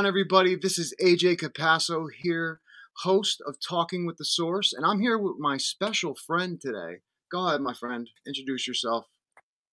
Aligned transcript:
On, 0.00 0.06
everybody? 0.06 0.56
This 0.56 0.78
is 0.78 0.94
AJ 0.98 1.40
Capasso 1.40 2.06
here, 2.22 2.62
host 3.02 3.42
of 3.46 3.56
Talking 3.60 4.06
with 4.06 4.16
the 4.16 4.24
Source, 4.24 4.72
and 4.72 4.86
I'm 4.86 4.98
here 4.98 5.18
with 5.18 5.34
my 5.38 5.58
special 5.58 6.14
friend 6.14 6.58
today. 6.58 7.00
Go 7.30 7.46
ahead, 7.46 7.60
my 7.60 7.74
friend. 7.74 8.08
Introduce 8.26 8.66
yourself. 8.66 9.04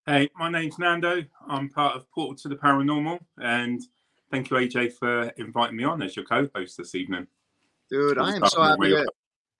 Hey, 0.05 0.30
my 0.36 0.52
name's 0.52 0.78
Nando. 0.78 1.23
I'm 1.48 1.70
part 1.70 1.95
of 1.95 2.11
Portal 2.11 2.36
to 2.39 2.50
the 2.50 2.58
Paranormal, 2.58 3.20
and 3.38 3.80
thank 4.30 4.50
you, 4.50 4.58
AJ, 4.58 4.95
for 5.00 5.30
inviting 5.38 5.78
me 5.78 5.86
on 5.86 6.02
as 6.02 6.17
your 6.17 6.25
co-host 6.25 6.75
this 6.78 6.94
evening. 6.94 7.28
Dude, 7.89 8.17
I 8.17 8.36
am 8.36 8.45
so 8.48 8.61
happy 8.64 8.89
that 8.89 9.09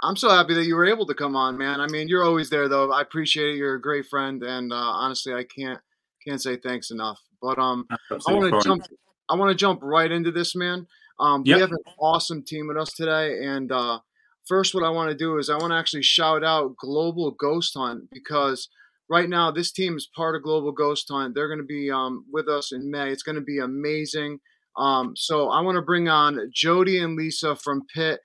I'm 0.04 0.18
so 0.18 0.30
happy 0.30 0.54
that 0.56 0.66
you 0.66 0.76
were 0.76 0.86
able 0.86 1.06
to 1.06 1.14
come 1.14 1.38
on, 1.38 1.58
man. 1.58 1.80
I 1.80 1.88
mean, 1.88 2.10
you're 2.10 2.26
always 2.26 2.50
there, 2.50 2.68
though. 2.68 2.92
I 2.92 3.02
appreciate 3.02 3.52
it. 3.52 3.56
You're 3.56 3.76
a 3.76 3.82
great 3.82 4.08
friend, 4.08 4.44
and 4.44 4.74
uh, 4.74 4.76
honestly, 4.76 5.34
I 5.34 5.46
can't 5.46 5.80
can't 6.28 6.42
say 6.42 6.58
thanks 6.58 6.92
enough. 6.92 7.22
But 7.42 7.58
um, 7.58 7.88
I 8.28 8.34
want 8.34 8.54
to 8.54 8.68
jump. 8.68 8.84
I 9.30 9.36
want 9.36 9.52
to 9.52 9.56
jump 9.56 9.80
right 9.82 10.12
into 10.12 10.32
this, 10.32 10.56
man. 10.56 10.88
Um, 11.20 11.44
yep. 11.46 11.56
We 11.56 11.62
have 11.62 11.72
an 11.72 11.84
awesome 12.00 12.44
team 12.44 12.68
with 12.68 12.78
us 12.78 12.94
today, 12.94 13.44
and 13.44 13.72
uh, 13.72 14.00
first, 14.46 14.74
what 14.74 14.84
I 14.84 14.90
want 14.90 15.10
to 15.10 15.18
do 15.18 15.38
is 15.38 15.50
I 15.50 15.58
want 15.58 15.72
to 15.72 15.78
actually 15.78 16.04
shout 16.04 16.44
out 16.44 16.78
Global 16.78 17.32
Ghost 17.32 17.74
Hunt 17.76 18.10
because 18.12 18.70
right 19.10 19.30
now 19.30 19.52
this 19.52 19.72
team 19.72 19.96
is 19.96 20.08
part 20.16 20.36
of 20.36 20.44
Global 20.44 20.72
Ghost 20.72 21.08
Hunt. 21.10 21.36
They're 21.36 21.48
going 21.48 21.60
to 21.60 21.66
be 21.66 21.92
um, 21.92 22.26
with 22.32 22.48
us 22.48 22.72
in 22.72 22.90
May. 22.90 23.10
It's 23.12 23.24
going 23.24 23.36
to 23.36 23.42
be 23.42 23.60
amazing. 23.60 24.40
Um, 24.78 25.16
so 25.16 25.50
I 25.50 25.62
want 25.62 25.76
to 25.76 25.82
bring 25.82 26.08
on 26.08 26.52
Jody 26.54 27.00
and 27.00 27.16
Lisa 27.16 27.56
from 27.56 27.86
P.I.T. 27.94 28.18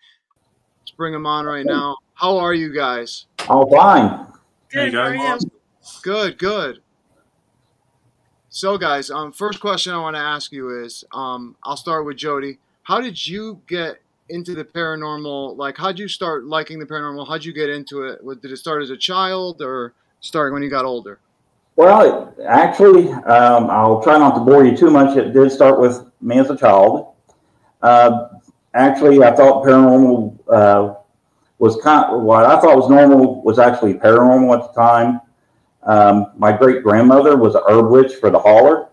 Let's 0.81 0.91
bring 0.97 1.13
them 1.13 1.27
on 1.27 1.47
right 1.47 1.65
now. 1.65 1.97
How 2.15 2.37
are 2.39 2.53
you 2.53 2.75
guys? 2.75 3.27
All 3.49 3.71
fine. 3.71 4.27
Good. 4.71 4.95
How 4.95 5.03
are 5.03 5.15
you? 5.15 5.39
Good. 6.03 6.39
Good. 6.39 6.83
So, 8.55 8.77
guys, 8.77 9.11
um, 9.11 9.33
first 9.33 9.61
question 9.61 9.95
I 9.95 9.99
want 9.99 10.15
to 10.15 10.21
ask 10.21 10.53
you 10.53 10.85
is, 10.85 11.05
um, 11.11 11.57
I'll 11.65 11.79
start 11.79 12.05
with 12.05 12.19
Jody. 12.19 12.59
How 12.83 13.01
did 13.01 13.27
you 13.27 13.63
get 13.67 14.03
into 14.29 14.55
the 14.55 14.63
paranormal? 14.63 15.57
Like, 15.57 15.79
how'd 15.79 15.99
you 15.99 16.07
start 16.07 16.45
liking 16.45 16.79
the 16.79 16.85
paranormal? 16.85 17.27
How'd 17.27 17.47
you 17.47 17.55
get 17.55 17.71
into 17.71 18.03
it? 18.03 18.21
Did 18.43 18.53
it 18.53 18.59
start 18.59 18.83
as 18.83 18.91
a 18.91 18.97
child 18.99 19.63
or 19.63 19.95
start 20.21 20.53
when 20.53 20.63
you 20.63 20.69
got 20.69 20.85
older? 20.85 21.19
Well, 21.77 22.35
actually, 22.47 23.11
um, 23.11 23.71
I'll 23.71 24.03
try 24.03 24.19
not 24.19 24.35
to 24.35 24.41
bore 24.43 24.67
you 24.67 24.77
too 24.77 24.91
much. 24.91 25.17
It 25.17 25.33
did 25.33 25.51
start 25.51 25.81
with 25.81 26.05
me 26.21 26.39
as 26.39 26.51
a 26.51 26.57
child. 26.57 27.15
Uh, 27.81 28.29
actually, 28.75 29.25
I 29.25 29.35
thought 29.35 29.65
paranormal 29.65 30.39
uh, 30.53 30.95
was 31.59 31.81
kind 31.83 32.05
of, 32.05 32.21
what 32.21 32.45
I 32.45 32.61
thought 32.61 32.77
was 32.77 32.91
normal 32.91 33.43
was 33.43 33.59
actually 33.59 33.95
paranormal 33.95 34.61
at 34.61 34.75
the 34.75 34.79
time. 34.79 35.23
Um, 35.85 36.33
my 36.37 36.53
great 36.53 36.83
grandmother 36.83 37.37
was 37.37 37.55
a 37.55 37.63
herb 37.69 37.91
witch 37.91 38.15
for 38.15 38.31
the 38.31 38.39
holler. 38.39 38.89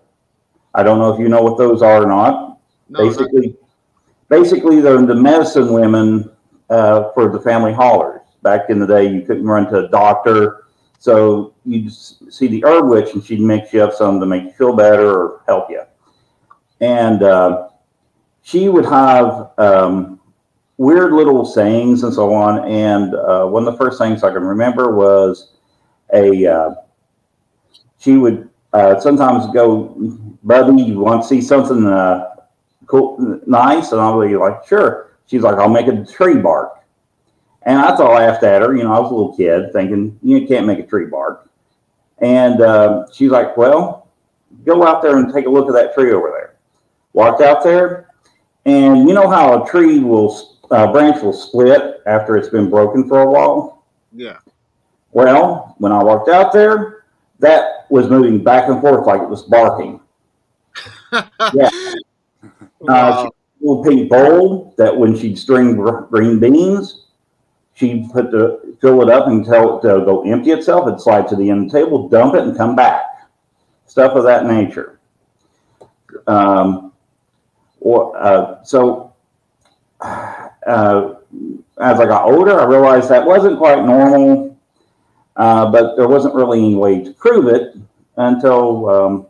I 0.74 0.84
don't 0.84 1.00
know 1.00 1.14
if 1.14 1.20
you 1.20 1.30
know 1.30 1.42
what 1.42 1.58
those 1.58 1.82
are 1.82 2.04
or 2.04 2.08
not. 2.08 2.60
No, 2.90 3.08
basically, 3.08 3.56
basically 4.30 4.82
they're 4.82 5.02
the 5.06 5.16
medicine 5.16 5.72
women 5.72 6.32
uh, 6.70 7.12
for 7.14 7.30
the 7.32 7.40
family 7.40 7.74
hollers. 7.74 8.22
Back 8.42 8.70
in 8.70 8.80
the 8.80 8.88
day, 8.88 9.12
you 9.12 9.22
couldn't 9.22 9.46
run 9.46 9.70
to 9.70 9.86
a 9.86 9.90
doctor, 9.90 10.66
so 10.98 11.54
you'd 11.66 11.92
see 11.94 12.48
the 12.48 12.64
herb 12.66 12.88
witch, 12.88 13.14
and 13.14 13.24
she'd 13.24 13.42
mix 13.42 13.74
you 13.74 13.84
up 13.84 13.94
some 13.94 14.20
to 14.20 14.26
make 14.26 14.44
you 14.44 14.52
feel 14.52 14.76
better 14.76 15.10
or 15.10 15.44
help 15.48 15.70
you. 15.70 15.84
And 16.80 17.22
uh, 17.22 17.70
she 18.42 18.70
would 18.70 18.86
have 18.86 19.52
um, 19.58 20.20
weird 20.78 21.12
little 21.12 21.46
sayings 21.46 22.04
and 22.04 22.14
so 22.14 22.34
on. 22.34 22.68
And 22.68 23.14
uh, 23.14 23.46
one 23.46 23.68
of 23.68 23.74
the 23.74 23.78
first 23.78 24.00
things 24.00 24.24
I 24.24 24.32
can 24.32 24.44
remember 24.44 24.96
was 24.96 25.52
a 26.14 26.46
uh, 26.48 26.76
she 28.00 28.18
would 28.18 28.50
uh, 28.74 29.00
sometimes 29.00 29.52
go, 29.54 29.96
"Buddy, 30.44 30.84
you 30.84 31.00
want 31.00 31.22
to 31.22 31.28
see 31.28 31.42
something 31.42 31.86
uh, 31.86 32.36
cool, 32.88 33.42
nice?" 33.46 33.92
And 33.92 34.02
I'll 34.02 34.20
be 34.22 34.36
like, 34.36 34.66
"Sure." 34.68 35.12
She's 35.28 35.42
like, 35.42 35.56
"I'll 35.56 35.70
make 35.70 35.88
a 35.88 36.06
tree 36.06 36.38
bark." 36.38 36.80
And 37.64 37.78
I 37.78 37.96
thought 37.96 38.12
I 38.12 38.28
laughed 38.28 38.44
at 38.44 38.62
her. 38.62 38.76
You 38.76 38.84
know, 38.84 38.94
I 38.94 39.00
was 39.00 39.12
a 39.12 39.14
little 39.14 39.36
kid 39.36 39.74
thinking, 39.74 40.18
you 40.24 40.48
can't 40.48 40.66
make 40.66 40.80
a 40.80 40.86
tree 40.86 41.06
bark. 41.06 41.50
And 42.20 42.62
uh, 42.62 43.06
she's 43.14 43.32
like, 43.32 43.56
well, 43.58 44.08
go 44.66 44.86
out 44.86 45.02
there 45.02 45.18
and 45.18 45.34
take 45.34 45.46
a 45.46 45.50
look 45.50 45.68
at 45.68 45.74
that 45.74 45.94
tree 45.94 46.12
over 46.12 46.30
there. 46.30 46.56
Walked 47.14 47.42
out 47.42 47.64
there, 47.64 48.10
and 48.66 49.08
you 49.08 49.16
know 49.16 49.30
how 49.30 49.64
a 49.64 49.70
tree 49.70 50.00
will, 50.00 50.58
uh, 50.70 50.92
branch 50.92 51.22
will 51.24 51.34
split 51.34 52.02
after 52.06 52.38
it's 52.38 52.50
been 52.50 52.70
broken 52.70 53.08
for 53.08 53.22
a 53.22 53.30
while? 53.30 53.84
Yeah. 54.14 54.38
Well, 55.12 55.76
when 55.80 55.92
I 55.92 56.04
walked 56.04 56.30
out 56.30 56.54
there, 56.54 57.06
that 57.40 57.86
was 57.90 58.10
moving 58.10 58.44
back 58.44 58.70
and 58.70 58.82
forth 58.82 59.08
like 59.08 59.22
it 59.22 59.30
was 59.30 59.44
barking. 59.44 60.00
yeah. 61.54 61.70
Wow. 62.80 63.26
Uh, 63.26 63.30
little 63.62 63.84
pink 63.84 64.10
bowl 64.10 64.74
that 64.78 64.96
when 64.96 65.18
she'd 65.18 65.38
string 65.38 65.76
green 65.76 66.40
beans, 66.40 67.08
she'd 67.74 68.10
put 68.12 68.32
the 68.32 68.78
fill 68.82 69.02
it 69.02 69.10
up 69.10 69.28
and 69.28 69.46
tell 69.46 69.78
it 69.78 69.82
to 69.82 70.06
go 70.06 70.24
empty 70.24 70.52
itself. 70.52 70.88
It'd 70.88 71.02
slide 71.02 71.28
to 71.30 71.36
the 71.36 71.50
end 71.50 71.66
of 71.66 71.72
the 71.72 71.80
table, 71.80 72.08
dump 72.08 72.36
it, 72.36 72.44
and 72.44 72.56
come 72.56 72.76
back. 72.76 73.04
Stuff 73.86 74.14
of 74.16 74.24
that 74.24 74.46
nature. 74.46 75.00
Um, 76.28 76.94
or 77.80 78.16
uh, 78.18 78.64
so 78.64 79.14
uh, 80.02 81.16
as 81.82 82.00
I 82.00 82.06
got 82.06 82.26
older, 82.26 82.60
I 82.60 82.66
realized 82.66 83.10
that 83.10 83.26
wasn't 83.26 83.58
quite 83.58 83.84
normal 83.86 84.49
uh, 85.36 85.72
but 85.72 85.96
there 85.96 86.08
wasn't 86.08 86.36
really 86.36 86.60
any 86.60 86.76
way 86.76 87.04
to 87.04 87.14
prove 87.14 87.48
it 87.48 87.76
until 88.18 88.90
um, 88.90 89.28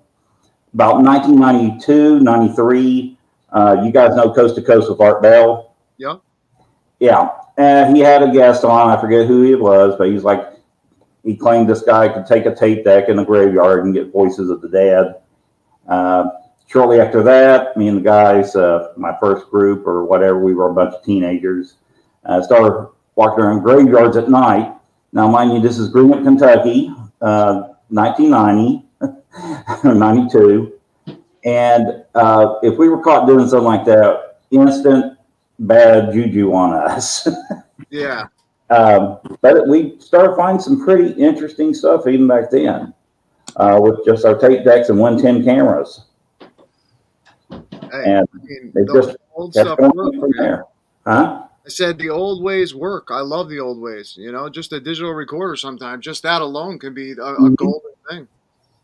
about 0.74 1.02
1992, 1.02 2.20
93. 2.20 3.18
Uh, 3.52 3.82
you 3.84 3.92
guys 3.92 4.16
know 4.16 4.34
Coast 4.34 4.56
to 4.56 4.62
Coast 4.62 4.90
with 4.90 5.00
Art 5.00 5.22
Bell? 5.22 5.76
Yeah. 5.98 6.18
Yeah. 7.00 7.30
And 7.58 7.96
he 7.96 8.02
had 8.02 8.24
a 8.24 8.32
guest 8.32 8.64
on. 8.64 8.90
I 8.90 9.00
forget 9.00 9.28
who 9.28 9.44
he 9.44 9.56
was, 9.56 9.96
but 9.98 10.10
he's 10.10 10.24
like, 10.24 10.54
he 11.24 11.36
claimed 11.36 11.70
this 11.70 11.82
guy 11.82 12.08
could 12.08 12.26
take 12.26 12.46
a 12.46 12.56
tape 12.56 12.86
deck 12.86 13.10
in 13.10 13.18
the 13.18 13.26
graveyard 13.26 13.86
and 13.86 13.94
get 13.94 14.12
voices 14.12 14.50
of 14.50 14.62
the 14.62 14.70
dead. 14.70 15.16
Uh, 15.88 16.30
shortly 16.68 17.02
after 17.02 17.22
that, 17.24 17.76
me 17.76 17.88
and 17.88 17.98
the 17.98 18.02
guys, 18.02 18.56
uh, 18.56 18.94
my 18.96 19.16
first 19.20 19.50
group 19.50 19.86
or 19.86 20.06
whatever, 20.06 20.40
we 20.40 20.54
were 20.54 20.70
a 20.70 20.74
bunch 20.74 20.94
of 20.94 21.04
teenagers, 21.04 21.76
uh, 22.26 22.42
started 22.42 22.90
walking 23.16 23.44
around 23.44 23.62
graveyards 23.62 24.16
at 24.16 24.30
night 24.30 24.74
now, 25.12 25.28
mind 25.28 25.54
you, 25.54 25.60
this 25.60 25.80
is 25.80 25.90
Greenwood, 25.90 26.24
Kentucky, 26.24 26.94
uh, 27.22 27.74
1990 27.90 28.86
or 29.88 29.96
92. 29.96 30.74
And 31.46 32.04
uh, 32.16 32.56
if 32.62 32.78
we 32.78 32.90
were 32.90 33.02
caught 33.02 33.28
doing 33.28 33.48
something 33.48 33.66
like 33.66 33.86
that, 33.86 34.40
instant 34.52 35.18
bad 35.58 36.14
juju 36.14 36.54
on 36.54 36.74
us. 36.74 37.28
yeah. 37.90 38.28
Um, 38.70 39.18
but 39.42 39.68
we 39.68 40.00
started 40.00 40.36
finding 40.36 40.62
some 40.62 40.84
pretty 40.84 41.12
interesting 41.20 41.74
stuff 41.74 42.06
even 42.06 42.28
back 42.28 42.52
then 42.52 42.94
uh, 43.56 43.80
with 43.82 44.06
just 44.06 44.26
our 44.26 44.38
tape 44.38 44.64
decks 44.64 44.90
and 44.90 45.00
110 45.00 45.44
cameras. 45.44 46.06
Hey, 47.50 47.58
and 47.92 48.28
I 48.32 48.46
mean, 48.46 48.72
they 48.76 48.82
just 48.94 49.18
old 49.34 49.54
stuff 49.54 49.76
from 49.78 50.32
there. 50.38 50.66
Huh? 51.06 51.48
I 51.70 51.72
said 51.72 52.00
the 52.00 52.10
old 52.10 52.42
ways 52.42 52.74
work. 52.74 53.10
I 53.12 53.20
love 53.20 53.48
the 53.48 53.60
old 53.60 53.80
ways. 53.80 54.16
You 54.18 54.32
know, 54.32 54.50
just 54.50 54.74
a 54.74 54.80
digital 54.80 55.12
recorder 55.14 55.56
sometimes, 55.56 56.04
just 56.04 56.24
that 56.24 56.42
alone 56.42 56.80
can 56.80 56.96
be 56.96 57.12
a, 57.12 57.14
a 57.14 57.36
mm-hmm. 57.36 57.54
golden 57.54 57.92
thing. 58.10 58.28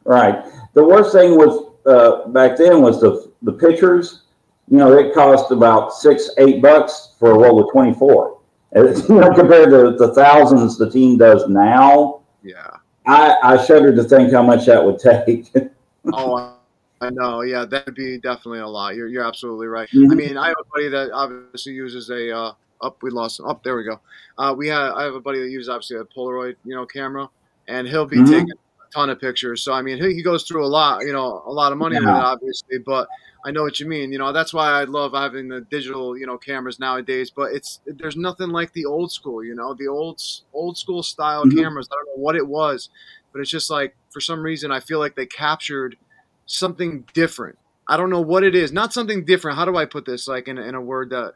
Right. 0.03 0.45
The 0.75 0.83
worst 0.83 1.11
thing 1.11 1.31
was 1.31 1.73
uh, 1.87 2.27
back 2.27 2.57
then 2.57 2.83
was 2.83 3.01
the 3.01 3.31
the 3.41 3.53
pictures. 3.53 4.21
You 4.69 4.77
know, 4.77 4.95
it 4.95 5.15
cost 5.15 5.49
about 5.49 5.93
six, 5.93 6.29
eight 6.37 6.61
bucks 6.61 7.15
for 7.17 7.31
a 7.31 7.33
roll 7.33 7.59
of 7.63 7.71
twenty 7.71 7.95
four. 7.95 8.39
You 8.75 8.83
know, 9.09 9.33
compared 9.33 9.71
to 9.71 9.95
the 9.97 10.13
thousands 10.13 10.77
the 10.77 10.91
team 10.91 11.17
does 11.17 11.49
now. 11.49 12.21
Yeah. 12.43 12.69
I, 13.07 13.35
I 13.41 13.65
shudder 13.65 13.95
to 13.95 14.03
think 14.03 14.31
how 14.31 14.43
much 14.43 14.67
that 14.67 14.85
would 14.85 14.99
take. 14.99 15.51
oh, 16.13 16.55
I 17.01 17.09
know. 17.09 17.41
Yeah, 17.41 17.65
that 17.65 17.87
would 17.87 17.95
be 17.95 18.19
definitely 18.19 18.59
a 18.59 18.67
lot. 18.67 18.95
You're, 18.95 19.07
you're 19.07 19.25
absolutely 19.25 19.67
right. 19.67 19.89
Mm-hmm. 19.89 20.11
I 20.11 20.15
mean, 20.15 20.37
I 20.37 20.47
have 20.49 20.57
a 20.59 20.69
buddy 20.71 20.89
that 20.89 21.11
obviously 21.11 21.73
uses 21.73 22.11
a 22.11 22.35
uh, 22.35 22.53
up, 22.81 23.01
we 23.01 23.09
lost 23.09 23.39
him. 23.39 23.47
Up, 23.47 23.63
there 23.63 23.75
we 23.75 23.83
go. 23.83 23.99
Uh, 24.37 24.53
we 24.57 24.67
have 24.67 24.93
I 24.93 25.03
have 25.03 25.15
a 25.15 25.19
buddy 25.19 25.39
that 25.39 25.49
uses 25.49 25.69
obviously 25.69 25.97
a 25.97 26.03
Polaroid, 26.03 26.55
you 26.65 26.75
know, 26.75 26.85
camera, 26.85 27.29
and 27.67 27.87
he'll 27.87 28.05
be 28.05 28.17
mm-hmm. 28.17 28.31
taking 28.31 28.51
a 28.51 28.93
ton 28.93 29.09
of 29.09 29.19
pictures. 29.19 29.61
So 29.61 29.73
I 29.73 29.81
mean, 29.81 30.01
he, 30.01 30.13
he 30.15 30.23
goes 30.23 30.43
through 30.43 30.65
a 30.65 30.67
lot, 30.67 31.05
you 31.05 31.13
know, 31.13 31.43
a 31.45 31.51
lot 31.51 31.71
of 31.71 31.77
money 31.77 31.95
yeah. 31.95 32.01
with 32.01 32.09
it, 32.09 32.23
obviously. 32.23 32.77
But 32.79 33.07
I 33.45 33.51
know 33.51 33.63
what 33.63 33.79
you 33.79 33.87
mean. 33.87 34.11
You 34.11 34.17
know, 34.17 34.31
that's 34.31 34.53
why 34.53 34.69
I 34.69 34.85
love 34.85 35.13
having 35.13 35.47
the 35.47 35.61
digital, 35.61 36.17
you 36.17 36.25
know, 36.25 36.37
cameras 36.37 36.79
nowadays. 36.79 37.31
But 37.31 37.53
it's 37.53 37.79
there's 37.85 38.17
nothing 38.17 38.49
like 38.49 38.73
the 38.73 38.85
old 38.85 39.11
school. 39.11 39.43
You 39.43 39.55
know, 39.55 39.73
the 39.73 39.87
old 39.87 40.21
old 40.53 40.77
school 40.77 41.03
style 41.03 41.45
mm-hmm. 41.45 41.57
cameras. 41.57 41.87
I 41.91 41.95
don't 41.95 42.17
know 42.17 42.23
what 42.23 42.35
it 42.35 42.47
was, 42.47 42.89
but 43.31 43.41
it's 43.41 43.51
just 43.51 43.69
like 43.69 43.95
for 44.11 44.19
some 44.19 44.41
reason 44.41 44.71
I 44.71 44.79
feel 44.79 44.99
like 44.99 45.15
they 45.15 45.25
captured 45.25 45.97
something 46.45 47.05
different. 47.13 47.57
I 47.87 47.97
don't 47.97 48.09
know 48.09 48.21
what 48.21 48.43
it 48.43 48.55
is. 48.55 48.71
Not 48.71 48.93
something 48.93 49.25
different. 49.25 49.57
How 49.57 49.65
do 49.65 49.77
I 49.77 49.85
put 49.85 50.05
this? 50.05 50.27
Like 50.27 50.47
in, 50.47 50.57
in 50.57 50.75
a 50.75 50.81
word 50.81 51.11
that 51.11 51.35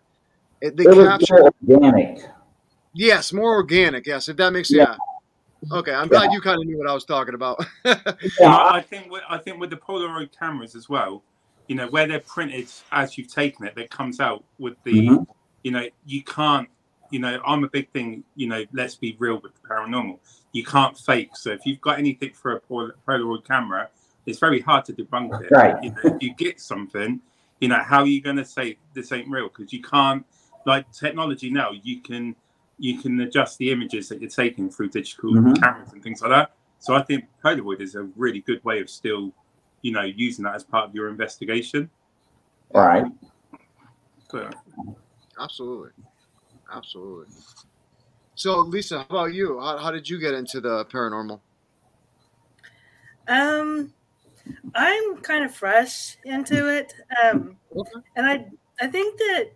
it, 0.61 0.77
they 0.77 0.83
it 0.83 0.95
capture 0.95 1.51
organic. 1.63 2.21
Yes, 2.93 3.31
more 3.33 3.53
organic. 3.53 4.05
Yes, 4.05 4.29
if 4.29 4.37
that 4.37 4.51
makes 4.51 4.71
yeah. 4.71 4.95
yeah. 5.63 5.77
Okay, 5.77 5.93
I'm 5.93 6.07
glad 6.07 6.31
you 6.31 6.41
kind 6.41 6.59
of 6.61 6.67
knew 6.67 6.77
what 6.77 6.87
I 6.87 6.93
was 6.93 7.05
talking 7.05 7.33
about. 7.33 7.63
yeah, 7.85 7.97
I 8.39 8.81
think 8.81 9.11
with, 9.11 9.23
I 9.29 9.37
think 9.37 9.59
with 9.59 9.69
the 9.69 9.77
Polaroid 9.77 10.29
cameras 10.37 10.73
as 10.75 10.87
well, 10.87 11.21
you 11.67 11.75
know, 11.75 11.87
where 11.87 12.07
they're 12.07 12.21
printed 12.21 12.67
as 12.91 13.17
you've 13.17 13.27
taken 13.27 13.65
it, 13.65 13.75
that 13.75 13.89
comes 13.89 14.19
out 14.19 14.43
with 14.57 14.75
the, 14.83 14.93
Mhm. 14.93 15.27
you 15.63 15.71
know, 15.71 15.85
you 16.05 16.23
can't, 16.23 16.69
you 17.11 17.19
know, 17.19 17.41
I'm 17.45 17.63
a 17.63 17.69
big 17.69 17.91
thing, 17.91 18.23
you 18.35 18.47
know, 18.47 18.63
let's 18.71 18.95
be 18.95 19.15
real 19.19 19.39
with 19.39 19.53
the 19.61 19.67
paranormal. 19.67 20.19
You 20.53 20.63
can't 20.63 20.97
fake. 20.97 21.35
So 21.35 21.51
if 21.51 21.65
you've 21.65 21.81
got 21.81 21.99
anything 21.99 22.31
for 22.33 22.53
a 22.53 22.59
Pol- 22.61 22.91
Polaroid 23.07 23.45
camera, 23.45 23.89
it's 24.25 24.39
very 24.39 24.61
hard 24.61 24.85
to 24.85 24.93
debunk 24.93 25.43
it. 25.43 25.51
Right. 25.51 25.83
You 25.83 25.91
know, 25.91 26.15
if 26.15 26.23
you 26.23 26.33
get 26.35 26.59
something, 26.59 27.19
you 27.59 27.67
know, 27.67 27.79
how 27.83 27.99
are 27.99 28.07
you 28.07 28.21
going 28.21 28.37
to 28.37 28.45
say 28.45 28.77
this 28.93 29.11
ain't 29.11 29.27
real? 29.29 29.49
Because 29.49 29.73
you 29.73 29.81
can't, 29.81 30.25
like 30.65 30.91
technology 30.91 31.49
now, 31.49 31.71
you 31.71 32.01
can, 32.01 32.35
you 32.77 32.99
can 32.99 33.19
adjust 33.21 33.57
the 33.57 33.71
images 33.71 34.09
that 34.09 34.21
you're 34.21 34.29
taking 34.29 34.69
through 34.69 34.89
digital 34.89 35.31
Mhm. 35.31 35.59
cameras 35.61 35.93
and 35.93 36.03
things 36.03 36.21
like 36.21 36.31
that. 36.31 36.53
So 36.79 36.95
I 36.95 37.03
think 37.03 37.25
Polaroid 37.43 37.81
is 37.81 37.95
a 37.95 38.03
really 38.15 38.39
good 38.41 38.63
way 38.63 38.79
of 38.79 38.89
still, 38.89 39.33
you 39.81 39.91
know, 39.91 40.03
using 40.03 40.43
that 40.45 40.55
as 40.55 40.63
part 40.63 40.87
of 40.87 40.95
your 40.95 41.09
investigation. 41.09 41.89
Right. 42.73 43.05
But 44.31 44.55
Absolutely, 45.39 45.91
absolutely. 46.73 47.33
So, 48.35 48.59
Lisa, 48.59 48.99
how 48.99 49.05
about 49.09 49.33
you? 49.33 49.59
How, 49.59 49.77
how 49.77 49.91
did 49.91 50.07
you 50.09 50.19
get 50.19 50.33
into 50.33 50.59
the 50.59 50.85
paranormal? 50.85 51.39
Um, 53.27 53.93
I'm 54.75 55.17
kind 55.17 55.45
of 55.45 55.53
fresh 55.53 56.17
into 56.25 56.67
it, 56.73 56.93
um, 57.23 57.57
Okay. 57.75 57.91
and 58.15 58.25
I 58.25 58.45
I 58.81 58.87
think 58.87 59.17
that 59.17 59.51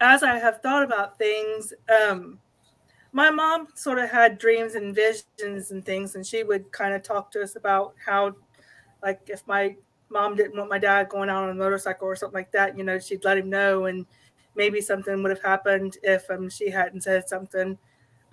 as 0.00 0.22
I 0.22 0.38
have 0.38 0.60
thought 0.62 0.82
about 0.82 1.18
things, 1.18 1.72
um, 2.08 2.38
my 3.12 3.30
mom 3.30 3.68
sort 3.74 3.98
of 3.98 4.10
had 4.10 4.38
dreams 4.38 4.74
and 4.74 4.94
visions 4.94 5.70
and 5.70 5.84
things, 5.84 6.14
and 6.14 6.26
she 6.26 6.42
would 6.42 6.70
kind 6.72 6.94
of 6.94 7.02
talk 7.02 7.30
to 7.32 7.42
us 7.42 7.56
about 7.56 7.94
how, 8.04 8.34
like, 9.02 9.20
if 9.26 9.46
my 9.46 9.76
mom 10.08 10.36
didn't 10.36 10.56
want 10.56 10.70
my 10.70 10.78
dad 10.78 11.08
going 11.08 11.28
out 11.28 11.44
on 11.44 11.50
a 11.50 11.54
motorcycle 11.54 12.06
or 12.06 12.16
something 12.16 12.34
like 12.34 12.52
that, 12.52 12.78
you 12.78 12.84
know, 12.84 12.98
she'd 12.98 13.24
let 13.24 13.38
him 13.38 13.50
know, 13.50 13.86
and 13.86 14.06
maybe 14.54 14.80
something 14.80 15.22
would 15.22 15.30
have 15.30 15.42
happened 15.42 15.96
if 16.02 16.28
um, 16.30 16.48
she 16.48 16.70
hadn't 16.70 17.02
said 17.02 17.28
something. 17.28 17.76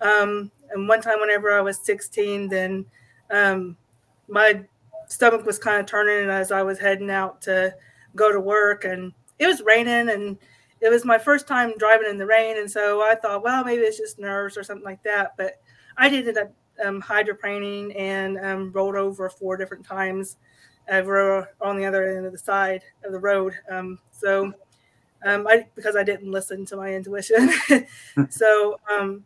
Um, 0.00 0.50
and 0.70 0.88
one 0.88 1.00
time, 1.00 1.20
whenever 1.20 1.52
I 1.52 1.60
was 1.60 1.80
16, 1.84 2.48
then 2.48 2.86
um, 3.30 3.76
my 4.28 4.62
stomach 5.08 5.44
was 5.44 5.58
kind 5.58 5.80
of 5.80 5.86
turning 5.86 6.30
as 6.30 6.52
I 6.52 6.62
was 6.62 6.78
heading 6.78 7.10
out 7.10 7.42
to 7.42 7.74
go 8.14 8.32
to 8.32 8.40
work, 8.40 8.84
and 8.84 9.12
it 9.38 9.46
was 9.46 9.62
raining, 9.62 10.08
and 10.08 10.38
it 10.80 10.90
was 10.90 11.04
my 11.04 11.18
first 11.18 11.46
time 11.48 11.76
driving 11.78 12.08
in 12.08 12.18
the 12.18 12.26
rain, 12.26 12.58
and 12.58 12.70
so 12.70 13.02
I 13.02 13.14
thought, 13.14 13.42
well, 13.42 13.64
maybe 13.64 13.82
it's 13.82 13.98
just 13.98 14.18
nerves 14.18 14.56
or 14.56 14.62
something 14.62 14.84
like 14.84 15.02
that. 15.02 15.34
But 15.36 15.60
I 15.96 16.08
did 16.08 16.28
end 16.28 16.38
up 16.38 16.52
um, 16.84 17.02
hydroplaning 17.02 17.98
and 17.98 18.38
um, 18.38 18.72
rolled 18.72 18.96
over 18.96 19.28
four 19.28 19.56
different 19.56 19.84
times 19.84 20.36
over 20.90 21.48
on 21.60 21.76
the 21.76 21.84
other 21.84 22.16
end 22.16 22.26
of 22.26 22.32
the 22.32 22.38
side 22.38 22.82
of 23.04 23.12
the 23.12 23.18
road. 23.18 23.54
Um, 23.70 23.98
so 24.12 24.52
um, 25.24 25.46
I 25.46 25.66
because 25.74 25.96
I 25.96 26.04
didn't 26.04 26.30
listen 26.30 26.64
to 26.66 26.76
my 26.76 26.94
intuition. 26.94 27.50
so, 28.30 28.78
um, 28.90 29.24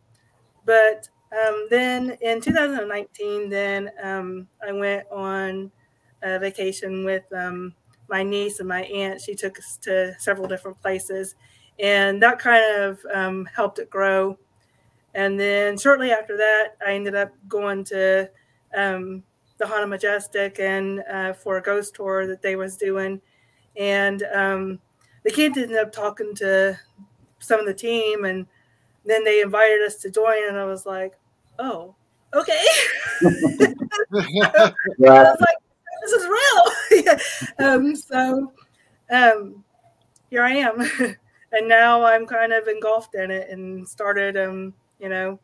but 0.65 1.07
um, 1.31 1.67
then 1.69 2.17
in 2.21 2.41
2019, 2.41 3.49
then 3.49 3.91
um, 4.01 4.47
I 4.65 4.71
went 4.71 5.07
on 5.11 5.71
a 6.21 6.39
vacation 6.39 7.05
with 7.05 7.23
um, 7.33 7.73
my 8.13 8.21
niece 8.21 8.59
and 8.59 8.69
my 8.69 8.83
aunt. 8.83 9.19
She 9.19 9.33
took 9.33 9.57
us 9.57 9.75
to 9.81 10.13
several 10.19 10.47
different 10.47 10.79
places, 10.79 11.33
and 11.79 12.21
that 12.21 12.37
kind 12.37 12.63
of 12.79 12.99
um, 13.11 13.49
helped 13.55 13.79
it 13.79 13.89
grow. 13.89 14.37
And 15.15 15.39
then 15.39 15.79
shortly 15.79 16.11
after 16.11 16.37
that, 16.37 16.75
I 16.85 16.93
ended 16.93 17.15
up 17.15 17.31
going 17.47 17.83
to 17.85 18.29
um, 18.77 19.23
the 19.57 19.65
Haunted 19.65 19.89
Majestic 19.89 20.59
and 20.59 21.03
uh, 21.11 21.33
for 21.33 21.57
a 21.57 21.61
ghost 21.61 21.95
tour 21.95 22.27
that 22.27 22.43
they 22.43 22.55
was 22.55 22.77
doing, 22.77 23.19
and 23.77 24.21
um, 24.31 24.79
the 25.23 25.31
kids 25.31 25.57
ended 25.57 25.77
up 25.77 25.91
talking 25.91 26.35
to 26.35 26.79
some 27.39 27.59
of 27.59 27.65
the 27.65 27.73
team, 27.73 28.25
and 28.25 28.45
then 29.05 29.23
they 29.23 29.41
invited 29.41 29.81
us 29.81 29.95
to 30.03 30.11
join, 30.11 30.47
and 30.47 30.59
I 30.59 30.65
was 30.65 30.85
like, 30.85 31.13
"Oh, 31.57 31.95
okay." 32.35 32.63
I 33.25 34.71
was 35.01 35.41
like, 35.41 35.57
this 36.03 36.11
is 36.11 36.27
real. 36.27 36.72
um, 37.59 37.95
so 37.95 38.51
um, 39.11 39.63
here 40.29 40.43
I 40.43 40.53
am. 40.53 40.79
and 41.51 41.67
now 41.67 42.03
I'm 42.03 42.25
kind 42.25 42.51
of 42.53 42.67
engulfed 42.67 43.15
in 43.15 43.31
it 43.31 43.49
and 43.49 43.87
started, 43.87 44.37
um, 44.37 44.73
you 44.99 45.09
know, 45.09 45.39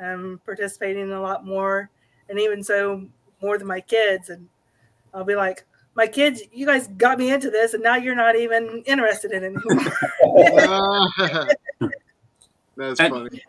um, 0.00 0.40
participating 0.44 1.12
a 1.12 1.20
lot 1.20 1.44
more. 1.44 1.90
And 2.28 2.38
even 2.38 2.62
so, 2.62 3.06
more 3.42 3.58
than 3.58 3.66
my 3.66 3.80
kids. 3.80 4.30
And 4.30 4.48
I'll 5.12 5.24
be 5.24 5.34
like, 5.34 5.64
my 5.94 6.06
kids, 6.06 6.42
you 6.52 6.64
guys 6.64 6.88
got 6.96 7.18
me 7.18 7.30
into 7.30 7.50
this, 7.50 7.74
and 7.74 7.82
now 7.82 7.96
you're 7.96 8.14
not 8.14 8.36
even 8.36 8.82
interested 8.86 9.32
in 9.32 9.44
it 9.44 9.54
anymore. 9.56 9.92
That's 12.76 13.00
And- 13.00 13.12
funny. 13.12 13.42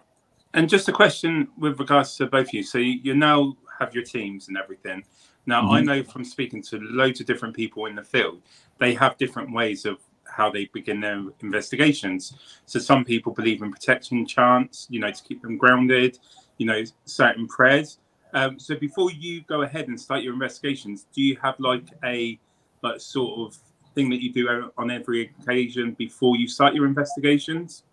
And 0.55 0.69
just 0.69 0.87
a 0.87 0.91
question 0.91 1.47
with 1.57 1.79
regards 1.79 2.15
to 2.17 2.27
both 2.27 2.49
of 2.49 2.53
you. 2.53 2.61
So 2.61 2.77
you, 2.77 2.99
you 3.01 3.15
now 3.15 3.57
have 3.79 3.95
your 3.95 4.03
teams 4.03 4.49
and 4.49 4.57
everything. 4.57 5.03
Now 5.45 5.69
I 5.71 5.81
Mhm. 5.81 5.85
know 5.85 6.03
from 6.03 6.23
speaking 6.23 6.61
to 6.63 6.79
loads 6.79 7.19
of 7.19 7.25
different 7.25 7.55
people 7.55 7.85
in 7.85 7.95
the 7.95 8.03
field, 8.03 8.41
they 8.79 8.93
have 8.93 9.17
different 9.17 9.53
ways 9.53 9.85
of 9.85 9.99
how 10.25 10.49
they 10.49 10.65
begin 10.73 10.99
their 10.99 11.23
investigations. 11.41 12.33
So 12.65 12.79
some 12.79 13.03
people 13.03 13.33
believe 13.33 13.61
in 13.61 13.71
protection 13.71 14.25
chants, 14.25 14.87
you 14.89 14.99
know, 14.99 15.11
to 15.11 15.23
keep 15.23 15.41
them 15.41 15.57
grounded, 15.57 16.17
you 16.57 16.65
know, 16.65 16.83
certain 17.05 17.47
prayers. 17.47 17.99
Um, 18.33 18.57
so 18.57 18.75
before 18.75 19.11
you 19.11 19.41
go 19.43 19.61
ahead 19.61 19.89
and 19.89 19.99
start 19.99 20.23
your 20.23 20.33
investigations, 20.33 21.05
do 21.13 21.21
you 21.21 21.37
have 21.41 21.59
like 21.59 21.85
a 22.03 22.39
like 22.81 22.99
sort 22.99 23.39
of 23.39 23.57
thing 23.93 24.09
that 24.09 24.21
you 24.23 24.33
do 24.33 24.71
on 24.77 24.91
every 24.91 25.33
occasion 25.39 25.91
before 25.93 26.35
you 26.35 26.47
start 26.47 26.73
your 26.73 26.85
investigations? 26.85 27.83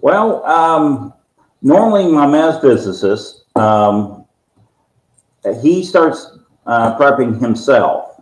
Well, 0.00 0.44
um, 0.46 1.12
normally 1.62 2.10
my 2.10 2.26
metaphysicist, 2.26 3.56
um, 3.56 4.23
he 5.62 5.84
starts 5.84 6.38
uh, 6.66 6.96
prepping 6.98 7.40
himself, 7.40 8.20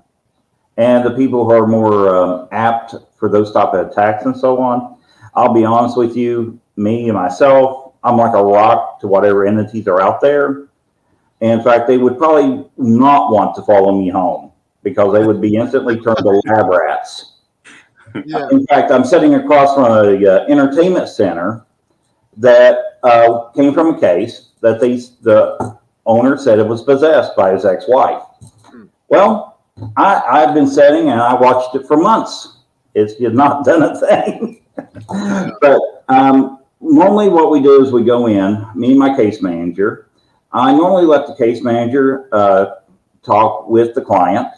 and 0.77 1.05
the 1.05 1.13
people 1.13 1.45
who 1.45 1.53
are 1.53 1.67
more 1.67 2.15
um, 2.15 2.49
apt 2.53 2.95
for 3.17 3.29
those 3.29 3.53
type 3.53 3.75
of 3.75 3.89
attacks 3.89 4.25
and 4.25 4.37
so 4.37 4.59
on. 4.59 4.97
I'll 5.35 5.55
be 5.55 5.65
honest 5.65 5.97
with 5.97 6.17
you, 6.17 6.61
me 6.77 7.09
and 7.09 7.15
myself, 7.15 7.95
I'm 8.05 8.17
like 8.17 8.35
a 8.35 8.43
rock 8.43 9.01
to 9.01 9.07
whatever 9.07 9.47
entities 9.47 9.87
are 9.89 10.01
out 10.01 10.21
there. 10.21 10.69
In 11.41 11.63
fact, 11.63 11.87
they 11.87 11.99
would 11.99 12.19
probably 12.19 12.65
not 12.77 13.33
want 13.33 13.55
to 13.57 13.63
follow 13.63 13.93
me 13.93 14.09
home 14.09 14.53
because 14.83 15.13
they 15.13 15.25
would 15.25 15.41
be 15.41 15.57
instantly 15.57 16.01
turned 16.01 16.19
to 16.19 16.43
lab 16.47 16.69
rats. 16.69 17.37
Yeah. 18.25 18.49
In 18.51 18.67
fact, 18.67 18.91
I'm 18.91 19.05
sitting 19.05 19.35
across 19.35 19.75
from 19.75 19.85
a 19.85 20.27
uh, 20.27 20.45
entertainment 20.49 21.09
center 21.09 21.65
that 22.37 22.99
uh, 23.03 23.51
came 23.51 23.73
from 23.73 23.95
a 23.95 24.01
case 24.01 24.51
that 24.61 24.81
they, 24.81 24.97
the 25.23 25.79
owner 26.07 26.37
said 26.37 26.59
it 26.59 26.67
was 26.67 26.83
possessed 26.83 27.37
by 27.37 27.53
his 27.53 27.65
ex-wife. 27.65 28.23
Hmm. 28.65 28.85
Well, 29.09 29.61
I, 29.97 30.23
I've 30.29 30.55
been 30.55 30.67
sitting 30.67 31.11
and 31.11 31.21
I 31.21 31.35
watched 31.35 31.75
it 31.75 31.87
for 31.87 31.97
months. 31.97 32.59
It's 32.95 33.19
has 33.21 33.33
not 33.33 33.65
done 33.65 33.83
a 33.83 33.99
thing. 33.99 34.63
but 35.61 36.05
um, 36.09 36.61
normally, 36.81 37.29
what 37.29 37.51
we 37.51 37.63
do 37.63 37.85
is 37.85 37.93
we 37.93 38.05
go 38.05 38.27
in, 38.27 38.67
me 38.75 38.91
and 38.91 38.99
my 38.99 39.15
case 39.17 39.43
manager. 39.43 40.09
I 40.53 40.73
normally 40.73 41.07
let 41.07 41.27
the 41.27 41.35
case 41.35 41.63
manager 41.63 42.29
uh, 42.33 42.67
talk 43.23 43.69
with 43.69 43.95
the 43.95 44.03
client. 44.03 44.49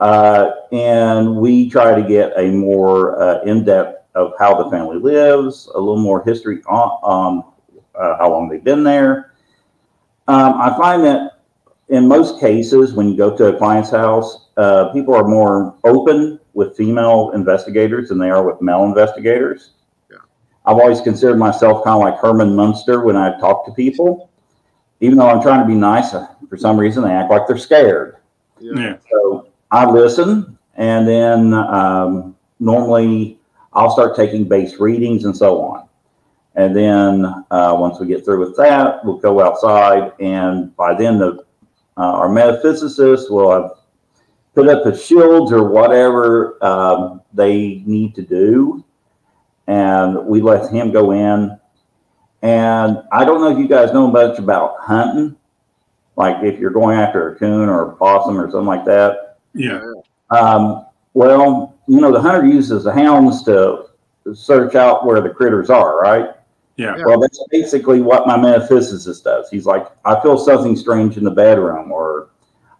Uh, 0.00 0.50
and 0.72 1.36
we 1.36 1.70
try 1.70 2.00
to 2.00 2.06
get 2.06 2.32
a 2.36 2.50
more 2.50 3.20
uh, 3.20 3.42
in-depth 3.42 4.04
of 4.14 4.32
how 4.38 4.62
the 4.62 4.70
family 4.70 4.98
lives, 4.98 5.68
a 5.74 5.78
little 5.78 5.98
more 5.98 6.22
history 6.24 6.62
on, 6.68 6.88
on 7.02 7.52
uh, 7.94 8.16
how 8.18 8.30
long 8.30 8.48
they've 8.48 8.62
been 8.62 8.84
there. 8.84 9.33
Um, 10.26 10.54
I 10.60 10.76
find 10.78 11.04
that 11.04 11.40
in 11.88 12.08
most 12.08 12.40
cases, 12.40 12.94
when 12.94 13.08
you 13.08 13.16
go 13.16 13.36
to 13.36 13.54
a 13.54 13.58
client's 13.58 13.90
house, 13.90 14.48
uh, 14.56 14.88
people 14.92 15.14
are 15.14 15.26
more 15.26 15.76
open 15.84 16.40
with 16.54 16.76
female 16.76 17.32
investigators 17.34 18.08
than 18.08 18.18
they 18.18 18.30
are 18.30 18.44
with 18.44 18.60
male 18.62 18.84
investigators. 18.84 19.72
Yeah. 20.10 20.18
I've 20.64 20.76
always 20.76 21.00
considered 21.00 21.36
myself 21.36 21.84
kind 21.84 21.96
of 21.96 22.00
like 22.00 22.18
Herman 22.20 22.54
Munster 22.56 23.04
when 23.04 23.16
I 23.16 23.38
talk 23.38 23.66
to 23.66 23.72
people. 23.72 24.30
Even 25.00 25.18
though 25.18 25.28
I'm 25.28 25.42
trying 25.42 25.60
to 25.60 25.66
be 25.66 25.74
nice, 25.74 26.12
for 26.48 26.56
some 26.56 26.78
reason 26.78 27.02
they 27.02 27.10
act 27.10 27.30
like 27.30 27.46
they're 27.46 27.58
scared. 27.58 28.16
Yeah. 28.60 28.72
Yeah. 28.76 28.96
So 29.10 29.48
I 29.70 29.90
listen, 29.90 30.56
and 30.76 31.06
then 31.06 31.52
um, 31.52 32.36
normally 32.60 33.38
I'll 33.72 33.90
start 33.90 34.16
taking 34.16 34.48
base 34.48 34.78
readings 34.78 35.24
and 35.24 35.36
so 35.36 35.60
on. 35.60 35.83
And 36.56 36.74
then 36.74 37.24
uh, 37.50 37.76
once 37.78 37.98
we 37.98 38.06
get 38.06 38.24
through 38.24 38.40
with 38.40 38.56
that, 38.56 39.04
we'll 39.04 39.18
go 39.18 39.40
outside, 39.44 40.12
and 40.20 40.74
by 40.76 40.94
then 40.94 41.18
the 41.18 41.44
uh, 41.96 42.00
our 42.00 42.28
metaphysicist 42.28 43.30
will 43.30 43.50
have 43.50 43.70
put 44.54 44.68
up 44.68 44.84
the 44.84 44.96
shields 44.96 45.52
or 45.52 45.68
whatever 45.68 46.64
um, 46.64 47.20
they 47.32 47.82
need 47.86 48.14
to 48.14 48.22
do, 48.22 48.84
and 49.66 50.26
we 50.26 50.40
let 50.40 50.72
him 50.72 50.92
go 50.92 51.10
in. 51.10 51.58
And 52.42 53.02
I 53.10 53.24
don't 53.24 53.40
know 53.40 53.50
if 53.50 53.58
you 53.58 53.66
guys 53.66 53.92
know 53.92 54.06
much 54.08 54.38
about 54.38 54.76
hunting, 54.80 55.36
like 56.16 56.44
if 56.44 56.60
you're 56.60 56.70
going 56.70 56.98
after 56.98 57.32
a 57.32 57.36
coon 57.36 57.68
or 57.68 57.90
a 57.90 57.96
possum 57.96 58.38
or 58.38 58.50
something 58.50 58.66
like 58.66 58.84
that 58.84 59.24
Yeah. 59.54 59.80
Um, 60.30 60.86
well, 61.14 61.76
you 61.86 62.00
know, 62.00 62.12
the 62.12 62.20
hunter 62.20 62.46
uses 62.46 62.84
the 62.84 62.92
hounds 62.92 63.44
to 63.44 63.86
search 64.32 64.74
out 64.74 65.06
where 65.06 65.20
the 65.20 65.30
critters 65.30 65.70
are, 65.70 66.00
right? 66.00 66.30
Yeah. 66.76 66.96
Yeah. 66.96 67.04
Well, 67.06 67.20
that's 67.20 67.42
basically 67.50 68.00
what 68.00 68.26
my 68.26 68.36
metaphysicist 68.36 69.22
does. 69.24 69.48
He's 69.50 69.66
like, 69.66 69.86
I 70.04 70.20
feel 70.20 70.36
something 70.36 70.76
strange 70.76 71.16
in 71.16 71.24
the 71.24 71.30
bedroom, 71.30 71.92
or 71.92 72.30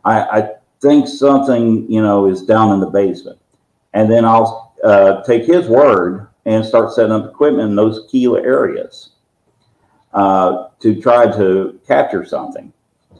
I, 0.05 0.21
I 0.23 0.51
think 0.81 1.07
something, 1.09 1.91
you 1.91 2.03
know, 2.03 2.27
is 2.27 2.43
down 2.43 2.73
in 2.73 2.81
the 2.81 2.91
basement. 2.91 3.39
And 3.93 4.11
then 4.11 4.25
I'll 4.25 4.75
uh, 4.83 5.23
take 5.23 5.45
his 5.45 5.69
word 5.69 6.27
and 6.47 6.65
start 6.65 6.93
setting 6.93 7.13
up 7.13 7.25
equipment 7.27 7.71
in 7.71 7.77
those 7.77 8.07
key 8.11 8.27
areas 8.27 9.11
uh, 10.13 10.69
to 10.81 11.01
try 11.01 11.27
to 11.37 11.79
capture 11.87 12.25
something. 12.25 12.73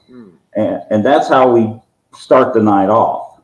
Hmm, 0.09 0.31
And, 0.57 0.83
and 0.91 1.05
that's 1.07 1.29
how 1.29 1.51
we 1.53 1.81
start 2.15 2.53
the 2.53 2.63
night 2.63 2.89
off. 2.91 3.41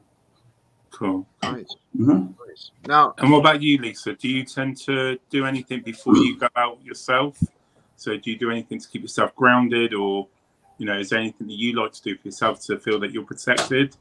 Cool. 0.91 1.27
nice, 1.43 1.77
Mhm. 1.99 2.35
Nice. 2.61 2.71
Now, 2.87 3.15
And 3.19 3.31
what 3.31 3.39
about 3.39 3.63
you, 3.63 3.79
Lisa? 3.79 4.15
Do 4.15 4.29
you 4.29 4.45
tend 4.45 4.77
to 4.79 5.19
do 5.31 5.47
anything 5.47 5.83
before 5.83 6.17
you 6.17 6.39
go 6.39 6.49
out 6.57 6.83
yourself? 6.85 7.43
So 7.97 8.17
do 8.17 8.31
you 8.31 8.39
do 8.39 8.51
anything 8.51 8.81
to 8.81 8.89
keep 8.89 9.03
yourself 9.03 9.35
grounded, 9.37 9.93
or 9.93 10.27
you 10.79 10.87
know, 10.87 10.99
is 10.99 11.11
there 11.11 11.19
anything 11.19 11.47
that 11.49 11.59
you 11.59 11.75
like 11.75 11.93
to 11.93 12.03
do 12.03 12.17
for 12.17 12.29
yourself 12.29 12.61
to 12.63 12.79
feel 12.79 12.99
that 13.01 13.13
you're 13.13 13.25
protected? 13.25 13.97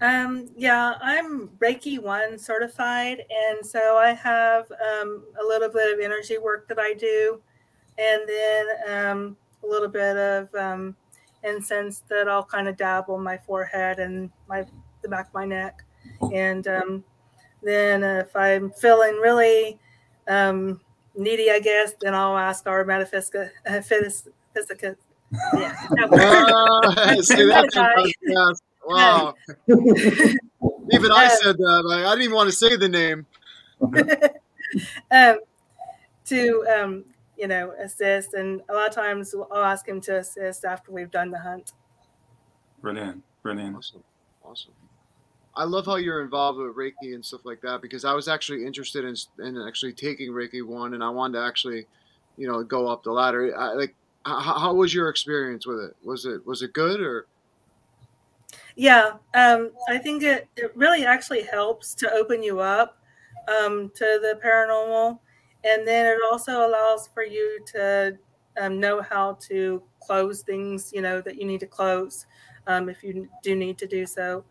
Um, 0.00 0.50
yeah, 0.56 0.94
I'm 1.00 1.48
Reiki 1.58 1.98
one 1.98 2.38
certified, 2.38 3.22
and 3.30 3.64
so 3.64 3.96
I 3.96 4.12
have 4.12 4.70
um, 4.72 5.22
a 5.40 5.44
little 5.46 5.68
bit 5.68 5.94
of 5.94 6.00
energy 6.04 6.38
work 6.38 6.68
that 6.68 6.78
I 6.78 6.92
do, 6.92 7.40
and 7.98 8.22
then 8.28 8.66
um, 8.88 9.36
a 9.64 9.66
little 9.66 9.88
bit 9.88 10.16
of 10.16 10.54
um, 10.54 10.96
incense 11.44 12.00
that 12.08 12.28
I'll 12.28 12.44
kind 12.44 12.68
of 12.68 12.76
dab 12.76 13.08
on 13.08 13.22
my 13.22 13.38
forehead 13.38 14.00
and 14.00 14.30
my 14.48 14.66
the 15.02 15.08
back 15.08 15.28
of 15.28 15.34
my 15.34 15.46
neck, 15.46 15.84
and 16.34 16.66
um, 16.66 17.04
then 17.62 18.02
if 18.02 18.34
I'm 18.36 18.70
feeling 18.70 19.16
really 19.16 19.78
um, 20.28 20.80
needy, 21.14 21.50
I 21.50 21.60
guess, 21.60 21.94
then 22.00 22.14
I'll 22.14 22.36
ask 22.36 22.66
our 22.66 22.84
metaphysica, 22.84 23.50
uh, 23.66 23.70
phys- 23.72 24.28
physica, 24.54 24.96
yeah, 25.56 25.74
that 25.96 26.10
word. 26.10 26.20
Ah, 26.22 27.16
see 27.20 27.44
that 27.46 27.70
sometimes. 27.72 28.60
Wow. 28.86 29.34
Even 30.92 31.10
I 31.12 31.26
Uh, 31.26 31.28
said 31.28 31.56
that. 31.58 31.82
Like, 31.84 32.04
I 32.04 32.10
didn't 32.10 32.22
even 32.22 32.36
want 32.36 32.48
to 32.48 32.56
say 32.56 32.76
the 32.76 32.88
name. 32.88 33.26
um, 35.10 35.38
to 36.26 36.64
um, 36.76 37.04
you 37.36 37.48
know 37.48 37.72
assist, 37.82 38.34
and 38.34 38.62
a 38.68 38.74
lot 38.74 38.88
of 38.88 38.94
times 38.94 39.34
I'll 39.34 39.64
ask 39.64 39.86
him 39.86 40.00
to 40.02 40.18
assist 40.18 40.64
after 40.64 40.92
we've 40.92 41.10
done 41.10 41.30
the 41.30 41.38
hunt. 41.38 41.72
Brilliant, 42.80 43.22
brilliant. 43.42 43.76
Awesome. 43.76 44.04
Awesome. 44.44 44.72
I 45.56 45.64
love 45.64 45.86
how 45.86 45.96
you're 45.96 46.22
involved 46.22 46.58
with 46.58 46.76
Reiki 46.76 47.14
and 47.14 47.24
stuff 47.24 47.40
like 47.44 47.62
that 47.62 47.80
because 47.80 48.04
I 48.04 48.12
was 48.12 48.28
actually 48.28 48.66
interested 48.66 49.04
in, 49.04 49.16
in 49.44 49.56
actually 49.66 49.94
taking 49.94 50.30
Reiki 50.30 50.64
one 50.64 50.92
and 50.92 51.02
I 51.02 51.08
wanted 51.08 51.38
to 51.38 51.46
actually, 51.46 51.86
you 52.36 52.46
know, 52.46 52.62
go 52.62 52.86
up 52.88 53.02
the 53.02 53.10
ladder. 53.10 53.58
I, 53.58 53.72
like, 53.72 53.94
how, 54.26 54.40
how 54.40 54.74
was 54.74 54.92
your 54.92 55.08
experience 55.08 55.66
with 55.66 55.78
it? 55.78 55.96
Was 56.04 56.26
it 56.26 56.46
was 56.46 56.62
it 56.62 56.72
good 56.72 57.00
or? 57.00 57.26
Yeah, 58.74 59.12
um, 59.32 59.70
I 59.88 59.96
think 59.96 60.22
it, 60.22 60.48
it 60.56 60.76
really 60.76 61.06
actually 61.06 61.42
helps 61.42 61.94
to 61.94 62.12
open 62.12 62.42
you 62.42 62.60
up 62.60 62.98
um, 63.48 63.90
to 63.94 64.18
the 64.20 64.38
paranormal, 64.44 65.18
and 65.64 65.88
then 65.88 66.06
it 66.06 66.18
also 66.30 66.66
allows 66.68 67.08
for 67.14 67.22
you 67.22 67.60
to 67.72 68.18
um, 68.60 68.78
know 68.78 69.00
how 69.00 69.38
to 69.48 69.82
close 70.00 70.42
things, 70.42 70.90
you 70.94 71.00
know, 71.00 71.22
that 71.22 71.36
you 71.36 71.46
need 71.46 71.60
to 71.60 71.66
close 71.66 72.26
um, 72.66 72.90
if 72.90 73.02
you 73.02 73.28
do 73.42 73.56
need 73.56 73.78
to 73.78 73.86
do 73.86 74.04
so. 74.04 74.44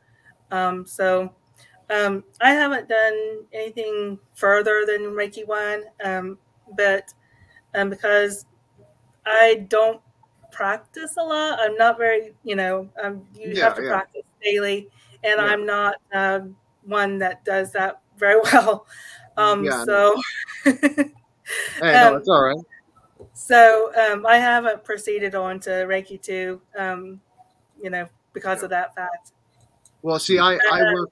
Um, 0.52 0.86
so 0.86 1.34
um, 1.90 2.24
I 2.42 2.52
haven't 2.54 2.90
done 2.90 3.46
anything 3.54 4.20
further 4.36 4.86
than 4.88 5.02
Reiki 5.14 5.48
one, 5.48 5.84
um, 6.04 6.38
but 6.78 7.14
um, 7.76 7.90
because 7.90 8.46
I 9.26 9.66
don't 9.70 10.02
practice 10.52 11.18
a 11.18 11.24
lot, 11.24 11.60
I'm 11.60 11.76
not 11.78 11.98
very, 11.98 12.34
you 12.44 12.56
know, 12.56 12.90
um, 13.04 13.26
you 13.36 13.56
Yeah, 13.56 13.66
have 13.66 13.76
to 13.76 13.82
yeah. 13.84 13.90
practice 13.90 14.24
daily, 14.44 14.90
and 15.24 15.40
Yeah. 15.40 15.48
I'm 15.48 15.66
not 15.66 15.96
um, 16.14 16.56
one 16.86 17.20
that 17.20 17.44
does 17.46 17.72
that 17.74 18.02
very 18.18 18.40
well. 18.54 18.88
Um, 19.38 19.66
Yeah, 19.66 19.84
so. 19.86 20.22
Hey, 21.80 21.98
no, 22.00 22.16
Um, 22.16 22.18
it's 22.18 22.28
all 22.30 22.42
right. 22.44 22.66
So 23.34 23.92
um, 23.96 24.26
I 24.26 24.38
haven't 24.38 24.84
proceeded 24.84 25.36
on 25.36 25.60
to 25.62 25.70
Reiki 25.70 26.22
two, 26.22 26.62
um, 26.78 27.22
you 27.82 27.90
know, 27.90 28.08
because 28.34 28.64
of 28.64 28.70
that 28.72 28.96
fact. 28.96 29.34
Well, 30.06 30.20
see, 30.20 30.38
I, 30.38 30.54
I 30.72 30.82
uh, 30.82 30.94
work 30.94 31.10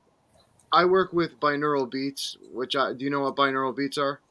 I 0.72 0.86
work 0.86 1.14
with 1.14 1.40
binaural 1.40 1.90
beats, 1.90 2.38
which 2.52 2.76
I 2.76 2.94
do 2.94 3.06
you 3.06 3.12
know 3.12 3.22
what 3.22 3.36
binaural 3.36 3.76
beats 3.76 3.98
are? 3.98 4.22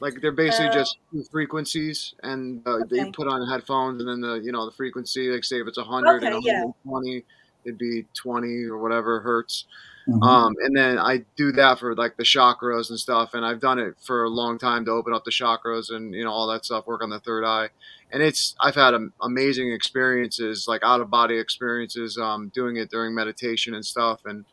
Like 0.00 0.20
they're 0.20 0.32
basically 0.32 0.68
Uh, 0.68 0.74
just 0.74 0.96
frequencies, 1.30 2.14
and 2.22 2.66
uh, 2.66 2.80
they 2.90 3.04
put 3.12 3.28
on 3.28 3.48
headphones, 3.48 4.00
and 4.00 4.08
then 4.08 4.20
the 4.20 4.34
you 4.44 4.52
know 4.52 4.66
the 4.66 4.72
frequency, 4.72 5.30
like 5.30 5.44
say 5.44 5.60
if 5.60 5.68
it's 5.68 5.78
hundred 5.78 6.24
and 6.24 6.34
Okay, 6.36 6.48
yeah. 6.48 6.64
120, 6.64 7.24
it'd 7.64 7.78
be 7.78 8.06
twenty 8.14 8.64
or 8.64 8.78
whatever 8.78 9.20
hertz. 9.20 9.66
Mhm. 10.08 10.22
Um, 10.26 10.54
and 10.64 10.76
then 10.76 10.98
I 10.98 11.24
do 11.36 11.52
that 11.52 11.78
for 11.78 11.94
like 11.94 12.16
the 12.16 12.24
chakras 12.24 12.90
and 12.90 12.98
stuff, 12.98 13.34
and 13.34 13.46
I've 13.46 13.60
done 13.60 13.78
it 13.78 13.94
for 14.00 14.24
a 14.24 14.30
long 14.30 14.58
time 14.58 14.84
to 14.86 14.90
open 14.90 15.14
up 15.14 15.24
the 15.24 15.30
chakras 15.30 15.90
and 15.94 16.14
you 16.14 16.24
know 16.24 16.32
all 16.32 16.48
that 16.48 16.64
stuff, 16.64 16.86
work 16.88 17.02
on 17.04 17.10
the 17.10 17.20
third 17.20 17.44
eye, 17.44 17.70
and 18.12 18.22
it's 18.22 18.54
I've 18.60 18.74
had 18.74 18.94
am- 18.94 19.12
amazing 19.20 19.72
experiences, 19.72 20.66
like 20.68 20.82
out 20.84 21.00
of 21.00 21.10
body 21.10 21.38
experiences, 21.38 22.18
um, 22.18 22.50
doing 22.54 22.76
it 22.76 22.90
during 22.90 23.14
meditation 23.14 23.74
and 23.74 23.84
stuff, 23.84 24.20
and 24.24 24.44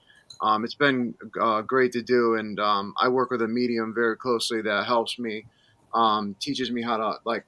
um, 0.41 0.63
it's 0.63 0.75
been 0.75 1.13
uh, 1.39 1.61
great 1.61 1.91
to 1.91 2.01
do. 2.01 2.35
And 2.35 2.59
um, 2.59 2.93
I 2.99 3.09
work 3.09 3.29
with 3.31 3.41
a 3.41 3.47
medium 3.47 3.93
very 3.93 4.15
closely 4.17 4.61
that 4.61 4.85
helps 4.85 5.19
me, 5.19 5.45
um, 5.93 6.35
teaches 6.39 6.71
me 6.71 6.81
how 6.81 6.97
to 6.97 7.19
like 7.25 7.45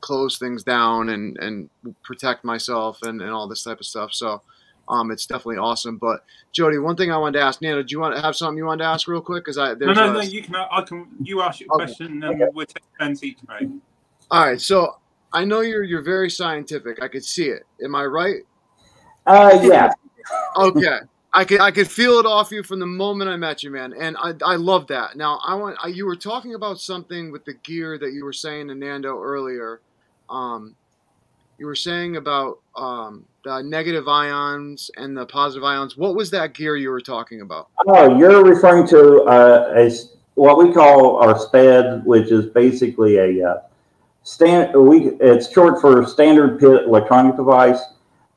close 0.00 0.38
things 0.38 0.62
down 0.62 1.08
and 1.08 1.36
and 1.38 1.68
protect 2.04 2.44
myself 2.44 2.98
and 3.02 3.20
and 3.20 3.30
all 3.30 3.48
this 3.48 3.62
type 3.64 3.80
of 3.80 3.86
stuff. 3.86 4.12
So. 4.12 4.42
Um, 4.90 5.10
it's 5.10 5.26
definitely 5.26 5.58
awesome. 5.58 5.98
But 5.98 6.24
Jody, 6.50 6.78
one 6.78 6.96
thing 6.96 7.12
I 7.12 7.18
wanted 7.18 7.40
to 7.40 7.44
ask 7.44 7.60
Nana, 7.60 7.82
do 7.82 7.92
you 7.92 8.00
want 8.00 8.16
to 8.16 8.22
have 8.22 8.34
something 8.34 8.56
you 8.56 8.64
wanted 8.64 8.84
to 8.84 8.88
ask 8.88 9.06
real 9.06 9.20
quick? 9.20 9.44
Because 9.44 9.58
I 9.58 9.74
No, 9.74 9.74
there's 9.74 9.96
no, 9.98 10.08
a- 10.08 10.12
no. 10.14 10.20
You 10.22 10.42
can. 10.42 10.54
I 10.54 10.80
can. 10.80 11.06
You 11.22 11.42
ask 11.42 11.60
your 11.60 11.68
Okay. 11.74 11.84
question, 11.84 12.22
and 12.24 12.42
we'll 12.54 12.64
take 12.64 12.82
turns 12.98 13.22
each, 13.22 13.36
mate. 13.46 13.68
all 14.30 14.46
right. 14.46 14.58
So 14.58 14.96
I 15.32 15.44
know 15.44 15.60
you're 15.60 15.82
you're 15.82 16.02
very 16.02 16.30
scientific. 16.30 17.02
I 17.02 17.08
could 17.08 17.24
see 17.24 17.46
it. 17.46 17.64
Am 17.82 17.94
I 17.94 18.04
right? 18.04 18.42
Uh, 19.26 19.60
yeah. 19.62 19.90
Okay. 20.56 20.98
I 21.34 21.44
could 21.44 21.60
I 21.60 21.70
could 21.70 21.90
feel 21.90 22.18
it 22.18 22.26
off 22.26 22.50
you 22.50 22.62
from 22.62 22.78
the 22.80 22.86
moment 22.86 23.28
I 23.30 23.36
met 23.36 23.62
you, 23.62 23.70
man, 23.70 23.92
and 23.92 24.16
I, 24.16 24.32
I 24.44 24.56
love 24.56 24.86
that. 24.86 25.16
Now 25.16 25.38
I 25.46 25.54
want 25.54 25.76
I, 25.82 25.88
you 25.88 26.06
were 26.06 26.16
talking 26.16 26.54
about 26.54 26.80
something 26.80 27.30
with 27.30 27.44
the 27.44 27.52
gear 27.52 27.98
that 27.98 28.12
you 28.12 28.24
were 28.24 28.32
saying 28.32 28.68
to 28.68 28.74
Nando 28.74 29.20
earlier. 29.20 29.80
Um, 30.30 30.74
you 31.58 31.66
were 31.66 31.74
saying 31.74 32.16
about 32.16 32.60
um, 32.76 33.24
the 33.44 33.62
negative 33.62 34.08
ions 34.08 34.90
and 34.96 35.16
the 35.16 35.26
positive 35.26 35.64
ions. 35.64 35.96
What 35.96 36.14
was 36.14 36.30
that 36.30 36.54
gear 36.54 36.76
you 36.76 36.90
were 36.90 37.00
talking 37.00 37.40
about? 37.40 37.68
Oh, 37.86 38.16
you're 38.16 38.44
referring 38.44 38.86
to 38.88 39.22
uh, 39.24 39.74
a 39.76 39.86
s- 39.86 40.16
what 40.34 40.56
we 40.56 40.72
call 40.72 41.16
our 41.16 41.38
SPED, 41.38 42.04
which 42.06 42.30
is 42.30 42.46
basically 42.46 43.16
a 43.16 43.50
uh, 43.50 43.60
stand. 44.28 44.74
We 44.74 45.12
it's 45.20 45.50
short 45.50 45.80
for 45.80 46.04
standard 46.06 46.60
pit 46.60 46.84
electronic 46.84 47.36
device. 47.36 47.80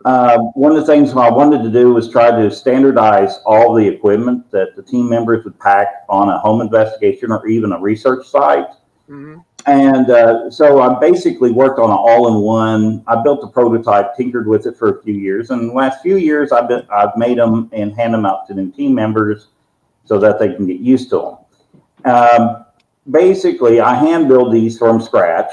Uh, 0.06 0.38
one 0.56 0.72
of 0.72 0.78
the 0.78 0.86
things 0.86 1.12
I 1.12 1.30
wanted 1.30 1.62
to 1.64 1.70
do 1.70 1.94
was 1.94 2.10
try 2.10 2.32
to 2.32 2.50
standardize 2.50 3.38
all 3.46 3.76
the 3.76 3.88
equipment 3.88 4.50
that 4.50 4.76
the 4.76 4.82
team 4.82 5.08
members 5.08 5.44
would 5.44 5.60
pack 5.60 6.06
on 6.10 6.30
a 6.30 6.40
home 6.40 6.62
investigation 6.62 7.32
or 7.32 7.46
even 7.46 7.72
a 7.72 7.80
research 7.80 8.28
site. 8.28 8.66
hmm 9.08 9.40
And 9.68 10.10
uh, 10.10 10.50
so 10.50 10.82
I 10.82 10.98
basically 11.00 11.52
worked 11.52 11.78
on 11.78 11.92
an 11.92 11.98
all-in-one. 11.98 13.04
I 13.06 13.22
built 13.22 13.44
a 13.44 13.48
prototype, 13.48 14.16
tinkered 14.16 14.48
with 14.48 14.66
it 14.66 14.76
for 14.78 14.98
a 14.98 15.04
few 15.04 15.14
years, 15.14 15.52
and 15.52 15.70
the 15.70 15.74
last 15.74 16.02
few 16.02 16.18
years 16.18 16.52
I've 16.52 16.70
been 16.70 16.88
I've 16.90 17.16
made 17.18 17.38
them 17.38 17.70
and 17.74 17.94
hand 17.94 18.14
them 18.14 18.26
out 18.26 18.48
to 18.48 18.54
new 18.54 18.72
team 18.72 18.96
members 18.96 19.50
so 20.06 20.18
that 20.20 20.40
they 20.40 20.56
can 20.56 20.66
get 20.66 20.80
used 20.80 21.10
to 21.12 21.18
them. 22.04 22.14
Um, 22.16 22.66
basically, 23.12 23.82
I 23.82 23.94
hand 23.94 24.30
build 24.30 24.54
these 24.54 24.80
from 24.80 25.02
scratch. 25.02 25.52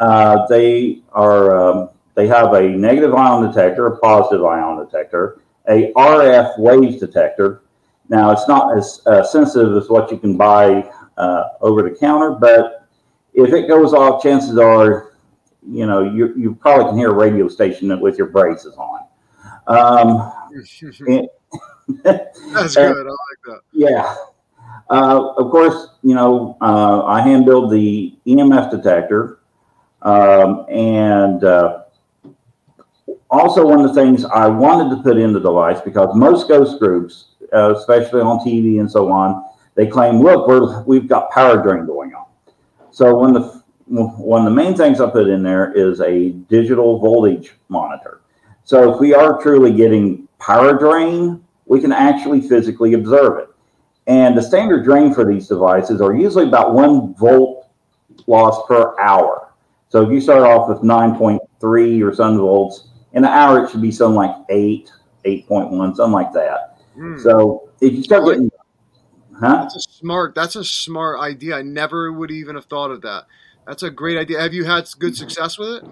Uh, 0.00 0.46
they 0.48 1.02
are 1.12 1.54
um, 1.56 1.90
they 2.14 2.26
have 2.26 2.54
a 2.54 2.62
negative 2.62 3.14
ion 3.14 3.46
detector, 3.46 3.86
a 3.86 3.98
positive 3.98 4.44
ion 4.44 4.84
detector, 4.84 5.42
a 5.68 5.92
RF 5.92 6.58
waves 6.58 6.98
detector. 6.98 7.62
Now 8.08 8.32
it's 8.32 8.48
not 8.48 8.76
as 8.76 9.02
uh, 9.06 9.22
sensitive 9.22 9.76
as 9.76 9.88
what 9.88 10.10
you 10.10 10.18
can 10.18 10.36
buy 10.36 10.90
uh, 11.16 11.44
over 11.60 11.82
the 11.82 11.94
counter, 11.94 12.32
but 12.32 12.88
if 13.34 13.52
it 13.52 13.68
goes 13.68 13.92
off, 13.92 14.22
chances 14.22 14.58
are, 14.58 15.12
you 15.66 15.86
know, 15.86 16.02
you, 16.02 16.34
you 16.36 16.54
probably 16.54 16.86
can 16.86 16.98
hear 16.98 17.10
a 17.10 17.14
radio 17.14 17.48
station 17.48 17.98
with 18.00 18.18
your 18.18 18.28
braces 18.28 18.74
on. 18.76 19.04
Um, 19.66 20.32
That's 22.02 22.74
good. 22.74 23.06
I 23.06 23.10
like 23.10 23.40
that. 23.44 23.60
yeah. 23.72 24.14
Uh, 24.88 25.34
of 25.36 25.50
course, 25.50 25.88
you 26.02 26.14
know, 26.14 26.56
uh, 26.60 27.04
I 27.04 27.20
hand 27.20 27.44
build 27.44 27.70
the 27.70 28.16
EMF 28.26 28.70
detector. 28.70 29.39
Um, 30.02 30.66
and 30.68 31.44
uh, 31.44 31.82
also, 33.30 33.66
one 33.66 33.80
of 33.84 33.94
the 33.94 34.00
things 34.00 34.24
I 34.24 34.46
wanted 34.46 34.96
to 34.96 35.02
put 35.02 35.16
in 35.18 35.32
the 35.32 35.40
device 35.40 35.80
because 35.80 36.14
most 36.16 36.48
ghost 36.48 36.78
groups 36.78 37.30
uh, 37.52 37.74
especially 37.76 38.20
on 38.20 38.38
TV 38.40 38.80
and 38.80 38.90
so 38.90 39.10
on, 39.10 39.44
they 39.74 39.86
claim, 39.86 40.20
look, 40.20 40.46
we're, 40.46 40.82
we've 40.82 41.08
got 41.08 41.30
power 41.30 41.62
drain 41.62 41.86
going 41.86 42.14
on. 42.14 42.26
So 42.90 43.10
the 43.32 43.60
one 43.86 44.42
of 44.42 44.44
the 44.44 44.54
main 44.54 44.76
things 44.76 45.00
I 45.00 45.10
put 45.10 45.28
in 45.28 45.42
there 45.42 45.72
is 45.72 46.00
a 46.00 46.30
digital 46.48 47.00
voltage 47.00 47.54
monitor. 47.68 48.20
So 48.62 48.94
if 48.94 49.00
we 49.00 49.14
are 49.14 49.42
truly 49.42 49.72
getting 49.72 50.28
power 50.38 50.78
drain, 50.78 51.42
we 51.66 51.80
can 51.80 51.90
actually 51.90 52.40
physically 52.40 52.94
observe 52.94 53.38
it. 53.38 53.48
And 54.06 54.38
the 54.38 54.42
standard 54.42 54.84
drain 54.84 55.12
for 55.12 55.24
these 55.24 55.48
devices 55.48 56.00
are 56.00 56.14
usually 56.14 56.46
about 56.46 56.72
one 56.72 57.14
volt 57.14 57.68
loss 58.28 58.64
per 58.68 58.96
hour. 59.00 59.39
So 59.90 60.02
if 60.02 60.10
you 60.10 60.20
start 60.20 60.42
off 60.42 60.68
with 60.68 60.78
9.3 60.78 62.02
or 62.02 62.14
some 62.14 62.38
volts, 62.38 62.88
in 63.12 63.24
an 63.24 63.30
hour 63.30 63.64
it 63.64 63.70
should 63.70 63.82
be 63.82 63.90
something 63.90 64.16
like 64.16 64.34
8, 64.48 64.90
8.1, 65.24 65.96
something 65.96 66.12
like 66.12 66.32
that. 66.32 66.78
Mm. 66.96 67.20
So 67.20 67.68
if 67.80 67.92
you 67.92 68.02
start 68.02 68.24
getting 68.24 68.50
Huh? 69.40 69.62
That's 69.62 69.76
a 69.76 69.80
smart. 69.80 70.34
That's 70.34 70.54
a 70.56 70.64
smart 70.64 71.18
idea. 71.18 71.56
I 71.56 71.62
never 71.62 72.12
would 72.12 72.30
even 72.30 72.56
have 72.56 72.66
thought 72.66 72.90
of 72.90 73.00
that. 73.02 73.24
That's 73.66 73.82
a 73.82 73.90
great 73.90 74.18
idea. 74.18 74.38
Have 74.38 74.52
you 74.52 74.64
had 74.64 74.86
good 74.98 75.16
success 75.16 75.58
with 75.58 75.82
it? 75.82 75.84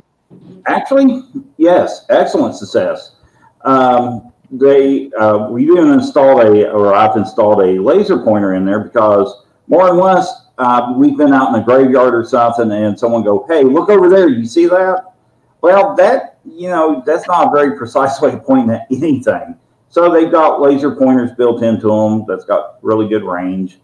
Actually, 0.67 1.23
yes, 1.57 2.05
excellent 2.11 2.57
success. 2.57 3.17
Um, 3.65 4.33
they 4.51 5.11
uh, 5.13 5.49
we 5.51 5.65
even 5.65 5.93
installed 5.93 6.43
a, 6.43 6.71
or 6.71 6.95
I've 6.95 7.17
installed 7.17 7.61
a 7.61 7.81
laser 7.81 8.19
pointer 8.19 8.55
in 8.55 8.67
there 8.67 8.81
because 8.81 9.45
more 9.67 9.87
than 9.87 9.97
once 9.97 10.29
uh, 10.59 10.93
we've 10.97 11.17
been 11.17 11.33
out 11.33 11.49
in 11.49 11.53
the 11.55 11.61
graveyard 11.61 12.15
or 12.15 12.25
something, 12.25 12.71
and 12.71 12.99
someone 12.99 13.23
go, 13.23 13.47
"Hey, 13.49 13.63
look 13.63 13.89
over 13.89 14.09
there! 14.09 14.29
You 14.29 14.45
see 14.45 14.67
that?" 14.67 15.15
Well, 15.61 15.95
that 15.97 16.39
you 16.45 16.69
know 16.69 17.03
that's 17.07 17.27
not 17.29 17.49
a 17.49 17.51
very 17.51 17.77
precise 17.77 18.21
way 18.23 18.33
of 18.33 18.45
pointing 18.45 18.75
at 18.75 18.87
anything. 18.91 19.57
So 19.89 20.13
they've 20.13 20.31
got 20.31 20.61
laser 20.61 20.95
pointers 20.95 21.31
built 21.33 21.63
into 21.63 21.89
them 21.89 22.25
that's 22.29 22.45
got 22.45 22.79
really 22.83 23.09
good 23.09 23.25
range, 23.25 23.79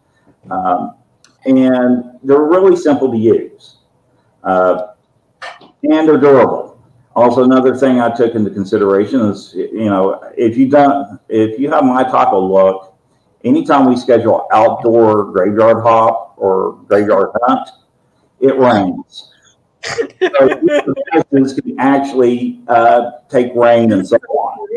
um, 0.51 0.97
and 1.47 2.19
they're 2.23 2.43
really 2.43 2.77
simple 2.77 3.11
to 3.11 3.17
use, 3.17 3.79
uh, 4.43 4.89
and 5.83 6.09
they're 6.09 6.19
durable. 6.19 6.75
Also, 7.17 7.45
another 7.45 7.77
thing 7.77 8.01
I 8.01 8.15
took 8.15 8.35
into 8.35 8.51
consideration 8.51 9.21
is, 9.21 9.55
you 9.55 9.85
know, 9.85 10.21
if 10.37 10.57
you 10.57 10.69
don't, 10.69 11.21
if 11.29 11.61
you 11.61 11.71
have 11.71 11.85
my 11.85 12.03
type 12.03 12.29
of 12.29 12.51
look, 12.51 12.94
anytime 13.45 13.87
we 13.87 13.97
schedule 13.97 14.47
outdoor 14.53 15.33
graveyard 15.33 15.83
hop 15.83 16.35
or 16.37 16.75
graveyard 16.89 17.31
hunt, 17.43 17.69
it 18.41 18.57
rains. 18.59 19.31
so 19.85 21.25
can 21.31 21.77
actually 21.79 22.61
uh, 22.69 23.11
take 23.29 23.55
rain 23.55 23.93
and 23.93 24.07
so 24.07 24.17
on. 24.17 24.69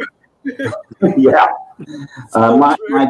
yeah, 1.17 1.47
uh, 2.33 2.57
my, 2.57 2.75
my 2.89 3.07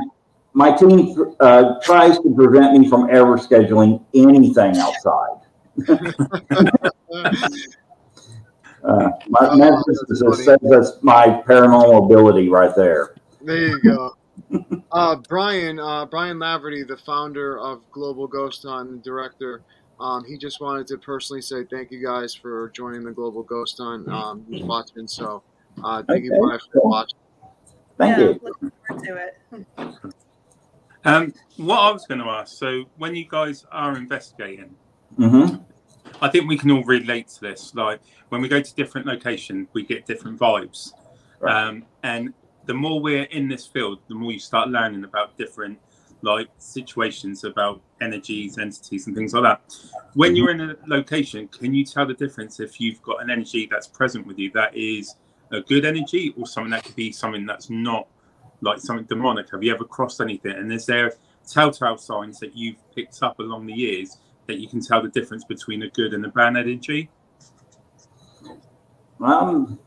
my 0.53 0.71
team 0.71 1.35
uh, 1.39 1.75
tries 1.83 2.17
to 2.19 2.33
prevent 2.33 2.79
me 2.79 2.89
from 2.89 3.09
ever 3.11 3.37
scheduling 3.37 4.03
anything 4.13 4.77
outside. 4.77 5.41
Uh, 8.83 9.09
my 9.27 9.53
Memphis 9.55 10.01
says 10.07 10.57
that's 10.61 11.03
my 11.03 11.43
paranormal 11.45 12.05
ability 12.05 12.47
right 12.47 12.73
there. 12.73 13.15
There 13.41 13.67
you 13.67 13.81
go. 13.81 14.16
Uh, 14.91 15.15
Brian, 15.27 15.79
uh, 15.79 16.05
Brian 16.05 16.37
Laverty, 16.37 16.87
the 16.87 16.97
founder 16.97 17.59
of 17.59 17.81
Global 17.91 18.27
Ghost 18.27 18.63
Hunt 18.63 19.03
director, 19.03 19.63
um, 19.99 20.23
he 20.25 20.37
just 20.37 20.61
wanted 20.61 20.87
to 20.87 20.97
personally 20.97 21.41
say 21.41 21.63
thank 21.65 21.91
you 21.91 22.03
guys 22.05 22.33
for 22.33 22.69
joining 22.69 23.03
the 23.03 23.11
Global 23.11 23.43
Ghost 23.43 23.77
Hunt. 23.79 24.07
Um, 24.07 24.45
he's 24.49 24.63
watching, 24.63 25.07
so 25.07 25.43
uh, 25.83 26.03
thank 26.03 26.19
okay. 26.19 26.25
you, 26.25 26.39
Brian, 26.39 26.59
for 26.71 26.81
watching. 26.87 27.19
Thank 27.97 28.17
yeah, 28.17 28.23
you. 28.23 28.39
Looking 28.43 28.71
forward 28.87 29.03
to 29.05 29.15
it. 29.15 30.13
Um, 31.05 31.33
what 31.55 31.79
I 31.79 31.91
was 31.91 32.05
going 32.05 32.19
to 32.19 32.25
ask, 32.25 32.57
so 32.57 32.83
when 32.97 33.15
you 33.15 33.25
guys 33.27 33.65
are 33.71 33.95
investigating, 33.95 34.75
mm-hmm. 35.17 35.55
I 36.21 36.29
think 36.29 36.47
we 36.47 36.57
can 36.57 36.69
all 36.69 36.83
relate 36.83 37.29
to 37.29 37.41
this. 37.41 37.73
Like 37.73 38.01
when 38.29 38.41
we 38.41 38.47
go 38.47 38.61
to 38.61 38.75
different 38.75 39.07
locations, 39.07 39.67
we 39.73 39.83
get 39.83 40.05
different 40.05 40.37
vibes. 40.37 40.91
Right. 41.39 41.55
Um, 41.55 41.85
and 42.03 42.33
the 42.67 42.73
more 42.73 43.01
we're 43.01 43.23
in 43.23 43.47
this 43.47 43.65
field, 43.65 43.99
the 44.07 44.15
more 44.15 44.31
you 44.31 44.39
start 44.39 44.69
learning 44.69 45.03
about 45.03 45.37
different 45.37 45.79
like 46.21 46.49
situations 46.57 47.43
about 47.43 47.81
energies, 48.01 48.57
entities, 48.57 49.07
and 49.07 49.15
things 49.15 49.33
like 49.33 49.43
that. 49.43 49.75
When 50.13 50.35
you're 50.35 50.51
in 50.51 50.61
a 50.61 50.75
location, 50.87 51.47
can 51.47 51.73
you 51.73 51.85
tell 51.85 52.05
the 52.05 52.13
difference 52.13 52.59
if 52.59 52.81
you've 52.81 53.01
got 53.01 53.21
an 53.21 53.29
energy 53.29 53.67
that's 53.69 53.87
present 53.87 54.25
with 54.25 54.37
you 54.37 54.51
that 54.51 54.75
is 54.75 55.15
a 55.51 55.61
good 55.61 55.85
energy 55.85 56.33
or 56.37 56.45
something 56.45 56.71
that 56.71 56.83
could 56.83 56.95
be 56.95 57.11
something 57.11 57.45
that's 57.45 57.69
not 57.69 58.07
like 58.61 58.79
something 58.79 59.05
demonic? 59.05 59.51
Have 59.51 59.63
you 59.63 59.73
ever 59.73 59.85
crossed 59.85 60.19
anything? 60.19 60.53
And 60.53 60.71
is 60.73 60.85
there 60.85 61.13
telltale 61.47 61.97
signs 61.97 62.39
that 62.39 62.55
you've 62.55 62.77
picked 62.93 63.21
up 63.21 63.39
along 63.39 63.67
the 63.67 63.73
years 63.73 64.17
that 64.47 64.59
you 64.59 64.67
can 64.67 64.81
tell 64.81 65.01
the 65.01 65.09
difference 65.09 65.43
between 65.45 65.83
a 65.83 65.89
good 65.89 66.13
and 66.13 66.25
a 66.25 66.29
bad 66.29 66.57
energy? 66.57 67.09
Um, 69.21 69.79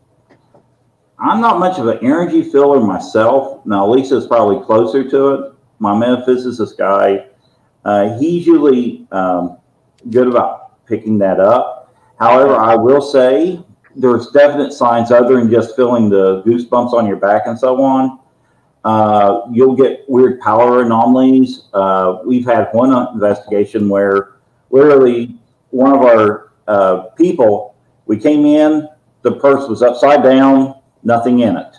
I'm 1.20 1.40
not 1.40 1.58
much 1.58 1.78
of 1.78 1.86
an 1.86 1.98
energy 1.98 2.42
filler 2.42 2.80
myself. 2.80 3.64
Now, 3.66 3.86
Lisa's 3.86 4.26
probably 4.26 4.64
closer 4.64 5.08
to 5.10 5.28
it. 5.34 5.52
My 5.78 5.92
metaphysicist 5.92 6.78
guy, 6.78 7.26
uh, 7.84 8.18
he's 8.18 8.46
usually 8.46 9.06
um, 9.12 9.58
good 10.10 10.28
about 10.28 10.86
picking 10.86 11.18
that 11.18 11.38
up. 11.38 11.94
However, 12.18 12.56
I 12.56 12.74
will 12.74 13.02
say 13.02 13.62
there's 13.96 14.28
definite 14.28 14.72
signs 14.72 15.10
other 15.10 15.36
than 15.36 15.50
just 15.50 15.76
feeling 15.76 16.08
the 16.08 16.42
goosebumps 16.42 16.92
on 16.92 17.06
your 17.06 17.16
back 17.16 17.42
and 17.46 17.58
so 17.58 17.82
on. 17.82 18.18
Uh, 18.84 19.42
you'll 19.50 19.76
get 19.76 20.04
weird 20.08 20.40
power 20.40 20.82
anomalies. 20.82 21.64
Uh, 21.74 22.18
we've 22.24 22.46
had 22.46 22.68
one 22.72 22.92
investigation 23.12 23.90
where 23.90 24.36
literally 24.70 25.36
one 25.70 25.92
of 25.92 26.00
our 26.00 26.52
uh, 26.66 27.02
people, 27.16 27.74
we 28.06 28.18
came 28.18 28.46
in, 28.46 28.88
the 29.22 29.32
purse 29.32 29.68
was 29.68 29.82
upside 29.82 30.22
down, 30.22 30.79
nothing 31.02 31.40
in 31.40 31.56
it. 31.56 31.76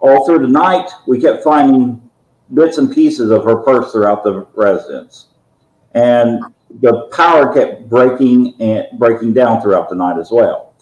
All 0.00 0.26
through 0.26 0.40
the 0.40 0.48
night, 0.48 0.90
we 1.06 1.20
kept 1.20 1.42
finding 1.42 2.00
bits 2.52 2.78
and 2.78 2.92
pieces 2.92 3.30
of 3.30 3.44
her 3.44 3.56
purse 3.56 3.92
throughout 3.92 4.22
the 4.22 4.46
residence. 4.54 5.28
And 5.94 6.42
the 6.80 7.08
power 7.12 7.52
kept 7.52 7.88
breaking 7.88 8.54
and 8.60 8.86
breaking 8.98 9.32
down 9.32 9.62
throughout 9.62 9.88
the 9.88 9.94
night 9.94 10.18
as 10.18 10.30
well. 10.30 10.74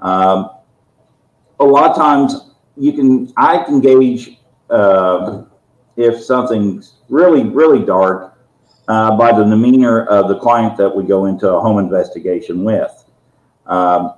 Um, 0.00 0.50
a 1.60 1.64
lot 1.64 1.90
of 1.90 1.96
times 1.96 2.50
you 2.76 2.92
can, 2.92 3.32
I 3.36 3.62
can 3.64 3.80
gauge 3.80 4.38
uh, 4.68 5.44
if 5.96 6.22
something's 6.22 6.96
really, 7.08 7.44
really 7.44 7.84
dark 7.84 8.36
uh, 8.88 9.16
by 9.16 9.32
the 9.32 9.44
demeanor 9.44 10.04
of 10.06 10.28
the 10.28 10.38
client 10.38 10.76
that 10.76 10.88
we 10.94 11.04
go 11.04 11.26
into 11.26 11.48
a 11.48 11.60
home 11.60 11.78
investigation 11.78 12.64
with. 12.64 12.92
Um, 13.66 14.14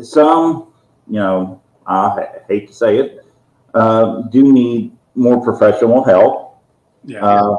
some, 0.00 0.72
you 1.08 1.16
know, 1.16 1.60
I 1.88 2.42
hate 2.48 2.68
to 2.68 2.74
say 2.74 2.98
it, 2.98 3.26
uh, 3.74 4.22
do 4.22 4.52
need 4.52 4.92
more 5.14 5.42
professional 5.42 6.04
help. 6.04 6.60
Yeah. 7.04 7.24
Uh, 7.24 7.56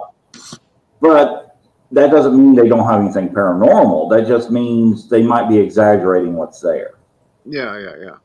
but 1.01 1.57
that 1.91 2.11
doesn't 2.11 2.37
mean 2.37 2.55
they 2.55 2.69
don't 2.69 2.85
have 2.85 3.01
anything 3.01 3.29
paranormal. 3.29 4.09
That 4.11 4.27
just 4.27 4.51
means 4.51 5.09
they 5.09 5.23
might 5.23 5.49
be 5.49 5.57
exaggerating 5.57 6.35
what's 6.35 6.61
there. 6.61 6.95
Yeah, 7.45 7.77
yeah, 7.79 7.95
yeah. 7.99 8.15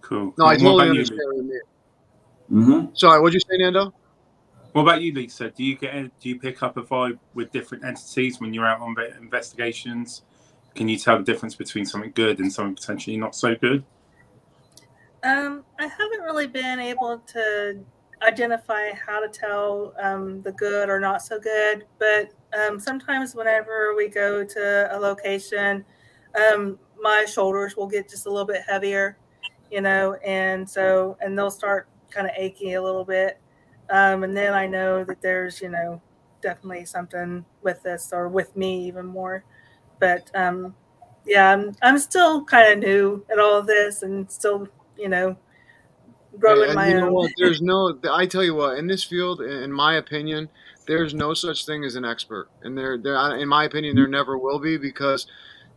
Cool. 0.00 0.32
No, 0.38 0.46
I 0.46 0.56
totally 0.56 0.88
understand 0.88 1.20
what 1.26 1.36
you 1.36 1.42
mean. 1.42 1.60
Mm-hmm. 2.50 2.94
Sorry, 2.94 3.20
what'd 3.20 3.34
you 3.34 3.40
say, 3.40 3.58
Nando? 3.58 3.92
What 4.72 4.82
about 4.82 5.02
you, 5.02 5.12
Lisa? 5.12 5.50
Do 5.50 5.64
you 5.64 5.76
get 5.76 5.92
do 6.20 6.28
you 6.28 6.38
pick 6.38 6.62
up 6.62 6.76
a 6.76 6.82
vibe 6.82 7.18
with 7.34 7.50
different 7.52 7.84
entities 7.84 8.40
when 8.40 8.54
you're 8.54 8.66
out 8.66 8.80
on 8.80 8.94
investigations? 9.20 10.22
Can 10.74 10.88
you 10.88 10.96
tell 10.96 11.18
the 11.18 11.24
difference 11.24 11.54
between 11.54 11.84
something 11.84 12.12
good 12.14 12.38
and 12.38 12.52
something 12.52 12.74
potentially 12.74 13.16
not 13.16 13.34
so 13.34 13.54
good? 13.54 13.84
Um, 15.24 15.64
I 15.78 15.86
haven't 15.86 16.20
really 16.22 16.46
been 16.46 16.78
able 16.78 17.18
to 17.18 17.80
identify 18.22 18.92
how 18.92 19.20
to 19.20 19.28
tell 19.28 19.94
um, 20.00 20.42
the 20.42 20.52
good 20.52 20.88
or 20.88 21.00
not 21.00 21.22
so 21.22 21.38
good, 21.38 21.86
but 21.98 22.32
um, 22.58 22.78
sometimes 22.78 23.34
whenever 23.34 23.94
we 23.96 24.08
go 24.08 24.44
to 24.44 24.88
a 24.96 24.98
location, 24.98 25.84
um, 26.52 26.78
my 27.00 27.24
shoulders 27.24 27.76
will 27.76 27.86
get 27.86 28.08
just 28.08 28.26
a 28.26 28.30
little 28.30 28.46
bit 28.46 28.62
heavier, 28.68 29.18
you 29.70 29.80
know, 29.80 30.14
and 30.24 30.68
so 30.68 31.16
and 31.20 31.36
they'll 31.36 31.50
start 31.50 31.88
kind 32.10 32.26
of 32.26 32.32
achy 32.36 32.74
a 32.74 32.82
little 32.82 33.04
bit. 33.04 33.40
Um, 33.90 34.22
and 34.24 34.36
then 34.36 34.52
I 34.52 34.66
know 34.66 35.04
that 35.04 35.20
there's, 35.22 35.60
you 35.60 35.68
know, 35.68 36.00
definitely 36.42 36.84
something 36.84 37.44
with 37.62 37.82
this 37.82 38.10
or 38.12 38.28
with 38.28 38.54
me 38.56 38.86
even 38.86 39.06
more. 39.06 39.44
But 40.00 40.30
um, 40.34 40.74
yeah, 41.26 41.52
I'm, 41.52 41.74
I'm 41.82 41.98
still 41.98 42.44
kind 42.44 42.72
of 42.72 42.78
new 42.78 43.24
at 43.30 43.38
all 43.38 43.58
of 43.58 43.66
this 43.66 44.02
and 44.02 44.30
still, 44.30 44.68
you 44.98 45.08
know, 45.08 45.36
growing 46.38 46.74
my 46.74 46.94
own. 46.94 47.12
What? 47.12 47.30
There's 47.38 47.62
no, 47.62 47.98
I 48.10 48.26
tell 48.26 48.44
you 48.44 48.54
what, 48.54 48.78
in 48.78 48.86
this 48.86 49.04
field, 49.04 49.40
in 49.40 49.72
my 49.72 49.94
opinion, 49.96 50.48
there's 50.86 51.14
no 51.14 51.34
such 51.34 51.66
thing 51.66 51.84
as 51.84 51.94
an 51.94 52.04
expert. 52.04 52.48
And 52.62 52.76
there, 52.76 52.98
there, 52.98 53.36
in 53.36 53.48
my 53.48 53.64
opinion, 53.64 53.96
there 53.96 54.08
never 54.08 54.38
will 54.38 54.58
be 54.58 54.76
because 54.76 55.26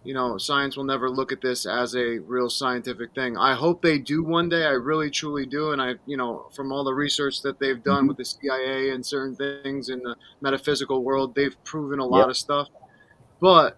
you 0.03 0.15
know, 0.15 0.35
science 0.39 0.75
will 0.75 0.83
never 0.83 1.11
look 1.11 1.31
at 1.31 1.41
this 1.41 1.67
as 1.67 1.95
a 1.95 2.17
real 2.19 2.49
scientific 2.49 3.13
thing. 3.13 3.37
I 3.37 3.53
hope 3.53 3.83
they 3.83 3.99
do 3.99 4.23
one 4.23 4.49
day. 4.49 4.65
I 4.65 4.71
really, 4.71 5.11
truly 5.11 5.45
do. 5.45 5.73
And 5.73 5.81
I, 5.81 5.93
you 6.07 6.17
know, 6.17 6.47
from 6.55 6.71
all 6.71 6.83
the 6.83 6.93
research 6.93 7.43
that 7.43 7.59
they've 7.59 7.83
done 7.83 8.05
Mhm. 8.05 8.07
with 8.07 8.17
the 8.17 8.25
CIA 8.25 8.89
and 8.89 9.05
certain 9.05 9.35
things 9.35 9.89
in 9.89 9.99
the 9.99 10.15
metaphysical 10.41 11.03
world, 11.03 11.35
they've 11.35 11.55
proven 11.65 11.99
a 11.99 12.05
lot 12.05 12.21
Yep. 12.21 12.29
of 12.29 12.37
stuff. 12.37 12.67
But, 13.39 13.77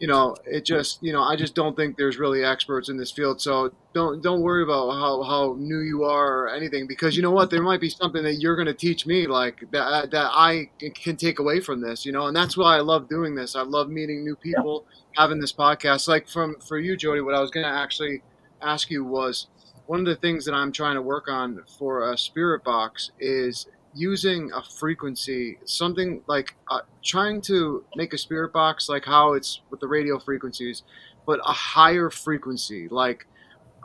you 0.00 0.08
know, 0.08 0.34
it 0.44 0.64
just, 0.64 1.02
you 1.02 1.12
know, 1.12 1.22
I 1.22 1.36
just 1.36 1.54
don't 1.54 1.76
think 1.76 1.96
there's 1.96 2.18
really 2.18 2.44
experts 2.44 2.88
in 2.88 2.96
this 2.96 3.12
field. 3.12 3.40
So 3.40 3.72
don't 3.94 4.22
don't 4.22 4.40
worry 4.40 4.62
about 4.62 4.90
how, 4.90 5.22
how 5.22 5.56
new 5.58 5.78
you 5.78 6.04
are 6.04 6.40
or 6.40 6.48
anything 6.48 6.86
because 6.86 7.16
you 7.16 7.22
know 7.22 7.30
what, 7.30 7.50
there 7.50 7.62
might 7.62 7.80
be 7.80 7.88
something 7.88 8.22
that 8.24 8.34
you're 8.34 8.56
going 8.56 8.66
to 8.66 8.74
teach 8.74 9.06
me 9.06 9.26
like 9.26 9.64
that 9.70 10.10
that 10.10 10.30
I 10.32 10.70
can 10.94 11.16
take 11.16 11.38
away 11.38 11.60
from 11.60 11.80
this. 11.80 12.04
You 12.04 12.12
know, 12.12 12.26
and 12.26 12.36
that's 12.36 12.56
why 12.56 12.76
I 12.76 12.80
love 12.80 13.08
doing 13.08 13.34
this. 13.34 13.54
I 13.54 13.62
love 13.62 13.88
meeting 13.88 14.24
new 14.24 14.36
people 14.36 14.84
having 15.16 15.40
this 15.40 15.52
podcast. 15.52 16.08
Like 16.08 16.28
from 16.28 16.56
for 16.60 16.78
you, 16.78 16.96
Jody, 16.96 17.20
what 17.20 17.34
I 17.34 17.40
was 17.40 17.50
going 17.50 17.66
to 17.66 17.72
actually 17.72 18.22
ask 18.60 18.90
you 18.90 19.04
was 19.04 19.46
one 19.86 20.00
of 20.00 20.06
the 20.06 20.16
things 20.16 20.44
that 20.46 20.54
I'm 20.54 20.72
trying 20.72 20.94
to 20.94 21.02
work 21.02 21.28
on 21.28 21.62
for 21.78 22.10
a 22.10 22.18
spirit 22.18 22.64
box 22.64 23.10
is 23.20 23.66
using 23.94 24.50
a 24.52 24.62
frequency, 24.62 25.58
something 25.64 26.22
like 26.26 26.54
uh, 26.70 26.80
trying 27.04 27.40
to 27.42 27.84
make 27.96 28.12
a 28.12 28.18
spirit 28.18 28.52
box 28.52 28.88
like 28.88 29.04
how 29.04 29.34
it's 29.34 29.62
with 29.70 29.80
the 29.80 29.88
radio 29.88 30.18
frequencies, 30.18 30.82
but 31.26 31.40
a 31.40 31.52
higher 31.52 32.10
frequency. 32.10 32.88
Like 32.90 33.26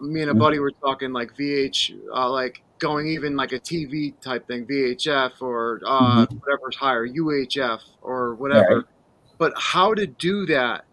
me 0.02 0.22
and 0.22 0.32
a 0.32 0.34
Mhm. 0.34 0.39
buddy 0.39 0.60
were 0.60 0.72
talking 0.72 1.13
like 1.13 1.36
VH, 1.38 1.93
uh, 2.13 2.30
like 2.30 2.63
going 2.80 3.08
even 3.08 3.36
like 3.36 3.52
a 3.52 3.60
TV 3.60 4.15
type 4.22 4.48
thing, 4.48 4.65
VHF 4.65 5.41
or 5.41 5.82
uh, 5.86 6.26
whatever's 6.26 6.76
higher, 6.78 7.06
UHF 7.06 7.82
or 8.02 8.36
whatever. 8.36 8.76
Right. 8.78 8.86
But 9.38 9.54
how 9.58 9.93
to 9.93 10.08
do 10.08 10.45
that 10.48 10.86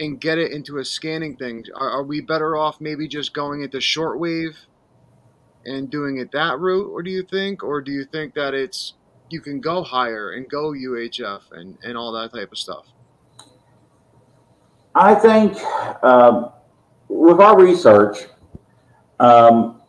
and 0.00 0.20
get 0.20 0.38
it 0.38 0.52
into 0.52 0.78
a 0.78 0.84
scanning 0.84 1.36
thing? 1.36 1.64
Are, 1.74 1.90
are 1.90 2.02
we 2.02 2.20
better 2.20 2.56
off 2.56 2.80
maybe 2.80 3.06
just 3.08 3.32
going 3.34 3.62
into 3.62 3.78
shortwave 3.78 4.54
and 5.64 5.90
doing 5.90 6.18
it 6.18 6.32
that 6.32 6.58
route, 6.58 6.90
or 6.90 7.02
do 7.02 7.10
you 7.10 7.22
think, 7.22 7.62
or 7.62 7.80
do 7.80 7.92
you 7.92 8.04
think 8.04 8.34
that 8.34 8.54
it's 8.54 8.94
you 9.28 9.40
can 9.40 9.60
go 9.60 9.82
higher 9.82 10.32
and 10.32 10.48
go 10.48 10.72
UHF 10.72 11.52
and 11.52 11.76
and 11.82 11.96
all 11.96 12.12
that 12.12 12.32
type 12.32 12.52
of 12.52 12.58
stuff? 12.58 12.86
I 14.94 15.14
think 15.14 15.56
um, 16.02 16.50
with 17.08 17.40
our 17.40 17.58
research, 17.60 18.18
um, 19.20 19.80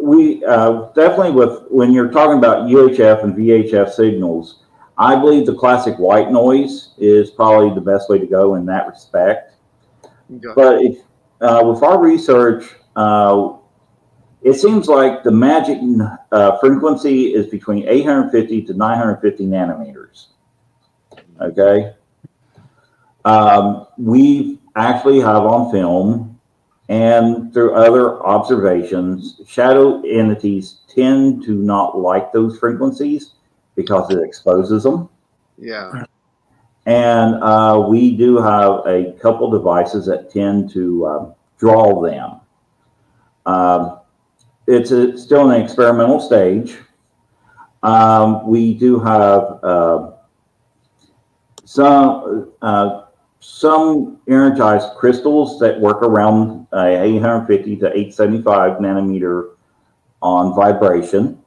we 0.00 0.44
uh, 0.44 0.88
definitely 0.94 1.32
with 1.32 1.62
when 1.70 1.92
you're 1.92 2.10
talking 2.10 2.38
about 2.38 2.68
UHF 2.68 3.24
and 3.24 3.34
VHF 3.34 3.90
signals, 3.90 4.64
I 4.98 5.16
believe 5.16 5.46
the 5.46 5.54
classic 5.54 5.98
white 5.98 6.30
noise 6.30 6.90
is 6.98 7.30
probably 7.30 7.74
the 7.74 7.80
best 7.80 8.08
way 8.08 8.18
to 8.18 8.26
go 8.26 8.54
in 8.56 8.66
that 8.66 8.86
respect. 8.86 9.54
But 10.54 10.82
if, 10.82 10.98
uh, 11.40 11.62
with 11.64 11.82
our 11.82 12.00
research, 12.00 12.64
uh, 12.96 13.52
it 14.46 14.54
seems 14.54 14.86
like 14.86 15.24
the 15.24 15.30
magic 15.32 15.76
uh, 16.30 16.56
frequency 16.58 17.34
is 17.34 17.48
between 17.48 17.82
850 17.88 18.62
to 18.66 18.74
950 18.74 19.44
nanometers. 19.44 20.26
Okay. 21.40 21.92
Um, 23.24 23.88
we 23.98 24.60
actually 24.76 25.18
have 25.18 25.42
on 25.42 25.72
film 25.72 26.38
and 26.88 27.52
through 27.52 27.74
other 27.74 28.24
observations, 28.24 29.40
shadow 29.48 30.00
entities 30.02 30.78
tend 30.94 31.42
to 31.42 31.50
not 31.50 31.98
like 31.98 32.32
those 32.32 32.56
frequencies 32.56 33.32
because 33.74 34.12
it 34.12 34.22
exposes 34.22 34.84
them. 34.84 35.08
Yeah. 35.58 36.04
And 36.86 37.42
uh, 37.42 37.84
we 37.88 38.16
do 38.16 38.36
have 38.36 38.86
a 38.86 39.12
couple 39.20 39.50
devices 39.50 40.06
that 40.06 40.30
tend 40.30 40.70
to 40.74 41.04
um, 41.04 41.34
draw 41.58 42.00
them. 42.00 42.40
Um, 43.44 43.98
it's 44.66 44.90
a, 44.90 45.16
still 45.16 45.50
in 45.50 45.56
an 45.56 45.62
experimental 45.62 46.20
stage. 46.20 46.76
Um, 47.82 48.46
we 48.46 48.74
do 48.74 48.98
have 48.98 49.60
uh, 49.62 50.10
some 51.64 52.52
uh, 52.62 53.02
some 53.40 54.18
energized 54.28 54.88
crystals 54.96 55.60
that 55.60 55.78
work 55.80 56.02
around 56.02 56.66
uh, 56.72 56.84
850 56.86 57.76
to 57.76 57.86
875 57.86 58.78
nanometer 58.78 59.50
on 60.20 60.54
vibration, 60.56 61.38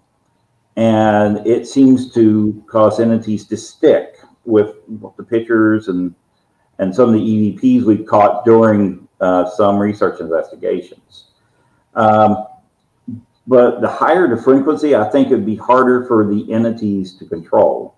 and 0.78 1.46
it 1.46 1.68
seems 1.68 2.14
to 2.14 2.64
cause 2.68 3.00
entities 3.00 3.46
to 3.48 3.58
stick 3.58 4.20
with 4.46 4.76
the 5.18 5.24
pictures 5.24 5.90
and 5.90 6.16
and 6.78 6.96
some 6.96 7.10
of 7.10 7.16
the 7.16 7.20
EVPs 7.20 7.84
we've 7.84 8.06
caught 8.06 8.46
during 8.46 9.08
uh, 9.20 9.50
some 9.50 9.78
research 9.78 10.22
investigations. 10.22 11.32
Um, 11.96 12.46
but 13.50 13.82
the 13.82 13.88
higher 13.88 14.34
the 14.34 14.40
frequency, 14.40 14.96
I 14.96 15.10
think 15.10 15.28
it'd 15.32 15.46
be 15.46 15.56
harder 15.56 16.06
for 16.06 16.26
the 16.26 16.54
entities 16.54 17.14
to 17.16 17.26
control, 17.26 17.96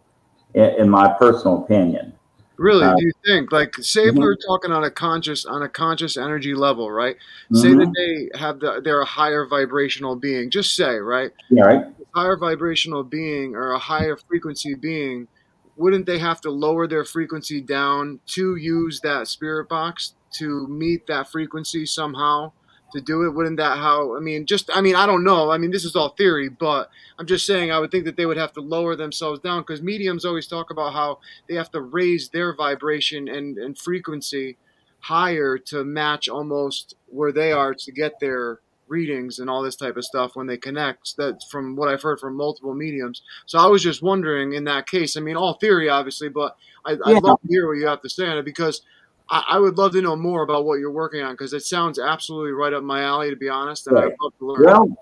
in, 0.53 0.63
in 0.79 0.89
my 0.89 1.13
personal 1.19 1.63
opinion. 1.63 2.13
Really? 2.57 2.85
Uh, 2.85 2.95
do 2.95 3.03
you 3.03 3.11
think? 3.25 3.51
Like, 3.51 3.73
say 3.75 4.05
if 4.05 4.13
we 4.15 4.23
were 4.23 4.37
talking 4.47 4.71
on 4.71 4.85
a 4.85 4.91
conscious 4.91 5.45
on 5.45 5.63
a 5.63 5.67
conscious 5.67 6.15
energy 6.15 6.53
level, 6.53 6.89
right? 6.89 7.17
Say 7.53 7.73
that 7.73 7.87
Mhm. 7.87 7.93
they 7.97 8.39
have 8.39 8.59
the 8.59 8.81
they're 8.81 9.01
a 9.01 9.05
higher 9.05 9.45
vibrational 9.45 10.15
being. 10.15 10.49
Just 10.49 10.75
say, 10.75 10.99
right? 10.99 11.31
Yeah, 11.49 11.63
right. 11.65 11.85
higher 12.15 12.37
vibrational 12.37 13.03
being 13.03 13.55
or 13.55 13.71
a 13.71 13.79
higher 13.79 14.17
frequency 14.27 14.75
being, 14.75 15.27
wouldn't 15.75 16.05
they 16.05 16.19
have 16.19 16.39
to 16.41 16.51
lower 16.51 16.85
their 16.87 17.03
frequency 17.05 17.61
down 17.61 18.19
to 18.27 18.57
use 18.57 19.01
that 19.01 19.27
spirit 19.27 19.67
box 19.67 20.13
to 20.37 20.67
meet 20.67 21.07
that 21.07 21.29
frequency 21.29 21.85
somehow 21.85 22.51
to 22.91 23.01
do 23.01 23.23
it? 23.25 23.32
Wouldn't 23.32 23.58
that 23.58 23.77
how? 23.77 24.15
I 24.15 24.19
mean, 24.19 24.45
just 24.45 24.69
I 24.73 24.82
mean, 24.82 24.95
I 24.95 25.06
don't 25.06 25.23
know. 25.23 25.51
I 25.51 25.58
mean, 25.58 25.71
this 25.71 25.86
is 25.86 25.95
all 25.95 26.10
theory, 26.10 26.49
but 26.49 26.89
I'm 27.17 27.25
just 27.27 27.45
saying 27.45 27.71
I 27.71 27.80
would 27.80 27.91
think 27.91 28.06
that 28.06 28.17
they 28.17 28.25
would 28.25 28.38
have 28.38 28.54
to 28.54 28.62
lower 28.62 28.95
themselves 28.95 29.39
down 29.39 29.62
because 29.62 29.82
mediums 29.82 30.25
always 30.25 30.47
talk 30.47 30.71
about 30.71 30.93
how 30.93 31.19
they 31.47 31.56
have 31.56 31.71
to 31.71 31.82
raise 31.82 32.30
their 32.30 32.56
vibration 32.56 33.27
and, 33.27 33.58
and 33.58 33.77
frequency 33.77 34.58
higher 34.99 35.58
to 35.58 35.84
match 35.84 36.30
almost 36.30 36.95
where 37.08 37.32
they 37.32 37.51
are 37.51 37.73
to 37.73 37.91
get 37.91 38.19
their 38.19 38.60
readings 38.88 39.39
and 39.39 39.49
all 39.49 39.62
this 39.63 39.75
type 39.75 39.95
of 39.97 40.04
stuff 40.06 40.36
when 40.36 40.47
they 40.47 40.58
connect. 40.58 41.15
That's 41.17 41.45
from 41.49 41.75
what 41.75 41.88
I've 41.89 42.01
heard 42.01 42.19
from 42.19 42.36
multiple 42.36 42.73
mediums. 42.73 43.21
So 43.45 43.58
I 43.58 43.65
was 43.67 43.82
just 43.82 44.04
wondering 44.04 44.54
in 44.54 44.65
that 44.65 44.88
case, 44.88 45.15
I 45.15 45.21
mean, 45.21 45.38
all 45.38 45.54
theory, 45.54 45.89
obviously, 45.89 46.30
but 46.30 46.56
I, 46.86 46.91
Yeah. 47.06 47.17
I'd 47.17 47.23
love 47.23 47.41
to 47.41 47.47
hear 47.47 47.67
what 47.67 47.77
you 47.77 47.88
have 47.88 48.01
to 48.01 48.10
say 48.10 48.27
on 48.27 48.38
it 48.38 48.45
because 48.45 48.82
I, 49.31 49.43
I 49.51 49.59
would 49.59 49.77
love 49.77 49.93
to 49.93 50.01
know 50.01 50.15
more 50.15 50.43
about 50.43 50.65
what 50.65 50.75
you're 50.79 50.91
working 50.91 51.23
on 51.23 51.33
because 51.33 51.53
it 51.53 51.61
sounds 51.61 51.97
absolutely 51.97 52.51
right 52.51 52.73
up 52.73 52.83
my 52.83 53.01
alley, 53.01 53.29
to 53.29 53.35
be 53.35 53.49
honest, 53.49 53.87
and 53.87 53.97
I'd 53.97 54.13
love 54.21 54.33
to 54.39 54.45
learn. 54.45 54.63
Well, 54.63 54.97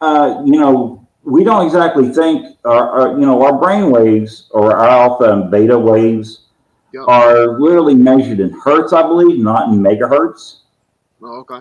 uh, 0.00 0.42
you 0.44 0.52
know, 0.52 1.06
we 1.24 1.42
don't 1.42 1.66
exactly 1.66 2.10
think, 2.10 2.56
our, 2.64 2.88
our, 2.88 3.18
you 3.18 3.26
know, 3.26 3.44
our 3.44 3.58
brain 3.58 3.90
waves 3.90 4.48
or 4.52 4.74
our 4.76 4.86
alpha 4.88 5.32
and 5.32 5.50
beta 5.50 5.76
waves 5.78 6.46
Yeah. 6.92 7.02
are 7.08 7.58
literally 7.58 7.94
measured 7.94 8.38
in 8.40 8.50
hertz, 8.50 8.92
I 8.92 9.02
believe, 9.02 9.38
not 9.42 9.68
in 9.68 9.80
megahertz. 9.80 10.60
Oh, 11.20 11.40
okay. 11.40 11.60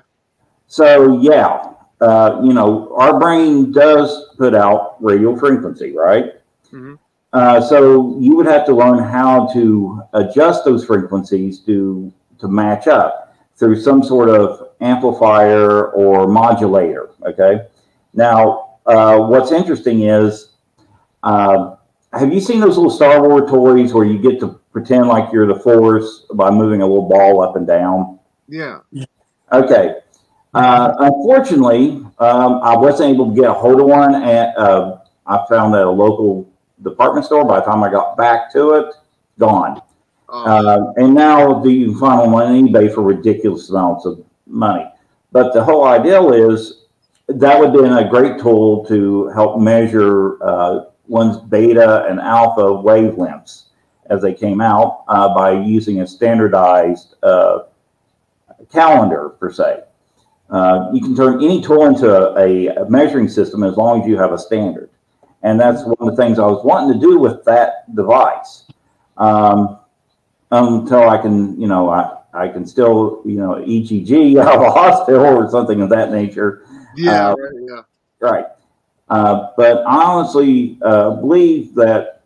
So 0.67 1.19
yeah, 1.19 1.71
uh, 2.01 2.41
you 2.43 2.53
know, 2.53 2.93
our 2.95 3.19
brain 3.19 3.71
does 3.71 4.35
put 4.37 4.53
out 4.53 5.01
radio 5.03 5.35
frequency, 5.35 5.95
right? 5.95 6.33
Mhm. 6.71 6.99
Uh, 7.35 7.59
so 7.59 8.17
you 8.17 8.33
would 8.33 8.45
have 8.45 8.65
to 8.65 8.73
learn 8.73 8.97
how 8.97 9.45
to 9.47 10.01
adjust 10.13 10.63
those 10.63 10.85
frequencies 10.85 11.59
to 11.59 12.09
to 12.39 12.47
match 12.47 12.87
up 12.87 13.35
through 13.57 13.77
some 13.77 14.01
sort 14.01 14.29
of 14.29 14.69
amplifier 14.79 15.87
or 15.87 16.27
modulator. 16.27 17.09
Okay. 17.25 17.67
Now, 18.13 18.77
uh, 18.85 19.19
what's 19.19 19.51
interesting 19.51 20.03
is, 20.03 20.53
uh, 21.23 21.75
have 22.13 22.33
you 22.33 22.39
seen 22.39 22.61
those 22.61 22.77
little 22.77 22.89
Star 22.89 23.27
Wars 23.27 23.51
toys 23.51 23.93
where 23.93 24.05
you 24.05 24.17
get 24.17 24.39
to 24.39 24.57
pretend 24.71 25.09
like 25.09 25.33
you're 25.33 25.45
the 25.45 25.59
Force 25.59 26.25
by 26.35 26.49
moving 26.49 26.83
a 26.83 26.87
little 26.87 27.09
ball 27.09 27.41
up 27.41 27.57
and 27.57 27.67
down? 27.67 28.17
Yeah. 28.47 28.79
Okay. 29.51 29.95
Uh, 30.53 30.93
unfortunately, 30.99 32.01
um, 32.19 32.61
I 32.63 32.77
wasn't 32.77 33.09
able 33.09 33.35
to 33.35 33.35
get 33.35 33.49
a 33.49 33.53
hold 33.53 33.81
of 33.81 33.87
one, 33.87 34.15
and 34.15 34.55
uh, 34.55 34.99
I 35.27 35.45
found 35.49 35.75
at 35.75 35.83
a 35.83 35.91
local 35.91 36.49
department 36.89 37.25
store. 37.25 37.43
By 37.45 37.59
the 37.59 37.65
time 37.65 37.83
I 37.83 37.91
got 37.91 38.15
back 38.15 38.51
to 38.53 38.71
it, 38.75 38.93
gone. 39.39 39.81
Uh, 40.29 40.43
Uh, 40.43 40.93
and 40.97 41.13
now 41.13 41.63
you 41.63 41.91
can 41.91 41.99
find 41.99 42.21
them 42.21 42.33
on 42.33 42.51
eBay 42.53 42.93
for 42.93 43.01
ridiculous 43.01 43.69
amounts 43.69 44.05
of 44.05 44.23
money. 44.47 44.85
But 45.31 45.53
the 45.53 45.63
whole 45.63 45.85
idea 45.85 46.21
is 46.21 46.85
that 47.27 47.59
would 47.59 47.73
be 47.73 47.79
a 47.79 48.09
great 48.09 48.39
tool 48.39 48.85
to 48.85 49.27
help 49.29 49.59
measure 49.59 50.41
uh, 50.43 50.85
one's 51.07 51.37
beta 51.37 52.05
and 52.05 52.19
alpha 52.19 52.61
wavelengths 52.61 53.65
as 54.09 54.21
they 54.21 54.33
came 54.33 54.61
out 54.61 55.03
uh, 55.07 55.33
by 55.33 55.51
using 55.51 56.01
a 56.01 56.07
standardized 56.07 57.15
uh, 57.23 57.59
calendar 58.71 59.29
per 59.39 59.51
se. 59.51 59.83
Uh, 60.49 60.89
you 60.93 61.01
can 61.01 61.15
turn 61.15 61.43
any 61.43 61.61
tool 61.61 61.85
into 61.85 62.07
a, 62.37 62.67
a 62.67 62.89
measuring 62.89 63.27
system 63.27 63.63
as 63.63 63.75
long 63.77 64.01
as 64.01 64.07
you 64.07 64.17
have 64.17 64.31
a 64.31 64.37
standard. 64.37 64.89
And 65.45 65.59
that's 65.59 65.83
one 65.83 65.95
of 65.99 66.07
the 66.07 66.15
things 66.15 66.39
I 66.39 66.45
was 66.47 66.65
wanting 66.65 66.99
to 66.99 66.99
do 66.99 67.19
with 67.19 67.45
that 67.45 67.95
device. 67.95 68.63
Um, 69.17 69.79
until 70.49 71.07
I 71.07 71.19
can, 71.19 71.59
you 71.61 71.67
know, 71.67 71.89
I, 71.89 72.17
I 72.33 72.47
can 72.47 72.65
still, 72.65 73.21
you 73.25 73.35
know, 73.35 73.53
EEG 73.55 74.37
out 74.41 74.55
of 74.55 74.61
a 74.61 74.71
hospital 74.71 75.23
or 75.23 75.49
something 75.51 75.81
of 75.81 75.89
that 75.89 76.11
nature. 76.11 76.65
Yeah, 76.97 77.29
Uh, 77.29 77.35
right, 77.35 77.63
yeah. 77.69 77.81
Right. 78.19 78.45
Uh, 79.07 79.49
but 79.55 79.85
I 79.85 80.03
honestly 80.03 80.79
uh, 80.81 81.11
believe 81.11 81.75
that 81.75 82.23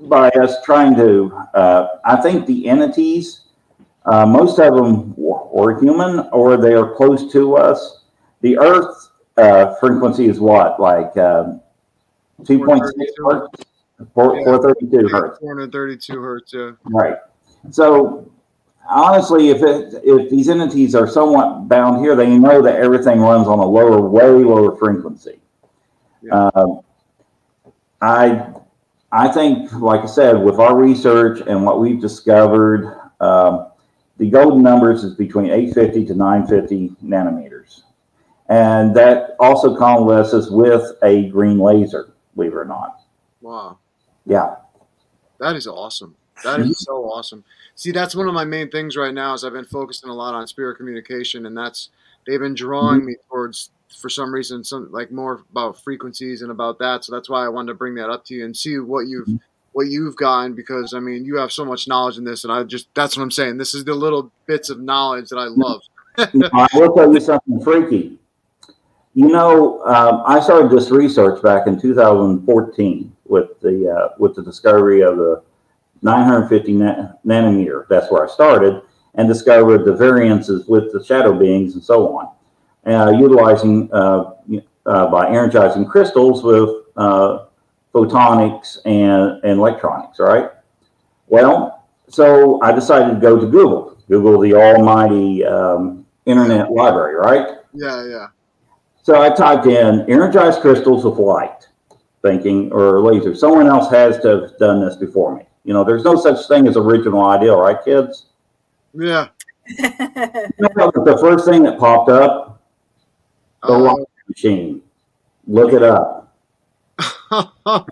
by 0.00 0.28
us 0.30 0.56
trying 0.64 0.96
to, 0.96 1.32
uh, 1.54 1.86
I 2.04 2.16
think 2.16 2.46
the 2.46 2.68
entities, 2.68 3.42
uh, 4.06 4.26
most 4.26 4.58
of 4.58 4.74
them 4.74 5.14
were 5.16 5.78
human 5.80 6.28
or 6.32 6.56
they 6.56 6.74
are 6.74 6.94
close 6.96 7.30
to 7.32 7.56
us. 7.56 8.02
The 8.40 8.58
Earth 8.58 9.10
uh, 9.36 9.76
frequency 9.76 10.26
is 10.26 10.40
what, 10.40 10.80
like 10.80 11.16
um, 11.16 11.60
2.6 12.42 12.80
hertz, 13.18 13.64
4, 14.12 14.44
432 14.44 15.08
hertz. 15.08 15.38
432 15.38 16.20
hertz, 16.20 16.52
yeah. 16.52 16.72
Right. 16.84 17.16
So 17.70 18.30
honestly, 18.88 19.50
if 19.50 19.62
it, 19.62 20.00
if 20.04 20.30
these 20.30 20.48
entities 20.48 20.94
are 20.94 21.06
somewhat 21.06 21.68
bound 21.68 22.04
here, 22.04 22.16
they 22.16 22.36
know 22.36 22.62
that 22.62 22.76
everything 22.76 23.20
runs 23.20 23.48
on 23.48 23.58
a 23.58 23.66
lower, 23.66 24.00
way 24.00 24.28
lower 24.28 24.76
frequency. 24.76 25.38
Yeah. 26.22 26.50
Um, 26.54 26.80
I 28.00 28.54
I 29.14 29.28
think, 29.28 29.72
like 29.74 30.00
I 30.00 30.06
said, 30.06 30.32
with 30.42 30.58
our 30.58 30.76
research 30.76 31.40
and 31.46 31.64
what 31.64 31.80
we've 31.80 32.00
discovered, 32.00 33.00
um, 33.20 33.68
the 34.16 34.28
golden 34.28 34.60
numbers 34.60 35.04
is 35.04 35.14
between 35.14 35.50
850 35.50 36.06
to 36.06 36.14
950 36.14 36.96
nanometers, 37.04 37.82
and 38.48 38.94
that 38.96 39.36
also 39.38 39.76
coalesces 39.76 40.50
with 40.50 40.82
a 41.04 41.28
green 41.28 41.58
laser. 41.58 42.13
Believe 42.34 42.52
it 42.52 42.56
or 42.56 42.64
not. 42.64 43.00
Wow. 43.40 43.78
Yeah. 44.26 44.56
That 45.38 45.56
is 45.56 45.66
awesome. 45.66 46.16
That 46.42 46.60
is 46.60 46.80
so 46.80 47.04
awesome. 47.04 47.44
See, 47.76 47.92
that's 47.92 48.14
one 48.14 48.28
of 48.28 48.34
my 48.34 48.44
main 48.44 48.70
things 48.70 48.96
right 48.96 49.14
now 49.14 49.34
is 49.34 49.44
I've 49.44 49.52
been 49.52 49.64
focusing 49.64 50.10
a 50.10 50.14
lot 50.14 50.34
on 50.34 50.46
spirit 50.46 50.76
communication, 50.76 51.46
and 51.46 51.56
that's 51.56 51.90
they've 52.26 52.40
been 52.40 52.54
drawing 52.54 52.98
mm-hmm. 52.98 53.06
me 53.06 53.16
towards 53.28 53.70
for 54.00 54.08
some 54.08 54.32
reason 54.34 54.64
some 54.64 54.90
like 54.90 55.10
more 55.12 55.44
about 55.50 55.82
frequencies 55.82 56.42
and 56.42 56.50
about 56.50 56.78
that. 56.78 57.04
So 57.04 57.12
that's 57.12 57.28
why 57.28 57.44
I 57.44 57.48
wanted 57.48 57.68
to 57.68 57.74
bring 57.74 57.94
that 57.96 58.10
up 58.10 58.24
to 58.26 58.34
you 58.34 58.44
and 58.44 58.56
see 58.56 58.78
what 58.78 59.06
you've 59.06 59.26
mm-hmm. 59.26 59.36
what 59.72 59.86
you've 59.88 60.16
gotten 60.16 60.54
because 60.54 60.94
I 60.94 61.00
mean 61.00 61.24
you 61.24 61.36
have 61.36 61.52
so 61.52 61.64
much 61.64 61.86
knowledge 61.86 62.18
in 62.18 62.24
this, 62.24 62.44
and 62.44 62.52
I 62.52 62.62
just 62.64 62.88
that's 62.94 63.16
what 63.16 63.22
I'm 63.22 63.30
saying. 63.30 63.58
This 63.58 63.74
is 63.74 63.84
the 63.84 63.94
little 63.94 64.30
bits 64.46 64.70
of 64.70 64.80
knowledge 64.80 65.28
that 65.28 65.38
I 65.38 65.46
love. 65.46 65.82
I 66.16 66.68
will 66.74 66.94
tell 66.94 67.12
you 67.12 67.20
something 67.20 67.60
freaky. 67.60 68.18
You 69.14 69.28
know, 69.28 69.80
um, 69.84 70.22
I 70.26 70.40
started 70.40 70.70
this 70.70 70.90
research 70.90 71.40
back 71.40 71.68
in 71.68 71.80
2014 71.80 73.16
with 73.26 73.60
the 73.60 73.88
uh, 73.88 74.08
with 74.18 74.34
the 74.34 74.42
discovery 74.42 75.02
of 75.02 75.16
the 75.16 75.42
950 76.02 76.72
na- 76.72 77.12
nanometer. 77.24 77.86
That's 77.88 78.10
where 78.10 78.24
I 78.24 78.28
started, 78.28 78.82
and 79.14 79.28
discovered 79.28 79.84
the 79.84 79.94
variances 79.94 80.66
with 80.66 80.92
the 80.92 81.04
shadow 81.04 81.32
beings 81.38 81.74
and 81.74 81.82
so 81.82 82.16
on, 82.16 82.28
uh, 82.86 83.12
utilizing 83.12 83.88
uh, 83.92 84.32
uh, 84.86 85.06
by 85.10 85.28
energizing 85.28 85.86
crystals 85.86 86.42
with 86.42 86.68
uh, 86.96 87.46
photonics 87.94 88.78
and, 88.84 89.40
and 89.44 89.60
electronics. 89.60 90.18
Right. 90.18 90.50
Well, 91.28 91.86
so 92.08 92.60
I 92.62 92.72
decided 92.72 93.14
to 93.14 93.20
go 93.20 93.38
to 93.38 93.46
Google. 93.46 93.96
Google, 94.08 94.40
the 94.40 94.54
almighty 94.54 95.44
um, 95.44 96.04
internet 96.26 96.70
library, 96.72 97.14
right? 97.14 97.58
Yeah, 97.72 98.04
yeah. 98.06 98.26
So 99.04 99.20
I 99.20 99.28
typed 99.28 99.66
in 99.66 100.10
energized 100.10 100.62
crystals 100.62 101.04
of 101.04 101.18
light, 101.18 101.68
thinking, 102.22 102.72
or 102.72 103.00
laser. 103.02 103.34
Someone 103.34 103.66
else 103.66 103.90
has 103.90 104.18
to 104.20 104.28
have 104.28 104.58
done 104.58 104.80
this 104.80 104.96
before 104.96 105.36
me. 105.36 105.44
You 105.64 105.74
know, 105.74 105.84
there's 105.84 106.04
no 106.04 106.16
such 106.16 106.48
thing 106.48 106.66
as 106.66 106.78
original 106.78 107.22
idea, 107.26 107.54
right, 107.54 107.76
kids? 107.84 108.26
Yeah. 108.94 109.28
You 109.68 109.76
know, 110.74 110.90
the 110.94 111.18
first 111.20 111.44
thing 111.44 111.64
that 111.64 111.78
popped 111.78 112.08
up, 112.08 112.62
the 113.62 113.74
Uh, 113.74 113.78
light 113.78 114.06
machine. 114.26 114.80
Look 115.46 115.74
it 115.74 115.82
up. 115.82 116.34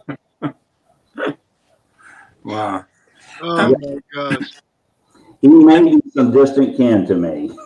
Wow. 2.44 2.84
oh 3.40 3.74
my 3.80 3.98
gosh. 4.12 4.50
He 5.40 5.46
may 5.48 5.80
be 5.84 6.02
some 6.12 6.32
distant 6.32 6.76
kin 6.76 7.06
to 7.06 7.14
me. 7.14 7.56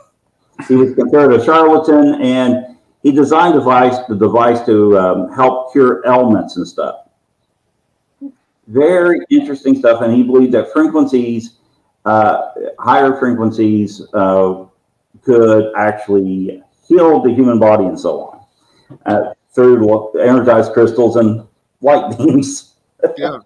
He 0.69 0.75
was 0.75 0.95
considered 0.95 1.33
a 1.33 1.43
charlatan, 1.43 2.21
and 2.21 2.76
he 3.07 3.13
designed 3.13 3.55
device 3.55 3.99
the 4.09 4.17
device 4.17 4.67
to 4.67 4.99
um, 4.99 5.33
help 5.33 5.71
cure 5.71 6.03
ailments 6.05 6.57
and 6.57 6.67
stuff. 6.67 7.07
Very 8.67 9.21
interesting 9.31 9.77
stuff, 9.79 10.03
and 10.03 10.13
he 10.13 10.25
believed 10.25 10.53
that 10.55 10.73
frequencies, 10.73 11.59
uh, 12.05 12.49
higher 12.81 13.17
frequencies, 13.17 14.03
uh, 14.13 14.65
could 15.23 15.73
actually 15.77 16.65
heal 16.89 17.23
the 17.23 17.33
human 17.33 17.61
body 17.61 17.85
and 17.85 17.99
so 17.99 18.23
on 18.23 18.45
uh, 19.07 19.35
through 19.55 20.19
energized 20.19 20.73
crystals 20.73 21.15
and 21.15 21.47
light 21.83 22.19
beams. 22.19 22.75
Yeah. 23.17 23.39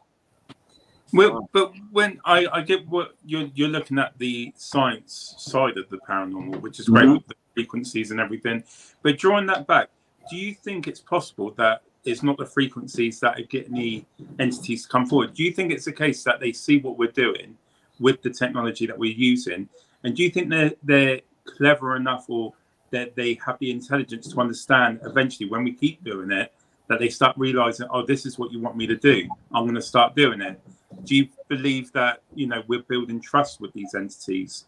Well, 1.13 1.51
but 1.53 1.75
when 1.93 2.21
I, 2.25 2.47
I 2.53 2.63
get 2.63 2.87
what 2.89 3.17
you're 3.25 3.49
you're 3.55 3.69
looking 3.69 3.99
at 3.99 4.17
the 4.19 4.53
science 4.57 5.35
side 5.39 5.77
of 5.77 5.89
the 5.91 5.99
paranormal, 5.99 6.61
which 6.61 6.79
is 6.81 6.89
great 6.89 7.07
Mhm. 7.07 7.15
with 7.15 7.27
the 7.27 7.35
frequencies 7.55 8.11
and 8.11 8.21
everything, 8.21 8.63
but 9.03 9.19
drawing 9.19 9.47
that 9.47 9.67
back, 9.67 9.91
do 10.31 10.37
you 10.37 10.55
think 10.55 10.87
it's 10.87 11.01
possible 11.01 11.51
that 11.57 11.83
it's 12.05 12.23
not 12.23 12.39
the 12.39 12.47
frequencies 12.47 13.21
that 13.21 13.39
are 13.39 13.45
getting 13.45 13.75
the 13.75 14.05
entities 14.39 14.85
to 14.85 14.89
come 14.89 15.07
forward? 15.07 15.35
Do 15.35 15.43
you 15.43 15.53
think 15.53 15.73
it's 15.73 15.87
a 15.87 15.93
case 15.93 16.23
that 16.25 16.41
they 16.41 16.53
see 16.53 16.79
what 16.79 16.97
we're 16.97 17.11
doing 17.13 17.57
with 17.99 18.23
the 18.23 18.31
technology 18.31 18.87
that 18.87 18.97
we're 18.99 19.13
using, 19.13 19.69
and 20.05 20.17
do 20.17 20.23
you 20.23 20.31
think 20.31 20.49
they're 20.49 20.73
they're 20.83 21.21
clever 21.45 21.97
enough 21.97 22.27
or 22.29 22.53
that 22.91 23.15
they 23.15 23.39
have 23.45 23.59
the 23.61 23.71
intelligence 23.71 24.29
to 24.29 24.41
understand 24.41 25.01
eventually 25.05 25.49
when 25.49 25.65
we 25.65 25.73
keep 25.73 26.03
doing 26.05 26.31
it 26.31 26.53
that 26.89 26.99
they 26.99 27.09
start 27.09 27.37
realizing, 27.39 27.87
oh, 27.91 28.05
this 28.05 28.27
is 28.27 28.37
what 28.37 28.51
you 28.53 28.59
want 28.61 28.77
me 28.77 28.85
to 28.85 28.97
do. 28.97 29.29
I'm 29.53 29.63
going 29.65 29.77
to 29.77 29.83
start 29.83 30.17
doing 30.17 30.41
it 30.41 30.61
do 31.05 31.17
you 31.17 31.29
believe 31.49 31.93
that 31.93 32.23
you 32.35 32.47
know 32.47 32.63
we're 32.69 32.83
building 32.83 33.21
trust 33.21 33.61
with 33.61 33.73
these 33.73 33.95
entities? 33.95 34.67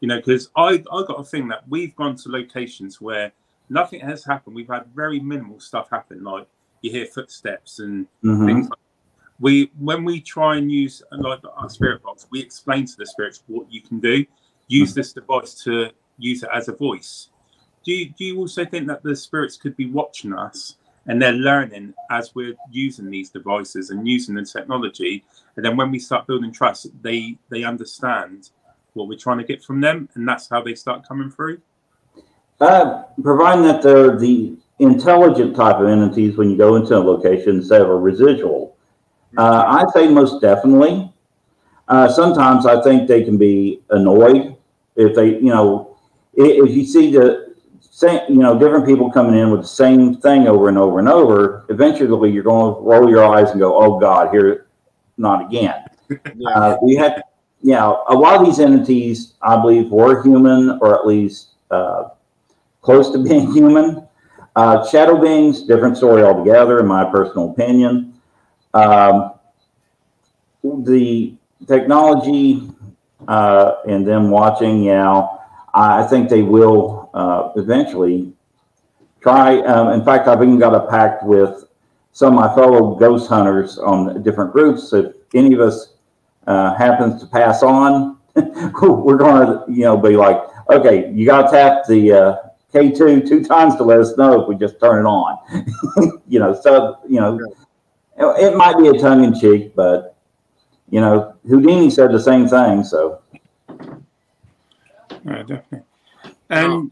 You 0.00 0.08
know 0.08 0.16
because 0.16 0.50
i 0.56 0.82
i 0.92 1.04
got 1.06 1.20
a 1.20 1.24
thing 1.24 1.48
that 1.48 1.68
we've 1.68 1.94
gone 1.96 2.16
to 2.16 2.28
locations 2.30 3.00
where 3.00 3.32
nothing 3.68 4.00
has 4.00 4.24
happened. 4.24 4.54
We've 4.56 4.68
had 4.68 4.86
very 4.94 5.20
minimal 5.20 5.60
stuff 5.60 5.88
happen 5.90 6.22
like 6.22 6.46
you 6.82 6.90
hear 6.90 7.06
footsteps 7.06 7.78
and 7.80 8.06
Mhm. 8.22 8.46
things 8.46 8.68
like 8.68 8.78
we 9.38 9.70
when 9.78 10.04
we 10.04 10.20
try 10.20 10.56
and 10.56 10.70
use 10.72 11.02
like 11.12 11.40
our 11.56 11.68
spirit 11.68 12.02
box 12.02 12.26
we 12.30 12.40
explain 12.40 12.86
to 12.86 12.96
the 12.96 13.06
spirits 13.06 13.42
what 13.46 13.70
you 13.70 13.80
can 13.82 14.00
do. 14.00 14.24
Use 14.68 14.94
this 14.94 15.12
device 15.12 15.54
to 15.64 15.90
use 16.18 16.42
it 16.42 16.48
as 16.52 16.68
a 16.68 16.72
voice. 16.72 17.30
Do 17.84 17.92
you 17.92 18.10
do 18.10 18.24
you 18.24 18.38
also 18.38 18.64
think 18.64 18.86
that 18.88 19.02
the 19.02 19.14
spirits 19.14 19.56
could 19.56 19.76
be 19.76 19.86
watching 19.86 20.32
us 20.32 20.76
and 21.06 21.20
they're 21.20 21.32
learning 21.32 21.94
as 22.10 22.34
we're 22.34 22.54
using 22.70 23.10
these 23.10 23.30
devices 23.30 23.90
and 23.90 24.06
using 24.08 24.34
the 24.34 24.44
technology 24.44 25.24
and 25.56 25.64
then 25.64 25.76
when 25.76 25.90
we 25.90 25.98
start 25.98 26.26
building 26.26 26.52
trust 26.52 26.86
they 27.02 27.36
they 27.48 27.64
understand 27.64 28.50
what 28.94 29.08
we're 29.08 29.18
trying 29.18 29.38
to 29.38 29.44
get 29.44 29.62
from 29.62 29.80
them 29.80 30.08
and 30.14 30.28
that's 30.28 30.48
how 30.48 30.62
they 30.62 30.74
start 30.74 31.06
coming 31.06 31.30
through 31.30 31.60
Uh, 32.60 33.02
providing 33.22 33.64
that 33.64 33.82
they're 33.82 34.16
the 34.18 34.56
intelligent 34.78 35.54
type 35.56 35.76
of 35.76 35.88
entities 35.88 36.36
when 36.36 36.50
you 36.50 36.56
go 36.56 36.76
into 36.76 36.96
a 36.96 36.98
location 36.98 37.56
instead 37.56 37.80
of 37.82 37.88
a 37.90 37.96
residual. 37.96 38.76
Uh, 39.36 39.64
I 39.66 39.84
say 39.92 40.08
most 40.08 40.40
definitely. 40.40 41.12
Uh, 41.88 42.08
sometimes 42.08 42.66
I 42.66 42.82
think 42.82 43.06
they 43.06 43.22
can 43.22 43.38
be 43.38 43.82
annoyed 43.90 44.56
if 44.96 45.14
they, 45.14 45.34
you 45.34 45.52
know, 45.52 45.96
if 46.34 46.70
you 46.74 46.84
see 46.84 47.12
the 47.12 47.45
same, 47.96 48.20
you 48.28 48.40
know, 48.40 48.58
different 48.58 48.84
people 48.84 49.10
coming 49.10 49.40
in 49.40 49.50
with 49.50 49.62
the 49.62 49.66
same 49.66 50.18
thing 50.18 50.46
over 50.46 50.68
and 50.68 50.76
over 50.76 50.98
and 50.98 51.08
over. 51.08 51.64
Eventually, 51.70 52.30
you're 52.30 52.42
going 52.42 52.74
to 52.74 52.80
roll 52.82 53.08
your 53.08 53.24
eyes 53.24 53.52
and 53.52 53.58
go, 53.58 53.74
"Oh 53.74 53.98
God, 53.98 54.28
here, 54.32 54.66
not 55.16 55.46
again." 55.46 55.82
Uh, 56.54 56.76
we 56.82 56.94
had, 56.94 57.20
yeah, 57.62 57.92
a 58.08 58.14
lot 58.14 58.38
of 58.38 58.46
these 58.46 58.60
entities, 58.60 59.34
I 59.42 59.60
believe, 59.60 59.90
were 59.90 60.22
human 60.22 60.78
or 60.80 60.94
at 60.94 61.04
least 61.04 61.54
uh, 61.72 62.10
close 62.80 63.10
to 63.10 63.18
being 63.28 63.50
human. 63.52 64.06
Uh, 64.54 64.86
shadow 64.86 65.20
beings, 65.20 65.62
different 65.62 65.96
story 65.96 66.22
altogether, 66.22 66.78
in 66.78 66.86
my 66.86 67.04
personal 67.10 67.50
opinion. 67.50 68.14
Um, 68.72 69.32
the 70.62 71.34
technology 71.66 72.70
uh, 73.26 73.76
and 73.88 74.06
them 74.06 74.30
watching, 74.30 74.84
yeah, 74.84 75.26
I 75.76 76.06
think 76.06 76.30
they 76.30 76.42
will 76.42 77.10
uh, 77.12 77.50
eventually 77.56 78.32
try. 79.20 79.60
Um, 79.60 79.92
in 79.92 80.04
fact, 80.04 80.26
I've 80.26 80.42
even 80.42 80.58
got 80.58 80.74
a 80.74 80.88
pact 80.88 81.22
with 81.22 81.64
some 82.12 82.36
of 82.36 82.40
my 82.40 82.54
fellow 82.54 82.94
ghost 82.94 83.28
hunters 83.28 83.78
on 83.78 84.22
different 84.22 84.52
groups. 84.52 84.92
If 84.94 85.12
any 85.34 85.52
of 85.52 85.60
us 85.60 85.94
uh, 86.46 86.74
happens 86.74 87.20
to 87.20 87.26
pass 87.26 87.62
on, 87.62 88.16
we're 88.34 89.16
going 89.16 89.46
to, 89.46 89.64
you 89.68 89.82
know, 89.82 89.98
be 89.98 90.16
like, 90.16 90.38
okay, 90.70 91.12
you 91.12 91.26
got 91.26 91.42
to 91.42 91.50
tap 91.50 91.86
the 91.86 92.12
uh, 92.12 92.36
K2 92.72 93.28
two 93.28 93.44
times 93.44 93.76
to 93.76 93.82
let 93.82 94.00
us 94.00 94.16
know 94.16 94.40
if 94.40 94.48
we 94.48 94.56
just 94.56 94.80
turn 94.80 95.04
it 95.04 95.08
on. 95.08 96.22
you 96.26 96.38
know, 96.38 96.58
so, 96.58 97.00
you 97.06 97.20
know, 97.20 97.38
it 98.16 98.56
might 98.56 98.78
be 98.78 98.88
a 98.88 98.94
tongue 98.94 99.24
in 99.24 99.38
cheek, 99.38 99.74
but 99.76 100.16
you 100.88 101.00
know, 101.00 101.34
Houdini 101.48 101.90
said 101.90 102.12
the 102.12 102.20
same 102.20 102.48
thing. 102.48 102.84
So, 102.84 103.20
yeah, 105.26 105.42
definitely. 105.42 105.82
And 106.50 106.72
Oh, 106.72 106.90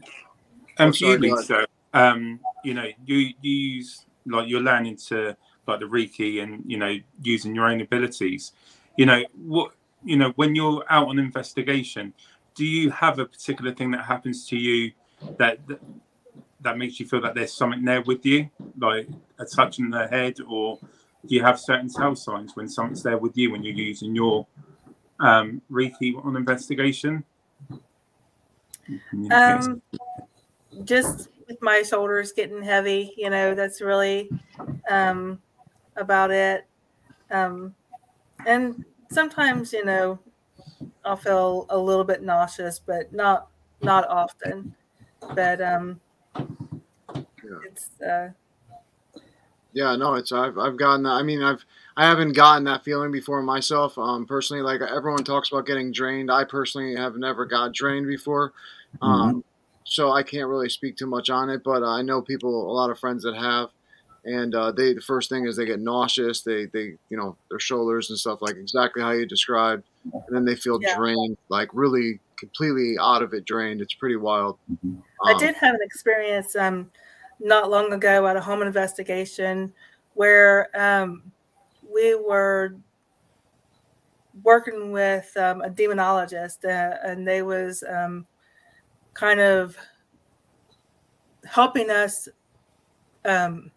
and 0.77 0.95
for 0.95 1.05
you, 1.05 1.11
sorry, 1.13 1.29
go 1.29 1.35
Lisa, 1.35 1.67
um, 1.93 2.39
you 2.63 2.73
know, 2.73 2.87
you, 3.05 3.17
you 3.41 3.51
use 3.51 4.05
like 4.25 4.49
you're 4.49 4.61
learning 4.61 4.97
to 4.97 5.35
like 5.67 5.79
the 5.79 5.85
Reiki 5.85 6.43
and 6.43 6.63
you 6.65 6.77
know 6.77 6.97
using 7.21 7.55
your 7.55 7.65
own 7.65 7.81
abilities. 7.81 8.51
You 8.97 9.05
know 9.05 9.23
what? 9.35 9.71
You 10.03 10.17
know 10.17 10.33
when 10.35 10.55
you're 10.55 10.83
out 10.89 11.07
on 11.07 11.19
investigation, 11.19 12.13
do 12.55 12.65
you 12.65 12.89
have 12.91 13.19
a 13.19 13.25
particular 13.25 13.73
thing 13.73 13.91
that 13.91 14.05
happens 14.05 14.47
to 14.49 14.57
you 14.57 14.91
that 15.37 15.65
that, 15.67 15.79
that 16.61 16.77
makes 16.77 16.99
you 16.99 17.07
feel 17.07 17.21
that 17.21 17.35
there's 17.35 17.53
something 17.53 17.83
there 17.83 18.01
with 18.01 18.25
you, 18.25 18.49
like 18.79 19.07
a 19.39 19.45
touch 19.45 19.79
in 19.79 19.89
the 19.89 20.07
head, 20.07 20.37
or 20.47 20.79
do 21.25 21.35
you 21.35 21.41
have 21.41 21.59
certain 21.59 21.89
tell 21.89 22.15
signs 22.15 22.55
when 22.55 22.67
something's 22.67 23.03
there 23.03 23.17
with 23.17 23.37
you 23.37 23.51
when 23.51 23.63
you're 23.63 23.73
using 23.73 24.15
your 24.15 24.45
um, 25.19 25.61
Reiki 25.71 26.13
on 26.23 26.35
investigation? 26.35 27.23
Um, 29.31 29.81
just 30.83 31.29
with 31.47 31.61
my 31.61 31.81
shoulders 31.83 32.31
getting 32.31 32.61
heavy, 32.63 33.13
you 33.17 33.29
know, 33.29 33.55
that's 33.55 33.81
really 33.81 34.29
um, 34.89 35.41
about 35.95 36.31
it. 36.31 36.67
Um, 37.31 37.75
and 38.45 38.85
sometimes, 39.11 39.73
you 39.73 39.85
know, 39.85 40.19
I'll 41.05 41.17
feel 41.17 41.65
a 41.69 41.77
little 41.77 42.03
bit 42.05 42.23
nauseous, 42.23 42.79
but 42.79 43.13
not 43.13 43.49
not 43.81 44.07
often. 44.09 44.75
But 45.35 45.61
um, 45.61 46.01
it's 47.63 47.99
uh, 48.01 48.29
Yeah, 49.75 49.95
no, 49.97 50.15
it's 50.15 50.31
I've 50.31 50.57
I've 50.57 50.77
gotten 50.77 51.03
that. 51.03 51.11
I 51.11 51.23
mean, 51.23 51.43
I've 51.43 51.65
I 51.97 52.05
haven't 52.07 52.33
gotten 52.33 52.63
that 52.65 52.83
feeling 52.85 53.11
before 53.11 53.43
myself. 53.43 53.97
Um, 53.97 54.25
personally, 54.25 54.63
like 54.63 54.81
everyone 54.81 55.25
talks 55.25 55.51
about 55.51 55.67
getting 55.67 55.91
drained. 55.91 56.31
I 56.31 56.45
personally 56.45 56.95
have 56.95 57.17
never 57.17 57.45
got 57.45 57.73
drained 57.73 58.07
before. 58.07 58.53
Um, 59.01 59.43
so 59.85 60.11
I 60.13 60.23
can't 60.23 60.49
really 60.49 60.69
speak 60.69 60.97
too 60.97 61.07
much 61.07 61.29
on 61.29 61.49
it. 61.51 61.63
But 61.63 61.83
uh, 61.83 61.89
I 61.91 62.01
know 62.03 62.21
people, 62.23 62.71
a 62.71 62.73
lot 62.73 62.89
of 62.89 62.99
friends 62.99 63.23
that 63.23 63.35
have, 63.35 63.69
and 64.25 64.55
uh, 64.55 64.71
they 64.71 64.93
the 64.93 65.01
first 65.01 65.29
thing 65.29 65.45
is 65.47 65.57
they 65.57 65.65
get 65.65 65.81
nauseous. 65.81 66.41
They 66.41 66.67
they 66.67 66.95
you 67.09 67.17
know 67.17 67.37
their 67.49 67.59
shoulders 67.59 68.09
and 68.09 68.19
stuff 68.19 68.41
like 68.41 68.57
exactly 68.57 69.01
how 69.03 69.11
you 69.11 69.25
described, 69.27 69.83
and 70.13 70.35
then 70.37 70.45
they 70.45 70.55
feel 70.55 70.79
Yeah. 70.79 70.95
drained, 70.95 71.37
like 71.49 71.69
really 71.73 72.21
completely 72.37 72.95
out 72.99 73.23
of 73.23 73.33
it, 73.33 73.45
drained. 73.45 73.81
It's 73.81 73.93
pretty 73.93 74.15
wild. 74.15 74.57
I 75.25 75.33
Um, 75.33 75.39
did 75.39 75.55
have 75.55 75.75
an 75.75 75.81
experience 75.83 76.55
um, 76.55 76.91
not 77.39 77.69
long 77.69 77.93
ago 77.93 78.27
at 78.27 78.35
a 78.35 78.41
home 78.41 78.61
investigation 78.61 79.73
where 80.13 80.69
um, 80.73 81.31
we 81.93 82.15
were 82.15 82.75
working 84.43 84.91
with 84.91 85.35
um, 85.37 85.61
a 85.61 85.69
demonologist, 85.69 86.65
uh, 86.65 86.97
and 87.03 87.27
they 87.27 87.41
was 87.41 87.83
um, 87.89 88.25
kind 89.13 89.39
of 89.39 89.77
helping 91.45 91.89
us. 91.89 92.27
Um, 93.23 93.71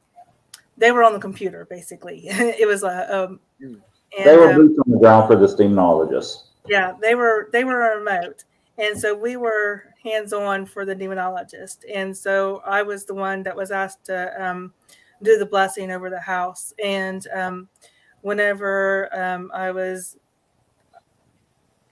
they 0.77 0.93
were 0.93 1.03
on 1.03 1.13
the 1.13 1.21
computer, 1.21 1.67
basically. 1.69 2.23
it 2.27 2.67
was 2.67 2.83
a. 2.83 3.25
Um, 3.25 3.41
Mm. 3.61 3.81
they 4.25 4.37
were 4.37 4.53
um, 4.53 4.55
boots 4.55 4.79
on 4.87 4.93
the 4.93 4.99
ground 4.99 5.27
for 5.27 5.35
this 5.35 5.57
demonologist. 5.57 6.45
yeah, 6.69 6.93
they 7.03 7.17
were 7.17 7.49
they 7.53 7.65
were 7.65 7.99
remote, 7.99 8.45
and 8.79 8.97
so 8.97 9.13
we 9.17 9.37
were 9.37 9.88
hands 10.03 10.33
on 10.33 10.67
for 10.67 10.85
the 10.85 10.95
demonologist, 10.95 11.79
and 11.93 12.17
so 12.17 12.63
I 12.65 12.83
was 12.83 13.05
the 13.05 13.15
one 13.15 13.43
that 13.43 13.57
was 13.57 13.71
asked 13.71 14.05
to 14.07 14.45
um, 14.45 14.73
do 15.23 15.39
the 15.39 15.47
blessing 15.47 15.91
over 15.91 16.11
the 16.11 16.21
house, 16.21 16.73
and 16.83 17.27
um, 17.35 17.69
whenever 18.23 19.09
um, 19.19 19.51
I 19.55 19.71
was 19.71 20.17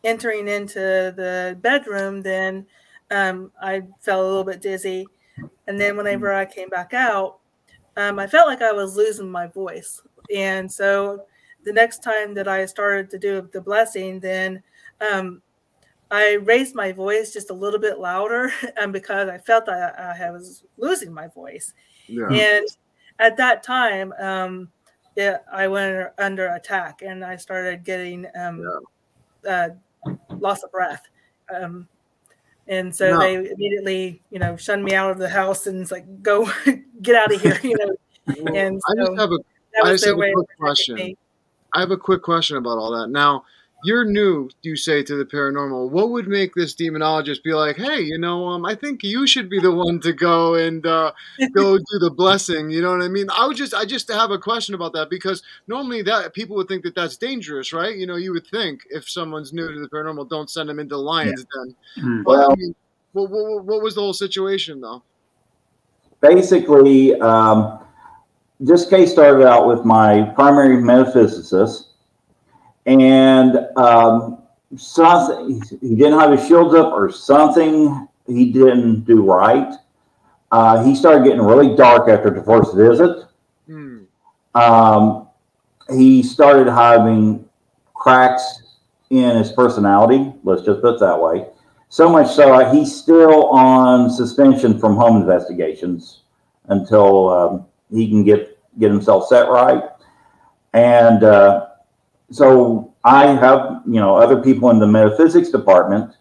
entering 0.05 0.47
into 0.47 0.79
the 1.16 1.59
bedroom, 1.61 2.23
then 2.23 2.66
um, 3.11 3.51
I 3.61 3.83
felt 4.01 4.25
a 4.25 4.27
little 4.27 4.45
bit 4.45 4.62
dizzy, 4.62 5.07
and 5.66 5.81
then 5.81 5.97
whenever 5.97 6.33
I 6.33 6.45
came 6.45 6.69
back 6.69 6.95
out, 6.95 7.38
um, 7.97 8.19
I 8.19 8.27
felt 8.27 8.47
like 8.47 8.62
I 8.62 8.73
was 8.73 8.97
losing 8.97 9.31
my 9.31 9.47
voice, 9.49 10.01
and 10.35 10.71
so 10.71 11.25
the 11.64 11.73
next 11.73 12.03
time 12.03 12.33
that 12.35 12.47
I 12.47 12.64
started 12.64 13.11
to 13.11 13.19
do 13.19 13.49
the 13.53 13.61
blessing, 13.61 14.21
then 14.21 14.62
um, 15.12 15.42
I 16.11 16.35
raised 16.35 16.75
my 16.75 16.92
voice 16.92 17.33
just 17.33 17.51
a 17.51 17.55
little 17.55 17.81
bit 17.81 17.99
louder, 17.99 18.53
and 18.77 18.92
because 18.92 19.29
I 19.29 19.38
felt 19.38 19.66
that 19.66 19.99
I, 19.99 20.29
I 20.29 20.31
was 20.31 20.64
losing 20.77 21.12
my 21.12 21.29
voice, 21.29 21.73
yeah. 22.07 22.29
and 22.31 22.66
at 23.19 23.37
that 23.38 23.62
time, 23.62 24.12
um, 24.21 24.69
yeah, 25.16 25.38
I 25.53 25.69
went 25.69 26.11
under 26.19 26.49
attack, 26.49 27.03
and 27.03 27.25
I 27.25 27.37
started 27.37 27.85
getting 27.85 28.27
um, 28.38 28.62
uh, 29.49 29.69
loss 30.31 30.62
of 30.62 30.71
breath. 30.71 31.03
Um, 31.55 31.88
and 32.69 32.95
so 32.95 33.11
No. 33.11 33.21
they 33.21 33.35
immediately, 33.51 34.23
you 34.31 34.38
know, 34.38 34.57
shunned 34.57 34.85
me 34.85 34.95
out 34.95 35.11
of 35.11 35.19
the 35.19 35.29
house 35.29 35.66
and 35.66 35.81
it's 35.81 35.92
like, 35.92 36.23
go 36.23 36.51
get 37.03 37.14
out 37.14 37.33
of 37.33 37.40
here, 37.40 37.59
you 37.62 37.77
know. 37.79 37.95
And 38.57 38.81
I 38.88 38.95
just 38.97 39.16
have 39.21 39.31
a 39.31 39.38
I 39.85 39.92
just 39.92 40.05
have 40.05 40.19
a 40.19 40.33
quick 40.33 40.49
question. 40.59 41.16
I 41.73 41.81
have 41.81 41.92
a 41.92 41.97
quick 41.97 42.23
question 42.23 42.57
about 42.57 42.77
all 42.77 42.90
that. 42.90 43.09
Now, 43.09 43.45
you're 43.85 44.05
new, 44.05 44.49
you 44.62 44.75
say, 44.77 45.03
to 45.03 45.17
the 45.17 45.25
paranormal. 45.25 45.91
What 45.91 46.11
would 46.11 46.27
make 46.27 46.55
this 46.55 46.75
demonologist 46.75 47.43
be 47.43 47.53
like, 47.53 47.77
hey, 47.77 48.01
you 48.01 48.19
know, 48.19 48.47
um, 48.49 48.65
I 48.65 48.75
think 48.75 49.03
you 49.03 49.27
should 49.27 49.49
be 49.51 49.61
the 49.61 49.71
one 49.73 50.01
to 50.01 50.12
go 50.12 50.55
and 50.55 50.85
uh, 50.87 51.12
go 51.55 51.77
do 51.79 51.99
the 52.01 52.11
blessing. 52.11 52.71
You 52.71 52.83
know 52.83 52.91
what 52.91 53.03
I 53.03 53.09
mean? 53.09 53.29
I 53.31 53.47
would 53.47 53.57
just, 53.57 53.75
I 53.75 53.85
just 53.85 54.11
have 54.11 54.31
a 54.31 54.39
question 54.39 54.75
about 54.75 54.93
that 54.95 55.11
because 55.11 55.43
normally 55.69 56.03
that 56.03 56.33
people 56.35 56.57
would 56.57 56.69
think 56.69 56.85
that 56.85 56.95
that's 56.95 57.17
dangerous, 57.17 57.73
right? 57.73 57.97
You 57.97 58.07
know, 58.07 58.17
you 58.17 58.33
would 58.33 58.47
think 58.47 58.81
if 58.91 59.09
someone's 59.09 59.53
new 59.53 59.71
to 59.73 59.81
the 59.81 59.89
paranormal, 59.89 60.29
don't 60.29 60.51
send 60.51 60.69
them 60.69 60.79
into 60.81 60.95
the 60.95 61.01
lions 61.01 61.45
den. 61.45 61.77
Mm. 62.05 62.25
But 62.25 62.33
I 62.33 62.39
Well- 62.39 62.57
mean, 62.57 62.75
what, 63.12 63.31
what, 63.31 63.65
what 63.65 63.83
was 63.83 63.95
the 63.95 64.01
whole 64.01 64.12
situation 64.15 64.81
though? 64.81 65.03
basically, 66.21 67.19
um, 67.21 67.79
this 68.59 68.89
case 68.89 69.12
started 69.12 69.47
out 69.47 69.66
with 69.68 69.85
my 69.85 70.22
primary 70.35 70.77
metaphysicist, 70.83 71.86
and 72.87 73.57
um, 73.76 74.43
something 74.76 75.61
he 75.80 75.95
didn't 75.95 76.18
have 76.18 76.32
his 76.32 76.47
shields 76.47 76.74
up, 76.74 76.93
or 76.93 77.11
something 77.11 78.09
he 78.26 78.53
didn't 78.53 79.01
do 79.01 79.22
right. 79.22 79.74
Uh, 80.53 80.82
he 80.84 80.95
started 80.95 81.24
getting 81.24 81.43
really 81.43 81.74
dark 81.76 82.09
after 82.09 82.30
the 82.30 82.43
first 82.43 82.74
visit. 82.74 83.26
Hmm. 83.66 84.05
Um, 84.55 85.28
he 85.91 86.22
started 86.22 86.70
having 86.70 87.45
cracks 87.95 88.62
in 89.11 89.37
his 89.37 89.53
personality. 89.53 90.32
Let's 90.45 90.62
just 90.62 90.80
put 90.80 90.95
it 90.95 91.01
that 91.01 91.20
way. 91.20 91.47
So 91.89 92.09
much 92.09 92.32
so 92.32 92.53
uh, 92.53 92.72
he's 92.72 92.95
still 92.95 93.47
on 93.51 94.11
suspension 94.11 94.78
from 94.78 94.97
home 94.97 95.20
investigations 95.20 96.22
until 96.68 97.28
um, 97.30 97.66
he 97.93 98.09
can 98.09 98.24
get 98.24 98.59
get 98.78 98.91
himself 98.91 99.28
set 99.28 99.49
right. 99.49 99.82
And 100.72 101.24
uh, 101.24 101.68
so 102.31 102.95
I 103.05 103.27
have 103.27 103.83
you 103.87 104.01
know 104.01 104.16
other 104.16 104.43
people 104.43 104.70
in 104.70 104.79
the 104.79 104.87
metaphysics 104.87 105.51
department, 105.51 106.14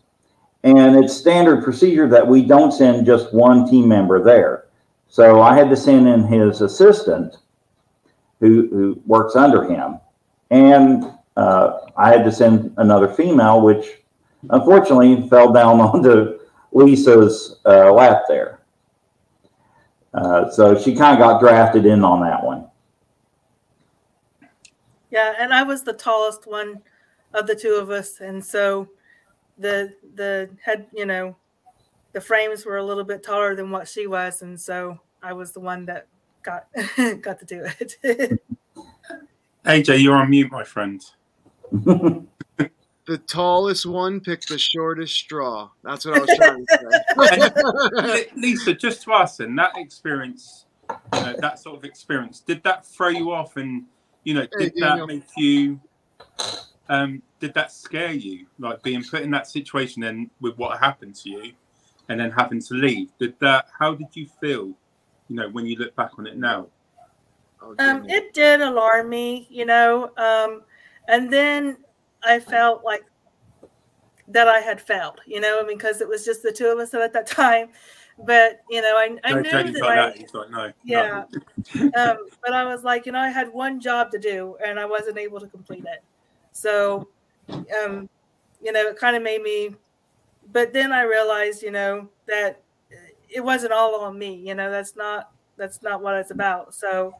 and 0.64 0.96
it's 0.96 1.16
standard 1.16 1.64
procedure 1.64 2.08
that 2.10 2.28
we 2.28 2.44
don't 2.44 2.72
send 2.72 3.06
just 3.06 3.34
one 3.34 3.70
team 3.70 3.88
member 3.88 4.24
there. 4.24 4.66
So 5.08 5.42
I 5.42 5.56
had 5.56 5.70
to 5.70 5.78
send 5.78 6.08
in 6.08 6.24
his 6.24 6.62
assistant, 6.62 7.38
who 8.40 8.68
who 8.70 9.02
works 9.06 9.36
under 9.36 9.64
him, 9.64 10.00
and 10.52 11.06
uh, 11.38 11.80
I 11.98 12.10
had 12.10 12.24
to 12.24 12.32
send 12.32 12.74
another 12.78 13.08
female, 13.08 13.62
which 13.62 14.02
unfortunately 14.50 15.28
fell 15.30 15.52
down 15.52 15.80
onto 15.82 16.40
Lisa's 16.72 17.60
uh, 17.66 17.92
lap 17.92 18.24
there. 18.28 18.60
Uh, 20.14 20.50
so 20.50 20.80
she 20.80 20.96
kind 20.96 21.20
of 21.20 21.20
got 21.20 21.42
drafted 21.42 21.86
in 21.86 22.04
on 22.04 22.22
that 22.22 22.42
one. 22.44 22.66
Yeah, 25.16 25.34
and 25.40 25.54
I 25.54 25.64
was 25.64 25.82
the 25.82 25.94
tallest 25.94 26.46
one 26.46 26.82
of 27.34 27.48
the 27.48 27.56
two 27.56 27.76
of 27.76 27.90
us, 27.90 28.20
and 28.20 28.44
so 28.44 28.90
the 29.58 29.94
the 30.16 30.50
head, 30.62 30.88
you 30.94 31.06
know, 31.06 31.38
the 32.12 32.20
frames 32.20 32.66
were 32.66 32.76
a 32.76 32.84
little 32.84 33.06
bit 33.06 33.24
taller 33.24 33.56
than 33.56 33.72
what 33.72 33.88
she 33.88 34.08
was, 34.08 34.42
and 34.42 34.60
so 34.60 35.00
I 35.24 35.32
was 35.32 35.54
the 35.54 35.62
one 35.62 35.86
that 35.86 36.08
got 36.44 36.68
got 37.22 37.40
to 37.40 37.46
do 37.46 37.64
it. 37.80 37.96
AJ, 39.66 40.04
you're 40.04 40.18
on 40.18 40.30
mute, 40.30 40.52
my 40.52 40.66
friend. 40.66 41.02
The 43.08 43.20
tallest 43.20 43.86
one 43.86 44.20
picked 44.20 44.50
the 44.50 44.58
shortest 44.58 45.14
straw. 45.14 45.70
That's 45.84 46.06
what 46.06 46.18
I 46.18 46.22
was 46.22 46.30
trying 46.38 46.66
to 46.66 48.02
say. 48.02 48.30
Lisa, 48.36 48.74
just 48.74 49.04
to 49.04 49.14
ask 49.14 49.38
then, 49.38 49.56
that 49.58 49.78
experience, 49.78 50.66
uh, 50.90 51.34
that 51.38 51.60
sort 51.60 51.78
of 51.78 51.86
experience, 51.86 52.40
did 52.40 52.64
that 52.64 52.84
throw 52.84 53.10
you 53.10 53.32
off? 53.32 53.58
And, 53.58 53.84
you 54.26 54.34
know, 54.34 54.42
Hey, 54.52 54.66
did 54.66 54.74
that 54.74 54.98
Daniel. 54.98 55.08
make 55.08 55.24
you, 55.38 55.80
um, 56.90 57.22
did 57.40 57.54
that 57.54 57.72
scare 57.72 58.12
you? 58.12 58.48
Like 58.60 58.84
being 58.84 59.04
put 59.04 59.22
in 59.22 59.32
that 59.32 59.48
situation 59.48 60.04
and 60.04 60.30
with 60.42 60.58
what 60.58 60.78
happened 60.80 61.16
to 61.16 61.30
you 61.30 61.54
and 62.10 62.20
then 62.20 62.32
having 62.32 62.60
to 62.62 62.74
leave? 62.74 63.10
Did 63.20 63.36
that, 63.40 63.68
how 63.80 63.94
did 63.94 64.08
you 64.14 64.28
feel, 64.42 64.74
you 65.30 65.36
know, 65.36 65.50
when 65.50 65.66
you 65.66 65.78
look 65.78 65.96
back 65.96 66.12
on 66.20 66.28
it 66.28 66.38
now? 66.38 66.68
Oh, 67.62 67.76
um, 67.80 68.06
it 68.10 68.34
did 68.34 68.62
alarm 68.62 69.10
me, 69.10 69.48
you 69.50 69.66
know, 69.66 70.12
um, 70.18 70.64
and 71.08 71.32
then 71.32 71.78
I 72.24 72.40
felt 72.40 72.84
like 72.84 73.04
that 74.28 74.48
I 74.48 74.60
had 74.60 74.82
failed, 74.82 75.22
you 75.26 75.40
know, 75.40 75.60
I 75.62 75.66
mean, 75.66 75.78
because 75.78 76.02
it 76.02 76.08
was 76.08 76.26
just 76.26 76.44
the 76.44 76.52
two 76.52 76.68
of 76.68 76.80
us 76.80 76.94
at 76.94 77.14
that 77.14 77.28
time. 77.28 77.70
But 78.24 78.62
you 78.70 78.82
know, 78.82 78.96
I, 78.96 79.18
I 79.24 79.34
No, 79.34 79.42
knew 79.42 79.52
Jody's 79.52 79.74
that, 79.74 79.82
like 79.82 80.00
I, 80.00 80.06
that. 80.08 80.18
He's 80.18 80.34
like, 80.34 80.50
no. 80.50 80.72
yeah. 80.84 81.26
no. 81.76 81.84
um, 81.98 82.18
but 82.44 82.54
I 82.54 82.64
was 82.64 82.84
like, 82.84 83.06
you 83.06 83.12
know, 83.12 83.20
I 83.20 83.30
had 83.30 83.52
one 83.52 83.80
job 83.80 84.12
to 84.12 84.20
do 84.20 84.56
and 84.66 84.80
I 84.80 84.86
wasn't 84.86 85.18
able 85.18 85.40
to 85.40 85.48
complete 85.48 85.84
it. 85.86 86.04
So, 86.54 87.08
um, 87.50 88.10
you 88.62 88.72
know, 88.72 88.88
it 88.88 88.98
kind 88.98 89.16
of 89.16 89.24
made 89.24 89.42
me. 89.42 89.76
But 90.54 90.72
then 90.72 90.94
I 90.94 91.02
realized, 91.04 91.62
you 91.62 91.72
know, 91.72 92.08
that 92.28 92.62
it 93.30 93.44
wasn't 93.44 93.74
all 93.74 94.00
on 94.02 94.18
me. 94.18 94.36
You 94.36 94.56
know, 94.56 94.72
that's 94.72 94.96
not 94.96 95.32
that's 95.58 95.82
not 95.82 96.02
what 96.02 96.16
it's 96.16 96.32
about. 96.32 96.74
So, 96.74 97.16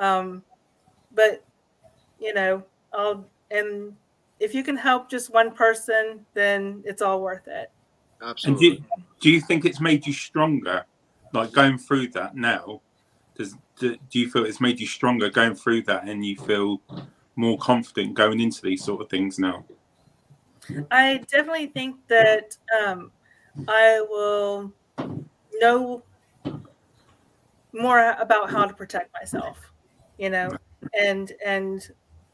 um, 0.00 0.42
but 1.14 1.44
you 2.18 2.34
know, 2.34 2.62
I'll 2.92 3.24
and 3.50 3.94
if 4.40 4.54
you 4.54 4.64
can 4.64 4.76
help 4.76 5.08
just 5.08 5.32
one 5.32 5.52
person, 5.52 6.26
then 6.34 6.82
it's 6.84 7.02
all 7.02 7.20
worth 7.20 7.46
it. 7.46 7.70
And 8.20 8.30
Absolutely. 8.30 8.84
Do, 9.24 9.30
you 9.30 9.40
think 9.40 9.64
it's 9.64 9.80
made 9.80 10.06
you 10.06 10.12
stronger, 10.12 10.84
like 11.32 11.50
going 11.52 11.78
through 11.78 12.08
that 12.08 12.36
now? 12.36 12.82
Does 13.34 13.56
do, 13.78 13.96
do 14.10 14.18
you 14.18 14.30
feel 14.30 14.44
it's 14.44 14.60
made 14.60 14.78
you 14.78 14.86
stronger 14.86 15.30
going 15.30 15.54
through 15.54 15.84
that, 15.84 16.06
and 16.06 16.22
you 16.22 16.36
feel 16.36 16.82
more 17.34 17.56
confident 17.56 18.12
going 18.12 18.38
into 18.38 18.60
these 18.60 18.84
sort 18.84 19.00
of 19.00 19.08
things 19.08 19.38
now? 19.38 19.64
I 20.90 21.24
definitely 21.30 21.68
think 21.68 21.96
that 22.08 22.54
um, 22.78 23.12
I 23.66 24.04
will 24.10 24.70
know 25.54 26.02
more 27.72 28.10
about 28.18 28.50
how 28.50 28.66
to 28.66 28.74
protect 28.74 29.10
myself, 29.14 29.58
you 30.18 30.28
know, 30.28 30.50
and 31.00 31.32
and 31.42 31.90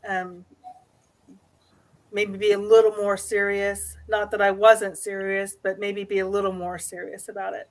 um, 0.09 0.45
maybe 2.13 2.37
be 2.39 2.53
a 2.53 2.59
little 2.59 2.93
more 2.93 3.17
serious. 3.17 3.97
Not 4.09 4.31
that 4.33 4.41
I 4.43 4.51
wasn't 4.51 4.99
serious, 4.99 5.57
but 5.63 5.79
maybe 5.79 6.05
be 6.05 6.19
a 6.21 6.27
little 6.29 6.53
more 6.53 6.79
serious 6.79 7.29
about 7.29 7.55
it. 7.55 7.69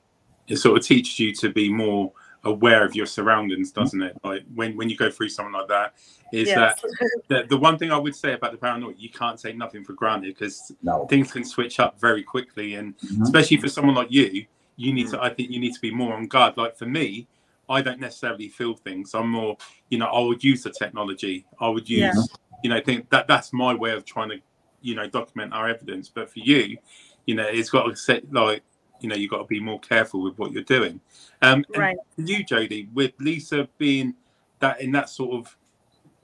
It 0.47 0.57
sort 0.57 0.77
of 0.77 0.85
teaches 0.85 1.19
you 1.19 1.33
to 1.35 1.49
be 1.49 1.71
more 1.71 2.11
aware 2.45 2.85
of 2.85 2.95
your 2.95 3.05
surroundings, 3.05 3.71
doesn't 3.71 4.01
it? 4.01 4.17
Like 4.23 4.43
when 4.55 4.75
when 4.77 4.89
you 4.89 4.95
go 4.95 5.11
through 5.11 5.29
something 5.29 5.53
like 5.53 5.67
that, 5.67 5.93
is 6.31 6.47
Yes. 6.47 6.81
that 6.81 6.89
the, 7.27 7.47
the 7.49 7.57
one 7.57 7.77
thing 7.77 7.91
I 7.91 7.97
would 7.97 8.15
say 8.15 8.33
about 8.33 8.53
the 8.53 8.57
paranoia, 8.57 8.93
you 8.97 9.09
can't 9.09 9.37
take 9.39 9.57
nothing 9.57 9.83
for 9.83 9.93
granted 9.93 10.33
because 10.35 10.71
No. 10.81 11.05
things 11.07 11.31
can 11.31 11.43
switch 11.43 11.79
up 11.79 11.99
very 11.99 12.23
quickly, 12.23 12.75
and 12.75 12.97
Mhm. 12.99 13.23
especially 13.23 13.57
for 13.57 13.67
someone 13.67 13.93
like 13.95 14.11
you, 14.11 14.45
you 14.77 14.93
need 14.93 15.09
to. 15.09 15.21
I 15.21 15.33
think 15.33 15.51
you 15.51 15.59
need 15.59 15.73
to 15.73 15.81
be 15.81 15.91
more 15.91 16.13
on 16.13 16.27
guard. 16.27 16.55
Like 16.57 16.77
for 16.77 16.85
me, 16.85 17.27
I 17.67 17.81
don't 17.83 17.99
necessarily 17.99 18.47
feel 18.47 18.73
things. 18.75 19.13
I'm 19.13 19.29
more, 19.29 19.57
you 19.89 19.99
know, 19.99 20.07
I 20.07 20.19
would 20.21 20.43
use 20.43 20.63
the 20.63 20.71
technology. 20.71 21.45
I 21.59 21.67
would 21.69 21.87
use, 21.87 22.15
Yeah. 22.15 22.23
You 22.63 22.69
know, 22.69 22.81
think 22.81 23.09
that 23.09 23.27
that's 23.27 23.53
my 23.53 23.73
way 23.73 23.91
of 23.91 24.05
trying 24.05 24.29
to, 24.29 24.39
you 24.81 24.95
know, 24.95 25.07
document 25.07 25.53
our 25.53 25.69
evidence. 25.69 26.09
But 26.09 26.31
for 26.31 26.39
you, 26.39 26.77
you 27.25 27.35
know, 27.35 27.47
it's 27.47 27.69
got 27.69 27.83
to 27.83 27.95
set 27.95 28.31
like, 28.33 28.63
you 28.99 29.09
know, 29.09 29.15
you've 29.15 29.31
got 29.31 29.39
to 29.39 29.45
be 29.45 29.59
more 29.59 29.79
careful 29.79 30.21
with 30.21 30.37
what 30.37 30.51
you're 30.51 30.63
doing. 30.63 30.99
Um, 31.41 31.63
and 31.73 31.77
Right. 31.77 31.97
for 32.15 32.21
you, 32.21 32.43
Jody, 32.43 32.89
with 32.93 33.13
Lisa 33.19 33.67
being 33.77 34.15
that 34.59 34.81
in 34.81 34.91
that 34.91 35.09
sort 35.09 35.35
of, 35.35 35.55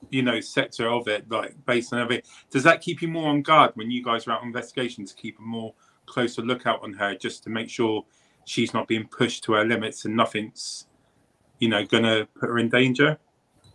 you 0.10 0.22
know, 0.22 0.40
sector 0.40 0.90
of 0.90 1.08
it, 1.08 1.30
like 1.32 1.56
based 1.66 1.94
on 1.94 2.00
everything, 2.00 2.26
does 2.50 2.64
that 2.64 2.82
keep 2.82 3.02
you 3.02 3.08
more 3.08 3.30
on 3.30 3.42
guard 3.42 3.72
when 3.76 3.90
you 3.90 4.04
guys 4.04 4.28
are 4.28 4.32
out 4.32 4.42
on 4.42 4.48
investigation 4.48 5.06
to 5.06 5.16
keep 5.16 5.40
a 5.40 5.42
more 5.42 5.74
closer 6.06 6.42
lookout 6.42 6.84
on 6.84 6.94
her, 6.94 7.16
just 7.16 7.44
to 7.44 7.50
make 7.50 7.70
sure 7.70 8.06
she's 8.46 8.74
not 8.74 8.88
being 8.88 9.08
pushed 9.08 9.44
to 9.44 9.54
her 9.54 9.66
limits 9.66 10.06
and 10.06 10.16
nothing's, 10.16 10.88
you 11.60 11.70
know, 11.70 11.86
gonna 11.86 12.28
put 12.40 12.50
her 12.50 12.60
in 12.60 12.70
danger? 12.70 13.18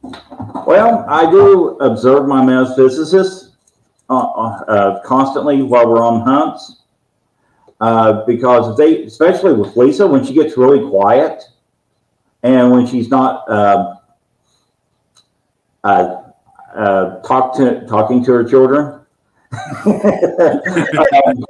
Well, 0.02 1.04
I 1.08 1.30
do 1.30 1.76
observe 1.78 2.26
my 2.26 2.42
metaphysicists 2.42 3.50
uh, 4.08 4.14
uh, 4.14 5.00
constantly 5.02 5.62
while 5.62 5.88
we're 5.88 6.02
on 6.02 6.22
hunts. 6.22 6.76
Uh, 7.80 8.24
because 8.26 8.76
they, 8.76 9.04
especially 9.04 9.54
with 9.54 9.74
Lisa, 9.74 10.06
when 10.06 10.22
she 10.22 10.34
gets 10.34 10.58
really 10.58 10.86
quiet 10.90 11.42
and 12.42 12.70
when 12.70 12.86
she's 12.86 13.08
not 13.08 13.48
uh, 13.48 13.94
uh, 15.84 16.22
uh, 16.74 17.20
talk 17.22 17.56
to, 17.56 17.86
talking 17.86 18.22
to 18.22 18.32
her 18.32 18.44
children, 18.44 19.00
um, 19.86 21.44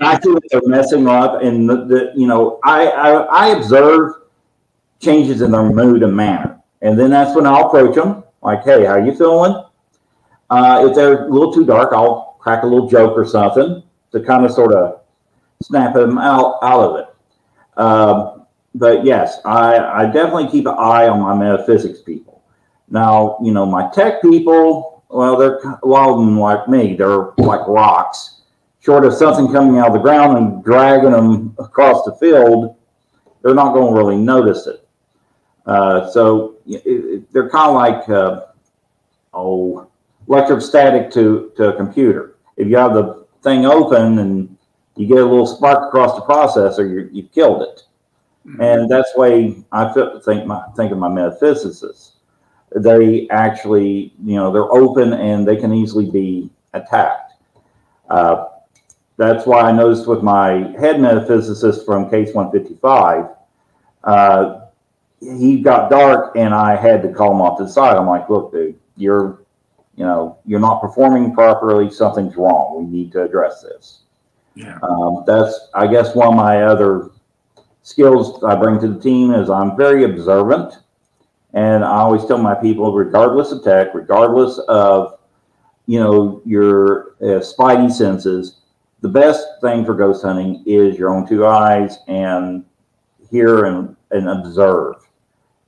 I 0.00 0.20
they're 0.50 0.60
messing 0.66 1.08
up, 1.08 1.42
and 1.42 1.68
the, 1.68 1.84
the 1.86 2.12
you 2.14 2.26
know 2.26 2.60
I, 2.64 2.86
I 2.86 3.10
I 3.22 3.46
observe 3.56 4.12
changes 5.00 5.40
in 5.40 5.50
their 5.50 5.62
mood 5.62 6.02
and 6.02 6.14
manner. 6.14 6.49
And 6.82 6.98
then 6.98 7.10
that's 7.10 7.34
when 7.36 7.46
I'll 7.46 7.66
approach 7.66 7.94
them, 7.94 8.24
like, 8.42 8.64
hey, 8.64 8.84
how 8.84 8.96
you 8.96 9.14
feeling? 9.14 9.64
Uh, 10.48 10.86
if 10.88 10.94
they're 10.94 11.26
a 11.26 11.30
little 11.30 11.52
too 11.52 11.64
dark, 11.64 11.92
I'll 11.92 12.36
crack 12.40 12.62
a 12.62 12.66
little 12.66 12.88
joke 12.88 13.16
or 13.16 13.24
something 13.24 13.82
to 14.12 14.20
kind 14.20 14.44
of 14.44 14.50
sort 14.50 14.72
of 14.72 15.00
snap 15.62 15.94
them 15.94 16.18
out, 16.18 16.58
out 16.62 16.80
of 16.80 16.96
it. 16.96 17.06
Um, 17.78 18.46
but 18.74 19.04
yes, 19.04 19.40
I, 19.44 19.78
I 19.78 20.06
definitely 20.06 20.48
keep 20.48 20.66
an 20.66 20.74
eye 20.78 21.08
on 21.08 21.20
my 21.20 21.34
metaphysics 21.34 22.00
people. 22.00 22.42
Now, 22.88 23.38
you 23.42 23.52
know, 23.52 23.66
my 23.66 23.90
tech 23.90 24.22
people, 24.22 25.04
well, 25.08 25.36
they're 25.36 25.58
a 25.58 25.86
lot 25.86 26.08
of 26.08 26.16
them 26.16 26.38
like 26.38 26.68
me. 26.68 26.96
They're 26.96 27.32
like 27.36 27.66
rocks. 27.68 28.42
Short 28.80 29.04
of 29.04 29.12
something 29.12 29.52
coming 29.52 29.78
out 29.78 29.88
of 29.88 29.92
the 29.92 29.98
ground 29.98 30.38
and 30.38 30.64
dragging 30.64 31.12
them 31.12 31.54
across 31.58 32.04
the 32.04 32.14
field, 32.16 32.76
they're 33.42 33.54
not 33.54 33.74
going 33.74 33.92
to 33.92 34.00
really 34.00 34.16
notice 34.16 34.66
it. 34.66 34.88
Uh, 35.66 36.08
so 36.10 36.49
it, 36.66 36.82
it, 36.84 37.32
they're 37.32 37.50
kind 37.50 37.70
of 37.70 37.74
like, 37.74 38.08
uh, 38.08 38.46
oh, 39.34 39.88
electrostatic 40.28 41.10
to, 41.12 41.52
to 41.56 41.74
a 41.74 41.76
computer. 41.76 42.36
If 42.56 42.68
you 42.68 42.76
have 42.76 42.94
the 42.94 43.26
thing 43.42 43.66
open 43.66 44.18
and 44.18 44.56
you 44.96 45.06
get 45.06 45.18
a 45.18 45.24
little 45.24 45.46
spark 45.46 45.88
across 45.88 46.14
the 46.14 46.22
processor, 46.22 46.88
you 46.88 47.08
you've 47.12 47.32
killed 47.32 47.62
it. 47.62 47.82
And 48.58 48.90
that's 48.90 49.12
the 49.12 49.20
way 49.20 49.64
I 49.70 49.92
think 50.24 50.46
my 50.46 50.62
think 50.76 50.92
of 50.92 50.98
my 50.98 51.08
metaphysicists. 51.08 52.12
They 52.74 53.28
actually, 53.30 54.14
you 54.24 54.36
know, 54.36 54.52
they're 54.52 54.72
open 54.72 55.12
and 55.12 55.46
they 55.46 55.56
can 55.56 55.72
easily 55.72 56.10
be 56.10 56.50
attacked. 56.72 57.34
Uh, 58.08 58.46
that's 59.16 59.46
why 59.46 59.60
I 59.60 59.72
noticed 59.72 60.06
with 60.06 60.22
my 60.22 60.50
head 60.78 60.96
metaphysicist 60.96 61.84
from 61.84 62.08
Case 62.08 62.32
155, 62.34 63.26
uh, 64.04 64.59
he 65.20 65.60
got 65.60 65.90
dark 65.90 66.36
and 66.36 66.54
I 66.54 66.76
had 66.76 67.02
to 67.02 67.12
call 67.12 67.32
him 67.32 67.40
off 67.40 67.58
to 67.58 67.64
the 67.64 67.70
side. 67.70 67.96
I'm 67.96 68.06
like, 68.06 68.28
look, 68.30 68.52
dude, 68.52 68.78
you're, 68.96 69.42
you 69.96 70.04
know, 70.04 70.38
you're 70.46 70.60
not 70.60 70.80
performing 70.80 71.34
properly. 71.34 71.90
Something's 71.90 72.36
wrong. 72.36 72.76
We 72.78 72.90
need 72.90 73.12
to 73.12 73.22
address 73.22 73.62
this. 73.62 74.00
Yeah. 74.54 74.78
Um, 74.82 75.24
that's, 75.26 75.68
I 75.74 75.86
guess, 75.86 76.14
one 76.14 76.28
of 76.28 76.34
my 76.34 76.62
other 76.62 77.10
skills 77.82 78.42
I 78.44 78.56
bring 78.56 78.80
to 78.80 78.88
the 78.88 79.00
team 79.00 79.32
is 79.32 79.50
I'm 79.50 79.76
very 79.76 80.04
observant. 80.04 80.74
And 81.52 81.84
I 81.84 81.98
always 81.98 82.24
tell 82.24 82.38
my 82.38 82.54
people, 82.54 82.92
regardless 82.92 83.52
of 83.52 83.64
tech, 83.64 83.94
regardless 83.94 84.58
of, 84.68 85.18
you 85.86 85.98
know, 85.98 86.40
your 86.44 87.16
uh, 87.20 87.40
spidey 87.40 87.90
senses, 87.90 88.60
the 89.00 89.08
best 89.08 89.44
thing 89.60 89.84
for 89.84 89.94
ghost 89.94 90.22
hunting 90.22 90.62
is 90.66 90.96
your 90.98 91.10
own 91.10 91.26
two 91.26 91.46
eyes 91.46 91.98
and 92.06 92.64
hear 93.30 93.64
and, 93.64 93.96
and 94.10 94.28
observe. 94.28 94.96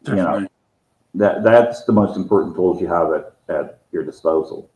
You 0.07 0.14
know, 0.16 0.48
that 1.14 1.42
that's 1.42 1.84
the 1.84 1.92
most 1.92 2.16
important 2.16 2.55
tools 2.57 2.80
you 2.80 2.88
have 2.88 3.12
at, 3.12 3.34
at 3.48 3.78
your 3.92 4.05
disposal. 4.05 4.70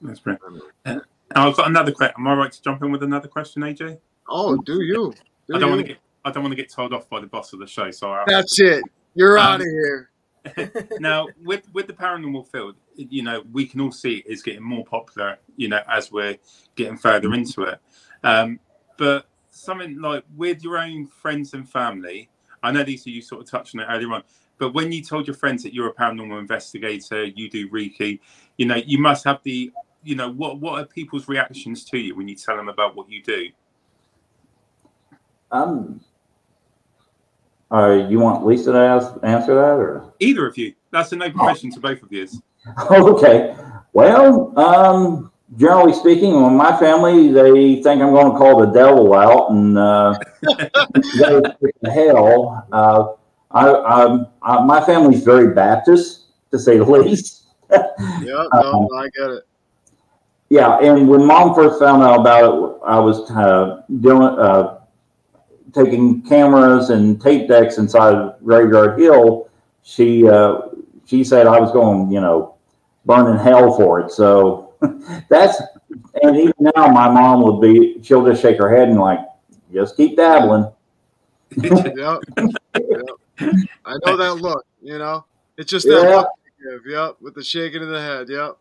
That's 0.00 0.20
brilliant. 0.20 0.62
And 0.84 1.02
I've 1.34 1.56
got 1.56 1.68
another 1.68 1.92
question. 1.92 2.14
Am 2.18 2.26
I 2.26 2.34
right 2.34 2.52
to 2.52 2.62
jump 2.62 2.82
in 2.82 2.90
with 2.90 3.02
another 3.02 3.28
question, 3.28 3.62
AJ? 3.62 3.98
Oh, 4.28 4.56
do 4.56 4.82
you? 4.82 5.14
Do 5.48 5.56
I 5.56 5.58
don't 5.58 5.70
want 5.70 5.82
to 5.82 5.88
get 5.88 5.98
I 6.24 6.30
don't 6.30 6.42
want 6.42 6.52
to 6.52 6.56
get 6.56 6.70
told 6.70 6.92
off 6.92 7.08
by 7.08 7.20
the 7.20 7.26
boss 7.26 7.52
of 7.52 7.58
the 7.58 7.66
show. 7.66 7.90
So 7.90 8.10
I, 8.10 8.24
That's 8.26 8.58
it. 8.60 8.82
You're 9.14 9.38
Um, 9.38 9.46
out 9.46 9.60
of 9.60 9.66
here. 9.66 10.10
now 11.00 11.26
with 11.44 11.62
with 11.74 11.86
the 11.86 11.92
paranormal 11.92 12.46
field 12.46 12.74
you 12.94 13.22
know 13.22 13.42
we 13.52 13.66
can 13.66 13.80
all 13.80 13.92
see 13.92 14.22
it's 14.24 14.40
getting 14.40 14.62
more 14.62 14.84
popular 14.84 15.36
you 15.56 15.68
know 15.68 15.80
as 15.88 16.10
we're 16.12 16.36
getting 16.74 16.96
further 16.96 17.34
into 17.34 17.64
it 17.64 17.78
um 18.24 18.58
but 18.96 19.26
something 19.50 20.00
like 20.00 20.24
with 20.36 20.62
your 20.62 20.78
own 20.78 21.06
friends 21.06 21.54
and 21.54 21.68
family 21.68 22.30
i 22.62 22.70
know 22.70 22.82
lisa 22.82 23.10
you 23.10 23.20
sort 23.20 23.42
of 23.42 23.50
touched 23.50 23.74
on 23.74 23.80
it 23.80 23.86
earlier 23.90 24.12
on 24.12 24.22
but 24.58 24.74
when 24.74 24.92
you 24.92 25.02
told 25.02 25.26
your 25.26 25.34
friends 25.36 25.62
that 25.62 25.72
you're 25.74 25.88
a 25.88 25.94
paranormal 25.94 26.38
investigator 26.38 27.24
you 27.24 27.48
do 27.50 27.68
reiki 27.70 28.20
you 28.56 28.66
know 28.66 28.76
you 28.76 28.98
must 28.98 29.24
have 29.24 29.40
the 29.42 29.72
you 30.02 30.14
know 30.14 30.30
what 30.32 30.58
what 30.60 30.80
are 30.80 30.86
people's 30.86 31.28
reactions 31.28 31.84
to 31.84 31.98
you 31.98 32.14
when 32.14 32.28
you 32.28 32.34
tell 32.34 32.56
them 32.56 32.68
about 32.68 32.94
what 32.96 33.08
you 33.10 33.22
do 33.22 33.48
Um, 35.50 36.00
uh, 37.70 38.06
you 38.08 38.18
want 38.18 38.44
Lisa 38.44 38.72
to 38.72 38.78
ask, 38.78 39.12
answer 39.22 39.54
that 39.54 39.78
or? 39.78 40.12
either 40.20 40.46
of 40.46 40.58
you 40.58 40.74
that's 40.90 41.12
an 41.12 41.22
open 41.22 41.38
question 41.38 41.70
to 41.72 41.80
both 41.80 42.02
of 42.02 42.12
you 42.12 42.26
Okay. 42.90 43.56
Well, 43.92 44.58
um, 44.58 45.32
generally 45.56 45.92
speaking, 45.92 46.34
on 46.34 46.56
my 46.56 46.78
family, 46.78 47.32
they 47.32 47.82
think 47.82 48.02
I'm 48.02 48.12
going 48.12 48.32
to 48.32 48.38
call 48.38 48.60
the 48.60 48.66
devil 48.66 49.14
out 49.14 49.50
and 49.50 49.78
uh, 49.78 50.18
go 51.18 51.40
to 51.40 51.90
hell. 51.90 52.66
Uh, 52.70 53.12
I, 53.50 53.66
I, 53.68 54.26
I, 54.48 54.64
my 54.64 54.80
family's 54.84 55.22
very 55.22 55.52
Baptist, 55.54 56.22
to 56.50 56.58
say 56.58 56.78
the 56.78 56.84
least. 56.90 57.44
Yeah, 57.70 58.46
no, 58.54 58.88
I 58.96 59.08
get 59.14 59.30
it. 59.30 59.44
yeah, 60.48 60.78
and 60.78 61.06
when 61.06 61.26
mom 61.26 61.54
first 61.54 61.78
found 61.78 62.02
out 62.02 62.20
about 62.20 62.44
it, 62.44 62.78
I 62.86 62.98
was 62.98 63.30
uh, 63.30 63.82
doing 64.00 64.22
uh, 64.22 64.78
taking 65.74 66.22
cameras 66.22 66.88
and 66.88 67.20
tape 67.20 67.46
decks 67.46 67.76
inside 67.76 68.32
Graveyard 68.42 68.98
Hill. 68.98 69.50
She 69.82 70.26
uh, 70.26 70.60
she 71.04 71.24
said 71.24 71.46
I 71.46 71.60
was 71.60 71.70
going, 71.72 72.10
you 72.10 72.22
know, 72.22 72.54
burning 73.04 73.38
hell 73.38 73.76
for 73.76 74.00
it. 74.00 74.10
So 74.10 74.72
that's 75.28 75.60
and 76.22 76.36
even 76.36 76.54
now, 76.58 76.88
my 76.88 77.10
mom 77.10 77.42
would 77.42 77.60
be 77.60 78.02
she'll 78.02 78.24
just 78.24 78.40
shake 78.40 78.56
her 78.58 78.74
head 78.74 78.88
and 78.88 78.98
like 78.98 79.20
just 79.74 79.94
keep 79.96 80.16
dabbling. 80.16 80.72
yep. 81.56 82.22
yep. 82.36 83.17
I 83.40 83.96
know 84.04 84.16
that 84.16 84.34
look. 84.40 84.66
You 84.82 84.98
know, 84.98 85.24
it's 85.56 85.70
just 85.70 85.86
that 85.86 86.02
Yeah. 86.02 86.16
look. 86.16 86.28
you 86.60 86.70
give, 86.82 86.86
Yep, 86.92 87.16
with 87.20 87.34
the 87.34 87.42
shaking 87.42 87.82
of 87.82 87.88
the 87.88 88.00
head. 88.00 88.28
Yep. 88.28 88.56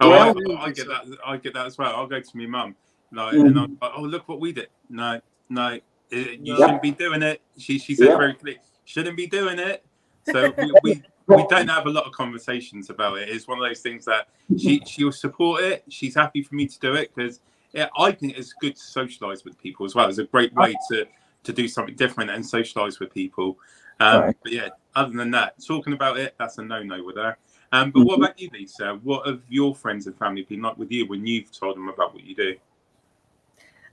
Oh, 0.00 0.10
Yeah. 0.10 0.34
I, 0.58 0.64
I 0.64 0.70
get 0.72 0.88
that. 0.88 1.18
I 1.24 1.36
get 1.36 1.54
that 1.54 1.66
as 1.66 1.78
well. 1.78 1.94
I'll 1.94 2.06
go 2.06 2.20
to 2.20 2.36
my 2.36 2.46
mum, 2.46 2.74
like, 3.12 3.34
Mhm. 3.34 3.46
and 3.46 3.58
I'm 3.58 3.78
like, 3.80 3.92
"Oh, 3.96 4.02
look 4.02 4.28
what 4.28 4.40
we 4.40 4.52
did." 4.52 4.68
No, 4.90 5.20
no, 5.48 5.78
it, 6.10 6.40
you 6.40 6.54
Yeah. 6.54 6.56
shouldn't 6.56 6.82
be 6.82 6.90
doing 6.90 7.22
it. 7.22 7.40
She 7.58 7.78
she 7.78 7.94
said 7.94 8.08
Yeah. 8.08 8.16
very 8.16 8.34
clearly, 8.34 8.60
shouldn't 8.84 9.16
be 9.16 9.26
doing 9.26 9.58
it. 9.58 9.84
So 10.24 10.52
we, 10.58 10.72
we 10.82 11.02
we 11.28 11.46
don't 11.48 11.68
have 11.68 11.86
a 11.86 11.90
lot 11.90 12.04
of 12.04 12.12
conversations 12.12 12.90
about 12.90 13.18
it. 13.18 13.28
It's 13.28 13.48
one 13.48 13.58
of 13.58 13.68
those 13.68 13.80
things 13.80 14.04
that 14.04 14.28
she 14.58 14.80
she'll 14.86 15.12
support 15.12 15.62
it. 15.62 15.84
She's 15.88 16.14
happy 16.14 16.42
for 16.42 16.54
me 16.54 16.66
to 16.66 16.78
do 16.80 16.94
it 16.94 17.12
because 17.14 17.40
yeah, 17.72 17.88
I 17.96 18.12
think 18.12 18.36
it's 18.38 18.52
good 18.54 18.74
to 18.76 18.82
socialize 18.82 19.44
with 19.44 19.58
people 19.58 19.86
as 19.86 19.94
well. 19.94 20.08
It's 20.08 20.18
a 20.18 20.24
great 20.24 20.52
way 20.54 20.74
to 20.90 21.06
to 21.44 21.52
do 21.52 21.68
something 21.68 21.94
different 21.94 22.30
and 22.30 22.44
socialize 22.44 22.98
with 23.00 23.12
people. 23.14 23.58
Um, 24.00 24.20
Right. 24.22 24.36
But 24.42 24.52
yeah, 24.52 24.68
other 24.94 25.16
than 25.16 25.30
that, 25.32 25.54
talking 25.66 25.92
about 25.92 26.18
it, 26.18 26.34
that's 26.38 26.58
a 26.58 26.62
no 26.62 26.82
no 26.82 27.02
with 27.02 27.16
her. 27.16 27.36
Um, 27.72 27.90
but 27.90 28.04
what 28.04 28.18
Mhm. 28.18 28.22
about 28.24 28.38
you, 28.38 28.48
Lisa? 28.52 28.94
What 29.02 29.26
have 29.26 29.42
your 29.48 29.74
friends 29.74 30.06
and 30.06 30.16
family 30.18 30.42
been 30.42 30.62
like 30.62 30.76
with 30.78 30.90
you 30.90 31.06
when 31.06 31.26
you've 31.26 31.50
told 31.50 31.76
them 31.76 31.88
about 31.88 32.14
what 32.14 32.22
you 32.24 32.34
do? 32.34 32.56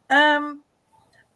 Um, 0.09 0.63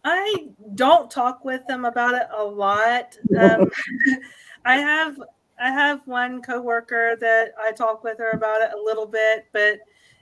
I 0.04 0.50
don't 0.76 1.10
talk 1.10 1.44
with 1.44 1.66
them 1.68 1.86
about 1.86 2.14
it 2.16 2.28
a 2.36 2.44
lot. 2.44 3.18
Um, 3.38 3.70
I 4.66 4.78
have 4.78 5.22
I 5.60 5.72
have 5.72 6.06
one 6.06 6.42
coworker 6.42 7.16
that 7.20 7.54
I 7.60 7.72
talk 7.72 8.04
with 8.04 8.20
her 8.20 8.32
about 8.32 8.62
it 8.62 8.72
a 8.78 8.82
little 8.82 9.08
bit, 9.08 9.48
but 9.54 9.80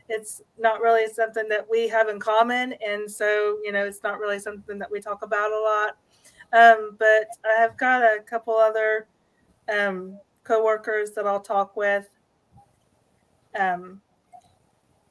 it's 0.07 0.41
not 0.57 0.81
really 0.81 1.11
something 1.11 1.49
that 1.49 1.67
we 1.69 1.87
have 1.89 2.07
in 2.09 2.19
common, 2.19 2.73
and 2.85 3.09
so 3.11 3.57
you 3.63 3.71
know 3.71 3.85
it's 3.85 4.03
not 4.03 4.19
really 4.19 4.39
something 4.39 4.79
that 4.79 4.89
we 4.89 5.01
talk 5.01 5.23
about 5.23 5.51
a 5.51 5.59
lot. 5.59 5.97
Um, 6.53 6.95
but 6.99 7.37
I 7.45 7.59
have 7.59 7.77
got 7.77 8.01
a 8.03 8.21
couple 8.21 8.55
other 8.55 9.09
um, 9.69 10.21
coworkers 10.43 11.11
that 11.13 11.27
I'll 11.27 11.41
talk 11.41 11.75
with, 11.75 12.09
um, 13.57 14.01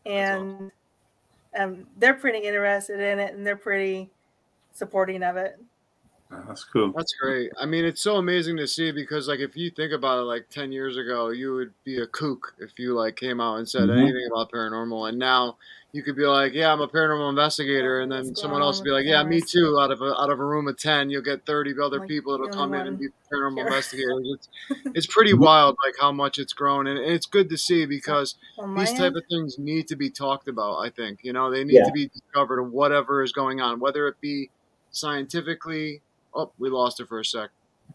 and 0.05 0.71
um, 1.59 1.89
they're 1.97 2.15
pretty 2.15 2.41
interested 2.47 3.01
in 3.01 3.19
it 3.21 3.35
and 3.35 3.47
they're 3.47 3.57
pretty 3.57 4.13
supporting 4.73 5.23
of 5.25 5.37
it. 5.37 5.61
Oh, 6.31 6.45
that's 6.47 6.65
cool. 6.65 6.93
That's 6.93 7.15
great. 7.21 7.51
I 7.59 7.67
mean, 7.67 7.85
it's 7.85 8.01
so 8.03 8.17
amazing 8.17 8.57
to 8.59 8.67
see 8.67 8.93
because, 8.93 9.29
like, 9.29 9.41
if 9.41 9.57
you 9.57 9.71
think 9.71 9.93
about 9.93 10.21
it, 10.21 10.23
like 10.23 10.49
ten 10.49 10.73
years 10.73 10.97
ago, 10.97 11.29
you 11.31 11.55
would 11.55 11.75
be 11.85 11.99
a 11.99 12.07
kook 12.07 12.55
if 12.59 12.79
you 12.79 12.95
like 12.95 13.17
came 13.17 13.41
out 13.41 13.57
and 13.57 13.69
said 13.69 13.89
Mhm. 13.89 13.91
anything 13.91 14.27
about 14.33 14.51
paranormal, 14.53 15.09
and 15.09 15.19
now 15.19 15.59
you 15.95 16.03
could 16.03 16.17
be 16.17 16.27
like, 16.27 16.53
"Yeah, 16.55 16.73
I'm 16.73 16.81
a 16.81 16.89
paranormal 16.89 17.31
investigator," 17.31 18.01
and 18.01 18.11
then 18.13 18.27
What's 18.27 18.41
someone 18.43 18.61
else 18.63 18.81
would 18.81 18.85
be 18.85 18.91
like, 18.91 19.07
"Yeah, 19.07 19.23
me 19.23 19.41
too." 19.41 19.79
Out 19.81 19.93
of 19.93 20.03
a, 20.03 20.21
out 20.21 20.29
of 20.29 20.41
a 20.41 20.45
room 20.45 20.67
of 20.69 20.77
ten, 20.77 21.09
you'll 21.09 21.23
get 21.23 21.47
thirty 21.47 21.73
other 21.81 22.01
Like, 22.01 22.09
people 22.09 22.33
that'll 22.33 22.49
come 22.49 22.75
in 22.75 22.87
and 22.89 22.99
be 22.99 23.07
paranormal 23.33 23.55
here. 23.59 23.67
investigators. 23.69 24.29
It's 24.35 24.49
it's 24.95 25.07
pretty 25.07 25.35
wild, 25.35 25.77
like 25.87 25.95
how 26.01 26.13
much 26.13 26.39
it's 26.39 26.53
grown, 26.53 26.89
and, 26.89 26.99
and 26.99 27.13
it's 27.13 27.27
good 27.27 27.49
to 27.51 27.57
see 27.57 27.87
because 27.87 28.35
On 28.59 28.75
these 28.75 28.91
type 28.93 29.07
end, 29.07 29.17
of 29.17 29.23
things 29.31 29.59
need 29.59 29.87
to 29.89 29.97
be 29.97 30.11
talked 30.11 30.49
about. 30.49 30.79
I 30.79 30.91
think 30.91 31.21
you 31.23 31.33
know 31.33 31.51
they 31.51 31.63
need 31.65 31.75
Yeah. 31.77 31.85
to 31.85 31.93
be 31.93 32.09
discovered 32.09 32.61
of 32.61 32.73
whatever 32.73 33.23
is 33.23 33.33
going 33.33 33.61
on, 33.61 33.79
whether 33.81 34.09
it 34.09 34.21
be 34.21 34.51
scientifically. 34.91 36.03
Oh, 36.35 36.51
we 36.59 36.69
lost 36.71 36.99
it 37.01 37.07
for 37.09 37.21
a 37.21 37.25
sec. 37.25 37.51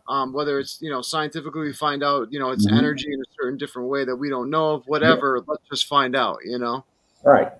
Um, 0.07 0.31
whether 0.33 0.57
it's 0.59 0.81
you 0.81 0.89
know 0.89 1.01
scientifically, 1.01 1.61
we 1.63 1.73
find 1.73 2.03
out 2.03 2.31
you 2.31 2.39
know 2.39 2.51
it's 2.51 2.65
Mhm. 2.65 2.77
energy 2.77 3.11
in 3.11 3.19
a 3.19 3.25
certain 3.41 3.57
different 3.57 3.89
way 3.89 4.05
that 4.05 4.15
we 4.15 4.29
don't 4.29 4.49
know 4.49 4.71
of. 4.75 4.87
Whatever, 4.87 5.43
let's 5.45 5.63
just 5.69 5.85
find 5.87 6.15
out. 6.15 6.39
You 6.45 6.59
know. 6.59 6.85
Right. 7.23 7.51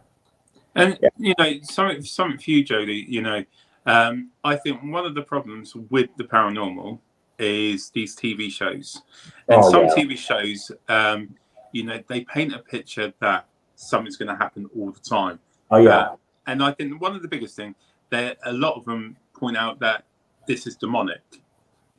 And 0.80 0.98
Yeah. 1.02 1.10
you 1.18 1.34
know, 1.38 1.60
something 1.64 2.02
something 2.04 2.38
for 2.40 2.52
you, 2.52 2.64
Jody. 2.64 3.06
You 3.08 3.22
know, 3.22 3.46
um, 3.86 4.32
I 4.44 4.56
think 4.56 4.82
one 4.84 5.06
of 5.06 5.16
the 5.16 5.22
problems 5.22 5.76
with 5.76 6.10
the 6.18 6.24
paranormal 6.24 7.00
is 7.38 7.90
these 7.92 8.16
TV 8.16 8.50
shows, 8.52 9.02
and 9.48 9.64
Oh, 9.64 9.70
some 9.72 9.84
yeah. 9.86 9.96
TV 9.96 10.18
shows, 10.18 10.72
um, 10.90 11.36
you 11.72 11.84
know, 11.84 12.02
they 12.08 12.22
paint 12.26 12.54
a 12.54 12.60
picture 12.60 13.14
that 13.20 13.48
something's 13.76 14.18
going 14.18 14.28
to 14.30 14.36
happen 14.36 14.70
all 14.78 14.92
the 14.92 15.00
time. 15.00 15.40
Oh 15.72 15.78
yeah. 15.78 16.16
And 16.48 16.64
I 16.64 16.72
think 16.72 17.00
one 17.00 17.16
of 17.16 17.22
the 17.22 17.28
biggest 17.28 17.56
thing 17.56 17.76
that 18.10 18.38
a 18.44 18.52
lot 18.52 18.76
of 18.76 18.86
them 18.86 19.16
point 19.34 19.56
out 19.56 19.80
that 19.80 20.04
this 20.48 20.66
is 20.68 20.76
demonic. 20.76 21.22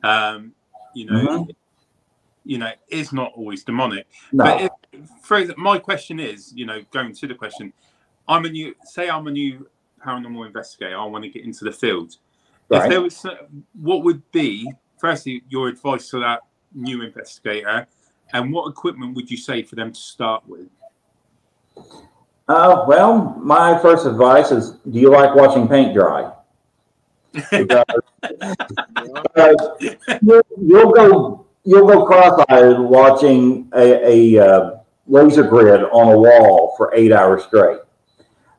Um, 0.03 0.53
you 0.93 1.05
know, 1.05 1.13
Mhm. 1.13 1.55
you 2.43 2.57
know, 2.57 2.71
it's 2.89 3.13
not 3.13 3.31
always 3.35 3.63
demonic. 3.63 4.07
No. 4.31 4.43
But 4.43 4.61
if, 4.93 5.09
for 5.21 5.45
my 5.57 5.77
question 5.77 6.19
is, 6.19 6.53
you 6.55 6.65
know, 6.65 6.81
going 6.91 7.13
to 7.13 7.27
the 7.27 7.35
question, 7.35 7.71
I'm 8.31 8.45
a 8.45 8.49
new, 8.49 8.73
say 8.85 9.09
I'm 9.09 9.27
a 9.27 9.31
new 9.31 9.67
paranormal 10.03 10.47
investigator. 10.47 10.97
I 10.97 11.03
want 11.03 11.25
to 11.25 11.29
get 11.29 11.43
into 11.43 11.65
the 11.65 11.71
field. 11.71 12.15
If 12.69 12.89
there 12.89 13.01
was, 13.01 13.25
what 13.73 14.05
would 14.05 14.31
be, 14.31 14.71
firstly, 14.97 15.43
your 15.49 15.67
advice 15.67 16.09
to 16.11 16.19
that 16.19 16.39
new 16.73 17.01
investigator, 17.01 17.85
and 18.31 18.53
what 18.53 18.69
equipment 18.69 19.15
would 19.17 19.29
you 19.29 19.35
say 19.35 19.63
for 19.63 19.75
them 19.75 19.91
to 19.91 19.99
start 19.99 20.43
with? 20.47 20.69
Uh, 22.47 22.85
well, 22.87 23.35
my 23.41 23.77
first 23.79 24.05
advice 24.05 24.51
is: 24.51 24.71
Do 24.89 24.97
you 24.97 25.09
like 25.09 25.35
watching 25.35 25.67
paint 25.67 25.93
dry? 25.93 26.31
Because, 27.33 27.85
you'll, 30.21 30.41
you'll 30.57 30.91
go 30.93 31.45
you'll 31.65 31.87
go 31.87 32.05
cross-eyed 32.05 32.79
watching 32.79 33.69
a, 33.75 34.37
a 34.37 34.45
uh, 34.45 34.77
laser 35.07 35.43
grid 35.43 35.81
on 35.91 36.13
a 36.13 36.17
wall 36.17 36.73
for 36.77 36.93
eight 36.95 37.11
hours 37.11 37.43
straight. 37.43 37.79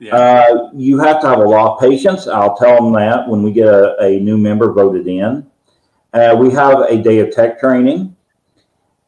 Yeah, 0.02 0.16
Uh, 0.16 0.70
you 0.74 0.98
have 0.98 1.20
to 1.20 1.28
have 1.28 1.38
a 1.38 1.44
lot 1.44 1.74
of 1.74 1.80
patience. 1.80 2.26
I'll 2.26 2.56
tell 2.56 2.74
them 2.82 2.92
that 2.94 3.28
when 3.28 3.44
we 3.44 3.52
get 3.52 3.68
a, 3.68 3.96
a 4.02 4.18
new 4.18 4.36
member 4.36 4.72
voted 4.72 5.06
in. 5.06 5.46
Uh, 6.12 6.36
we 6.36 6.50
have 6.50 6.80
a 6.80 7.00
day 7.00 7.20
of 7.20 7.30
tech 7.30 7.60
training. 7.60 8.16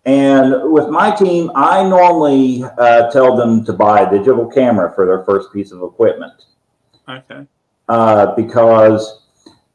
And 0.05 0.71
with 0.73 0.89
my 0.89 1.11
team, 1.11 1.51
I 1.57 1.83
normally 1.83 2.63
uh, 2.79 3.11
tell 3.11 3.35
them 3.37 3.65
to 3.65 3.73
buy 3.73 4.03
a 4.03 4.11
digital 4.11 4.47
camera 4.47 4.95
for 4.95 5.05
their 5.05 5.25
first 5.25 5.53
piece 5.53 5.73
of 5.73 5.83
equipment 5.83 6.45
okay. 7.09 7.45
uh, 7.89 8.33
because 8.37 9.27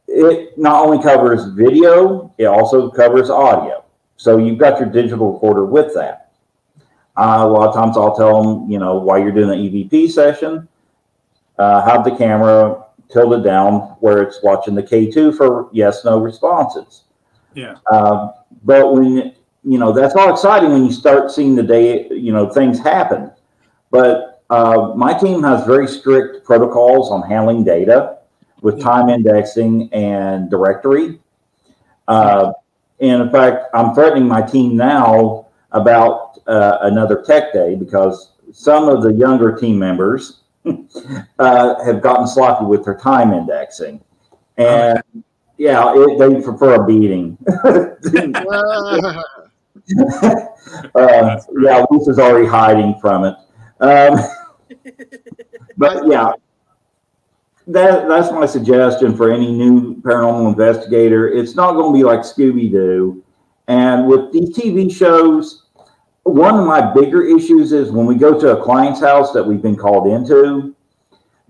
it 0.07 0.57
not 0.57 0.85
only 0.85 1.03
covers 1.03 1.47
video, 1.47 2.33
it 2.37 2.45
also 2.45 2.89
covers 2.89 3.29
audio. 3.29 3.83
So 4.15 4.37
you've 4.37 4.57
got 4.57 4.79
your 4.79 4.87
digital 4.87 5.33
recorder 5.33 5.65
with 5.65 5.93
that. 5.95 6.31
Uh, 7.17 7.39
a 7.41 7.47
lot 7.47 7.67
of 7.67 7.75
times 7.75 7.97
I'll 7.97 8.15
tell 8.15 8.41
them, 8.41 8.71
you 8.71 8.79
know, 8.79 8.99
while 8.99 9.19
you're 9.19 9.33
doing 9.33 9.49
the 9.49 9.55
EVP 9.55 10.11
session, 10.11 10.69
uh, 11.59 11.81
have 11.85 12.03
the 12.03 12.15
camera 12.15 12.85
tilted 13.11 13.43
down 13.43 13.97
where 13.99 14.23
it's 14.23 14.41
watching 14.41 14.75
the 14.75 14.83
K2 14.83 15.35
for 15.35 15.69
yes, 15.71 16.05
no 16.05 16.19
responses. 16.19 17.03
Yeah. 17.53 17.75
Um, 17.91 18.31
but 18.63 18.93
when, 18.93 19.35
you 19.63 19.77
know, 19.77 19.91
that's 19.91 20.15
all 20.15 20.31
exciting 20.31 20.71
when 20.71 20.85
you 20.85 20.91
start 20.91 21.31
seeing 21.31 21.55
the 21.55 21.63
day, 21.63 22.07
you 22.09 22.31
know, 22.31 22.49
things 22.49 22.79
happen. 22.79 23.31
But 23.91 24.43
uh, 24.49 24.93
my 24.95 25.13
team 25.13 25.43
has 25.43 25.65
very 25.65 25.87
strict 25.87 26.45
protocols 26.45 27.11
on 27.11 27.27
handling 27.29 27.63
data 27.63 28.19
with 28.61 28.81
time 28.81 29.09
indexing 29.09 29.91
and 29.93 30.49
directory. 30.49 31.19
Uh, 32.07 32.53
and 32.99 33.21
in 33.21 33.29
fact, 33.29 33.65
I'm 33.73 33.93
threatening 33.93 34.27
my 34.27 34.41
team 34.41 34.75
now 34.75 35.47
about 35.71 36.39
uh, 36.47 36.79
another 36.81 37.21
tech 37.21 37.53
day 37.53 37.75
because 37.75 38.31
some 38.51 38.89
of 38.89 39.03
the 39.03 39.13
younger 39.13 39.55
team 39.55 39.77
members 39.77 40.41
uh, 40.65 41.83
have 41.83 42.01
gotten 42.01 42.27
sloppy 42.27 42.65
with 42.65 42.85
their 42.85 42.97
time 42.97 43.33
indexing. 43.33 44.01
And 44.57 45.01
yeah, 45.57 45.93
it, 45.95 46.19
they 46.19 46.41
prefer 46.41 46.75
a 46.75 46.85
beating. 46.85 47.37
uh, 50.95 51.41
yeah, 51.61 51.85
Lisa's 51.89 52.19
already 52.19 52.47
hiding 52.47 52.99
from 52.99 53.25
it. 53.25 53.35
Um, 53.79 54.19
but 55.77 56.07
yeah, 56.07 56.33
that 57.67 58.07
that's 58.07 58.31
my 58.31 58.45
suggestion 58.45 59.15
for 59.15 59.31
any 59.31 59.51
new 59.51 59.95
paranormal 60.01 60.49
investigator. 60.49 61.27
It's 61.29 61.55
not 61.55 61.73
going 61.73 61.93
to 61.93 61.97
be 61.97 62.03
like 62.03 62.19
Scooby 62.19 62.71
Doo, 62.71 63.23
and 63.67 64.07
with 64.07 64.31
these 64.31 64.55
TV 64.55 64.93
shows, 64.93 65.65
one 66.29 66.57
of 66.57 66.65
my 66.65 66.93
bigger 66.93 67.23
issues 67.23 67.71
is 67.71 67.91
when 67.91 68.05
we 68.05 68.15
go 68.15 68.39
to 68.39 68.57
a 68.57 68.63
client's 68.63 69.01
house 69.01 69.31
that 69.33 69.43
we've 69.43 69.61
been 69.61 69.75
called 69.75 70.07
into. 70.07 70.75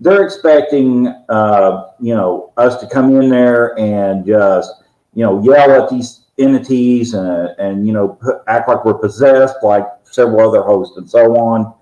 They're 0.00 0.24
expecting, 0.24 1.08
uh, 1.28 1.90
you 2.00 2.14
know, 2.14 2.52
us 2.56 2.80
to 2.80 2.88
come 2.88 3.14
in 3.20 3.28
there 3.28 3.78
and 3.78 4.26
just, 4.26 4.70
you 5.14 5.24
know, 5.24 5.42
yell 5.42 5.70
at 5.82 5.90
these 5.90 6.22
entities 6.38 7.12
and, 7.12 7.54
and 7.58 7.86
you 7.86 7.92
know, 7.92 8.18
act 8.46 8.68
like 8.68 8.84
we're 8.84 8.94
possessed, 8.94 9.56
like 9.62 9.86
several 10.04 10.48
other 10.48 10.62
hosts 10.62 10.96
and 10.96 11.08
so 11.08 11.36
on. 11.36 11.74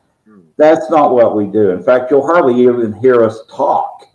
That's 0.56 0.90
not 0.90 1.14
what 1.14 1.36
we 1.36 1.46
do. 1.46 1.70
In 1.70 1.82
fact, 1.82 2.10
you'll 2.10 2.26
hardly 2.26 2.60
even 2.62 2.92
hear 2.94 3.22
us 3.22 3.46
talk. 3.48 4.08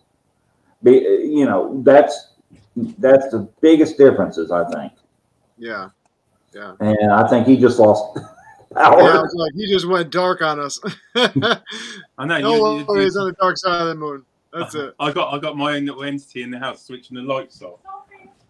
Be, 0.84 0.92
you 0.92 1.46
know, 1.46 1.82
that's 1.84 2.34
that's 2.76 3.30
the 3.30 3.50
biggest 3.62 3.98
differences, 3.98 4.52
I 4.52 4.66
think. 4.66 4.92
Yeah. 5.58 5.90
Yeah. 6.54 6.74
And 6.82 7.12
I 7.12 7.28
think 7.30 7.48
he 7.48 7.56
just 7.56 7.80
lost 7.80 8.20
power. 8.74 9.02
Yeah, 9.02 9.24
it's 9.24 9.34
like 9.34 9.54
he 9.56 9.68
just 9.68 9.86
went 9.88 10.12
dark 10.12 10.42
on 10.42 10.60
us. 10.60 10.80
I 11.16 12.26
know. 12.26 12.40
no 12.40 12.56
you- 12.74 12.80
you- 12.80 12.86
worries 12.86 13.16
on 13.18 13.28
the 13.28 13.34
dark 13.34 13.58
side 13.58 13.82
of 13.82 13.88
the 13.88 13.96
moon. 13.96 14.26
That's 14.52 14.76
it. 14.76 14.94
I 15.00 15.12
got 15.12 15.34
I 15.34 15.40
got 15.40 15.58
my 15.58 15.76
own 15.78 15.86
little 15.86 16.04
entity 16.04 16.44
in 16.44 16.52
the 16.52 16.60
house 16.60 16.86
switching 16.86 17.16
the 17.16 17.24
lights 17.24 17.62
off. 17.64 17.80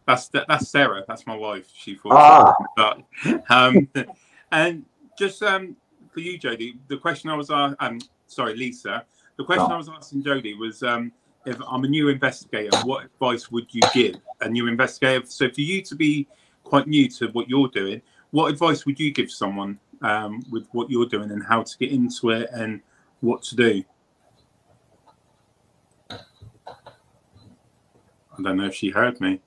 That's 0.05 0.27
that's 0.27 0.67
Sarah. 0.67 1.03
That's 1.07 1.25
my 1.25 1.35
wife. 1.35 1.67
She 1.73 1.95
thought. 1.95 2.11
Ah. 2.13 2.53
But, 2.75 3.43
um, 3.49 3.87
and 4.51 4.85
just 5.17 5.41
um, 5.43 5.77
for 6.11 6.19
you, 6.19 6.37
Jody, 6.37 6.77
the 6.89 6.97
question 6.97 7.29
I 7.29 7.35
was 7.35 7.49
uh, 7.49 7.73
um, 7.79 7.99
sorry, 8.27 8.55
Lisa. 8.55 9.05
The 9.37 9.45
question 9.45 9.65
Oh. 9.69 9.73
I 9.75 9.77
was 9.77 9.89
asking 9.89 10.23
Jody 10.23 10.55
was 10.55 10.83
um, 10.83 11.11
if 11.45 11.57
I'm 11.67 11.85
a 11.85 11.87
new 11.87 12.09
investigator, 12.09 12.77
what 12.83 13.05
advice 13.05 13.49
would 13.49 13.73
you 13.73 13.81
give 13.93 14.15
a 14.41 14.49
new 14.49 14.67
investigator? 14.67 15.25
So 15.25 15.49
for 15.49 15.61
you 15.61 15.81
to 15.83 15.95
be 15.95 16.27
quite 16.65 16.85
new 16.87 17.07
to 17.11 17.27
what 17.29 17.49
you're 17.49 17.69
doing, 17.69 18.01
what 18.31 18.51
advice 18.51 18.85
would 18.85 18.99
you 18.99 19.11
give 19.13 19.31
someone 19.31 19.79
um, 20.03 20.43
with 20.51 20.67
what 20.71 20.89
you're 20.89 21.07
doing 21.07 21.31
and 21.31 21.43
how 21.43 21.63
to 21.63 21.77
get 21.77 21.91
into 21.91 22.29
it 22.29 22.49
and 22.51 22.81
what 23.21 23.41
to 23.43 23.55
do? 23.55 23.83
I 26.11 26.17
don't 28.41 28.57
know 28.57 28.65
if 28.65 28.75
she 28.75 28.89
heard 28.89 29.19
me. 29.21 29.39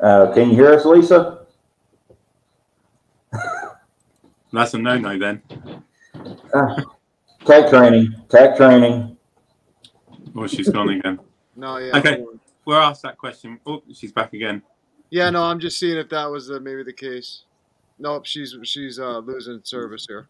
Uh, 0.00 0.32
can 0.32 0.50
you 0.50 0.56
hear 0.56 0.72
us, 0.72 0.84
Lisa? 0.84 1.46
That's 4.52 4.74
a 4.74 4.78
no-no 4.78 5.18
then. 5.18 5.42
Tech 7.44 7.68
training, 7.68 8.14
tech 8.28 8.56
training. 8.56 9.16
Oh, 10.36 10.46
she's 10.46 10.68
gone 10.68 10.90
again. 10.90 11.18
No, 11.56 11.76
yeah. 11.76 11.96
Okay. 11.96 12.20
We'll 12.64 12.78
ask 12.78 13.02
that 13.02 13.16
question. 13.16 13.60
Oh, 13.64 13.80
she's 13.94 14.10
back 14.10 14.32
again. 14.32 14.60
Yeah, 15.10 15.30
no, 15.30 15.44
I'm 15.44 15.60
just 15.60 15.78
seeing 15.78 15.96
if 15.96 16.08
that 16.08 16.28
was 16.28 16.50
uh, 16.50 16.58
maybe 16.60 16.82
the 16.82 16.92
case. 16.92 17.44
Nope, 17.98 18.26
she's 18.26 18.56
she's 18.62 18.98
uh, 18.98 19.18
losing 19.18 19.60
service 19.62 20.06
here. 20.08 20.28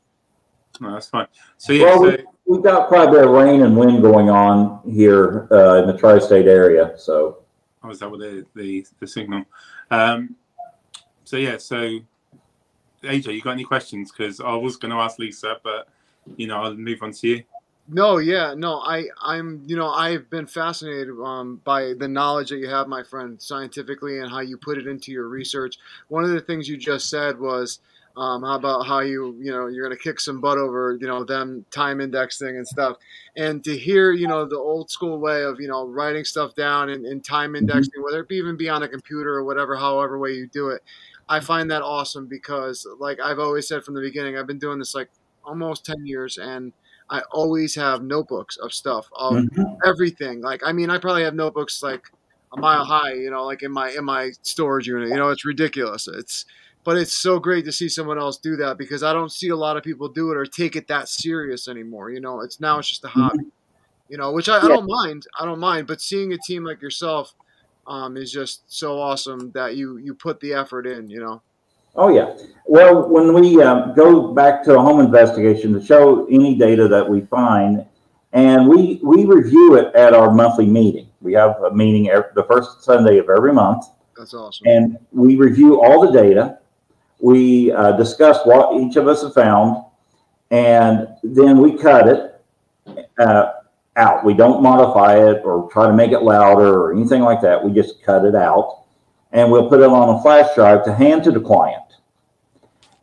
No, 0.80 0.92
that's 0.92 1.08
fine. 1.08 1.26
So 1.56 1.72
yeah, 1.72 1.84
Well, 1.84 1.98
so 1.98 2.10
we, 2.10 2.24
we've 2.46 2.62
got 2.62 2.88
quite 2.88 3.08
a 3.08 3.12
bit 3.12 3.24
of 3.24 3.30
rain 3.30 3.62
and 3.62 3.76
wind 3.76 4.02
going 4.02 4.28
on 4.28 4.80
here 4.90 5.48
uh, 5.52 5.82
in 5.82 5.86
the 5.86 5.96
tri-state 5.96 6.46
area. 6.46 6.94
So 6.96 7.38
oh, 7.82 7.90
is 7.90 8.00
that 8.00 8.10
what 8.10 8.20
the 8.20 8.44
the, 8.54 8.86
the 9.00 9.06
signal? 9.06 9.44
Um, 9.90 10.36
so 11.24 11.36
yeah, 11.36 11.58
so 11.58 12.00
AJ, 13.04 13.34
you 13.34 13.40
got 13.40 13.52
any 13.52 13.64
questions? 13.64 14.10
Because 14.10 14.40
I 14.40 14.54
was 14.54 14.76
going 14.76 14.92
to 14.92 14.98
ask 14.98 15.18
Lisa, 15.18 15.56
but 15.62 15.88
you 16.36 16.46
know, 16.46 16.62
I'll 16.62 16.74
move 16.74 17.02
on 17.02 17.12
to 17.12 17.28
you. 17.28 17.44
No, 17.86 18.16
yeah, 18.16 18.54
no, 18.56 18.80
I, 18.80 19.04
I'm, 19.20 19.62
you 19.66 19.76
know, 19.76 19.90
I've 19.90 20.30
been 20.30 20.46
fascinated 20.46 21.10
um, 21.22 21.60
by 21.64 21.92
the 21.98 22.08
knowledge 22.08 22.48
that 22.48 22.56
you 22.56 22.68
have, 22.68 22.88
my 22.88 23.02
friend, 23.02 23.40
scientifically, 23.40 24.20
and 24.20 24.30
how 24.30 24.40
you 24.40 24.56
put 24.56 24.78
it 24.78 24.86
into 24.86 25.12
your 25.12 25.28
research. 25.28 25.76
One 26.08 26.24
of 26.24 26.30
the 26.30 26.40
things 26.40 26.66
you 26.66 26.78
just 26.78 27.10
said 27.10 27.38
was, 27.38 27.80
um, 28.16 28.42
how 28.42 28.54
about 28.54 28.86
how 28.86 29.00
you, 29.00 29.36
you 29.38 29.50
know, 29.50 29.66
you're 29.66 29.84
going 29.86 29.96
to 29.96 30.02
kick 30.02 30.18
some 30.18 30.40
butt 30.40 30.56
over, 30.56 30.96
you 30.98 31.06
know, 31.06 31.24
them 31.24 31.66
time 31.72 32.00
indexing 32.00 32.56
and 32.56 32.66
stuff, 32.66 32.96
and 33.36 33.62
to 33.64 33.76
hear, 33.76 34.12
you 34.12 34.28
know, 34.28 34.46
the 34.46 34.56
old 34.56 34.88
school 34.90 35.18
way 35.18 35.42
of, 35.42 35.60
you 35.60 35.68
know, 35.68 35.86
writing 35.86 36.24
stuff 36.24 36.54
down 36.54 36.88
and, 36.88 37.04
and 37.04 37.22
time 37.22 37.54
indexing, 37.54 38.02
whether 38.02 38.20
it 38.20 38.28
be 38.28 38.36
even 38.36 38.56
be 38.56 38.68
on 38.70 38.82
a 38.82 38.88
computer 38.88 39.34
or 39.34 39.44
whatever, 39.44 39.76
however 39.76 40.18
way 40.18 40.30
you 40.30 40.46
do 40.46 40.68
it, 40.68 40.80
I 41.28 41.40
find 41.40 41.70
that 41.70 41.82
awesome 41.82 42.28
because, 42.28 42.86
like 42.98 43.18
I've 43.20 43.38
always 43.40 43.68
said 43.68 43.84
from 43.84 43.94
the 43.94 44.00
beginning, 44.00 44.38
I've 44.38 44.46
been 44.46 44.58
doing 44.58 44.78
this 44.78 44.94
like 44.94 45.10
almost 45.44 45.84
ten 45.84 46.06
years, 46.06 46.38
and 46.38 46.72
I 47.10 47.22
always 47.30 47.74
have 47.74 48.02
notebooks 48.02 48.56
of 48.56 48.72
stuff 48.72 49.08
of 49.12 49.46
everything. 49.84 50.40
Like 50.40 50.62
I 50.64 50.72
mean, 50.72 50.90
I 50.90 50.98
probably 50.98 51.24
have 51.24 51.34
notebooks 51.34 51.82
like 51.82 52.04
a 52.52 52.60
mile 52.60 52.84
high, 52.84 53.12
you 53.12 53.30
know, 53.30 53.44
like 53.44 53.62
in 53.62 53.72
my 53.72 53.90
in 53.90 54.04
my 54.04 54.32
storage 54.42 54.86
unit. 54.86 55.08
You 55.08 55.16
know, 55.16 55.30
it's 55.30 55.44
ridiculous. 55.44 56.08
It's 56.08 56.46
but 56.84 56.98
it's 56.98 57.16
so 57.16 57.38
great 57.38 57.64
to 57.64 57.72
see 57.72 57.88
someone 57.88 58.18
else 58.18 58.36
do 58.36 58.56
that 58.56 58.78
because 58.78 59.02
I 59.02 59.12
don't 59.12 59.32
see 59.32 59.48
a 59.48 59.56
lot 59.56 59.76
of 59.76 59.82
people 59.82 60.08
do 60.08 60.30
it 60.30 60.36
or 60.36 60.44
take 60.44 60.76
it 60.76 60.88
that 60.88 61.08
serious 61.08 61.66
anymore. 61.66 62.10
You 62.10 62.20
know, 62.20 62.40
it's 62.40 62.60
now 62.60 62.78
it's 62.78 62.88
just 62.88 63.04
a 63.04 63.08
hobby. 63.08 63.44
You 64.08 64.18
know, 64.18 64.32
which 64.32 64.50
I, 64.50 64.58
I 64.58 64.68
don't 64.68 64.86
mind. 64.86 65.26
I 65.38 65.46
don't 65.46 65.58
mind, 65.58 65.86
but 65.86 66.00
seeing 66.00 66.32
a 66.32 66.38
team 66.38 66.62
like 66.62 66.82
yourself 66.82 67.34
um, 67.86 68.16
is 68.16 68.30
just 68.30 68.62
so 68.66 68.98
awesome 69.00 69.50
that 69.52 69.76
you 69.76 69.96
you 69.96 70.14
put 70.14 70.40
the 70.40 70.52
effort 70.54 70.86
in. 70.86 71.08
You 71.08 71.20
know. 71.20 71.42
Oh, 71.96 72.08
yeah. 72.08 72.36
Well, 72.66 73.08
when 73.08 73.34
we 73.34 73.62
um, 73.62 73.94
go 73.94 74.32
back 74.32 74.64
to 74.64 74.78
a 74.78 74.80
home 74.80 75.00
investigation 75.00 75.72
to 75.74 75.84
show 75.84 76.26
any 76.26 76.56
data 76.56 76.88
that 76.88 77.08
we 77.08 77.22
find, 77.22 77.84
and 78.32 78.66
we, 78.66 79.00
we 79.02 79.24
review 79.24 79.76
it 79.76 79.94
at 79.94 80.14
our 80.14 80.32
monthly 80.32 80.66
meeting. 80.66 81.08
We 81.20 81.34
have 81.34 81.62
a 81.62 81.74
meeting 81.74 82.08
every, 82.10 82.30
the 82.34 82.44
first 82.44 82.82
Sunday 82.82 83.18
of 83.18 83.30
every 83.30 83.52
month, 83.52 83.86
That's 84.16 84.34
awesome. 84.34 84.66
and 84.66 84.98
we 85.12 85.36
review 85.36 85.82
all 85.82 86.00
the 86.00 86.10
data. 86.10 86.58
We 87.20 87.70
uh, 87.72 87.92
discuss 87.92 88.44
what 88.44 88.80
each 88.80 88.96
of 88.96 89.06
us 89.08 89.22
have 89.22 89.34
found, 89.34 89.84
and 90.50 91.08
then 91.22 91.58
we 91.58 91.76
cut 91.78 92.08
it 92.08 92.42
uh, 93.18 93.52
out. 93.96 94.24
We 94.24 94.34
don't 94.34 94.62
modify 94.62 95.16
it 95.30 95.42
or 95.44 95.70
try 95.70 95.86
to 95.86 95.92
make 95.92 96.12
it 96.12 96.20
louder 96.20 96.80
or 96.80 96.92
anything 96.92 97.22
like 97.22 97.40
that. 97.42 97.62
We 97.62 97.72
just 97.72 98.02
cut 98.02 98.24
it 98.24 98.34
out, 98.34 98.83
and 99.34 99.50
we'll 99.50 99.68
put 99.68 99.80
it 99.80 99.86
on 99.86 100.16
a 100.16 100.22
flash 100.22 100.54
drive 100.54 100.84
to 100.84 100.94
hand 100.94 101.24
to 101.24 101.32
the 101.32 101.40
client. 101.40 101.82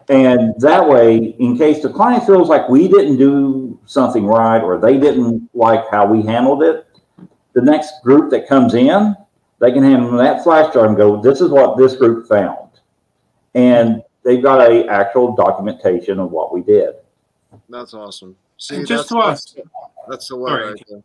And 0.10 0.54
that 0.60 0.88
way, 0.88 1.18
in 1.18 1.58
case 1.58 1.84
the 1.84 1.90
client 1.90 2.26
feels 2.26 2.50
like 2.50 2.68
we 2.68 2.88
didn't 2.88 3.18
do 3.18 3.80
something 3.86 4.26
right 4.26 4.62
or 4.62 4.80
they 4.80 4.98
didn't 4.98 5.50
like 5.54 5.90
how 5.92 6.08
we 6.08 6.22
handled 6.24 6.64
it, 6.64 6.88
the 7.54 7.62
next 7.62 8.02
group 8.02 8.32
that 8.32 8.48
comes 8.48 8.74
in, 8.74 9.16
they 9.60 9.72
can 9.72 9.84
hand 9.84 10.06
them 10.06 10.16
that 10.18 10.44
flash 10.44 10.74
drive 10.74 10.88
and 10.88 10.98
go, 10.98 11.22
this 11.22 11.42
is 11.42 11.50
what 11.50 11.78
this 11.78 11.96
group 11.96 12.28
found. 12.28 12.70
And 13.54 14.02
they've 14.24 14.42
got 14.42 14.72
a 14.72 14.88
actual 14.88 15.36
documentation 15.36 16.20
of 16.20 16.32
what 16.32 16.54
we 16.54 16.62
did. 16.62 16.96
That's 17.70 17.94
awesome. 17.94 18.36
See, 18.58 18.78
And 18.78 18.88
just 18.88 19.10
that's, 19.10 19.54
to 19.54 19.62
ask, 19.62 19.68
that's 20.10 20.28
the 20.30 20.38
way 20.38 20.50
Sorry. 20.50 20.72
right 20.72 20.84
there. 20.90 21.04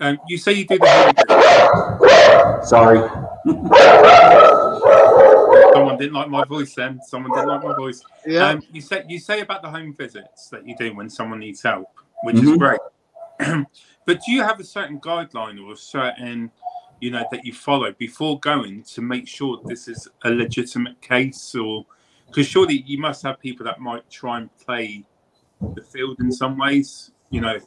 Um, 0.00 0.18
you 0.28 0.38
say 0.38 0.52
you 0.52 0.66
do 0.66 0.78
the 0.78 0.88
home 0.88 1.14
visit. 1.14 2.66
Sorry. 2.66 2.98
Someone 5.72 5.96
didn't 5.98 6.14
like 6.14 6.28
my 6.28 6.44
voice. 6.44 6.74
Then 6.74 7.00
someone 7.02 7.32
didn't 7.32 7.48
like 7.48 7.62
my 7.62 7.74
voice. 7.74 8.02
Yeah. 8.26 8.48
Um, 8.48 8.62
you 8.72 8.80
say 8.80 9.04
you 9.08 9.18
say 9.18 9.40
about 9.40 9.62
the 9.62 9.70
home 9.70 9.94
visits 9.94 10.48
that 10.50 10.66
you 10.66 10.76
do 10.76 10.94
when 10.94 11.08
someone 11.08 11.38
needs 11.40 11.62
help, 11.62 11.88
which 12.22 12.36
is 12.36 12.42
Mhm. 12.50 12.58
great. 12.58 12.80
but 14.04 14.20
do 14.24 14.32
you 14.32 14.42
have 14.42 14.58
a 14.60 14.64
certain 14.64 14.98
guideline 15.00 15.64
or 15.64 15.72
a 15.72 15.76
certain, 15.76 16.50
you 17.00 17.10
know, 17.10 17.24
that 17.30 17.44
you 17.44 17.52
follow 17.52 17.92
before 17.92 18.40
going 18.40 18.82
to 18.82 19.00
make 19.00 19.28
sure 19.28 19.60
this 19.64 19.86
is 19.88 20.08
a 20.24 20.30
legitimate 20.30 21.00
case, 21.00 21.54
or 21.54 21.86
because 22.26 22.46
surely 22.46 22.82
you 22.86 22.98
must 22.98 23.22
have 23.22 23.38
people 23.40 23.64
that 23.64 23.80
might 23.80 24.08
try 24.10 24.38
and 24.38 24.50
play 24.58 25.04
the 25.74 25.82
field 25.82 26.18
in 26.20 26.32
some 26.32 26.58
ways, 26.58 27.12
you 27.30 27.40
know. 27.40 27.58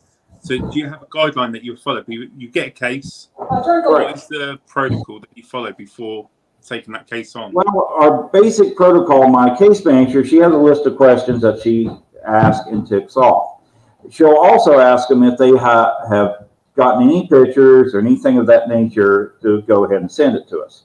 So 0.42 0.58
do 0.58 0.80
you 0.80 0.90
have 0.90 1.04
a 1.04 1.06
guideline 1.06 1.52
that 1.52 1.64
you 1.64 1.78
follow? 1.78 2.04
You, 2.08 2.30
you 2.36 2.50
get 2.50 2.68
a 2.68 2.72
case. 2.72 3.30
What 3.36 4.16
is 4.16 4.28
the 4.28 4.60
protocol 4.68 5.20
that 5.20 5.30
you 5.36 5.44
follow 5.44 5.72
before 5.72 6.30
taking 6.66 6.94
that 6.94 7.08
case 7.08 7.36
on? 7.36 7.54
Well, 7.54 7.96
our 8.00 8.24
basic 8.30 8.76
protocol, 8.76 9.28
my 9.28 9.56
case 9.56 9.86
manager, 9.86 10.26
she 10.26 10.38
has 10.38 10.52
a 10.52 10.58
list 10.58 10.86
of 10.88 10.98
questions 10.98 11.42
that 11.44 11.62
she 11.62 11.90
asks 12.26 12.68
and 12.68 12.88
ticks 12.88 13.18
off. 13.18 13.62
She'll 14.10 14.36
also 14.36 14.80
ask 14.80 15.08
them 15.08 15.24
if 15.24 15.38
they 15.38 15.52
ha- 15.52 15.96
have 16.10 16.48
gotten 16.76 17.04
any 17.04 17.28
pictures 17.28 17.94
or 17.94 18.00
anything 18.00 18.38
of 18.38 18.48
that 18.48 18.68
nature 18.68 19.36
to 19.44 19.62
go 19.64 19.86
ahead 19.86 20.02
and 20.02 20.12
send 20.12 20.36
it 20.36 20.48
to 20.50 20.62
us. 20.62 20.84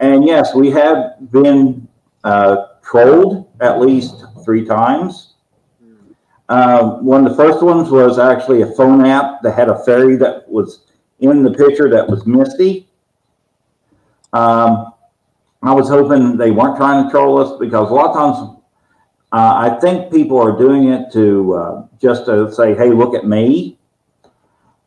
And 0.00 0.24
yes, 0.24 0.54
we 0.54 0.70
have 0.70 1.30
been 1.30 1.86
uh, 2.24 2.66
trolled 2.82 3.48
at 3.60 3.80
least 3.80 4.24
three 4.44 4.64
times. 4.64 5.34
Uh, 6.48 6.96
one 7.00 7.26
of 7.26 7.30
the 7.30 7.36
first 7.36 7.62
ones 7.62 7.90
was 7.90 8.18
actually 8.18 8.62
a 8.62 8.66
phone 8.72 9.04
app 9.04 9.42
that 9.42 9.54
had 9.54 9.68
a 9.68 9.84
fairy 9.84 10.16
that 10.16 10.48
was 10.48 10.86
in 11.20 11.42
the 11.42 11.52
picture 11.52 11.90
that 11.90 12.08
was 12.08 12.26
Misty. 12.26 12.88
Um, 14.32 14.92
I 15.62 15.72
was 15.72 15.88
hoping 15.88 16.36
they 16.36 16.50
weren't 16.50 16.76
trying 16.76 17.04
to 17.04 17.10
troll 17.10 17.38
us 17.38 17.58
because 17.58 17.90
a 17.90 17.94
lot 17.94 18.10
of 18.10 18.16
times 18.16 18.58
uh, 19.32 19.70
I 19.70 19.78
think 19.80 20.12
people 20.12 20.40
are 20.40 20.56
doing 20.56 20.88
it 20.88 21.12
to 21.12 21.54
uh, 21.54 21.86
just 22.00 22.26
to 22.26 22.50
say, 22.52 22.74
"Hey, 22.74 22.90
look 22.90 23.14
at 23.14 23.26
me." 23.26 23.78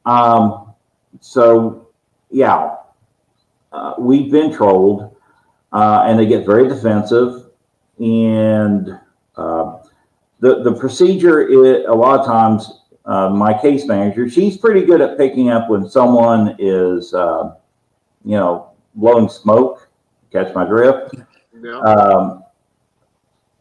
Um, 0.05 0.73
so, 1.19 1.89
yeah, 2.31 2.75
uh, 3.71 3.93
we've 3.99 4.31
been 4.31 4.51
trolled, 4.51 5.15
uh, 5.71 6.03
and 6.05 6.17
they 6.17 6.25
get 6.25 6.45
very 6.45 6.67
defensive. 6.67 7.49
And 7.99 8.99
uh, 9.35 9.77
the 10.41 10.61
the 10.63 10.73
procedure 10.73 11.39
is 11.47 11.85
a 11.87 11.93
lot 11.93 12.19
of 12.19 12.25
times. 12.25 12.79
Uh, 13.03 13.29
my 13.29 13.51
case 13.51 13.87
manager, 13.87 14.29
she's 14.29 14.57
pretty 14.57 14.85
good 14.85 15.01
at 15.01 15.17
picking 15.17 15.49
up 15.49 15.67
when 15.71 15.89
someone 15.89 16.55
is, 16.59 17.15
uh, 17.15 17.55
you 18.23 18.37
know, 18.37 18.69
blowing 18.93 19.27
smoke 19.27 19.89
catch 20.31 20.53
my 20.53 20.63
drift. 20.63 21.15
Yeah. 21.59 21.79
Um, 21.79 22.43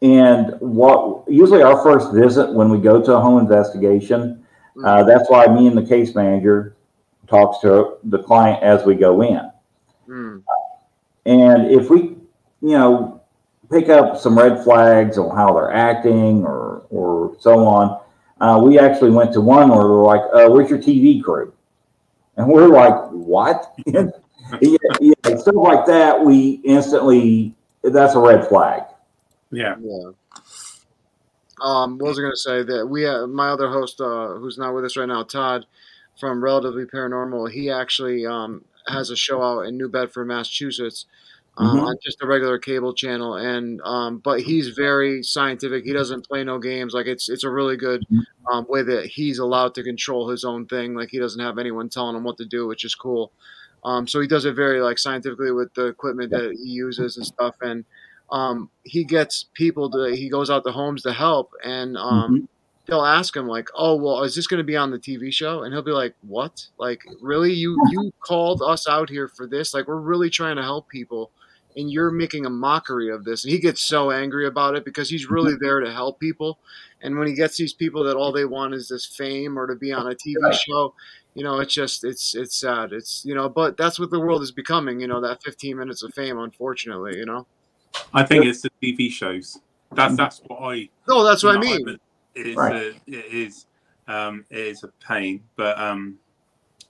and 0.03 0.55
what 0.59 1.27
usually 1.27 1.63
our 1.63 1.81
first 1.81 2.13
visit 2.13 2.53
when 2.53 2.69
we 2.69 2.77
go 2.77 3.01
to 3.01 3.15
a 3.15 3.19
home 3.19 3.39
investigation, 3.39 4.45
Uh, 4.83 5.03
that's 5.03 5.29
why 5.29 5.47
me 5.47 5.67
and 5.67 5.77
the 5.77 5.85
case 5.85 6.15
manager 6.15 6.75
talks 7.27 7.59
to 7.59 7.97
the 8.05 8.19
client 8.19 8.63
as 8.63 8.85
we 8.85 8.95
go 8.95 9.21
in. 9.21 9.51
Mm. 10.07 10.43
And 11.25 11.71
if 11.71 11.89
we, 11.89 12.15
you 12.61 12.77
know, 12.77 13.20
pick 13.71 13.89
up 13.89 14.17
some 14.17 14.37
red 14.37 14.63
flags 14.63 15.17
on 15.17 15.35
how 15.35 15.53
they're 15.53 15.71
acting 15.71 16.43
or 16.43 16.83
or 16.89 17.35
so 17.39 17.65
on, 17.65 17.99
uh, 18.41 18.59
we 18.61 18.77
actually 18.77 19.11
went 19.11 19.33
to 19.33 19.41
one 19.41 19.69
where 19.69 19.79
they're 19.79 19.87
like, 19.87 20.21
uh, 20.33 20.49
"Where's 20.49 20.69
your 20.69 20.79
TV 20.79 21.23
crew?" 21.23 21.53
And 22.37 22.47
we're 22.47 22.67
like, 22.67 23.09
"What?" 23.09 23.73
yeah, 23.85 24.07
yeah, 24.99 25.13
stuff 25.37 25.55
like 25.55 25.85
that. 25.85 26.23
We 26.23 26.61
instantly 26.63 27.55
that's 27.83 28.15
a 28.15 28.19
red 28.19 28.47
flag. 28.47 28.83
Yeah. 29.51 29.75
Yeah. 29.81 30.11
Um, 31.61 31.97
what 31.97 32.09
was 32.09 32.17
I 32.17 32.21
going 32.21 32.33
to 32.33 32.37
say? 32.37 32.63
That 32.63 32.87
we 32.87 33.03
have 33.03 33.29
my 33.29 33.49
other 33.49 33.69
host, 33.69 34.01
uh, 34.01 34.33
who's 34.33 34.57
not 34.57 34.73
with 34.73 34.85
us 34.85 34.97
right 34.97 35.07
now, 35.07 35.23
Todd 35.23 35.65
from 36.19 36.43
Relatively 36.43 36.85
Paranormal. 36.85 37.51
He 37.51 37.69
actually 37.69 38.25
um, 38.25 38.65
has 38.87 39.09
a 39.09 39.15
show 39.15 39.41
out 39.43 39.67
in 39.67 39.77
New 39.77 39.89
Bedford, 39.89 40.25
Massachusetts, 40.25 41.05
um, 41.57 41.77
Mhm. 41.77 41.83
on 41.83 41.95
just 42.03 42.21
a 42.21 42.25
regular 42.27 42.57
cable 42.57 42.93
channel. 42.93 43.35
And 43.35 43.81
um, 43.83 44.19
but 44.19 44.41
he's 44.41 44.69
very 44.69 45.21
scientific. 45.23 45.83
He 45.83 45.93
doesn't 45.93 46.27
play 46.27 46.43
no 46.43 46.59
games. 46.59 46.93
Like 46.93 47.07
it's 47.07 47.29
it's 47.29 47.43
a 47.43 47.49
really 47.49 47.77
good 47.77 48.03
um, 48.51 48.65
way 48.69 48.83
that 48.83 49.05
he's 49.05 49.37
allowed 49.39 49.75
to 49.75 49.83
control 49.83 50.29
his 50.29 50.43
own 50.45 50.65
thing. 50.67 50.95
Like 50.95 51.09
he 51.09 51.19
doesn't 51.19 51.41
have 51.41 51.57
anyone 51.57 51.89
telling 51.89 52.15
him 52.15 52.23
what 52.23 52.37
to 52.37 52.45
do, 52.45 52.67
which 52.67 52.83
is 52.85 52.95
cool. 52.95 53.31
Um, 53.83 54.07
so 54.07 54.19
he 54.21 54.27
does 54.27 54.45
it 54.45 54.53
very 54.55 54.79
like 54.81 54.97
scientifically 54.99 55.51
with 55.51 55.73
the 55.73 55.87
equipment 55.87 56.31
that 56.31 56.51
he 56.63 56.69
uses 56.69 57.17
and 57.17 57.25
stuff. 57.25 57.55
And 57.61 57.83
um, 58.31 58.69
he 58.83 59.03
gets 59.03 59.45
people 59.53 59.89
to 59.91 60.15
he 60.15 60.29
goes 60.29 60.49
out 60.49 60.63
to 60.65 60.71
homes 60.71 61.01
to 61.03 61.11
help 61.13 61.51
and 61.65 61.97
um, 61.97 62.31
Mhm. 62.43 62.47
they'll 62.87 63.03
ask 63.05 63.35
him 63.35 63.45
like 63.47 63.67
oh 63.75 63.95
well 63.95 64.23
is 64.23 64.35
this 64.35 64.47
going 64.47 64.57
to 64.59 64.63
be 64.63 64.77
on 64.77 64.89
the 64.89 64.97
tv 64.99 65.33
show 65.33 65.63
and 65.63 65.73
he'll 65.73 65.81
be 65.83 65.91
like 65.91 66.15
what 66.21 66.65
like 66.77 67.01
really 67.21 67.51
you 67.53 67.77
you 67.91 68.11
called 68.21 68.61
us 68.61 68.87
out 68.87 69.09
here 69.09 69.27
for 69.27 69.45
this 69.47 69.73
like 69.73 69.87
we're 69.87 69.99
really 69.99 70.29
trying 70.29 70.55
to 70.55 70.61
help 70.63 70.87
people 70.87 71.29
and 71.75 71.91
you're 71.91 72.11
making 72.11 72.45
a 72.45 72.49
mockery 72.49 73.09
of 73.09 73.23
this 73.23 73.43
and 73.43 73.51
he 73.53 73.59
gets 73.59 73.81
so 73.81 74.11
angry 74.11 74.45
about 74.47 74.75
it 74.75 74.83
because 74.85 75.09
he's 75.09 75.29
really 75.29 75.53
there 75.61 75.79
to 75.79 75.91
help 75.91 76.19
people 76.19 76.59
and 77.01 77.17
when 77.17 77.27
he 77.27 77.33
gets 77.33 77.57
these 77.57 77.73
people 77.73 78.03
that 78.03 78.15
all 78.17 78.31
they 78.31 78.45
want 78.45 78.73
is 78.73 78.87
this 78.89 79.05
fame 79.05 79.57
or 79.57 79.67
to 79.67 79.75
be 79.75 79.91
on 79.91 80.05
a 80.07 80.15
tv 80.15 80.35
show 80.53 80.93
you 81.33 81.43
know 81.43 81.59
it's 81.59 81.73
just 81.73 82.03
it's 82.03 82.35
it's 82.35 82.59
sad 82.59 82.91
it's 82.91 83.23
you 83.25 83.33
know 83.33 83.47
but 83.47 83.77
that's 83.77 83.99
what 83.99 84.09
the 84.11 84.19
world 84.19 84.41
is 84.41 84.51
becoming 84.51 84.99
you 84.99 85.07
know 85.07 85.21
that 85.21 85.41
15 85.43 85.77
minutes 85.77 86.03
of 86.03 86.13
fame 86.13 86.37
unfortunately 86.39 87.17
you 87.17 87.25
know 87.25 87.45
I 88.13 88.23
think 88.23 88.45
it's 88.45 88.61
the 88.61 88.69
TV 88.81 89.09
shows. 89.11 89.59
That's 89.93 90.15
that's 90.15 90.41
what 90.47 90.59
I. 90.61 90.89
no 91.07 91.23
that's 91.23 91.43
what 91.43 91.55
i 91.57 91.59
mean 91.59 91.83
but 91.85 91.99
It's 92.35 92.57
Right. 92.57 92.75
a, 92.75 92.87
it 93.07 93.25
is 93.33 93.65
um, 94.07 94.45
it 94.49 94.57
is 94.59 94.83
a 94.83 94.89
pain, 95.05 95.43
but 95.55 95.77
um, 95.79 96.17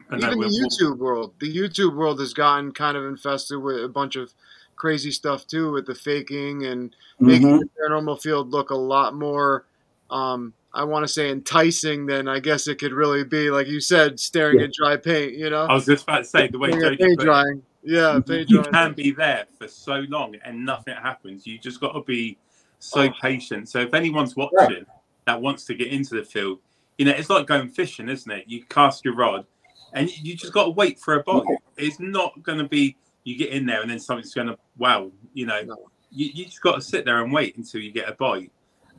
but 0.10 0.20
no, 0.20 0.28
even 0.28 0.40
the 0.40 0.48
we'll- 0.48 0.50
we'll- 0.50 0.70
YouTube 0.70 0.98
world, 0.98 1.34
the 1.40 1.56
YouTube 1.56 1.96
world 1.96 2.20
has 2.20 2.34
gotten 2.34 2.72
kind 2.72 2.96
of 2.98 3.06
infested 3.06 3.62
with 3.62 3.84
a 3.84 3.88
bunch 3.88 4.16
of 4.16 4.34
crazy 4.82 5.12
stuff 5.12 5.46
too, 5.46 5.72
with 5.72 5.86
the 5.86 5.94
faking 5.94 6.66
and 6.66 6.96
making 7.20 7.48
Mhm. 7.48 7.60
the 7.60 7.70
paranormal 7.80 8.20
field 8.20 8.50
look 8.50 8.72
a 8.72 8.76
lot 8.76 9.14
more, 9.14 9.68
um, 10.10 10.54
I 10.74 10.84
want 10.86 11.04
to 11.04 11.08
say, 11.08 11.30
enticing 11.30 12.08
than 12.08 12.28
I 12.28 12.40
guess 12.40 12.68
it 12.68 12.80
could 12.80 12.92
really 12.92 13.24
be. 13.24 13.52
Like 13.52 13.68
you 13.68 13.80
said, 13.80 14.20
staring 14.20 14.58
Yeah. 14.58 14.66
at 14.66 14.74
dry 14.74 14.98
paint. 14.98 15.34
You 15.34 15.52
know, 15.52 15.66
I 15.66 15.74
was 15.76 15.86
just 15.86 16.04
about 16.04 16.20
to 16.20 16.24
say 16.24 16.48
the 16.48 16.58
way 16.58 16.70
Staring 16.72 16.94
at 16.94 17.00
Jody 17.00 17.10
paint 17.10 17.20
drying. 17.20 17.62
Yeah, 17.84 18.20
paint 18.26 18.50
you 18.50 18.64
drying. 18.64 18.74
can 18.74 18.94
be 18.94 19.12
there 19.12 19.46
for 19.60 19.68
so 19.68 20.04
long 20.10 20.36
and 20.44 20.66
nothing 20.66 20.96
happens. 20.96 21.46
You 21.46 21.60
just 21.60 21.80
got 21.80 21.92
to 21.94 22.02
be 22.02 22.40
so 22.80 23.02
Oh. 23.02 23.10
patient. 23.22 23.70
So 23.70 23.82
if 23.82 23.94
anyone's 23.94 24.36
watching 24.36 24.86
that 25.26 25.40
wants 25.40 25.66
to 25.66 25.76
get 25.76 25.90
into 25.90 26.16
the 26.16 26.24
field, 26.24 26.58
you 26.98 27.06
know, 27.06 27.12
it's 27.12 27.30
like 27.30 27.46
going 27.46 27.70
fishing, 27.70 28.10
isn't 28.10 28.32
it? 28.32 28.46
You 28.48 28.64
cast 28.64 29.06
your 29.06 29.14
rod 29.16 29.46
and 29.94 30.10
you 30.26 30.36
just 30.36 30.54
got 30.54 30.64
to 30.66 30.70
wait 30.72 31.00
for 31.00 31.14
a 31.20 31.24
bite. 31.24 31.44
It's 31.78 32.00
not 32.00 32.42
going 32.42 32.58
to 32.58 32.68
be 32.68 32.96
you 33.24 33.38
get 33.38 33.50
in 33.50 33.66
there 33.66 33.82
and 33.82 33.90
then 33.90 34.00
something's 34.00 34.34
going 34.34 34.48
to, 34.48 34.58
wow, 34.78 35.12
you 35.34 35.46
know, 35.46 35.62
No. 35.62 35.78
you, 36.10 36.28
you 36.34 36.46
just 36.46 36.62
got 36.62 36.76
to 36.76 36.82
sit 36.82 37.06
there 37.06 37.24
and 37.24 37.32
wait 37.32 37.58
until 37.58 37.82
you 37.82 37.92
get 37.92 38.10
a 38.10 38.14
bite. 38.14 38.52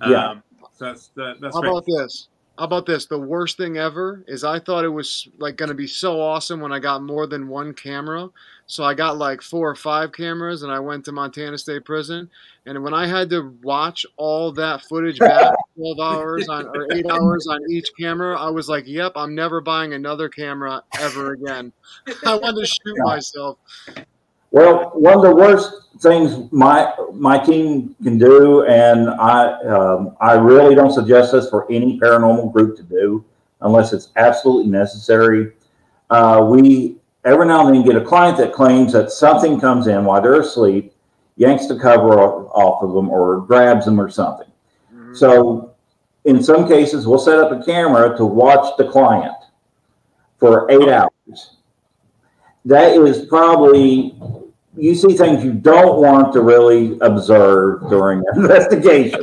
Yeah. 0.06 0.30
Um, 0.30 0.42
so 0.72 0.84
that's, 0.86 1.08
that, 1.16 1.40
that's 1.40 1.54
How 1.54 1.62
about 1.62 1.84
this? 1.86 2.28
How 2.58 2.64
about 2.64 2.84
this? 2.84 3.06
The 3.06 3.18
worst 3.18 3.56
thing 3.56 3.78
ever 3.78 4.24
is 4.28 4.44
I 4.44 4.58
thought 4.58 4.84
it 4.84 4.88
was 4.88 5.26
like 5.38 5.56
going 5.56 5.70
to 5.70 5.74
be 5.74 5.86
so 5.86 6.20
awesome 6.20 6.60
when 6.60 6.70
I 6.70 6.78
got 6.78 7.02
more 7.02 7.26
than 7.26 7.48
one 7.48 7.72
camera. 7.72 8.28
So 8.66 8.84
I 8.84 8.94
got 8.94 9.16
like 9.16 9.40
four 9.40 9.70
or 9.70 9.74
five 9.74 10.12
cameras, 10.12 10.62
and 10.62 10.70
I 10.70 10.78
went 10.78 11.04
to 11.06 11.12
Montana 11.12 11.56
State 11.56 11.84
Prison. 11.84 12.30
And 12.66 12.82
when 12.84 12.94
I 12.94 13.06
had 13.06 13.30
to 13.30 13.54
watch 13.62 14.04
all 14.16 14.52
that 14.52 14.82
footage 14.82 15.18
back, 15.18 15.54
twelve 15.76 15.98
hours 15.98 16.48
on 16.48 16.66
or 16.68 16.86
eight 16.92 17.06
hours 17.10 17.46
on 17.48 17.60
each 17.70 17.90
camera, 17.98 18.38
I 18.38 18.50
was 18.50 18.68
like, 18.68 18.86
"Yep, 18.86 19.12
I'm 19.16 19.34
never 19.34 19.60
buying 19.60 19.94
another 19.94 20.28
camera 20.28 20.82
ever 20.98 21.32
again." 21.32 21.72
I 22.26 22.36
wanted 22.36 22.60
to 22.60 22.66
shoot 22.66 22.98
myself. 22.98 23.58
Well, 24.50 24.92
one 24.94 25.14
of 25.16 25.22
the 25.22 25.34
worst 25.34 25.72
things 26.00 26.50
my 26.52 26.92
my 27.12 27.38
team 27.38 27.94
can 28.02 28.18
do, 28.18 28.64
and 28.64 29.10
I 29.10 29.52
um, 29.64 30.16
I 30.20 30.34
really 30.34 30.74
don't 30.74 30.92
suggest 30.92 31.32
this 31.32 31.48
for 31.50 31.70
any 31.70 31.98
paranormal 32.00 32.52
group 32.52 32.76
to 32.76 32.82
do 32.82 33.24
unless 33.60 33.92
it's 33.92 34.08
absolutely 34.16 34.70
necessary. 34.70 35.52
Uh, 36.10 36.46
we 36.50 36.96
every 37.24 37.46
now 37.46 37.66
and 37.66 37.76
then 37.76 37.84
get 37.84 37.96
a 37.96 38.04
client 38.04 38.36
that 38.38 38.52
claims 38.52 38.92
that 38.92 39.10
something 39.10 39.60
comes 39.60 39.86
in 39.86 40.04
while 40.04 40.20
they're 40.20 40.40
asleep, 40.40 40.92
yanks 41.36 41.66
the 41.66 41.78
cover 41.78 42.18
off 42.20 42.82
of 42.82 42.94
them, 42.94 43.08
or 43.08 43.40
grabs 43.40 43.84
them 43.84 44.00
or 44.00 44.10
something. 44.10 44.48
Mhm. 44.94 45.16
So, 45.16 45.70
in 46.24 46.42
some 46.42 46.66
cases, 46.66 47.06
we'll 47.06 47.18
set 47.18 47.38
up 47.38 47.52
a 47.52 47.62
camera 47.64 48.16
to 48.16 48.24
watch 48.24 48.76
the 48.76 48.88
client 48.88 49.34
for 50.38 50.70
eight 50.70 50.88
hours. 50.88 51.56
That 52.64 52.96
is 52.96 53.26
probably, 53.26 54.14
you 54.76 54.94
see 54.94 55.14
things 55.14 55.44
you 55.44 55.52
don't 55.52 56.00
want 56.00 56.32
to 56.32 56.40
really 56.40 56.98
observe 57.00 57.88
during 57.90 58.20
an 58.20 58.24
investigation. 58.44 59.22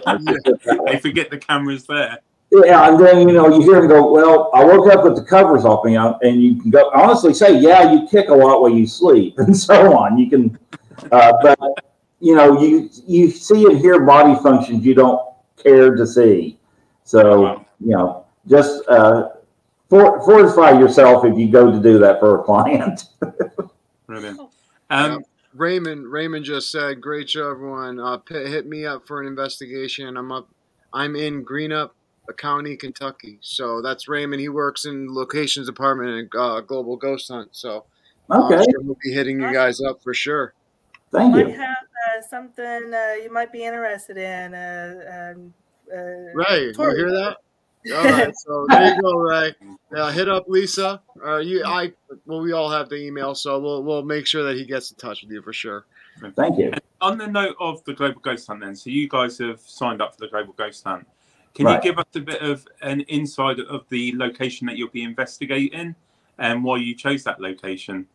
They 0.85 0.99
forget 0.99 1.29
the 1.29 1.37
camera's 1.37 1.85
there. 1.85 2.19
Yeah, 2.51 2.89
and 2.89 2.99
then, 2.99 3.27
you 3.29 3.35
know, 3.35 3.47
you 3.47 3.61
hear 3.61 3.81
them 3.81 3.87
go, 3.87 4.11
well, 4.11 4.49
I 4.55 4.63
woke 4.63 4.91
up 4.91 5.03
with 5.03 5.15
the 5.15 5.23
covers 5.23 5.65
off 5.65 5.85
me, 5.85 5.95
uh, 5.95 6.13
and 6.23 6.41
you 6.41 6.59
can 6.59 6.71
go, 6.71 6.89
honestly 6.95 7.31
say, 7.33 7.59
yeah, 7.59 7.91
you 7.91 8.07
kick 8.07 8.29
a 8.29 8.33
lot 8.33 8.61
while 8.61 8.71
you 8.71 8.87
sleep, 8.87 9.35
and 9.37 9.55
so 9.55 9.95
on. 9.95 10.17
You 10.17 10.29
can, 10.29 10.59
uh, 11.11 11.33
but, 11.43 11.59
you 12.19 12.35
know, 12.35 12.59
you, 12.59 12.89
you 13.05 13.29
see 13.29 13.65
and 13.65 13.77
hear 13.77 14.03
body 14.03 14.35
functions 14.41 14.83
you 14.83 14.95
don't 14.95 15.21
care 15.63 15.95
to 15.95 16.07
see. 16.07 16.57
So, 17.03 17.41
Wow. 17.41 17.65
you 17.79 17.91
know, 17.91 18.25
just 18.47 18.81
uh, 18.87 19.29
for, 19.87 20.23
fortify 20.25 20.71
yourself 20.71 21.25
if 21.25 21.37
you 21.37 21.51
go 21.51 21.71
to 21.71 21.79
do 21.79 21.99
that 21.99 22.19
for 22.19 22.39
a 22.39 22.43
client. 22.43 23.05
Brilliant. 24.07 24.39
Um, 24.89 25.23
Raymond 25.53 26.11
Raymond 26.11 26.45
just 26.45 26.71
said, 26.71 27.01
"Great 27.01 27.29
show, 27.29 27.49
everyone. 27.49 27.99
Uh, 27.99 28.17
p- 28.17 28.33
hit 28.45 28.67
me 28.67 28.85
up 28.85 29.07
for 29.07 29.21
an 29.21 29.27
investigation. 29.27 30.15
I'm 30.17 30.31
up. 30.31 30.47
I'm 30.93 31.15
in 31.15 31.43
Greenup 31.43 31.91
County, 32.37 32.75
Kentucky. 32.77 33.37
So 33.41 33.81
that's 33.81 34.07
Raymond. 34.07 34.39
He 34.41 34.49
works 34.49 34.85
in 34.85 35.13
locations 35.13 35.67
department 35.67 36.09
in 36.33 36.39
uh, 36.39 36.61
Global 36.61 36.95
Ghost 36.95 37.29
Hunt. 37.29 37.49
So 37.51 37.85
uh, 38.29 38.35
I'm 38.35 38.53
Okay, 38.53 38.63
sure 38.69 38.81
we'll 38.81 38.97
be 39.03 39.11
hitting 39.11 39.39
you 39.39 39.51
guys 39.51 39.81
up 39.81 40.01
for 40.03 40.13
sure. 40.13 40.53
thank 41.11 41.33
might 41.33 41.47
you. 41.47 41.53
have 41.55 41.77
uh, 41.77 42.21
something 42.29 42.93
uh, 42.93 43.13
you 43.21 43.31
might 43.33 43.51
be 43.51 43.63
interested 43.63 44.17
in. 44.17 44.53
Uh, 44.53 45.33
um, 45.35 45.53
uh, 45.91 45.97
Ray, 46.35 46.71
you 46.77 46.95
hear 46.95 47.11
that? 47.11 47.37
All 47.95 48.03
right. 48.03 48.35
So 48.37 48.65
there 48.69 48.93
you 48.95 49.01
go, 49.01 49.13
Ray. 49.17 49.55
Uh, 49.95 50.11
hit 50.11 50.27
up 50.29 50.45
Lisa. 50.47 51.01
Uh, 51.25 51.37
you, 51.37 51.63
I, 51.65 51.93
well, 52.25 52.41
we 52.41 52.51
all 52.51 52.69
have 52.69 52.89
the 52.89 52.97
email, 52.97 53.33
so 53.33 53.59
we'll 53.59 53.83
we'll 53.83 54.03
make 54.03 54.27
sure 54.27 54.43
that 54.43 54.57
he 54.57 54.65
gets 54.65 54.91
in 54.91 54.97
touch 54.97 55.21
with 55.23 55.31
you 55.31 55.41
for 55.41 55.53
sure. 55.53 55.85
Thank 56.35 56.57
you. 56.59 56.73
on 56.99 57.17
the 57.17 57.27
note 57.27 57.55
of 57.61 57.81
the 57.85 57.93
Global 57.93 58.19
Ghost 58.19 58.45
Hunt, 58.47 58.59
then, 58.59 58.75
so 58.75 58.89
you 58.89 59.07
guys 59.07 59.37
have 59.37 59.61
signed 59.61 60.01
up 60.01 60.13
for 60.15 60.19
the 60.19 60.27
Global 60.27 60.51
Ghost 60.53 60.83
Hunt. 60.83 61.07
Can 61.55 61.65
Right. 61.65 61.81
you 61.81 61.89
give 61.91 61.97
us 61.97 62.05
a 62.15 62.19
bit 62.19 62.41
of 62.41 62.67
an 62.81 62.99
insight 63.01 63.59
of 63.59 63.87
the 63.89 64.13
location 64.17 64.67
that 64.67 64.75
you'll 64.77 64.89
be 64.89 65.03
investigating 65.03 65.95
and 66.37 66.61
why 66.63 66.75
you 66.77 66.93
chose 66.95 67.23
that 67.23 67.39
location? 67.39 68.05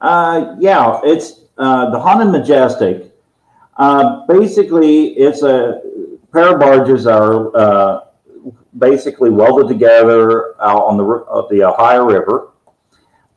Uh, 0.00 0.56
yeah, 0.58 1.00
it's 1.04 1.42
uh, 1.58 1.90
the 1.90 1.98
Haunted 2.00 2.28
Majestic. 2.32 3.14
Uh, 3.76 4.26
basically, 4.26 5.10
it's 5.16 5.42
a 5.42 5.80
pair 6.32 6.54
of 6.54 6.60
barges 6.60 7.06
are 7.06 7.56
uh, 7.56 8.00
basically 8.78 9.30
welded 9.30 9.68
together 9.68 10.54
out 10.62 10.84
on 10.84 10.96
the 10.96 11.04
uh, 11.04 11.46
the 11.50 11.64
Ohio 11.64 12.04
River. 12.04 12.48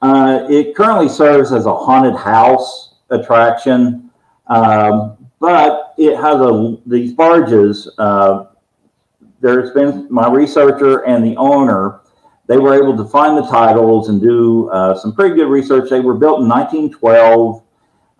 Uh, 0.01 0.45
it 0.49 0.75
currently 0.75 1.09
serves 1.09 1.51
as 1.51 1.65
a 1.65 1.73
haunted 1.73 2.15
house 2.15 2.95
attraction, 3.09 4.09
um, 4.47 5.17
but 5.39 5.93
it 5.97 6.15
has 6.17 6.41
a 6.41 6.77
these 6.85 7.13
barges. 7.13 7.89
Uh, 7.97 8.45
there's 9.39 9.71
been 9.71 10.07
my 10.09 10.29
researcher 10.29 11.05
and 11.05 11.23
the 11.23 11.35
owner 11.37 12.01
they 12.47 12.57
were 12.57 12.73
able 12.73 12.97
to 12.97 13.05
find 13.05 13.37
the 13.37 13.47
titles 13.49 14.09
and 14.09 14.21
do 14.21 14.69
uh, 14.69 14.95
some 14.95 15.13
pretty 15.13 15.35
good 15.35 15.47
research. 15.47 15.89
They 15.89 16.01
were 16.01 16.13
built 16.13 16.41
in 16.41 16.49
1912. 16.49 17.63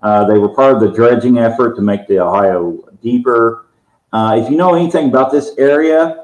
Uh, 0.02 0.26
they 0.26 0.38
were 0.38 0.50
part 0.50 0.76
of 0.76 0.82
the 0.82 0.92
dredging 0.92 1.38
effort 1.38 1.76
to 1.76 1.82
make 1.82 2.08
the 2.08 2.20
Ohio 2.20 2.80
deeper. 3.02 3.68
Uh, 4.14 4.40
if 4.42 4.50
you 4.50 4.56
know 4.56 4.76
anything 4.76 5.10
about 5.10 5.32
this 5.32 5.52
area, 5.58 6.23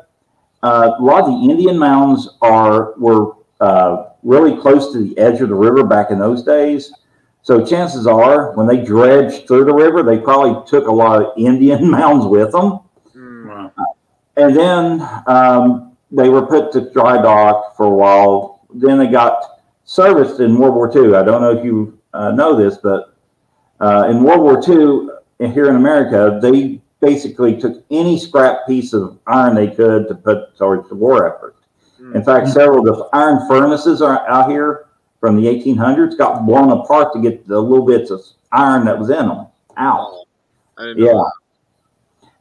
uh, 0.64 0.92
a 0.98 1.04
lot 1.04 1.24
of 1.24 1.28
the 1.28 1.52
Indian 1.52 1.78
mounds 1.78 2.30
are 2.42 2.94
were 2.98 3.34
uh, 3.60 4.10
really 4.24 4.60
close 4.60 4.92
to 4.94 5.00
the 5.00 5.18
edge 5.18 5.42
of 5.42 5.50
the 5.50 5.56
river 5.56 5.84
back 5.84 6.12
in 6.12 6.20
those 6.20 6.44
days. 6.44 6.94
So 7.42 7.66
chances 7.66 8.06
are, 8.06 8.52
when 8.54 8.68
they 8.68 8.84
dredged 8.84 9.48
through 9.48 9.66
the 9.66 9.74
river, 9.74 10.04
they 10.04 10.20
probably 10.20 10.66
took 10.68 10.88
a 10.88 10.92
lot 10.92 11.22
of 11.22 11.34
Indian 11.38 11.90
mounds 11.90 12.26
with 12.26 12.52
them. 12.52 12.80
Mm. 13.16 13.48
Wow. 13.48 13.72
And 14.36 14.56
then 14.56 15.10
um, 15.28 15.98
they 16.12 16.30
were 16.30 16.46
put 16.46 16.72
to 16.74 16.92
dry 16.92 17.22
dock 17.22 17.76
for 17.76 17.86
a 17.86 17.90
while. 17.90 18.66
Then 18.74 18.98
they 18.98 19.08
got 19.08 19.62
serviced 19.86 20.40
in 20.40 20.58
World 20.58 20.76
War 20.76 20.92
II. 20.96 21.16
I 21.16 21.24
don't 21.24 21.42
know 21.42 21.58
if 21.58 21.64
you 21.64 22.00
uh, 22.14 22.32
know 22.32 22.56
this, 22.56 22.78
but 22.78 23.16
uh, 23.80 24.08
in 24.10 24.24
World 24.24 24.42
War 24.42 24.62
II, 24.68 25.50
here 25.52 25.70
in 25.70 25.76
America, 25.76 26.40
they 26.42 26.79
basically 27.02 27.60
took 27.60 27.84
any 27.92 28.20
scrap 28.20 28.68
piece 28.68 28.94
of 28.94 29.20
iron 29.28 29.56
they 29.56 29.68
could 29.68 30.08
to 30.08 30.16
put 30.16 30.58
towards 30.58 30.90
the 30.90 30.96
war 30.96 31.34
effort. 31.34 31.56
Mm. 32.02 32.16
In 32.16 32.24
fact, 32.24 32.50
several 32.50 32.88
of 32.88 32.98
the 32.98 33.10
iron 33.14 33.48
furnaces 33.48 34.02
are 34.02 34.28
out 34.30 34.50
here 34.50 34.88
from 35.20 35.36
the 35.36 35.48
1800s 35.48 36.18
got 36.18 36.46
blown 36.46 36.72
apart 36.72 37.14
to 37.14 37.22
get 37.22 37.48
the 37.48 37.60
little 37.60 37.86
bits 37.86 38.10
of 38.12 38.22
iron 38.52 38.86
that 38.86 38.98
was 38.98 39.10
in 39.10 39.28
them 39.28 39.48
out. 39.78 40.00
Oh, 40.00 40.26
I 40.78 40.86
didn't 40.86 41.04
know 41.04 41.32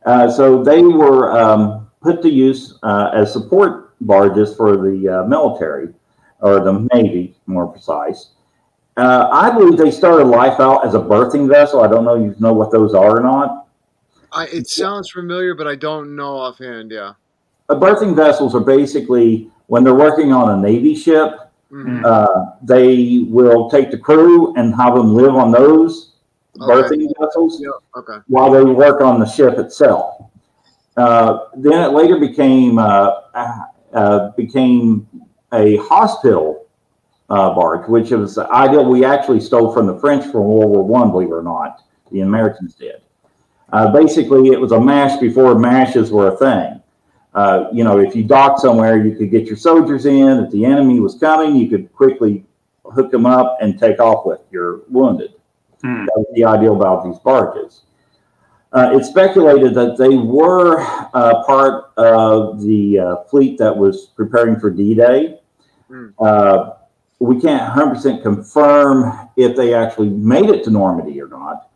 Yeah. 0.05 0.13
Uh, 0.13 0.31
so 0.31 0.63
they 0.63 0.83
were 0.83 1.37
um, 1.37 1.89
put 2.01 2.23
to 2.23 2.31
use 2.31 2.79
uh, 2.83 3.11
as 3.13 3.33
support 3.33 3.95
barges 4.01 4.55
for 4.57 4.77
the 4.77 5.09
uh, 5.09 5.29
military 5.29 5.93
or 6.41 6.61
the 6.61 6.89
Navy, 6.95 7.37
more 7.47 7.67
precise. 7.67 8.31
Uh, 8.97 9.29
I 9.31 9.51
believe 9.51 9.79
they 9.79 9.91
started 9.91 10.25
life 10.25 10.61
out 10.61 10.87
as 10.87 10.95
a 10.95 11.01
berthing 11.01 11.49
vessel. 11.49 11.83
I 11.83 11.89
don't 11.89 12.05
know 12.05 12.17
if 12.17 12.23
you 12.23 12.35
know 12.41 12.53
what 12.53 12.73
those 12.73 12.95
are 12.95 13.19
or 13.19 13.21
not. 13.21 13.68
I, 14.33 14.47
it 14.47 14.69
sounds 14.69 15.11
familiar, 15.11 15.55
but 15.55 15.67
I 15.67 15.75
don't 15.75 16.15
know 16.17 16.37
offhand. 16.37 16.91
Yeah. 16.91 17.15
Uh, 17.69 17.75
berthing 17.75 18.15
vessels 18.15 18.55
are 18.55 18.61
basically 18.61 19.51
when 19.67 19.85
they're 19.85 19.95
working 19.95 20.33
on 20.33 20.59
a 20.59 20.61
Navy 20.61 20.95
ship, 20.95 21.41
Mhm. 21.71 22.03
uh, 22.05 22.53
they 22.63 23.27
will 23.29 23.69
take 23.69 23.91
the 23.91 23.99
crew 23.99 24.55
and 24.57 24.75
have 24.75 24.95
them 24.95 25.15
live 25.15 25.35
on 25.35 25.51
those 25.51 26.13
Okay. 26.61 26.67
berthing 26.67 27.13
vessels. 27.21 27.61
Yeah. 27.61 27.69
Okay. 27.97 28.19
while 28.29 28.51
they 28.51 28.65
work 28.65 29.01
on 29.01 29.21
the 29.21 29.27
ship 29.27 29.59
itself. 29.59 30.23
Uh, 30.97 31.41
then 31.57 31.85
it 31.85 31.93
later 31.93 32.19
became 32.19 32.79
uh, 32.79 33.11
uh, 33.95 34.31
became 34.31 35.07
a 35.53 35.77
hospital 35.77 36.67
uh, 37.31 37.55
barge, 37.55 37.87
which 37.89 38.11
was 38.11 38.35
the 38.35 38.51
ideal 38.51 38.85
we 38.85 39.05
actually 39.05 39.41
stole 39.41 39.73
from 39.73 39.87
the 39.87 39.99
French 39.99 40.25
from 40.25 40.45
World 40.45 40.71
War 40.71 40.83
One. 40.83 41.11
Believe 41.11 41.29
it 41.29 41.33
or 41.35 41.43
not, 41.43 41.83
the 42.11 42.21
Americans 42.23 42.75
did. 42.75 43.01
Uh, 43.73 43.93
basically, 43.93 44.49
it 44.49 44.61
was 44.61 44.73
a 44.73 44.81
mash 44.81 45.19
before 45.21 45.59
mashes 45.59 46.11
were 46.11 46.29
a 46.29 46.37
thing. 46.37 46.81
Uh, 47.35 47.69
you 47.73 47.85
know, 47.85 47.99
if 47.99 48.17
you 48.17 48.25
docked 48.25 48.61
somewhere, 48.61 49.05
you 49.05 49.15
could 49.15 49.31
get 49.31 49.47
your 49.47 49.57
soldiers 49.57 50.07
in. 50.07 50.45
If 50.45 50.51
the 50.51 50.65
enemy 50.65 51.01
was 51.01 51.15
coming, 51.17 51.55
you 51.55 51.69
could 51.69 51.93
quickly 51.93 52.45
hook 52.85 53.11
them 53.11 53.27
up 53.27 53.59
and 53.61 53.79
take 53.79 54.01
off 54.01 54.25
with 54.25 54.41
your 54.51 54.81
wounded. 54.89 55.35
Hmm. 55.83 56.07
That 56.07 56.15
was 56.17 56.27
the 56.35 56.45
ideal 56.45 56.75
about 56.75 57.05
these 57.05 57.19
barges. 57.19 57.83
Uh, 58.73 58.91
it's 58.93 59.09
speculated 59.09 59.75
that 59.75 59.97
they 59.97 60.17
were 60.17 60.81
uh, 61.15 61.45
part 61.45 61.93
of 61.97 62.61
the 62.61 62.99
uh, 62.99 63.17
fleet 63.25 63.59
that 63.59 63.75
was 63.75 64.07
preparing 64.17 64.59
for 64.59 64.71
D-Day. 64.71 65.39
Hmm. 65.89 66.09
Uh, 66.19 66.71
we 67.21 67.41
can't 67.41 67.73
100% 67.73 68.23
confirm 68.23 69.31
if 69.37 69.57
they 69.57 69.75
actually 69.75 70.11
made 70.11 70.51
it 70.51 70.65
to 70.65 70.71
Normandy 70.71 71.21
or 71.21 71.29
not. 71.29 71.71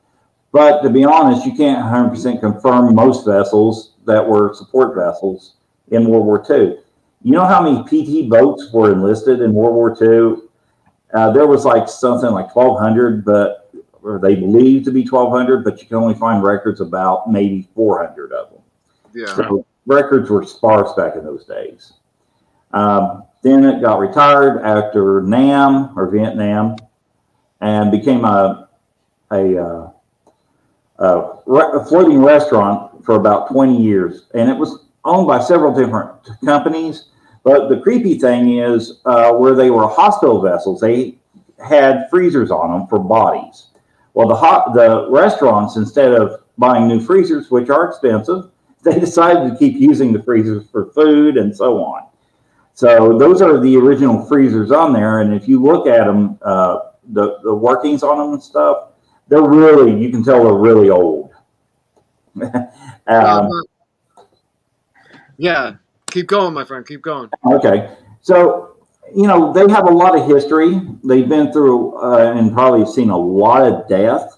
But 0.53 0.83
to 0.83 0.91
be 0.91 1.05
honest, 1.05 1.47
you 1.47 1.55
can't 1.55 1.83
100% 1.85 2.41
confirm 2.41 2.95
most 2.95 3.27
vessels 3.27 3.95
that 4.05 4.27
were 4.27 4.55
support 4.55 4.95
vessels 4.95 5.55
in 5.91 6.07
World 6.07 6.27
War 6.27 6.45
II. 6.49 6.77
You 7.23 7.33
know 7.33 7.47
how 7.47 7.63
many 7.63 7.83
PT 7.85 8.29
boats 8.29 8.71
were 8.73 8.93
enlisted 8.93 9.41
in 9.41 9.55
World 9.55 9.75
War 9.75 9.97
II? 10.01 10.43
Uh, 11.15 11.31
there 11.33 11.47
was 11.47 11.65
like 11.65 11.89
something 11.89 12.31
like 12.31 12.55
1,200, 12.55 13.25
but 13.25 13.71
or 14.03 14.19
they 14.19 14.35
believed 14.35 14.85
to 14.85 14.91
be 14.91 15.03
1,200, 15.03 15.63
but 15.63 15.81
you 15.81 15.87
can 15.87 15.97
only 15.97 16.15
find 16.15 16.43
records 16.43 16.81
about 16.81 17.31
maybe 17.31 17.69
400 17.75 18.33
of 18.33 18.51
them. 18.51 18.63
Yeah. 19.15 19.35
So 19.35 19.65
records 19.87 20.29
were 20.29 20.45
sparse 20.45 20.93
back 20.95 21.15
in 21.15 21.25
those 21.25 21.45
days. 21.45 21.93
Um, 22.73 23.25
then 23.43 23.65
it 23.65 23.81
got 23.81 23.99
retired 23.99 24.63
after 24.63 25.23
Nam 25.23 25.97
or 25.97 26.09
Vietnam, 26.11 26.77
and 27.61 27.91
became 27.91 28.25
a 28.25 28.69
a, 29.31 29.57
uh, 29.57 29.91
re- 31.47 31.85
floating 31.89 32.23
restaurant 32.23 33.05
for 33.05 33.17
about 33.17 33.51
20 33.51 33.81
years, 33.81 34.27
and 34.35 34.49
it 34.49 34.57
was 34.57 34.87
owned 35.05 35.27
by 35.27 35.41
several 35.41 35.75
different 35.75 36.11
companies. 36.45 37.09
But 37.45 37.69
the 37.69 37.81
creepy 37.81 38.19
thing 38.19 38.59
is, 38.59 39.01
uh, 39.05 39.33
where 39.33 39.55
they 39.55 39.71
were 39.71 39.89
hospital 39.89 40.41
vessels, 40.41 40.81
they 40.81 41.19
had 41.65 42.09
freezers 42.11 42.51
on 42.51 42.71
them 42.71 42.87
for 42.87 42.99
bodies. 42.99 43.69
Well, 44.15 44.29
the 44.29 44.37
hot 44.37 44.75
the 44.75 45.09
restaurants 45.11 45.77
instead 45.77 46.13
of 46.13 46.43
buying 46.59 46.87
new 46.87 47.01
freezers, 47.01 47.51
which 47.51 47.71
are 47.71 47.89
expensive, 47.89 48.51
they 48.83 48.99
decided 48.99 49.51
to 49.51 49.57
keep 49.57 49.75
using 49.75 50.13
the 50.13 50.23
freezers 50.23 50.69
for 50.71 50.87
food 50.93 51.37
and 51.37 51.57
so 51.57 51.83
on. 51.83 52.07
So 52.75 53.19
those 53.19 53.43
are 53.43 53.61
the 53.61 53.77
original 53.77 54.25
freezers 54.27 54.71
on 54.71 54.93
there, 54.93 55.21
and 55.21 55.35
if 55.35 55.47
you 55.47 55.63
look 55.63 55.87
at 55.87 56.07
them, 56.07 56.39
uh, 56.43 56.79
the 57.13 57.39
the 57.43 57.55
workings 57.55 58.03
on 58.03 58.19
them 58.19 58.33
and 58.35 58.43
stuff, 58.43 58.91
they're 59.33 59.49
really 59.49 59.99
you 59.99 60.11
can 60.11 60.22
tell 60.22 60.45
they're 60.45 60.53
really 60.53 60.91
old. 60.91 61.30
um, 62.43 62.68
Um, 63.09 63.49
yeah. 65.39 65.74
Keep 66.11 66.26
going, 66.26 66.53
my 66.53 66.64
friend. 66.64 66.87
Keep 66.87 67.01
going. 67.03 67.30
Okay, 67.47 67.97
so 68.20 68.76
you 69.14 69.26
know 69.26 69.53
they 69.53 69.61
have 69.72 69.89
a 69.89 69.91
lot 69.91 70.16
of 70.18 70.26
history. 70.26 70.78
They've 71.03 71.28
been 71.28 71.51
through 71.53 71.97
uh, 72.03 72.35
and 72.37 72.53
probably 72.53 72.85
seen 72.85 73.09
a 73.09 73.16
lot 73.16 73.62
of 73.62 73.89
death. 73.89 74.37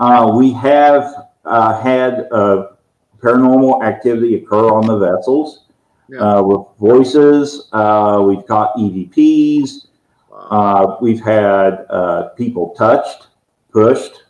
Uh, 0.00 0.32
we 0.36 0.52
have 0.52 1.28
uh, 1.46 1.80
had 1.80 2.28
uh, 2.30 2.68
paranormal 3.22 3.82
activity 3.82 4.34
occur 4.34 4.68
on 4.70 4.86
the 4.86 4.98
vessels 4.98 5.64
Yeah. 6.10 6.18
uh, 6.20 6.42
with 6.42 6.66
voices. 6.78 7.68
Uh, 7.72 8.22
we've 8.26 8.46
got 8.46 8.74
EVPs. 8.76 9.86
Wow. 10.30 10.38
Uh, 10.50 10.98
we've 11.00 11.22
had 11.24 11.86
uh, 11.88 12.28
people 12.36 12.74
touched, 12.76 13.28
pushed, 13.72 14.24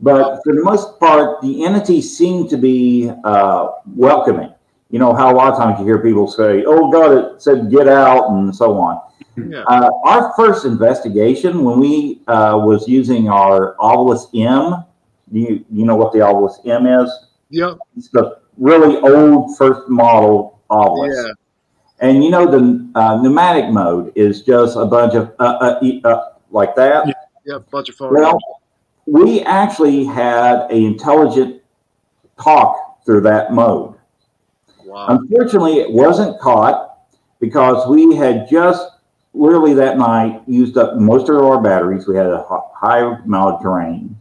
but 0.00 0.40
for 0.44 0.54
the 0.54 0.62
most 0.62 1.00
part, 1.00 1.40
the 1.40 1.64
entities 1.64 2.16
seem 2.16 2.48
to 2.48 2.56
be 2.56 3.10
uh, 3.24 3.68
welcoming. 3.94 4.52
You 4.90 4.98
know 4.98 5.14
how 5.14 5.32
a 5.32 5.34
lot 5.34 5.52
of 5.52 5.58
times 5.58 5.80
you 5.80 5.86
hear 5.86 5.98
people 5.98 6.28
say, 6.28 6.64
"Oh 6.66 6.90
God, 6.90 7.12
it 7.12 7.42
said 7.42 7.70
get 7.70 7.88
out," 7.88 8.30
and 8.30 8.54
so 8.54 8.78
on. 8.78 9.00
yeah. 9.36 9.62
Uh, 9.66 9.90
our 10.04 10.32
first 10.36 10.64
investigation, 10.64 11.64
when 11.64 11.80
we 11.80 12.22
uh, 12.28 12.56
was 12.62 12.86
using 12.86 13.28
our 13.28 13.74
Ovilus 13.80 14.28
M, 14.34 14.84
do 15.32 15.40
you 15.40 15.64
you 15.70 15.84
know 15.84 15.96
what 15.96 16.12
the 16.12 16.20
Ovilus 16.20 16.64
M 16.66 16.86
is? 16.86 17.10
Yep. 17.50 17.78
It's 17.96 18.08
the 18.10 18.38
really 18.58 18.96
old 18.98 19.56
first 19.56 19.88
model 19.88 20.60
Ovilus. 20.70 21.14
Yeah. 21.14 21.32
And 22.00 22.22
you 22.22 22.30
know 22.30 22.46
the 22.46 22.90
uh, 22.94 23.22
phonetic 23.22 23.70
mode 23.70 24.12
is 24.14 24.42
just 24.42 24.76
a 24.76 24.84
bunch 24.84 25.14
of 25.14 25.34
uh, 25.40 25.78
uh, 25.82 25.90
uh, 26.04 26.32
like 26.50 26.76
that. 26.76 27.12
Yep. 27.44 27.70
Bunch 27.70 27.88
of 27.88 27.94
photos. 27.94 28.18
Well, 28.18 28.38
we 29.06 29.40
actually 29.42 30.04
had 30.04 30.66
a 30.70 30.74
intelligent 30.74 31.62
talk 32.42 33.04
through 33.04 33.22
that 33.22 33.52
mode. 33.52 33.94
wow. 34.84 35.06
Unfortunately, 35.08 35.78
it 35.78 35.90
wasn't 35.90 36.38
caught 36.40 36.98
because 37.40 37.88
we 37.88 38.16
had 38.16 38.48
just 38.50 38.88
literally 39.32 39.74
that 39.74 39.96
night 39.98 40.42
used 40.46 40.76
up 40.76 40.96
most 40.96 41.28
of 41.28 41.36
our 41.36 41.60
batteries. 41.60 42.08
We 42.08 42.16
had 42.16 42.26
a 42.26 42.44
high 42.74 43.00
amount 43.00 43.56
of 43.56 43.62
drain. 43.62 44.16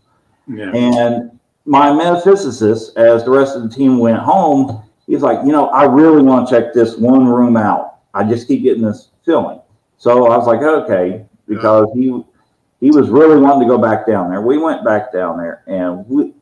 Yeah. 0.47 0.71
And 0.73 1.39
my 1.65 1.89
metaphysicist, 1.89 2.95
as 2.95 3.23
the 3.23 3.31
rest 3.31 3.55
of 3.55 3.63
the 3.63 3.69
team 3.69 3.97
went 3.97 4.19
home, 4.19 4.83
he's 5.07 5.21
like, 5.21 5.39
you 5.45 5.51
know, 5.51 5.69
I 5.69 5.86
really 5.86 6.21
want 6.21 6.47
to 6.47 6.55
check 6.55 6.73
this 6.73 6.95
one 6.97 7.25
room 7.27 7.57
out. 7.57 7.97
I 8.13 8.23
just 8.23 8.47
keep 8.47 8.63
getting 8.63 8.83
this 8.83 9.09
feeling. 9.25 9.59
So 9.97 10.27
I 10.27 10.38
was 10.38 10.45
like, 10.45 10.61
okay, 10.61 11.25
because 11.47 11.88
he 11.95 12.23
he 12.86 12.91
was 12.91 13.09
really 13.09 13.39
wanting 13.39 13.67
to 13.67 13.75
go 13.75 13.79
back 13.79 14.05
down 14.05 14.29
there. 14.29 14.41
We 14.41 14.59
went 14.59 14.86
back 14.86 15.11
down 15.11 15.39
there, 15.39 15.63
and 15.65 16.07
we, 16.07 16.36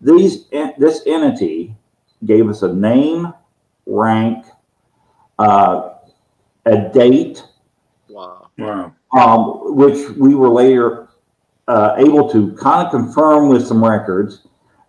these 0.00 0.46
this 0.78 1.02
entity 1.06 1.76
gave 2.24 2.48
us 2.48 2.62
a 2.62 2.72
name, 2.72 3.30
rank, 3.84 4.46
uh, 5.38 5.90
a 6.64 6.88
date, 6.94 7.44
Wow. 8.08 8.48
Wow. 8.56 8.94
um, 9.14 9.76
which 9.76 10.08
we 10.16 10.34
were 10.34 10.48
later 10.48 11.08
uh, 11.68 11.96
able 11.98 12.26
to 12.30 12.52
kind 12.54 12.86
of 12.86 12.90
confirm 12.90 13.50
with 13.50 13.66
some 13.66 13.84
records. 13.84 14.46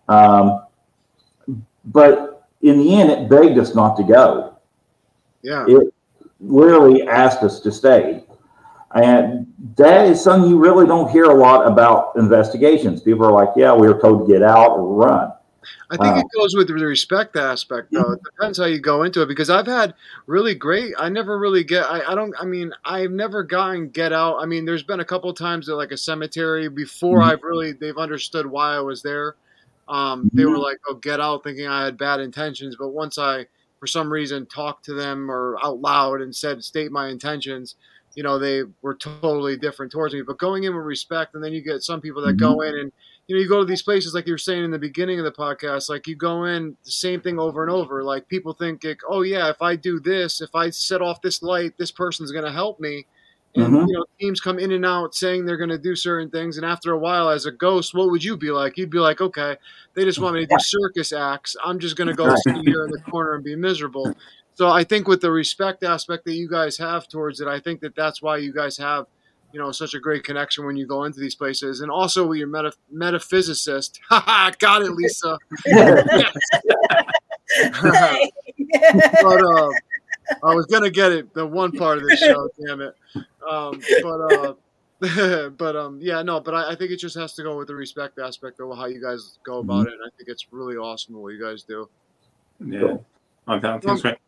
Um, 0.08 0.64
but 1.84 2.48
in 2.62 2.78
the 2.78 2.94
end, 2.98 3.10
it 3.10 3.28
begged 3.28 3.58
us 3.58 3.74
not 3.74 3.94
to 3.98 4.04
go. 4.04 4.56
Yeah. 5.42 5.66
It 5.68 5.92
literally 6.40 7.06
asked 7.06 7.42
us 7.42 7.60
to 7.60 7.70
stay. 7.70 8.23
And 8.94 9.52
that 9.76 10.06
is 10.06 10.22
something 10.22 10.48
you 10.48 10.58
really 10.58 10.86
don't 10.86 11.10
hear 11.10 11.24
a 11.24 11.34
lot 11.34 11.66
about 11.66 12.12
investigations. 12.16 13.02
People 13.02 13.26
are 13.26 13.32
like, 13.32 13.50
yeah, 13.56 13.74
we 13.74 13.88
were 13.88 14.00
told 14.00 14.26
to 14.26 14.32
get 14.32 14.42
out 14.42 14.70
or 14.70 14.94
run. 14.94 15.32
I 15.90 15.96
think 15.96 16.18
it 16.18 16.26
goes 16.38 16.54
with 16.54 16.68
the 16.68 16.74
respect 16.74 17.36
aspect, 17.36 17.88
though. 17.90 18.12
It 18.12 18.20
depends 18.22 18.58
how 18.58 18.66
you 18.66 18.80
go 18.80 19.02
into 19.02 19.22
it. 19.22 19.28
Because 19.28 19.48
I've 19.48 19.66
had 19.66 19.94
really 20.26 20.54
great. 20.54 20.92
I 20.98 21.08
never 21.08 21.38
really 21.38 21.64
get. 21.64 21.86
I, 21.86 22.12
I 22.12 22.14
don't. 22.14 22.34
I 22.38 22.44
mean, 22.44 22.72
I've 22.84 23.10
never 23.10 23.42
gotten 23.42 23.88
get 23.88 24.12
out. 24.12 24.38
I 24.40 24.46
mean, 24.46 24.64
there's 24.64 24.82
been 24.82 25.00
a 25.00 25.04
couple 25.04 25.32
times 25.32 25.68
at 25.68 25.76
like 25.76 25.90
a 25.90 25.96
cemetery 25.96 26.68
before 26.68 27.20
Mhm. 27.20 27.24
I've 27.24 27.42
really 27.42 27.72
they've 27.72 27.96
understood 27.96 28.46
why 28.46 28.74
I 28.74 28.80
was 28.80 29.02
there. 29.02 29.36
Um, 29.88 30.30
they 30.32 30.44
were 30.44 30.58
like, 30.58 30.78
"Oh, 30.88 30.94
get 30.94 31.20
out," 31.20 31.44
thinking 31.44 31.66
I 31.66 31.84
had 31.84 31.96
bad 31.96 32.20
intentions. 32.20 32.76
But 32.78 32.88
once 32.88 33.18
I, 33.18 33.46
for 33.80 33.86
some 33.86 34.12
reason, 34.12 34.46
talked 34.46 34.84
to 34.86 34.94
them 34.94 35.30
or 35.30 35.56
out 35.62 35.80
loud 35.80 36.20
and 36.20 36.34
said, 36.34 36.62
"State 36.62 36.92
my 36.92 37.08
intentions," 37.08 37.76
you 38.14 38.22
know, 38.22 38.38
they 38.38 38.62
were 38.82 38.94
totally 38.94 39.56
different 39.56 39.92
towards 39.92 40.14
me. 40.14 40.22
But 40.22 40.38
going 40.38 40.64
in 40.64 40.74
with 40.74 40.84
respect, 40.84 41.34
and 41.34 41.42
then 41.42 41.52
you 41.52 41.62
get 41.62 41.82
some 41.82 42.00
people 42.00 42.22
that 42.22 42.36
go 42.36 42.60
in 42.62 42.76
and 42.78 42.92
you 43.26 43.34
know, 43.34 43.40
you 43.40 43.48
go 43.48 43.60
to 43.60 43.64
these 43.64 43.82
places 43.82 44.12
like 44.14 44.26
you 44.26 44.34
were 44.34 44.38
saying 44.38 44.64
in 44.64 44.70
the 44.70 44.78
beginning 44.78 45.18
of 45.18 45.24
the 45.24 45.32
podcast, 45.32 45.88
like 45.88 46.06
you 46.06 46.14
go 46.14 46.44
in 46.44 46.76
the 46.84 46.90
same 46.90 47.22
thing 47.22 47.38
over 47.38 47.62
and 47.62 47.70
over. 47.70 48.04
Like 48.04 48.28
people 48.28 48.52
think, 48.52 48.84
like, 48.84 49.00
oh 49.08 49.22
yeah, 49.22 49.48
if 49.48 49.62
I 49.62 49.76
do 49.76 49.98
this, 49.98 50.42
if 50.42 50.54
I 50.54 50.68
set 50.70 51.00
off 51.00 51.22
this 51.22 51.42
light, 51.42 51.72
this 51.78 51.90
person's 51.90 52.32
going 52.32 52.44
to 52.44 52.52
help 52.52 52.80
me. 52.80 53.06
And 53.56 53.72
Mhm. 53.72 53.88
you 53.88 53.94
know, 53.94 54.04
teams 54.20 54.40
come 54.40 54.58
in 54.58 54.72
and 54.72 54.84
out 54.84 55.14
saying 55.14 55.46
they're 55.46 55.56
going 55.56 55.70
to 55.70 55.78
do 55.78 55.94
certain 55.94 56.28
things, 56.28 56.56
and 56.56 56.66
after 56.66 56.92
a 56.92 56.98
while, 56.98 57.30
as 57.30 57.46
a 57.46 57.52
ghost, 57.52 57.94
what 57.94 58.10
would 58.10 58.22
you 58.24 58.36
be 58.36 58.50
like? 58.50 58.76
You'd 58.76 58.90
be 58.90 58.98
like, 58.98 59.20
okay, 59.20 59.56
they 59.94 60.04
just 60.04 60.20
want 60.20 60.34
me 60.34 60.40
to 60.40 60.46
do 60.46 60.58
circus 60.58 61.12
acts. 61.12 61.56
I'm 61.64 61.78
just 61.78 61.96
going 61.96 62.08
to 62.08 62.14
go 62.14 62.34
sit 62.34 62.56
here 62.56 62.84
in 62.84 62.90
the 62.90 62.98
corner 63.10 63.34
and 63.34 63.44
be 63.44 63.54
miserable. 63.56 64.14
So 64.54 64.70
I 64.70 64.84
think 64.84 65.08
with 65.08 65.20
the 65.20 65.30
respect 65.30 65.82
aspect 65.82 66.24
that 66.26 66.34
you 66.34 66.48
guys 66.48 66.78
have 66.78 67.08
towards 67.08 67.40
it, 67.40 67.48
I 67.48 67.58
think 67.60 67.80
that 67.80 67.94
that's 67.94 68.22
why 68.22 68.36
you 68.36 68.52
guys 68.52 68.76
have 68.78 69.06
you 69.52 69.60
know 69.60 69.70
such 69.70 69.94
a 69.94 70.00
great 70.00 70.24
connection 70.24 70.66
when 70.66 70.76
you 70.76 70.86
go 70.86 71.04
into 71.04 71.20
these 71.20 71.34
places. 71.34 71.80
And 71.80 71.90
also 71.90 72.26
with 72.26 72.38
your 72.38 72.48
meta- 72.48 72.74
metaphysicist. 72.92 74.00
Haha 74.08 74.50
got 74.58 74.82
it 74.82 74.90
lisa. 74.90 75.38
But 79.22 79.40
um, 79.40 79.72
i 80.42 80.54
was 80.54 80.66
gonna 80.66 80.90
get 80.90 81.12
it 81.12 81.32
the 81.34 81.46
one 81.46 81.70
part 81.70 81.98
of 81.98 82.04
the 82.04 82.16
show 82.16 82.48
damn 82.66 82.80
it. 82.80 82.94
Um, 83.48 83.80
but 84.02 84.20
uh, 84.20 84.54
but 85.50 85.76
um, 85.76 86.00
yeah, 86.00 86.22
no, 86.22 86.40
but 86.40 86.54
I, 86.54 86.72
I 86.72 86.74
think 86.74 86.90
it 86.90 86.96
just 86.96 87.16
has 87.16 87.34
to 87.34 87.42
go 87.42 87.56
with 87.58 87.68
the 87.68 87.74
respect 87.74 88.18
aspect 88.18 88.60
of 88.60 88.76
how 88.76 88.86
you 88.86 89.00
guys 89.00 89.38
go 89.44 89.58
about 89.58 89.86
it. 89.86 89.92
And 89.92 90.02
I 90.04 90.10
think 90.16 90.28
it's 90.28 90.46
really 90.50 90.76
awesome 90.76 91.14
what 91.20 91.28
you 91.28 91.40
guys 91.42 91.62
do. 91.62 91.88
Yeah, 92.64 92.96
I 93.46 93.60
think 93.60 93.82
that's 93.82 94.02
great. 94.02 94.18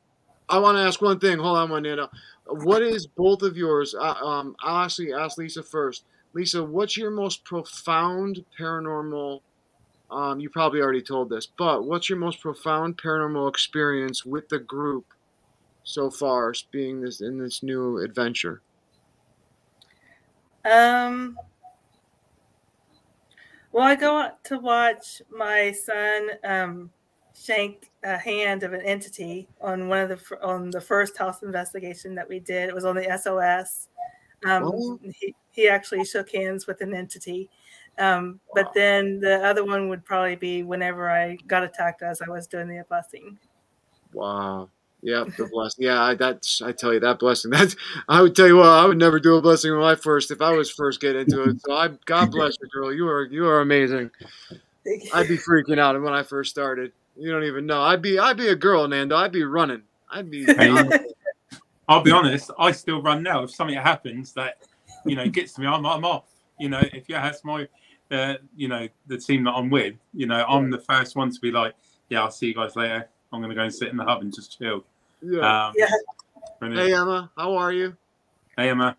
I 0.49 0.59
want 0.59 0.77
to 0.79 0.83
ask 0.83 1.03
one 1.03 1.19
thing. 1.19 1.39
Hold 1.39 1.59
on, 1.59 1.71
one 1.71 1.83
Nana. 1.83 2.09
What 2.47 2.83
is 2.83 3.07
both 3.07 3.43
of 3.43 3.57
yours? 3.57 3.95
Uh, 3.95 4.15
um, 4.15 4.57
I'll 4.63 4.85
actually 4.85 5.13
ask 5.13 5.39
Lisa 5.39 5.63
first. 5.63 6.05
Lisa, 6.35 6.63
what's 6.63 6.97
your 6.97 7.11
most 7.11 7.45
profound 7.45 8.45
paranormal? 8.59 9.41
Um, 10.11 10.39
you 10.39 10.49
probably 10.51 10.81
already 10.81 11.03
told 11.03 11.31
this, 11.31 11.47
but 11.47 11.85
what's 11.85 12.09
your 12.09 12.19
most 12.19 12.41
profound 12.41 12.97
paranormal 12.97 13.49
experience 13.49 14.25
with 14.25 14.49
the 14.49 14.61
group 14.61 15.07
so 15.83 16.11
far, 16.11 16.53
being 16.71 17.01
this 17.01 17.21
in 17.21 17.39
this 17.39 17.63
new 17.63 17.99
adventure? 17.99 18.63
Um. 20.65 21.37
Well, 23.73 23.85
I 23.85 23.95
go 23.95 24.17
out 24.17 24.43
to 24.45 24.59
watch 24.59 25.21
my 25.31 25.73
son 25.73 26.31
um, 26.45 26.91
shank 27.39 27.91
a 28.05 28.17
hand 28.17 28.63
of 28.63 28.73
an 28.73 28.81
entity 28.83 29.47
on 29.61 29.89
one 29.89 29.99
of 29.99 30.09
the 30.09 30.43
on 30.43 30.71
the 30.71 30.81
first 30.81 31.17
house 31.17 31.43
investigation 31.43 32.15
that 32.15 32.29
we 32.29 32.41
did. 32.41 32.69
It 32.69 32.75
was 32.75 32.85
on 32.85 32.97
the 32.97 33.19
SOS. 33.19 33.89
Um, 34.45 34.65
Oh. 34.65 34.99
he, 35.03 35.35
he 35.51 35.69
actually 35.69 36.05
shook 36.05 36.31
hands 36.31 36.67
with 36.67 36.81
an 36.81 36.95
entity. 36.95 37.49
Um, 37.99 38.41
But 38.55 38.73
then 38.75 39.21
the 39.21 39.45
other 39.45 39.65
one 39.65 39.89
would 39.89 40.05
probably 40.05 40.37
be 40.37 40.63
whenever 40.63 41.11
I 41.11 41.37
got 41.47 41.65
attacked 41.65 42.03
as 42.03 42.21
I 42.21 42.29
was 42.29 42.47
doing 42.47 42.69
the 42.69 42.85
blessing. 42.89 43.39
Wow. 44.13 44.69
Yeah, 45.03 45.25
the 45.37 45.47
blessing. 45.47 45.85
Yeah, 45.85 46.03
I, 46.03 46.15
that's 46.15 46.61
I 46.63 46.73
tell 46.73 46.93
you 46.93 47.01
that 47.01 47.19
blessing. 47.19 47.51
That's 47.53 47.77
I 48.09 48.23
would 48.23 48.35
tell 48.35 48.47
you 48.47 48.57
what 48.57 48.67
I 48.67 48.87
would 48.87 48.99
never 48.99 49.21
do 49.21 49.37
a 49.37 49.43
blessing 49.43 49.73
when 49.73 49.83
I 49.83 49.95
first 49.95 50.31
if 50.31 50.41
I 50.41 50.53
was 50.53 50.71
first 50.71 51.01
getting 51.01 51.23
into 51.23 51.45
it. 51.45 51.61
So 51.61 51.75
I 51.75 51.89
God 52.07 52.31
bless 52.33 52.57
you, 52.61 52.69
girl. 52.69 52.93
You 52.93 53.07
are 53.09 53.25
you 53.25 53.47
are 53.47 53.61
amazing. 53.61 54.11
I'd 55.15 55.29
be 55.29 55.37
freaking 55.37 55.79
out 55.79 56.01
when 56.01 56.13
I 56.15 56.23
first 56.23 56.51
started. 56.51 56.93
You 57.17 57.31
don't 57.33 57.45
even 57.45 57.67
know. 57.67 57.83
I'd 57.83 58.03
be 58.03 58.19
I'd 58.19 58.37
be 58.37 58.49
a 58.49 58.57
girl, 58.57 58.87
Nando. 58.87 59.17
I'd 59.17 59.33
be 59.33 59.45
running. 59.45 59.83
I'd 60.11 60.31
be. 60.31 60.45
Hey, 60.45 60.71
I'll 61.89 62.03
be 62.03 62.11
honest, 62.11 62.51
I 62.59 62.73
still 62.73 63.01
run 63.01 63.23
now. 63.23 63.43
If 63.45 63.53
something 63.53 63.77
happens 63.77 64.33
that 64.33 64.59
you 65.05 65.17
know 65.17 65.27
gets 65.29 65.53
to 65.55 65.61
me, 65.61 65.67
I'm, 65.67 65.87
I'm 65.87 66.05
off. 66.05 66.25
You 66.59 66.69
know, 66.69 66.81
if 66.93 67.09
you 67.09 67.15
ask 67.15 67.45
my, 67.45 67.69
uh, 68.11 68.35
you 68.57 68.69
know, 68.69 68.89
the 69.07 69.19
team 69.19 69.45
that 69.45 69.53
I'm 69.53 69.71
with, 69.71 69.95
you 70.15 70.27
know, 70.27 70.45
I'm 70.49 70.71
the 70.71 70.79
first 70.79 71.17
one 71.17 71.31
to 71.31 71.41
be 71.41 71.51
like, 71.53 71.75
yeah, 72.09 72.23
I'll 72.23 72.31
see 72.31 72.47
you 72.47 72.55
guys 72.55 72.77
later. 72.77 73.09
I'm 73.33 73.41
gonna 73.41 73.55
go 73.55 73.63
and 73.63 73.75
sit 73.75 73.89
in 73.89 73.97
the 73.97 74.05
hub 74.05 74.23
and 74.23 74.35
just 74.35 74.59
chill. 74.59 74.85
yeah. 75.23 75.67
Um, 75.69 75.75
Yeah. 75.77 75.89
Hey 76.61 76.93
Emma, 76.95 77.31
how 77.37 77.55
are 77.57 77.73
you? 77.73 77.97
hey 78.57 78.71
Emma. 78.71 78.97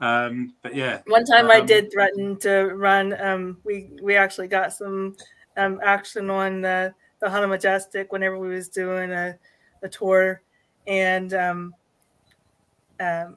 Um, 0.00 0.54
but 0.62 0.74
yeah, 0.74 1.00
One 1.06 1.24
time 1.24 1.50
I 1.50 1.60
Um, 1.60 1.66
did 1.66 1.92
threaten 1.92 2.36
to 2.40 2.64
run. 2.74 3.18
Um, 3.20 3.58
we 3.64 3.90
we 4.02 4.16
actually 4.16 4.48
got 4.48 4.72
some 4.72 5.16
um, 5.56 5.80
action 5.82 6.28
on 6.28 6.60
the 6.60 6.92
the 7.22 7.30
Haunted 7.30 7.48
Majestic 7.48 8.12
whenever 8.12 8.36
we 8.36 8.48
was 8.48 8.68
doing 8.68 9.12
a, 9.12 9.38
a 9.82 9.88
tour, 9.88 10.42
and 10.88 11.32
um, 11.32 11.74
um, 12.98 13.36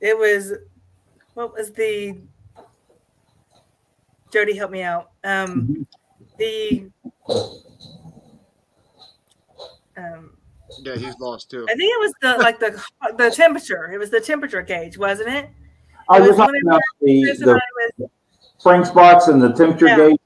it 0.00 0.16
was 0.16 0.54
what 1.34 1.52
was 1.52 1.72
the 1.72 2.16
Jody 4.32 4.56
help 4.56 4.70
me 4.70 4.82
out. 4.82 5.10
Um, 5.24 5.84
the 6.38 6.86
um, 9.96 10.36
Yeah, 10.78 10.96
he's 10.96 11.18
lost 11.18 11.50
too. 11.50 11.66
I 11.68 11.74
think 11.74 11.92
it 11.92 12.00
was 12.00 12.14
the 12.22 12.38
like 12.38 12.60
the 12.60 12.82
the 13.18 13.30
temperature. 13.30 13.90
It 13.92 13.98
was 13.98 14.10
the 14.10 14.20
temperature 14.20 14.62
gauge, 14.62 14.96
wasn't 14.96 15.28
it? 15.28 15.50
I 16.08 16.20
was 16.20 16.28
was 16.28 16.36
talking 16.36 16.62
about 16.64 16.80
the, 17.00 17.24
Chris 17.24 17.40
the 17.40 17.60
was 17.98 18.08
spring 18.58 18.84
spots 18.84 19.26
and 19.26 19.42
the 19.42 19.52
temperature 19.52 19.88
Yeah. 19.88 19.96
gauge. 19.96 20.18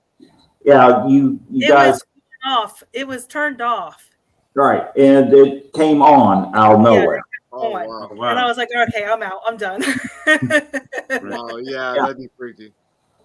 Yeah, 0.67 1.07
you, 1.07 1.41
you 1.51 1.64
it 1.67 1.69
guys, 1.71 1.93
was 1.95 2.03
off. 2.45 2.83
It 2.93 3.07
was 3.07 3.27
turned 3.27 3.61
off. 3.62 4.11
right. 4.55 4.89
And 4.97 5.33
it 5.33 5.73
came 5.73 6.03
on 6.03 6.55
out 6.55 6.75
of 6.75 6.81
nowhere. 6.81 7.23
Oh 7.53 7.71
wow. 7.71 8.11
wow. 8.12 8.31
And 8.31 8.39
I 8.39 8.47
was 8.47 8.59
like, 8.59 8.69
okay, 8.89 9.07
I'm 9.07 9.23
out. 9.23 9.41
I'm 9.47 9.57
done. 9.57 9.83
oh 10.27 11.57
yeah, 11.62 11.95
Yeah. 11.95 12.03
that'd 12.03 12.19
be 12.19 12.29
freaky. 12.37 12.73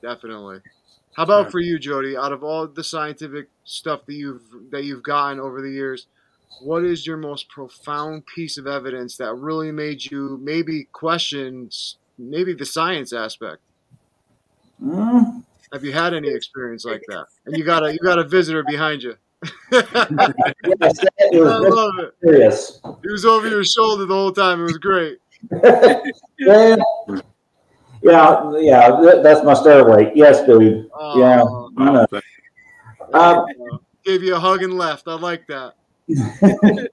Definitely. 0.01 0.59
How 1.17 1.23
about 1.23 1.51
for 1.51 1.59
you, 1.59 1.77
Jody? 1.77 2.15
Out 2.15 2.31
of 2.31 2.41
all 2.43 2.65
the 2.67 2.83
scientific 2.83 3.49
stuff 3.65 4.05
that 4.05 4.13
you've 4.13 4.43
that 4.71 4.83
you've 4.85 5.03
gotten 5.03 5.39
over 5.39 5.61
the 5.61 5.69
years, 5.71 6.07
what 6.61 6.83
is 6.85 7.05
your 7.05 7.17
most 7.17 7.49
profound 7.49 8.25
piece 8.27 8.57
of 8.57 8.67
evidence 8.67 9.17
that 9.17 9.33
really 9.33 9.71
made 9.73 10.05
you 10.09 10.39
maybe 10.41 10.85
question 10.93 11.69
maybe 12.17 12.53
the 12.53 12.65
science 12.65 13.11
aspect? 13.11 13.61
Mm, 14.81 15.43
Have 15.73 15.83
you 15.83 15.93
had 15.93 16.13
any 16.13 16.29
experience 16.29 16.83
like 16.85 17.01
that? 17.07 17.25
And 17.45 17.55
you 17.57 17.63
got 17.63 17.83
a 17.83 17.91
you 17.93 17.99
got 17.99 18.19
a 18.19 18.23
visitor 18.23 18.63
behind 18.63 19.03
you. 19.03 19.15
I 19.71 20.53
yes, 20.63 20.99
it 21.17 21.39
was 21.41 21.73
love 21.73 21.93
it. 21.99 22.13
serious. 22.23 22.79
He 23.01 23.11
was 23.11 23.25
over 23.25 23.47
your 23.49 23.63
shoulder 23.63 24.05
the 24.05 24.13
whole 24.13 24.31
time. 24.31 24.59
It 24.61 24.65
was 24.65 24.77
great. 24.77 25.17
yeah, 26.39 26.75
yeah, 28.03 28.51
yeah. 28.59 29.19
That's 29.23 29.43
my 29.43 29.53
stairway. 29.53 30.11
Yes, 30.13 30.45
dude. 30.45 30.89
Oh, 30.93 31.19
Yeah. 31.19 31.43
I 31.77 31.91
know. 31.91 32.07
Uh, 33.13 33.43
Gave 34.03 34.23
you 34.23 34.35
a 34.35 34.39
hug 34.39 34.63
and 34.63 34.77
left. 34.77 35.07
I 35.07 35.15
like 35.15 35.45
that. 35.47 35.73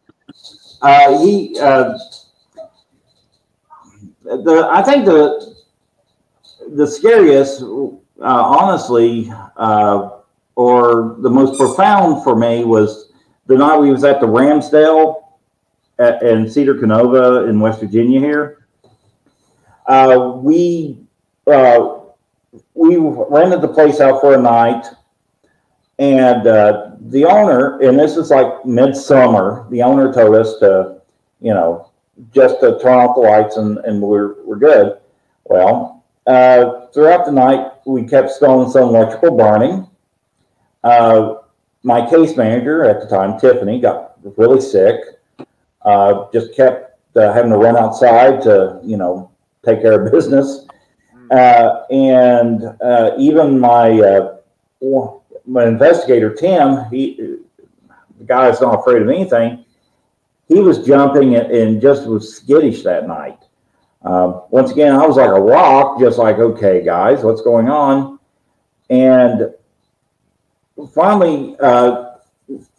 uh, 0.82 1.18
he, 1.24 1.58
uh, 1.60 1.98
the 4.22 4.68
I 4.70 4.82
think 4.82 5.04
the 5.06 5.54
the 6.74 6.86
scariest, 6.86 7.62
honestly, 8.20 9.32
uh, 9.56 10.10
or 10.56 11.16
the 11.20 11.30
most 11.30 11.58
profound 11.58 12.24
for 12.24 12.34
me 12.36 12.64
was 12.64 13.12
the 13.46 13.56
night 13.56 13.78
we 13.78 13.90
was 13.90 14.04
at 14.04 14.20
the 14.20 14.26
Ramsdell 14.26 15.22
at, 15.98 16.22
in 16.22 16.46
Ceredo-Kenova 16.46 17.48
in 17.48 17.60
West 17.60 17.80
Virginia 17.80 18.20
here. 18.20 18.66
Uh, 19.86 20.32
we 20.36 20.98
uh, 21.46 22.00
we 22.74 22.96
rented 22.96 23.62
the 23.62 23.68
place 23.68 24.00
out 24.00 24.20
for 24.20 24.34
a 24.34 24.40
night, 24.40 24.86
and 25.98 26.46
uh, 26.46 26.90
the 27.00 27.24
owner, 27.24 27.78
and 27.80 27.98
this 27.98 28.16
is 28.16 28.30
like 28.30 28.64
midsummer, 28.64 29.66
the 29.70 29.82
owner 29.82 30.12
told 30.12 30.34
us 30.34 30.58
to, 30.58 31.00
you 31.40 31.54
know, 31.54 31.90
just 32.34 32.60
to 32.60 32.78
turn 32.80 32.94
off 32.94 33.14
the 33.16 33.20
lights 33.22 33.56
and, 33.56 33.78
and 33.78 34.00
we're, 34.02 34.42
we're 34.44 34.56
good. 34.56 34.98
Well, 35.44 35.97
uh, 36.28 36.86
throughout 36.88 37.24
the 37.24 37.32
night, 37.32 37.72
we 37.86 38.04
kept 38.04 38.30
smelling 38.30 38.70
some 38.70 38.90
electrical 38.90 39.34
burning. 39.34 39.88
Uh, 40.84 41.36
my 41.82 42.08
case 42.08 42.36
manager 42.36 42.84
at 42.84 43.00
the 43.00 43.06
time, 43.06 43.40
Tiffany, 43.40 43.80
got 43.80 44.14
really 44.36 44.60
sick. 44.60 45.00
Uh, 45.82 46.26
just 46.30 46.54
kept 46.54 46.98
uh, 47.16 47.32
having 47.32 47.50
to 47.50 47.56
run 47.56 47.78
outside 47.78 48.42
to, 48.42 48.78
you 48.84 48.98
know, 48.98 49.30
take 49.64 49.80
care 49.80 50.04
of 50.04 50.12
business. 50.12 50.66
Uh, 51.30 51.84
and 51.90 52.64
uh, 52.82 53.12
even 53.18 53.58
my 53.58 54.20
my 55.46 55.66
investigator 55.66 56.34
Tim, 56.34 56.84
he 56.90 57.38
the 58.18 58.24
guy 58.24 58.48
is 58.50 58.60
not 58.60 58.80
afraid 58.80 59.00
of 59.00 59.08
anything. 59.08 59.64
He 60.46 60.60
was 60.60 60.84
jumping 60.86 61.36
and 61.36 61.80
just 61.80 62.06
was 62.06 62.36
skittish 62.36 62.82
that 62.82 63.06
night. 63.06 63.38
Uh, 64.08 64.40
once 64.48 64.70
again, 64.70 64.94
I 64.94 65.06
was 65.06 65.18
like 65.18 65.28
a 65.28 65.38
rock, 65.38 66.00
just 66.00 66.16
like, 66.16 66.38
okay, 66.38 66.82
guys, 66.82 67.22
what's 67.22 67.42
going 67.42 67.68
on? 67.68 68.18
And 68.88 69.52
finally, 70.94 71.54
uh, 71.60 72.14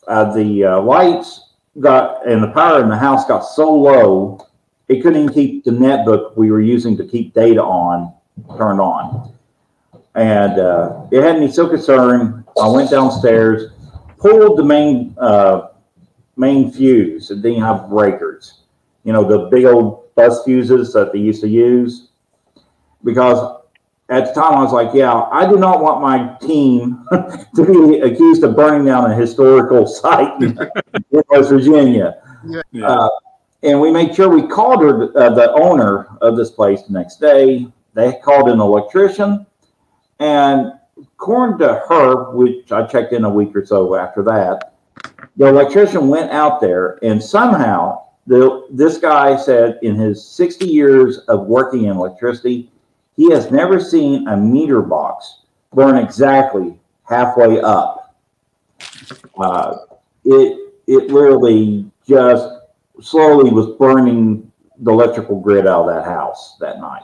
uh, 0.08 0.34
the 0.34 0.64
uh, 0.64 0.82
lights 0.82 1.52
got 1.82 2.28
and 2.28 2.42
the 2.42 2.48
power 2.48 2.82
in 2.82 2.90
the 2.90 2.98
house 2.98 3.28
got 3.28 3.42
so 3.42 3.72
low, 3.72 4.48
it 4.88 5.04
couldn't 5.04 5.22
even 5.22 5.34
keep 5.34 5.64
the 5.66 5.70
netbook 5.70 6.36
we 6.36 6.50
were 6.50 6.62
using 6.62 6.98
to 6.98 7.06
keep 7.06 7.36
data 7.36 7.62
on 7.62 8.12
turned 8.58 8.82
on. 8.82 9.32
And 10.16 10.60
uh, 10.60 11.06
it 11.12 11.22
had 11.22 11.40
me 11.40 11.52
so 11.52 11.70
concerned. 11.70 12.44
I 12.60 12.68
went 12.68 12.90
downstairs, 12.90 13.72
pulled 14.18 14.58
the 14.58 14.64
main 14.64 15.16
main 16.36 16.72
fuse. 16.72 17.30
It 17.30 17.44
didn't 17.44 17.62
have 17.62 17.88
breakers. 17.88 18.62
You 19.04 19.14
know, 19.14 19.24
the 19.24 19.48
big 19.52 19.66
old 19.66 20.09
bus 20.16 20.44
fuses 20.44 20.94
that 20.94 21.14
they 21.14 21.20
used 21.20 21.42
to 21.42 21.48
use. 21.48 22.10
Because 23.04 23.60
at 24.10 24.26
the 24.26 24.34
time 24.34 24.54
I 24.54 24.64
was 24.64 24.74
like, 24.74 24.90
yeah, 24.94 25.14
I 25.14 25.48
do 25.48 25.58
not 25.58 25.82
want 25.82 26.02
my 26.02 26.36
team 26.46 27.06
to 27.56 27.66
be 27.66 28.00
accused 28.00 28.44
of 28.44 28.56
burning 28.56 28.86
down 28.86 29.10
a 29.10 29.16
historical 29.16 29.86
site 30.02 30.42
in 30.42 30.58
West 31.12 31.50
Virginia. 31.50 32.22
Yeah. 32.72 32.88
Uh, 32.88 33.10
and 33.62 33.80
we 33.80 33.92
made 33.92 34.16
sure 34.16 34.30
we 34.30 34.48
called 34.48 34.82
her, 34.82 35.18
uh, 35.18 35.30
the 35.32 35.52
owner 35.52 36.08
of 36.22 36.38
this 36.38 36.50
place 36.50 36.82
the 36.84 36.94
next 36.94 37.20
day. 37.20 37.68
They 37.94 38.14
called 38.24 38.50
an 38.50 38.60
electrician. 38.60 39.46
And 40.20 40.74
according 40.98 41.60
to 41.60 41.84
her, 41.88 42.32
which 42.32 42.72
I 42.72 42.86
checked 42.88 43.14
in 43.14 43.26
a 43.26 43.30
week 43.30 43.56
or 43.56 43.66
so 43.66 43.96
after 43.96 44.24
that, 44.24 44.74
the 45.38 45.48
electrician 45.48 46.08
went 46.08 46.32
out 46.32 46.62
there 46.62 47.00
and 47.04 47.22
somehow 47.22 48.06
the, 48.30 48.68
this 48.70 49.00
guy 49.00 49.36
said 49.36 49.80
in 49.82 49.96
his 49.96 50.24
60 50.24 50.66
years 50.68 51.18
of 51.30 51.48
working 51.48 51.86
in 51.86 51.98
electricity, 51.98 52.70
he 53.18 53.32
has 53.32 53.50
never 53.52 53.80
seen 53.80 54.28
a 54.28 54.38
meter 54.38 54.82
box 54.84 55.42
burn 55.74 55.98
exactly 55.98 56.80
halfway 57.04 57.60
up. 57.60 58.16
Uh, 59.36 59.78
it 60.26 60.74
it 60.86 61.12
literally 61.12 61.90
just 62.08 62.48
slowly 63.02 63.52
was 63.52 63.76
burning 63.78 64.52
the 64.80 64.92
electrical 64.92 65.40
grid 65.42 65.66
out 65.66 65.90
of 65.90 65.96
that 65.96 66.06
house 66.06 66.56
that 66.60 66.80
night. 66.80 67.04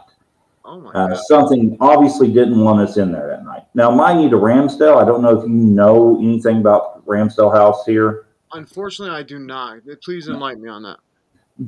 Oh 0.64 0.80
my 0.80 0.92
Uh, 0.92 1.08
god. 1.10 1.18
something 1.26 1.76
obviously 1.82 2.32
didn't 2.32 2.60
want 2.60 2.82
us 2.82 2.98
in 2.98 3.12
there 3.12 3.28
that 3.30 3.44
night. 3.44 3.64
Now, 3.74 3.90
mind 3.92 4.22
you, 4.24 4.30
to 4.30 4.38
Ramsdell, 4.38 5.02
I 5.02 5.06
don't 5.06 5.22
know 5.22 5.38
if 5.40 5.44
you 5.44 5.54
know 5.54 6.18
anything 6.20 6.58
about 6.60 7.06
Ramsdell 7.06 7.52
House 7.54 7.84
here. 7.86 8.26
Unfortunately, 8.54 9.14
I 9.16 9.24
do 9.24 9.40
not. 9.40 9.80
Please 10.04 10.28
enlighten 10.30 10.62
me 10.64 10.70
on 10.70 10.82
that. 10.84 10.98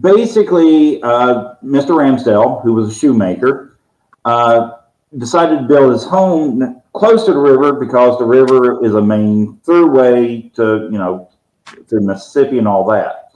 Basically, 0.01 1.01
uh, 1.01 1.55
Mr. 1.63 1.89
Ramsdell, 1.91 2.61
who 2.61 2.73
was 2.73 2.89
a 2.89 2.99
shoemaker, 2.99 3.77
uh, 4.25 4.71
decided 5.17 5.59
to 5.59 5.63
build 5.63 5.93
his 5.93 6.03
home 6.03 6.81
close 6.93 7.25
to 7.25 7.33
the 7.33 7.39
river 7.39 7.73
because 7.73 8.17
the 8.19 8.25
river 8.25 8.83
is 8.85 8.95
a 8.95 9.01
main 9.01 9.59
throughway 9.65 10.53
to, 10.55 10.89
you 10.91 10.97
know, 10.97 11.29
to 11.87 12.01
Mississippi 12.01 12.57
and 12.57 12.67
all 12.67 12.85
that. 12.89 13.31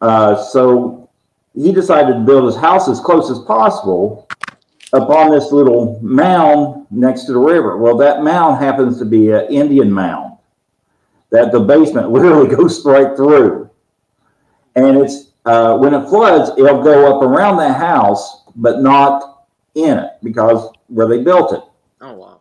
Uh, 0.00 0.36
so 0.36 1.08
he 1.54 1.72
decided 1.72 2.14
to 2.14 2.20
build 2.20 2.46
his 2.46 2.56
house 2.56 2.88
as 2.88 3.00
close 3.00 3.30
as 3.30 3.38
possible 3.40 4.28
upon 4.92 5.30
this 5.30 5.52
little 5.52 5.98
mound 6.02 6.86
next 6.90 7.24
to 7.24 7.32
the 7.32 7.38
river. 7.38 7.76
Well, 7.76 7.96
that 7.98 8.22
mound 8.22 8.62
happens 8.62 8.98
to 8.98 9.04
be 9.04 9.30
an 9.30 9.46
Indian 9.50 9.90
mound 9.90 10.38
that 11.30 11.52
the 11.52 11.60
basement 11.60 12.10
literally 12.12 12.54
goes 12.54 12.84
right 12.84 13.16
through. 13.16 13.70
And 14.74 14.98
it's 14.98 15.25
uh, 15.46 15.78
when 15.78 15.94
it 15.94 16.08
floods, 16.08 16.50
it'll 16.58 16.82
go 16.82 17.16
up 17.16 17.22
around 17.22 17.56
the 17.56 17.72
house, 17.72 18.42
but 18.56 18.80
not 18.80 19.46
in 19.74 19.98
it 19.98 20.12
because 20.22 20.72
where 20.88 21.06
they 21.06 21.22
built 21.22 21.52
it. 21.52 21.62
Oh 22.00 22.12
wow. 22.12 22.40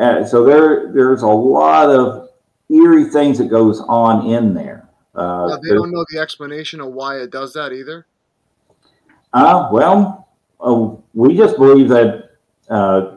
Uh, 0.00 0.24
so 0.24 0.44
there, 0.44 0.92
there's 0.92 1.22
a 1.22 1.26
lot 1.26 1.90
of 1.90 2.28
eerie 2.70 3.04
things 3.04 3.38
that 3.38 3.48
goes 3.48 3.80
on 3.80 4.26
in 4.26 4.52
there. 4.52 4.88
Uh, 5.14 5.48
Now, 5.48 5.56
they 5.56 5.70
don't 5.70 5.90
know 5.90 6.04
the 6.10 6.18
explanation 6.18 6.80
of 6.80 6.92
why 6.92 7.18
it 7.18 7.30
does 7.30 7.52
that 7.54 7.72
either. 7.72 8.06
Uh, 9.32 9.68
well, 9.72 10.28
uh, 10.60 10.90
we 11.14 11.36
just 11.36 11.56
believe 11.56 11.88
that 11.88 12.30
uh, 12.68 13.16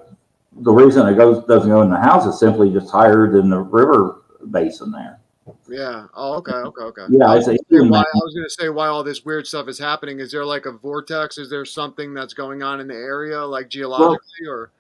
the 0.53 0.71
reason 0.71 1.07
it 1.07 1.15
goes 1.15 1.43
doesn't 1.45 1.69
go 1.69 1.81
in 1.81 1.89
the 1.89 1.99
house 1.99 2.25
is 2.25 2.39
simply 2.39 2.71
just 2.71 2.91
higher 2.91 3.31
than 3.31 3.49
the 3.49 3.59
river 3.59 4.21
basin 4.51 4.91
there. 4.91 5.20
Yeah. 5.67 6.05
Oh, 6.13 6.35
okay, 6.35 6.51
okay, 6.51 6.81
okay. 6.83 7.05
Yeah, 7.09 7.25
I 7.25 7.35
was, 7.35 7.47
a 7.47 7.51
gonna 7.51 7.57
say 7.69 7.89
why, 7.89 7.99
I 7.99 8.03
was 8.15 8.33
gonna 8.35 8.49
say 8.49 8.69
why 8.69 8.87
all 8.87 9.03
this 9.03 9.25
weird 9.25 9.47
stuff 9.47 9.67
is 9.67 9.79
happening. 9.79 10.19
Is 10.19 10.31
there 10.31 10.45
like 10.45 10.65
a 10.65 10.71
vortex? 10.71 11.37
Is 11.37 11.49
there 11.49 11.65
something 11.65 12.13
that's 12.13 12.33
going 12.33 12.61
on 12.63 12.79
in 12.79 12.87
the 12.87 12.95
area, 12.95 13.43
like 13.43 13.69
geologically, 13.69 14.47
or 14.47 14.71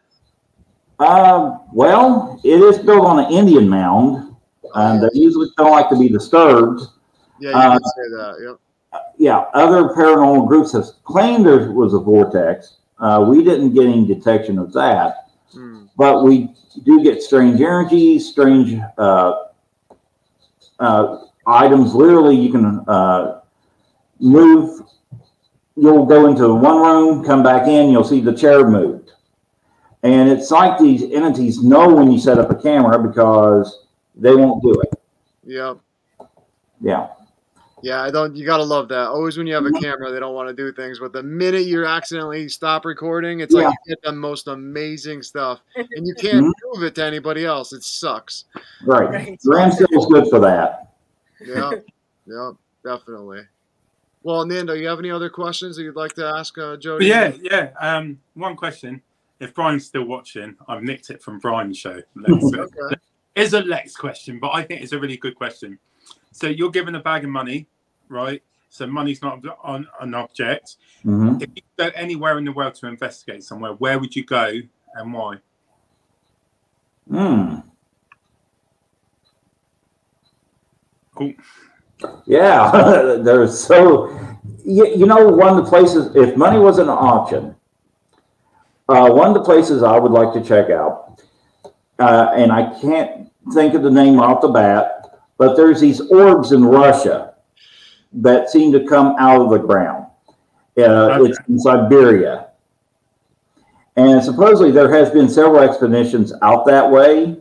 Um, 0.99 1.61
well, 1.73 2.39
it 2.43 2.61
is 2.61 2.77
built 2.77 3.05
on 3.05 3.19
an 3.25 3.31
Indian 3.31 3.67
mound, 3.67 4.35
and 4.75 5.01
they 5.01 5.09
usually 5.13 5.49
don't 5.57 5.71
like 5.71 5.89
to 5.89 5.97
be 5.97 6.09
disturbed. 6.09 6.81
yeah, 7.39 7.49
you 7.49 7.55
uh, 7.55 7.71
can 7.71 7.83
say 7.83 8.09
that. 8.17 8.35
Yep. 8.93 9.01
Yeah, 9.17 9.45
other 9.53 9.89
paranormal 9.95 10.47
groups 10.47 10.73
have 10.73 10.85
claimed 11.05 11.45
there 11.45 11.71
was 11.71 11.93
a 11.93 11.99
vortex. 11.99 12.77
Uh, 12.99 13.25
we 13.27 13.43
didn't 13.43 13.73
get 13.73 13.85
any 13.85 14.05
detection 14.05 14.59
of 14.59 14.71
that, 14.73 15.29
Hmm. 15.51 15.85
but 15.97 16.23
we 16.23 16.53
do 16.83 17.01
get 17.03 17.23
strange 17.23 17.59
energies, 17.61 18.29
strange 18.29 18.79
uh, 18.99 19.33
uh, 20.81 21.25
items. 21.47 21.93
Literally, 21.93 22.35
you 22.35 22.51
can 22.51 22.83
uh, 22.87 23.41
move. 24.19 24.81
You'll 25.77 26.05
go 26.05 26.27
into 26.27 26.53
one 26.53 26.81
room, 26.81 27.23
come 27.23 27.43
back 27.43 27.67
in, 27.67 27.89
you'll 27.89 28.03
see 28.03 28.19
the 28.19 28.33
chair 28.33 28.67
moved. 28.67 29.13
And 30.03 30.29
it's 30.29 30.51
like 30.51 30.79
these 30.79 31.03
entities 31.03 31.63
know 31.63 31.93
when 31.93 32.11
you 32.11 32.19
set 32.19 32.37
up 32.37 32.49
a 32.49 32.55
camera 32.55 32.99
because 32.99 33.85
they 34.15 34.35
won't 34.35 34.61
do 34.61 34.73
it. 34.81 34.93
Yeah. 35.45 35.75
Yeah. 36.81 37.07
Yeah, 37.83 38.01
I 38.01 38.11
don't. 38.11 38.35
You 38.35 38.45
gotta 38.45 38.63
love 38.63 38.87
that. 38.89 39.07
Always 39.07 39.37
when 39.37 39.47
you 39.47 39.53
have 39.55 39.65
a 39.65 39.71
camera, 39.71 40.11
they 40.11 40.19
don't 40.19 40.35
want 40.35 40.49
to 40.49 40.53
do 40.53 40.71
things, 40.71 40.99
but 40.99 41.13
the 41.13 41.23
minute 41.23 41.63
you 41.65 41.85
accidentally 41.85 42.47
stop 42.49 42.85
recording, 42.85 43.39
it's 43.39 43.53
like 43.53 43.67
you 43.67 43.95
get 43.95 44.01
the 44.03 44.11
most 44.11 44.47
amazing 44.47 45.23
stuff, 45.23 45.61
and 45.75 45.87
you 46.07 46.13
can't 46.15 46.45
Mhm. 46.45 46.51
prove 46.61 46.83
it 46.83 46.95
to 46.95 47.03
anybody 47.03 47.45
else. 47.45 47.73
It 47.73 47.83
sucks. 47.83 48.45
Right. 48.85 49.09
Right. 49.09 49.39
Ramsdell's 49.45 50.05
good 50.07 50.27
for 50.29 50.39
that. 50.39 50.93
Yeah. 51.43 51.71
yeah. 52.27 52.51
Definitely. 52.83 53.41
Well, 54.23 54.45
Nando, 54.45 54.73
you 54.73 54.87
have 54.87 54.99
any 54.99 55.09
other 55.09 55.29
questions 55.29 55.75
that 55.75 55.83
you'd 55.83 55.95
like 55.95 56.13
to 56.13 56.25
ask 56.25 56.57
uh, 56.57 56.77
Jody? 56.77 57.07
Yeah, 57.07 57.33
yeah. 57.41 57.71
Um, 57.79 58.19
one 58.35 58.55
question. 58.55 59.01
If 59.39 59.55
Brian's 59.55 59.85
still 59.87 60.03
watching, 60.03 60.55
I've 60.67 60.83
nicked 60.83 61.09
it 61.09 61.23
from 61.23 61.39
Brian's 61.39 61.77
show. 61.79 61.99
Lex. 62.15 62.43
Okay. 62.53 62.95
It's 63.35 63.53
a 63.53 63.61
Lex 63.61 63.95
question, 63.95 64.37
but 64.39 64.51
I 64.53 64.61
think 64.61 64.81
it's 64.81 64.91
a 64.91 64.99
really 64.99 65.17
good 65.17 65.35
question. 65.35 65.79
So 66.31 66.47
you're 66.47 66.71
given 66.71 66.95
a 66.95 66.99
bag 66.99 67.23
of 67.23 67.29
money, 67.29 67.67
right? 68.09 68.41
So 68.69 68.87
money's 68.87 69.21
not 69.21 69.45
on 69.63 69.87
an 69.99 70.13
object. 70.13 70.77
hmm 71.03 71.35
If 71.41 71.49
you 71.55 71.61
go 71.77 71.91
anywhere 71.93 72.37
in 72.37 72.45
the 72.45 72.53
world 72.53 72.75
to 72.75 72.87
investigate 72.87 73.43
somewhere, 73.43 73.73
where 73.73 73.99
would 73.99 74.15
you 74.15 74.23
go 74.25 74.59
and 74.95 75.13
why? 75.13 75.37
Hmm. 77.09 77.55
Cool. 81.15 81.33
Yeah, 82.25 82.71
there's 83.21 83.59
so 83.59 84.09
you, 84.63 84.87
you 84.87 85.05
know 85.05 85.27
one 85.27 85.49
of 85.57 85.63
the 85.63 85.69
places 85.69 86.15
if 86.15 86.35
money 86.37 86.57
was 86.57 86.79
an 86.79 86.89
option, 86.89 87.55
uh, 88.87 89.09
one 89.11 89.27
of 89.27 89.33
the 89.33 89.43
places 89.43 89.83
I 89.83 89.99
would 89.99 90.11
like 90.11 90.33
to 90.33 90.41
check 90.41 90.69
out, 90.69 91.21
uh, 91.99 92.31
and 92.33 92.51
I 92.51 92.79
can't 92.79 93.29
think 93.53 93.73
of 93.73 93.83
the 93.83 93.91
name 93.91 94.19
off 94.19 94.41
the 94.41 94.47
bat, 94.47 95.10
but 95.41 95.55
there's 95.55 95.81
these 95.81 95.99
orbs 96.01 96.51
in 96.51 96.63
Russia 96.63 97.33
that 98.13 98.51
seem 98.51 98.71
to 98.71 98.85
come 98.85 99.15
out 99.17 99.41
of 99.41 99.49
the 99.49 99.57
ground. 99.57 100.05
Uh, 100.77 101.17
Okay. 101.17 101.31
It's 101.31 101.39
in 101.49 101.57
Siberia. 101.57 102.49
And 103.95 104.23
supposedly 104.23 104.69
there 104.69 104.93
has 104.93 105.09
been 105.09 105.27
several 105.27 105.61
expeditions 105.61 106.31
out 106.43 106.67
that 106.67 106.87
way. 106.91 107.37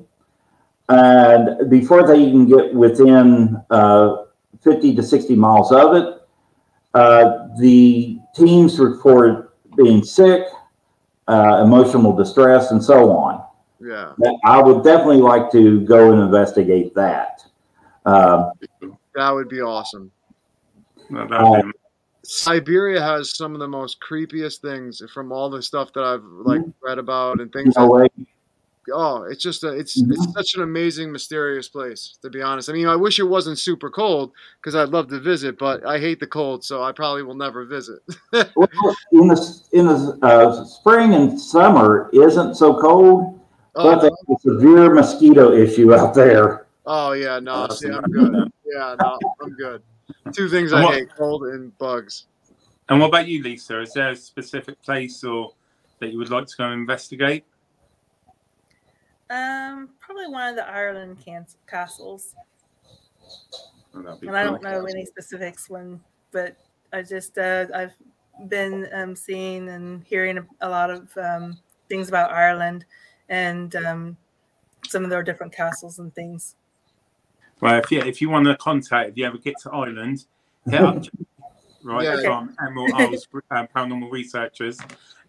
And 0.89 1.69
before 1.69 2.07
they 2.07 2.23
even 2.23 2.49
get 2.49 2.73
within 2.73 3.63
uh, 3.69 4.25
50 4.63 4.97
to 4.97 5.03
60 5.03 5.37
miles 5.37 5.71
of 5.71 5.95
it, 5.95 6.23
uh, 6.95 7.49
the 7.59 8.19
teams 8.35 8.79
report 8.79 9.59
being 9.77 10.03
sick, 10.03 10.45
uh, 11.29 11.61
emotional 11.63 12.17
distress, 12.17 12.71
and 12.71 12.83
so 12.83 13.11
on. 13.11 13.45
Yeah. 13.79 14.15
I 14.47 14.63
would 14.63 14.85
definitely 14.85 15.21
like 15.21 15.53
to 15.53 15.83
go 15.83 16.13
and 16.13 16.23
investigate 16.23 16.95
that. 16.95 17.45
Um, 18.07 18.53
That 19.15 19.31
would 19.31 19.49
be 19.49 19.61
awesome. 19.61 20.11
Well, 21.11 21.29
that'd 21.29 21.67
be- 21.67 21.73
Siberia 22.23 23.01
has 23.01 23.37
some 23.37 23.55
of 23.55 23.61
the 23.61 23.69
most 23.69 23.99
creepiest 24.01 24.59
things 24.59 25.03
from 25.13 25.33
all 25.33 25.51
the 25.51 25.63
stuff 25.63 25.93
that 25.95 26.05
I've 26.05 26.23
like 26.25 26.61
read 26.83 26.99
about 26.99 27.41
and 27.41 27.53
things. 27.53 27.75
no 27.77 27.89
way. 27.89 28.09
oh, 28.93 29.25
it's 29.25 29.43
just 29.43 29.65
a, 29.65 29.69
it's 29.69 30.01
mm-hmm. 30.01 30.13
it's 30.13 30.33
such 30.33 30.55
an 30.55 30.63
amazing, 30.63 31.11
mysterious 31.11 31.69
place. 31.69 32.19
To 32.23 32.31
be 32.31 32.43
honest, 32.43 32.69
I 32.69 32.73
mean, 32.73 32.87
I 32.87 32.97
wish 32.97 33.19
it 33.19 33.25
wasn't 33.25 33.59
super 33.59 33.91
cold 33.91 34.33
because 34.61 34.75
I'd 34.75 34.91
love 34.91 35.09
to 35.09 35.19
visit, 35.19 35.59
but 35.59 35.85
I 35.87 35.99
hate 35.99 36.21
the 36.21 36.27
cold, 36.27 36.63
so 36.63 36.83
I 36.83 36.93
probably 36.93 37.23
will 37.23 37.35
never 37.35 37.65
visit. 37.65 38.01
well, 38.33 38.69
in 39.13 39.29
the 39.29 39.61
in 39.73 39.87
the 39.87 40.19
uh, 40.23 40.65
spring 40.65 41.15
and 41.15 41.41
summer, 41.41 42.11
isn't 42.13 42.55
so 42.55 42.79
cold, 42.79 43.41
oh, 43.77 43.83
but 43.83 44.01
there's 44.03 44.13
a 44.29 44.41
severe 44.41 44.93
mosquito 44.93 45.53
issue 45.53 45.95
out 45.95 46.15
there. 46.15 46.67
Oh 46.87 47.13
yeah, 47.13 47.39
no, 47.41 47.69
see, 47.69 47.89
I'm 47.89 48.03
good. 48.03 48.51
Yeah, 48.65 48.97
no, 49.01 49.19
I'm 49.43 49.55
good. 49.55 49.83
Two 50.33 50.49
things 50.49 50.73
I 50.73 50.83
hate: 50.91 51.15
cold 51.15 51.45
and 51.45 51.77
bugs. 51.79 52.27
And 52.89 52.99
what 52.99 53.09
about 53.09 53.29
you, 53.29 53.43
Lisa? 53.43 53.81
Is 53.81 53.93
there 53.93 54.11
a 54.11 54.17
specific 54.17 54.83
place 54.83 55.23
or 55.23 55.53
that 56.01 56.11
you 56.11 56.19
would 56.19 56.31
like 56.31 56.47
to 56.47 56.57
go 56.57 56.71
investigate? 56.71 57.45
Um, 59.31 59.91
probably 60.01 60.27
one 60.27 60.49
of 60.49 60.57
the 60.57 60.69
Ireland 60.69 61.19
can- 61.25 61.47
castles. 61.69 62.35
And 63.95 64.37
I 64.37 64.43
don't 64.45 64.63
know 64.63 64.85
any 64.87 65.05
specifics 65.05 65.71
when, 65.71 66.01
but 66.33 66.57
I 66.93 67.03
just 67.03 67.39
uh, 67.39 67.67
I've 67.75 67.95
been 68.49 68.89
um, 68.93 69.15
seeing 69.15 69.69
and 69.69 70.03
hearing 70.05 70.45
a 70.61 70.69
lot 70.69 70.91
of 70.91 71.17
um, 71.17 71.59
things 71.89 72.09
about 72.09 72.33
Ireland 72.33 72.87
and 73.29 73.75
um, 73.77 74.17
some 74.89 75.05
of 75.05 75.11
their 75.11 75.23
different 75.23 75.53
castles 75.53 75.99
and 75.99 76.13
things. 76.15 76.57
Well, 77.61 77.79
if 77.79 77.91
you 77.91 78.01
if 78.01 78.21
you 78.21 78.31
want 78.31 78.47
to 78.47 78.57
contact, 78.57 79.11
if 79.11 79.17
you 79.17 79.27
ever 79.27 79.39
get 79.39 79.55
to 79.63 79.71
Ireland, 79.71 80.25
hit 80.69 80.81
up 80.81 81.05
right 81.83 82.05
yeah, 82.05 82.21
from 82.23 82.57
Emerald 82.65 82.93
Isles 82.95 83.29
um, 83.51 83.69
Paranormal 83.75 84.11
Researchers, 84.11 84.79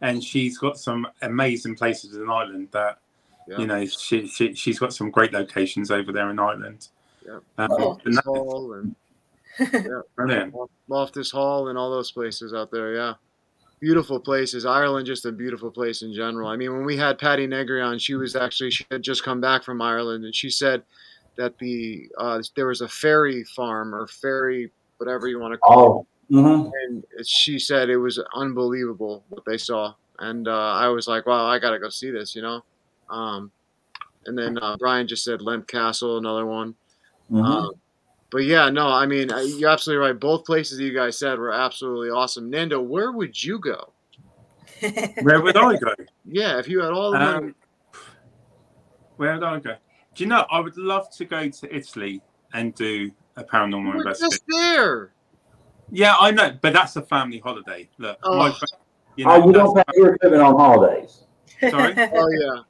and 0.02 0.24
she's 0.24 0.58
got 0.58 0.78
some 0.78 1.08
amazing 1.22 1.76
places 1.76 2.16
in 2.16 2.30
Ireland 2.30 2.70
that 2.72 3.00
yeah. 3.48 3.58
You 3.58 3.68
know, 3.68 3.86
she, 3.86 4.28
she 4.28 4.54
she's 4.54 4.80
got 4.80 4.94
some 4.94 5.10
great 5.10 5.34
locations 5.34 5.92
over 5.92 6.12
there 6.12 6.30
in 6.30 6.40
Ireland. 6.40 6.90
Yeah, 7.26 7.40
um, 7.58 7.70
Loftus 7.70 8.20
Hall 8.20 8.74
and 8.74 8.96
yeah, 9.60 10.02
brilliant. 10.16 10.56
Loftus 10.88 11.32
Hall 11.32 11.68
and 11.68 11.78
all 11.78 11.92
those 11.92 12.12
places 12.12 12.54
out 12.54 12.72
there. 12.72 12.96
Yeah, 12.96 13.14
beautiful 13.80 14.20
places. 14.20 14.66
Ireland, 14.66 15.06
just 15.06 15.26
a 15.26 15.32
beautiful 15.32 15.72
place 15.72 16.02
in 16.02 16.14
general. 16.14 16.48
I 16.50 16.56
mean, 16.56 16.72
when 16.72 16.86
we 16.86 16.96
had 16.96 17.18
Patti 17.18 17.48
Negri 17.48 17.82
on, 17.82 18.00
she 18.00 18.16
was 18.16 18.36
actually 18.36 18.72
she 18.72 18.86
had 18.92 19.02
just 19.02 19.24
come 19.24 19.42
back 19.42 19.64
from 19.64 19.82
Ireland, 19.82 20.24
and 20.24 20.36
she 20.36 20.50
said 20.50 20.84
that 21.38 21.58
the 21.58 22.10
uh, 22.18 22.42
there 22.56 22.68
was 22.68 22.82
a 22.82 22.88
fairy 22.88 23.44
farm 23.44 23.96
or 23.96 24.08
fairy 24.08 24.72
whatever 24.98 25.28
you 25.28 25.40
want 25.40 25.54
to 25.54 25.58
call 25.58 25.80
oh. 25.80 26.00
it. 26.02 26.08
Mm-hmm. 26.34 26.70
And 26.88 27.28
she 27.28 27.60
said 27.60 27.90
it 27.90 27.98
was 27.98 28.20
unbelievable 28.36 29.24
what 29.30 29.44
they 29.46 29.58
saw. 29.58 29.94
And 30.20 30.48
uh, 30.48 30.74
I 30.74 30.88
was 30.88 31.08
like, 31.08 31.26
wow, 31.26 31.46
I 31.48 31.60
got 31.60 31.72
to 31.72 31.80
go 31.80 31.90
see 31.90 32.12
this, 32.12 32.36
you 32.36 32.42
know? 32.42 32.64
Um, 33.10 33.52
and 34.26 34.38
then 34.38 34.58
uh, 34.60 34.78
Brian 34.78 35.08
just 35.08 35.24
said 35.24 35.42
Leap 35.42 35.68
Castle, 35.68 36.20
another 36.20 36.46
one. 36.46 36.76
Mm-hmm. 37.32 37.44
Um, 37.44 37.72
but 38.32 38.44
yeah, 38.44 38.70
no, 38.70 38.88
I 38.88 39.06
mean, 39.06 39.30
you're 39.58 39.70
absolutely 39.70 40.06
right. 40.06 40.18
Both 40.18 40.46
places 40.46 40.80
you 40.80 40.94
guys 40.94 41.18
said 41.18 41.38
were 41.38 41.52
absolutely 41.52 42.10
awesome. 42.10 42.50
Nando, 42.50 42.80
where 42.80 43.12
would 43.12 43.42
you 43.44 43.60
go? 43.60 43.92
where 45.22 45.42
would 45.42 45.58
I 45.58 45.76
go? 45.76 45.94
Yeah, 46.26 46.60
if 46.60 46.68
you 46.68 46.82
had 46.82 46.92
all 46.92 47.12
the 47.12 47.20
money. 47.20 47.48
Um, 47.48 47.56
where 49.18 49.34
would 49.34 49.44
I 49.44 49.60
go? 49.60 49.76
Do 50.16 50.24
you 50.24 50.30
know? 50.30 50.46
I 50.52 50.60
would 50.60 50.78
love 50.78 51.10
to 51.18 51.26
go 51.26 51.50
to 51.50 51.76
Italy 51.76 52.22
and 52.54 52.76
do 52.76 53.12
a 53.38 53.44
paranormal 53.44 53.96
investigation. 53.96 54.30
Just 54.30 54.44
there. 54.50 55.14
Yeah, 55.90 56.16
I 56.20 56.32
know, 56.32 56.58
but 56.62 56.74
that's 56.74 56.96
a 56.96 57.02
family 57.02 57.40
holiday. 57.40 57.90
Look, 57.98 58.18
oh, 58.24 58.38
my, 58.38 58.48
you, 59.16 59.26
oh, 59.26 59.38
know, 59.38 59.44
oh, 59.44 59.48
you 59.48 59.54
don't 59.54 59.76
pack 59.76 59.88
your 59.96 60.16
equipment 60.16 60.44
on 60.44 60.56
holidays. 60.56 61.24
Sorry. 61.70 61.94
oh 61.98 62.30
yeah. 62.30 62.62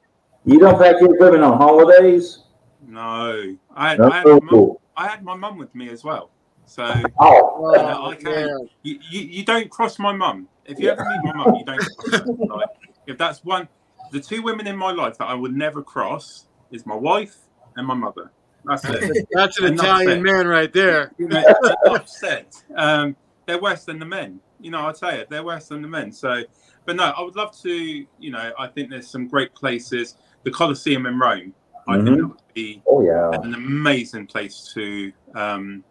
You 0.44 0.58
don't 0.58 0.78
pack 0.78 1.00
your 1.00 1.14
equipment 1.14 1.44
on 1.44 1.56
holidays? 1.56 2.44
No. 2.86 3.56
I 3.74 3.90
had. 3.90 4.00
I, 4.00 4.16
had 4.18 4.26
my 4.26 4.38
mum, 4.42 4.76
I 4.96 5.08
had 5.08 5.22
my 5.24 5.36
mum 5.36 5.56
with 5.56 5.74
me 5.74 5.88
as 5.88 6.04
well. 6.04 6.30
So 6.66 6.84
oh, 7.20 7.72
you 7.74 7.82
know, 7.82 8.06
I 8.06 8.14
can 8.14 8.68
you, 8.82 8.98
you, 9.10 9.20
you, 9.20 9.44
don't 9.44 9.68
cross 9.68 9.98
my 9.98 10.12
mum. 10.12 10.48
If 10.64 10.78
you 10.78 10.90
ever 10.90 11.04
meet 11.04 11.20
my 11.24 11.44
mum, 11.44 11.54
you 11.56 11.64
don't 11.64 11.80
cross 11.96 12.20
her. 12.20 12.26
Like, 12.56 12.68
if 13.06 13.18
that's 13.18 13.44
one 13.44 13.68
the 14.12 14.20
two 14.20 14.42
women 14.42 14.66
in 14.66 14.76
my 14.76 14.92
life 14.92 15.18
that 15.18 15.24
I 15.24 15.34
would 15.34 15.56
never 15.56 15.82
cross 15.82 16.46
is 16.72 16.86
my 16.86 16.96
wife 16.96 17.36
and 17.76 17.86
my 17.86 17.94
mother. 17.94 18.32
That's 18.64 18.84
it. 18.84 19.28
That's 19.32 19.58
an 19.60 19.74
Italian 19.74 20.22
man 20.22 20.46
right 20.46 20.72
there. 20.72 21.12
Upset. 21.86 22.54
Um, 22.76 23.16
they're 23.46 23.60
worse 23.60 23.84
than 23.84 23.98
the 23.98 24.06
men. 24.06 24.40
You 24.60 24.70
know, 24.70 24.78
I'll 24.80 24.94
tell 24.94 25.16
you, 25.16 25.24
they're 25.28 25.44
worse 25.44 25.68
than 25.68 25.82
the 25.82 25.88
men. 25.88 26.12
So, 26.12 26.42
but 26.86 26.96
no, 26.96 27.04
I 27.04 27.20
would 27.22 27.36
love 27.36 27.58
to. 27.62 27.72
You 27.72 28.30
know, 28.30 28.52
I 28.58 28.68
think 28.68 28.90
there's 28.90 29.10
some 29.10 29.26
great 29.26 29.54
places 29.54 30.16
the 30.44 30.50
Colosseum 30.50 31.06
in 31.06 31.18
Rome. 31.18 31.54
I 31.88 31.96
mm-hmm. 31.96 32.06
think 32.06 32.16
that 32.18 32.26
would 32.26 32.54
be 32.54 32.82
oh, 32.86 33.02
yeah. 33.02 33.30
an 33.42 33.54
amazing 33.54 34.26
place 34.26 34.70
to 34.74 35.12
um, 35.34 35.84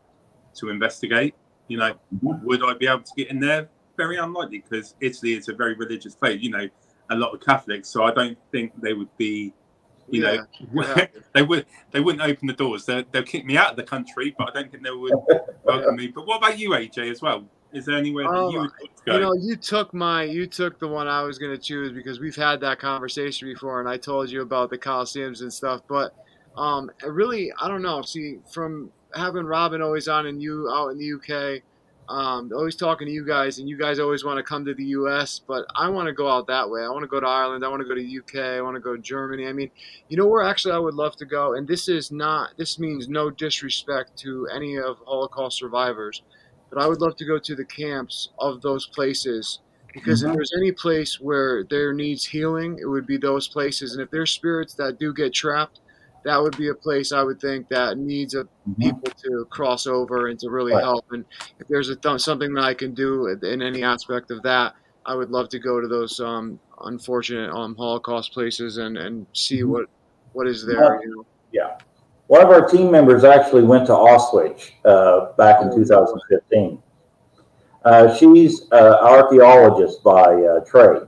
to 0.56 0.70
investigate. 0.70 1.36
You 1.68 1.78
know, 1.78 1.94
mm-hmm. 2.16 2.46
would 2.46 2.64
I 2.64 2.74
be 2.74 2.88
able 2.88 3.04
to 3.04 3.12
get 3.16 3.30
in 3.30 3.40
there? 3.40 3.70
Very 3.98 4.18
unlikely 4.18 4.64
because 4.68 4.96
Italy 5.02 5.34
is 5.34 5.50
a 5.50 5.54
very 5.54 5.76
religious 5.76 6.16
place. 6.16 6.42
You 6.42 6.52
know, 6.52 6.68
a 7.10 7.16
lot 7.16 7.34
of 7.34 7.42
Catholics, 7.42 7.90
so 7.90 8.04
I 8.04 8.14
don't 8.14 8.38
think 8.52 8.80
they 8.82 8.94
would 8.94 9.16
be. 9.18 9.54
You 10.12 10.24
yeah. 10.24 10.36
know, 10.74 10.84
yeah. 10.84 11.08
they 11.34 11.42
would 11.42 11.66
they 11.92 12.00
wouldn't 12.00 12.22
open 12.24 12.48
the 12.48 12.54
doors. 12.54 12.86
They'll, 12.86 13.04
they'll 13.12 13.24
kick 13.24 13.46
me 13.46 13.58
out 13.58 13.72
of 13.72 13.78
the 13.78 13.84
country, 13.84 14.36
but 14.38 14.50
I 14.50 14.62
don't 14.62 14.72
think 14.72 14.84
they 14.84 14.92
would 14.92 15.14
welcome 15.64 15.96
me. 15.96 16.08
But 16.08 16.28
what 16.28 16.38
about 16.38 16.60
you, 16.60 16.72
AJ, 16.72 17.10
as 17.10 17.22
well? 17.22 17.46
Is 17.74 17.86
there 17.86 17.98
anywhere 17.98 18.26
that 18.26 18.52
you 18.52 18.60
oh, 18.60 18.62
would 18.62 18.72
go? 19.06 19.14
You 19.14 19.20
know, 19.22 19.34
you 19.34 19.56
took 19.56 19.94
my, 19.94 20.24
you 20.24 20.46
took 20.46 20.78
the 20.78 20.88
one 20.88 21.08
I 21.08 21.24
was 21.24 21.40
going 21.40 21.54
to 21.54 21.58
choose 21.58 21.94
because 21.94 22.20
we've 22.20 22.36
had 22.36 22.60
that 22.62 22.80
conversation 22.80 23.48
before, 23.48 23.80
and 23.80 23.88
I 23.88 23.96
told 23.96 24.30
you 24.30 24.42
about 24.42 24.70
the 24.70 24.78
Coliseums 24.78 25.42
and 25.42 25.52
stuff. 25.52 25.82
But 25.88 26.14
um, 26.58 26.92
really, 27.08 27.52
I 27.62 27.70
don't 27.70 27.82
know. 27.82 28.02
See, 28.02 28.40
from 28.52 28.92
having 29.16 29.46
Robin 29.46 29.82
always 29.82 30.10
on 30.10 30.26
and 30.26 30.42
you 30.42 30.70
out 30.70 30.90
in 30.90 30.98
the 30.98 31.14
UK, 31.14 31.64
um, 32.10 32.52
always 32.54 32.76
talking 32.76 33.08
to 33.08 33.14
you 33.14 33.26
guys, 33.26 33.60
and 33.60 33.70
you 33.70 33.78
guys 33.78 34.00
always 34.00 34.24
want 34.24 34.38
to 34.38 34.44
come 34.44 34.66
to 34.66 34.74
the 34.74 34.84
U.S., 34.86 35.40
but 35.40 35.66
I 35.76 35.90
want 35.90 36.08
to 36.08 36.14
go 36.14 36.30
out 36.30 36.48
that 36.48 36.70
way. 36.70 36.82
I 36.82 36.90
want 36.90 37.04
to 37.04 37.08
go 37.08 37.20
to 37.20 37.28
Ireland. 37.28 37.64
I 37.64 37.70
want 37.70 37.82
to 37.82 37.88
go 37.88 37.96
to 37.96 38.02
the 38.02 38.20
UK. 38.20 38.58
I 38.58 38.62
want 38.62 38.76
to 38.76 38.82
go 38.82 38.96
to 38.96 39.02
Germany. 39.02 39.48
I 39.48 39.54
mean, 39.54 39.72
you 40.10 40.18
know 40.18 40.28
where 40.28 40.44
actually 40.44 40.74
I 40.74 40.80
would 40.80 40.96
love 40.96 41.16
to 41.18 41.26
go, 41.26 41.54
and 41.54 41.68
this 41.68 41.88
is 41.88 42.12
not. 42.12 42.58
This 42.58 42.80
means 42.80 43.08
no 43.08 43.30
disrespect 43.30 44.18
to 44.20 44.48
any 44.54 44.78
of 44.78 44.98
Holocaust 45.06 45.58
survivors 45.58 46.22
but 46.72 46.82
I 46.82 46.88
would 46.88 47.02
love 47.02 47.16
to 47.18 47.26
go 47.26 47.38
to 47.38 47.56
the 47.56 47.66
camps 47.66 48.30
of 48.40 48.62
those 48.62 48.88
places 48.88 49.60
because 49.94 50.22
mm-hmm. 50.22 50.32
if 50.32 50.36
there's 50.36 50.54
any 50.56 50.72
place 50.72 51.20
where 51.20 51.66
there 51.66 51.94
needs 51.94 52.26
healing, 52.26 52.80
it 52.82 52.86
would 52.86 53.06
be 53.06 53.18
those 53.18 53.48
places. 53.48 53.94
And 53.94 54.02
if 54.02 54.10
there's 54.10 54.32
spirits 54.32 54.74
that 54.76 54.98
do 54.98 55.14
get 55.14 55.34
trapped, 55.34 55.82
that 56.24 56.42
would 56.42 56.58
be 56.58 56.70
a 56.70 56.74
place 56.74 57.12
I 57.12 57.24
would 57.24 57.40
think 57.40 57.70
that 57.70 57.98
needs 57.98 58.36
a, 58.36 58.44
mm-hmm. 58.44 58.82
people 58.82 59.12
to 59.24 59.46
cross 59.50 59.88
over 59.88 60.28
and 60.28 60.40
to 60.40 60.50
really 60.50 60.74
right. 60.74 60.84
help. 60.84 61.06
And 61.12 61.26
if 61.60 61.68
there's 61.68 61.90
a 61.90 61.96
th- 61.96 62.22
something 62.22 62.54
that 62.54 62.64
I 62.64 62.74
can 62.74 62.94
do 62.94 63.28
in 63.28 63.62
any 63.62 63.84
aspect 63.84 64.32
of 64.32 64.42
that, 64.44 64.76
I 65.06 65.16
would 65.16 65.32
love 65.32 65.50
to 65.50 65.60
go 65.60 65.82
to 65.82 65.88
those 65.88 66.20
um, 66.20 66.60
unfortunate 66.84 67.52
um, 67.52 67.76
Holocaust 67.76 68.34
places 68.34 68.78
and, 68.78 68.98
and 68.98 69.26
see 69.34 69.62
mm-hmm. 69.62 69.72
what 69.72 69.86
what 70.34 70.48
is 70.48 70.66
there. 70.66 71.02
You 71.02 71.16
know? 71.16 71.26
Yeah. 71.52 71.78
One 72.28 72.42
of 72.42 72.50
our 72.50 72.66
team 72.68 72.92
members 72.92 73.24
actually 73.24 73.64
went 73.64 73.88
to 73.88 73.92
Auschwitz 73.92 74.72
uh, 74.86 75.34
back 75.34 75.62
in 75.62 75.76
2015. 75.76 76.82
Uh, 77.84 78.16
she's 78.16 78.62
an 78.72 78.94
archaeologist 79.02 80.04
by 80.04 80.36
uh, 80.36 80.64
trade, 80.64 81.02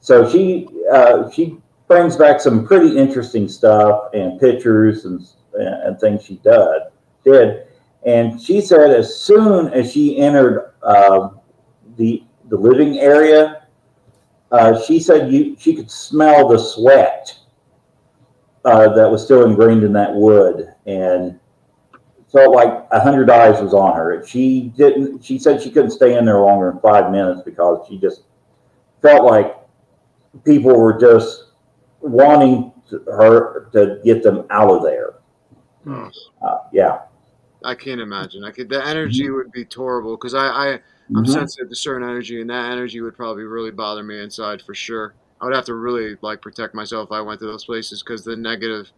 so 0.00 0.30
she 0.30 0.68
uh, 0.90 1.28
she 1.30 1.58
brings 1.88 2.16
back 2.16 2.40
some 2.40 2.66
pretty 2.66 2.96
interesting 2.96 3.48
stuff 3.48 4.10
and 4.14 4.40
pictures 4.40 5.04
and 5.04 5.26
and 5.54 5.98
things 5.98 6.22
she 6.22 6.36
did 6.36 6.82
did. 7.24 7.66
And 8.04 8.40
she 8.40 8.60
said 8.60 8.90
as 8.90 9.20
soon 9.20 9.68
as 9.72 9.92
she 9.92 10.18
entered 10.18 10.72
um, 10.82 11.40
the 11.96 12.22
the 12.48 12.56
living 12.56 12.98
area, 12.98 13.66
uh, 14.52 14.80
she 14.80 15.00
said 15.00 15.32
you 15.32 15.56
she 15.58 15.74
could 15.74 15.90
smell 15.90 16.48
the 16.48 16.58
sweat 16.58 17.36
uh, 18.64 18.88
that 18.94 19.10
was 19.10 19.24
still 19.24 19.44
ingrained 19.44 19.82
in 19.82 19.92
that 19.94 20.14
wood, 20.14 20.72
and 20.86 21.38
felt 22.32 22.54
like 22.54 22.86
a 22.92 23.00
hundred 23.00 23.28
eyes 23.28 23.60
was 23.60 23.74
on 23.74 23.96
her. 23.96 24.24
She 24.24 24.72
didn't. 24.76 25.24
She 25.24 25.38
said 25.38 25.60
she 25.60 25.70
couldn't 25.70 25.90
stay 25.90 26.16
in 26.16 26.24
there 26.24 26.38
longer 26.38 26.70
than 26.70 26.80
five 26.80 27.10
minutes 27.10 27.42
because 27.44 27.86
she 27.88 27.98
just 27.98 28.22
felt 29.02 29.24
like 29.24 29.56
people 30.44 30.78
were 30.78 30.98
just 30.98 31.45
wanting 32.00 32.72
to, 32.90 33.02
her 33.06 33.68
to 33.72 34.00
get 34.04 34.22
them 34.22 34.46
out 34.50 34.70
of 34.70 34.82
there. 34.82 35.14
Hmm. 35.84 36.08
Uh, 36.42 36.58
yeah, 36.72 37.00
I 37.64 37.74
can't 37.74 38.00
imagine. 38.00 38.44
I 38.44 38.50
could. 38.50 38.68
The 38.68 38.84
energy 38.84 39.24
mm-hmm. 39.24 39.34
would 39.34 39.52
be 39.52 39.66
horrible 39.72 40.16
because 40.16 40.34
I, 40.34 40.46
I 40.46 40.66
I'm 41.08 41.22
mm-hmm. 41.22 41.32
sensitive 41.32 41.68
to 41.68 41.76
certain 41.76 42.08
energy, 42.08 42.40
and 42.40 42.50
that 42.50 42.72
energy 42.72 43.00
would 43.00 43.16
probably 43.16 43.44
really 43.44 43.70
bother 43.70 44.02
me 44.02 44.20
inside 44.20 44.62
for 44.62 44.74
sure. 44.74 45.14
I 45.40 45.44
would 45.44 45.54
have 45.54 45.66
to 45.66 45.74
really 45.74 46.16
like 46.22 46.40
protect 46.40 46.74
myself 46.74 47.08
if 47.08 47.12
I 47.12 47.20
went 47.20 47.40
to 47.40 47.46
those 47.46 47.64
places 47.64 48.02
because 48.02 48.24
the 48.24 48.36
negative 48.36 48.90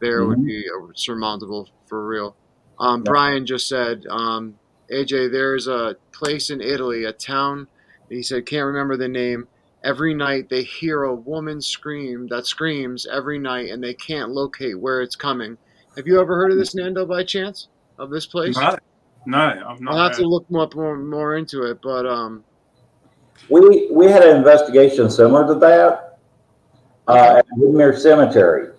there 0.00 0.20
mm-hmm. 0.20 0.28
would 0.28 0.44
be 0.44 0.64
surmountable 0.94 1.68
for 1.86 2.06
real. 2.06 2.36
Um, 2.78 3.02
Brian 3.02 3.46
just 3.46 3.68
said, 3.68 4.06
um, 4.08 4.58
AJ, 4.90 5.30
there's 5.30 5.68
a 5.68 5.96
place 6.10 6.50
in 6.50 6.60
Italy, 6.60 7.04
a 7.04 7.12
town. 7.12 7.68
He 8.08 8.22
said 8.22 8.46
can't 8.46 8.66
remember 8.66 8.96
the 8.96 9.08
name. 9.08 9.46
Every 9.84 10.14
night 10.14 10.48
they 10.48 10.62
hear 10.62 11.04
a 11.04 11.14
woman 11.14 11.60
scream 11.60 12.26
that 12.28 12.46
screams 12.46 13.06
every 13.06 13.38
night 13.38 13.70
and 13.70 13.82
they 13.82 13.94
can't 13.94 14.30
locate 14.30 14.78
where 14.78 15.02
it's 15.02 15.16
coming. 15.16 15.56
Have 15.96 16.06
you 16.06 16.20
ever 16.20 16.34
heard 16.36 16.52
of 16.52 16.58
this, 16.58 16.74
Nando, 16.74 17.04
by 17.04 17.24
chance? 17.24 17.68
Of 17.98 18.10
this 18.10 18.26
place? 18.26 18.56
No, 18.56 18.76
no, 19.26 19.64
I've 19.68 19.80
not. 19.80 19.94
I'll 19.94 20.08
have 20.08 20.16
to 20.16 20.26
look 20.26 20.50
more, 20.50 20.68
more, 20.74 20.96
more 20.96 21.36
into 21.36 21.62
it, 21.64 21.80
but 21.82 22.06
um, 22.06 22.42
We, 23.48 23.90
we 23.92 24.06
had 24.06 24.22
an 24.22 24.36
investigation 24.36 25.10
similar 25.10 25.46
to 25.46 25.54
that 25.60 26.18
uh, 27.06 27.36
at 27.38 27.46
Woodmere 27.58 27.96
Cemetery. 27.96 28.70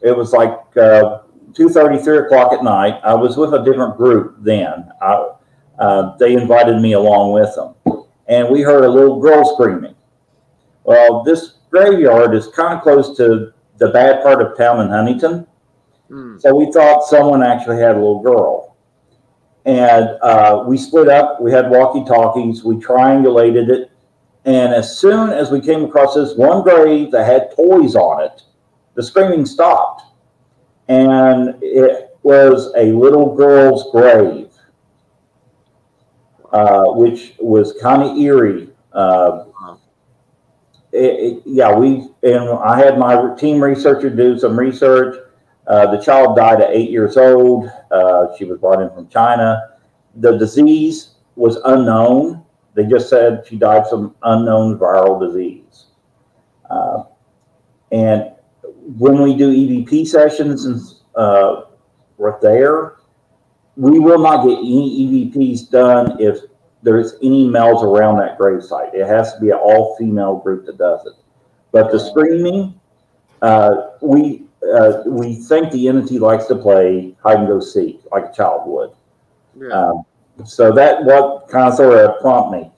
It 0.00 0.16
was 0.16 0.32
like 0.32 0.52
uh, 0.76 1.22
2.30, 1.52 2.04
3 2.04 2.18
o'clock 2.18 2.52
at 2.52 2.62
night. 2.62 3.00
I 3.02 3.14
was 3.14 3.36
with 3.36 3.52
a 3.54 3.64
different 3.64 3.96
group 3.96 4.36
then. 4.40 4.90
I, 5.02 5.30
uh, 5.78 6.16
they 6.18 6.34
invited 6.34 6.80
me 6.80 6.92
along 6.92 7.32
with 7.32 7.54
them. 7.56 7.73
And 8.28 8.48
we 8.48 8.62
heard 8.62 8.84
a 8.84 8.88
little 8.88 9.20
girl 9.20 9.44
screaming. 9.54 9.94
Well, 10.84 11.22
this 11.22 11.58
graveyard 11.70 12.34
is 12.34 12.48
kind 12.48 12.76
of 12.76 12.82
close 12.82 13.16
to 13.16 13.52
the 13.78 13.88
bad 13.88 14.22
part 14.22 14.40
of 14.40 14.56
town 14.56 14.80
in 14.80 14.88
Huntington. 14.88 15.46
hmm, 16.08 16.38
So 16.38 16.54
we 16.54 16.70
thought 16.72 17.04
someone 17.04 17.42
actually 17.42 17.78
had 17.78 17.92
a 17.92 17.98
little 17.98 18.22
girl. 18.22 18.76
And 19.66 20.10
uh, 20.22 20.64
we 20.66 20.76
split 20.76 21.08
up. 21.08 21.40
We 21.40 21.50
had 21.50 21.70
walkie 21.70 22.04
talkies. 22.04 22.64
We 22.64 22.76
triangulated 22.76 23.68
it. 23.70 23.90
And 24.44 24.74
as 24.74 24.98
soon 24.98 25.30
as 25.30 25.50
we 25.50 25.60
came 25.60 25.84
across 25.84 26.14
this 26.14 26.34
one 26.36 26.62
grave 26.62 27.10
that 27.12 27.24
had 27.24 27.54
toys 27.56 27.96
on 27.96 28.24
it, 28.24 28.42
the 28.94 29.02
screaming 29.02 29.46
stopped. 29.46 30.02
And 30.88 31.56
it 31.62 32.10
was 32.22 32.70
a 32.76 32.92
little 32.92 33.34
girl's 33.34 33.90
grave, 33.90 34.43
uh, 36.54 36.84
which 36.92 37.34
was 37.40 37.74
kind 37.82 38.00
of 38.00 38.16
eerie. 38.16 38.68
Uh, 38.92 39.46
it, 40.92 40.98
it, 41.02 41.42
yeah, 41.44 41.74
we 41.74 42.06
and 42.22 42.48
I 42.48 42.78
had 42.78 42.96
my 42.96 43.34
team 43.34 43.60
researcher 43.60 44.08
do 44.08 44.38
some 44.38 44.56
research. 44.56 45.16
Uh, 45.66 45.90
the 45.90 46.00
child 46.00 46.36
died 46.36 46.60
at 46.60 46.70
eight 46.70 46.90
years 46.90 47.16
old. 47.16 47.68
Uh, 47.90 48.28
she 48.38 48.44
was 48.44 48.60
brought 48.60 48.80
in 48.80 48.88
from 48.90 49.08
China. 49.08 49.70
The 50.14 50.38
disease 50.38 51.16
was 51.34 51.56
unknown. 51.64 52.44
They 52.74 52.86
just 52.86 53.08
said 53.08 53.44
she 53.48 53.56
died 53.56 53.88
from 53.88 54.14
unknown 54.22 54.78
viral 54.78 55.18
disease. 55.18 55.86
Uh, 56.70 57.02
and 57.90 58.30
when 58.96 59.20
we 59.20 59.34
do 59.36 59.50
EVP 59.50 60.06
sessions 60.06 60.66
and 60.66 60.80
right 62.16 62.40
there, 62.40 62.93
we 63.76 63.98
will 63.98 64.18
not 64.18 64.46
get 64.46 64.58
any 64.58 65.30
EVPs 65.30 65.70
done 65.70 66.16
if 66.20 66.38
there's 66.82 67.14
any 67.22 67.48
males 67.48 67.82
around 67.82 68.18
that 68.18 68.38
gravesite. 68.38 68.94
It 68.94 69.06
has 69.06 69.34
to 69.34 69.40
be 69.40 69.50
an 69.50 69.56
all-female 69.56 70.36
group 70.36 70.66
that 70.66 70.78
does 70.78 71.04
it. 71.06 71.14
But 71.72 71.90
the 71.90 71.98
screaming, 71.98 72.78
uh, 73.42 73.88
we 74.00 74.44
uh, 74.74 75.02
we 75.06 75.34
think 75.34 75.70
the 75.72 75.88
entity 75.88 76.18
likes 76.18 76.46
to 76.46 76.56
play 76.56 77.14
hide 77.22 77.38
and 77.38 77.48
go 77.48 77.60
seek 77.60 78.00
like 78.12 78.26
a 78.30 78.32
child 78.32 78.62
would. 78.66 78.90
yeah, 79.60 79.68
Um, 79.68 80.04
so 80.44 80.72
that 80.72 81.04
what 81.04 81.48
kind 81.48 81.68
of 81.68 81.74
sort 81.74 81.98
of 81.98 82.20
prompted 82.20 82.62
me. 82.62 82.70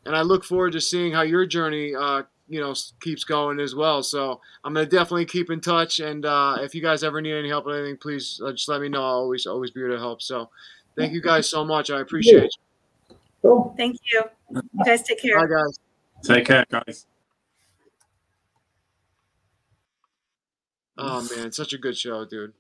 And 0.07 0.17
I 0.17 0.23
look 0.23 0.45
forward 0.45 0.73
to 0.73 0.81
seeing 0.81 1.13
how 1.13 1.23
your 1.23 1.47
journey, 1.47 1.95
uh, 1.95 2.23
you 2.49 2.61
know, 2.61 2.75
keeps 3.01 3.23
going 3.25 3.61
as 3.61 3.75
well. 3.75 4.03
So 4.03 4.41
I'm 4.65 4.75
gonna 4.75 4.87
definitely 4.87 5.27
keep 5.27 5.51
in 5.51 5.61
touch, 5.61 6.01
and 6.01 6.25
uh, 6.27 6.59
if 6.61 6.75
you 6.75 6.83
guys 6.83 7.05
ever 7.05 7.21
need 7.21 7.35
any 7.35 7.49
help 7.49 7.67
with 7.67 7.77
anything, 7.77 7.97
please 7.97 8.41
uh, 8.45 8.53
just 8.53 8.69
let 8.69 8.81
me 8.81 8.89
know. 8.89 9.01
I'll 9.03 9.15
always, 9.15 9.47
always 9.47 9.71
be 9.71 9.81
here 9.81 9.89
to 9.91 9.99
help. 9.99 10.21
So 10.23 10.51
thank 10.97 11.13
you 11.13 11.21
guys 11.23 11.49
so 11.49 11.65
much. 11.65 11.91
I 11.91 12.01
appreciate 12.01 12.45
it. 12.45 12.57
Cool. 13.43 13.75
Thank 13.77 13.99
you. 14.13 14.23
You 14.51 14.63
guys 14.85 15.03
take 15.03 15.23
care. 15.23 15.39
Bye, 15.39 15.47
guys. 15.55 15.79
Take 16.25 16.45
care, 16.47 16.65
guys. 16.71 17.07
Oh 20.99 21.27
man, 21.37 21.51
such 21.53 21.73
a 21.73 21.79
good 21.79 21.97
show, 21.97 22.25
dude. 22.27 22.53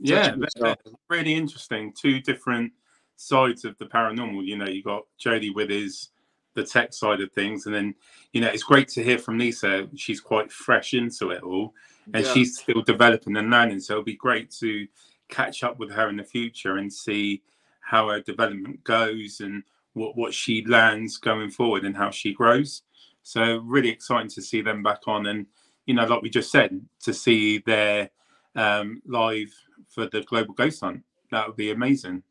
Yeah, 0.00 0.26
a 0.32 0.36
good 0.36 0.48
they're- 0.56 0.76
they're 0.84 0.94
really 1.08 1.34
interesting. 1.34 1.92
Two 1.92 2.20
different 2.20 2.72
sides 3.16 3.64
of 3.64 3.78
the 3.78 3.86
paranormal. 3.86 4.44
You 4.44 4.56
know, 4.58 4.66
you 4.66 4.82
got 4.82 5.02
Jody 5.18 5.50
with 5.50 5.70
his 5.70 6.10
the 6.54 6.64
tech 6.64 6.92
side 6.94 7.20
of 7.20 7.32
things, 7.32 7.66
and 7.66 7.74
then 7.74 7.94
you 8.32 8.40
know 8.40 8.48
it's 8.48 8.62
great 8.62 8.88
to 8.88 9.02
hear 9.02 9.18
from 9.18 9.38
Lisa. 9.38 9.88
She's 9.96 10.20
quite 10.20 10.50
fresh 10.52 10.94
into 10.94 11.30
it 11.30 11.42
all, 11.42 11.74
and 12.12 12.24
Yeah. 12.24 12.32
she's 12.32 12.58
still 12.58 12.82
developing 12.82 13.36
and 13.36 13.50
learning. 13.50 13.80
So 13.80 13.94
it'll 13.94 14.04
be 14.04 14.14
great 14.16 14.50
to 14.60 14.86
catch 15.28 15.64
up 15.64 15.78
with 15.78 15.90
her 15.90 16.08
in 16.08 16.16
the 16.16 16.24
future 16.24 16.76
and 16.76 16.92
see 16.92 17.42
how 17.80 18.08
her 18.08 18.20
development 18.20 18.82
goes 18.84 19.40
and 19.40 19.62
what 19.94 20.16
what 20.16 20.34
she 20.34 20.64
learns 20.66 21.18
going 21.18 21.50
forward 21.50 21.84
and 21.84 21.96
how 21.96 22.10
she 22.10 22.32
grows. 22.32 22.82
So 23.22 23.58
really 23.58 23.88
exciting 23.90 24.30
to 24.30 24.42
see 24.42 24.60
them 24.62 24.82
back 24.82 25.06
on, 25.06 25.26
and 25.26 25.46
you 25.86 25.94
know, 25.94 26.06
like 26.06 26.22
we 26.22 26.30
just 26.30 26.50
said, 26.50 26.80
to 27.00 27.12
see 27.12 27.58
their 27.58 28.10
um, 28.56 29.02
live 29.06 29.52
for 29.88 30.06
the 30.06 30.22
Global 30.22 30.54
Ghost 30.54 30.80
Hunt. 30.80 31.02
That 31.30 31.46
would 31.46 31.56
be 31.56 31.70
amazing. 31.72 32.22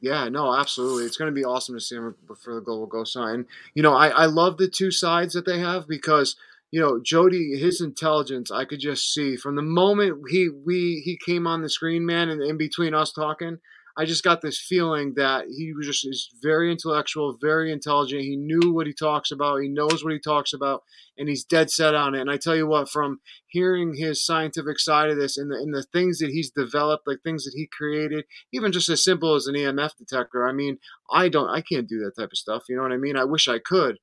Yeah, 0.00 0.28
no, 0.28 0.54
absolutely. 0.54 1.04
It's 1.04 1.16
going 1.16 1.30
to 1.30 1.34
be 1.34 1.44
awesome 1.44 1.74
to 1.74 1.80
see 1.80 1.96
him 1.96 2.14
for 2.40 2.54
the 2.54 2.60
Global 2.60 2.88
Hunt. 2.92 3.34
And, 3.34 3.46
you 3.74 3.82
know, 3.82 3.94
I, 3.94 4.08
I 4.08 4.26
love 4.26 4.56
the 4.56 4.68
two 4.68 4.90
sides 4.90 5.34
that 5.34 5.44
they 5.44 5.58
have 5.58 5.88
because, 5.88 6.36
you 6.70 6.80
know, 6.80 7.00
Jody, 7.00 7.58
his 7.58 7.80
intelligence, 7.80 8.50
I 8.50 8.64
could 8.64 8.78
just 8.78 9.12
see 9.12 9.36
from 9.36 9.56
the 9.56 9.62
moment 9.62 10.22
he 10.30 10.48
we 10.48 11.02
he 11.04 11.16
came 11.16 11.46
on 11.46 11.62
the 11.62 11.68
screen, 11.68 12.06
man, 12.06 12.28
and 12.28 12.42
in 12.42 12.56
between 12.56 12.94
us 12.94 13.12
talking, 13.12 13.58
I 13.98 14.04
just 14.04 14.22
got 14.22 14.42
this 14.42 14.60
feeling 14.60 15.14
that 15.16 15.46
he 15.48 15.72
was 15.72 15.88
just 15.88 16.06
is 16.06 16.30
very 16.40 16.70
intellectual, 16.70 17.36
very 17.40 17.72
intelligent. 17.72 18.22
He 18.22 18.36
knew 18.36 18.72
what 18.72 18.86
he 18.86 18.92
talks 18.92 19.32
about. 19.32 19.60
He 19.60 19.68
knows 19.68 20.04
what 20.04 20.12
he 20.12 20.20
talks 20.20 20.52
about, 20.52 20.84
and 21.18 21.28
he's 21.28 21.42
dead 21.42 21.68
set 21.68 21.96
on 21.96 22.14
it. 22.14 22.20
And 22.20 22.30
I 22.30 22.36
tell 22.36 22.54
you 22.54 22.68
what, 22.68 22.88
from 22.88 23.18
hearing 23.48 23.96
his 23.96 24.24
scientific 24.24 24.78
side 24.78 25.10
of 25.10 25.16
this 25.16 25.36
and 25.36 25.50
the, 25.50 25.56
and 25.56 25.74
the 25.74 25.82
things 25.82 26.18
that 26.18 26.30
he's 26.30 26.48
developed, 26.48 27.08
like 27.08 27.22
things 27.24 27.42
that 27.42 27.54
he 27.56 27.66
created, 27.66 28.24
even 28.52 28.70
just 28.70 28.88
as 28.88 29.02
simple 29.02 29.34
as 29.34 29.48
an 29.48 29.56
EMF 29.56 29.96
detector. 29.96 30.46
I 30.46 30.52
mean, 30.52 30.78
I 31.10 31.28
don't, 31.28 31.50
I 31.50 31.60
can't 31.60 31.88
do 31.88 31.98
that 31.98 32.16
type 32.16 32.30
of 32.30 32.38
stuff. 32.38 32.64
You 32.68 32.76
know 32.76 32.82
what 32.82 32.92
I 32.92 32.98
mean? 32.98 33.16
I 33.16 33.24
wish 33.24 33.48
I 33.48 33.58
could, 33.58 33.98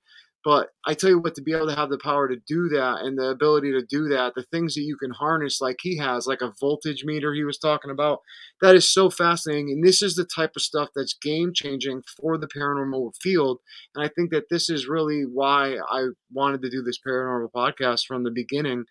But 0.45 0.69
I 0.85 0.93
tell 0.93 1.09
you 1.09 1.19
what, 1.19 1.33
to 1.35 1.41
be 1.41 1.53
able 1.53 1.69
to 1.69 1.75
have 1.75 1.89
the 1.89 1.97
power 1.97 2.27
to 2.27 2.35
do 2.47 2.69
that 2.69 2.99
and 3.01 3.17
the 3.17 3.29
ability 3.29 3.71
to 3.71 3.81
do 3.81 4.07
that, 4.09 4.33
the 4.35 4.43
things 4.43 4.75
that 4.75 4.83
you 4.83 4.95
can 4.95 5.09
harness 5.09 5.59
like 5.59 5.77
he 5.81 5.97
has, 5.97 6.27
like 6.27 6.41
a 6.41 6.53
voltage 6.61 7.03
meter 7.03 7.33
he 7.33 7.43
was 7.43 7.57
talking 7.57 7.89
about, 7.89 8.19
that 8.61 8.75
is 8.75 8.93
so 8.93 9.09
fascinating. 9.09 9.71
And 9.71 9.83
this 9.83 10.03
is 10.03 10.13
the 10.13 10.27
type 10.35 10.51
of 10.55 10.61
stuff 10.61 10.89
that's 10.95 11.17
game 11.19 11.51
changing 11.53 12.03
for 12.21 12.37
the 12.37 12.47
paranormal 12.47 13.13
field. 13.19 13.57
And 13.95 14.05
I 14.05 14.09
think 14.15 14.29
that 14.29 14.49
this 14.51 14.69
is 14.69 14.87
really 14.87 15.23
why 15.23 15.77
I 15.89 16.09
wanted 16.31 16.61
to 16.61 16.69
do 16.69 16.83
this 16.83 16.99
paranormal 17.05 17.49
podcast 17.55 18.05
from 18.05 18.23
the 18.23 18.31
beginning 18.31 18.85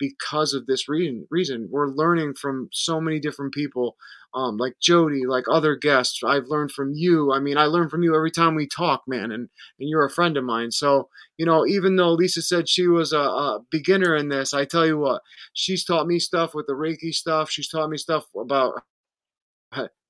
because 0.00 0.54
of 0.54 0.66
this 0.66 0.88
reason. 0.88 1.26
Reason 1.30 1.68
we're 1.70 1.88
learning 1.88 2.34
from 2.34 2.68
so 2.72 3.00
many 3.00 3.20
different 3.20 3.54
people, 3.54 3.96
um, 4.34 4.56
like 4.56 4.74
Jody, 4.80 5.26
like 5.26 5.44
other 5.48 5.76
guests. 5.76 6.20
I've 6.26 6.48
learned 6.48 6.72
from 6.72 6.92
you. 6.94 7.32
I 7.32 7.38
mean, 7.38 7.56
I 7.56 7.66
learn 7.66 7.88
from 7.88 8.02
you 8.02 8.16
every 8.16 8.32
time 8.32 8.56
we 8.56 8.66
talk, 8.66 9.02
man, 9.06 9.30
and 9.30 9.48
and 9.78 9.88
you're 9.88 10.04
a 10.04 10.10
friend 10.10 10.36
of 10.36 10.44
mine. 10.44 10.72
So 10.72 11.08
you 11.38 11.46
know, 11.46 11.64
even 11.66 11.94
though 11.96 12.12
Lisa 12.12 12.42
said 12.42 12.68
she 12.68 12.88
was 12.88 13.12
a, 13.12 13.18
a 13.18 13.60
beginner 13.70 14.16
in 14.16 14.28
this, 14.28 14.52
I 14.52 14.64
tell 14.64 14.86
you 14.86 14.98
what, 14.98 15.22
she's 15.52 15.84
taught 15.84 16.08
me 16.08 16.18
stuff 16.18 16.54
with 16.54 16.66
the 16.66 16.72
Reiki 16.72 17.12
stuff. 17.14 17.50
She's 17.50 17.68
taught 17.68 17.90
me 17.90 17.98
stuff 17.98 18.24
about 18.36 18.82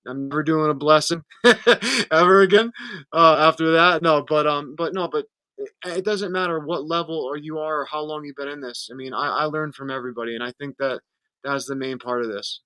I'm 0.07 0.29
never 0.29 0.43
doing 0.43 0.71
a 0.71 0.75
blessing 0.75 1.23
ever 2.11 2.41
again 2.41 2.73
uh, 3.13 3.37
after 3.39 3.73
that. 3.73 4.03
No, 4.03 4.25
but 4.27 4.47
um, 4.47 4.75
but 4.77 4.95
no, 4.95 5.09
but 5.09 5.27
it 5.85 6.05
doesn't 6.05 6.33
matter 6.33 6.59
what 6.61 6.87
level 6.87 7.17
or 7.17 7.37
you 7.37 7.59
are 7.59 7.81
or 7.81 7.85
how 7.85 8.01
long 8.01 8.25
you've 8.25 8.37
been 8.37 8.49
in 8.49 8.61
this. 8.61 8.89
I 8.91 8.95
mean, 8.95 9.15
I, 9.15 9.29
I 9.29 9.45
learn 9.45 9.73
from 9.73 9.91
everybody, 9.91 10.35
and 10.35 10.45
I 10.45 10.53
think 10.53 10.77
that 10.79 11.01
that's 11.43 11.67
the 11.67 11.75
main 11.75 11.99
part 11.99 12.23
of 12.23 12.29
this. 12.29 12.61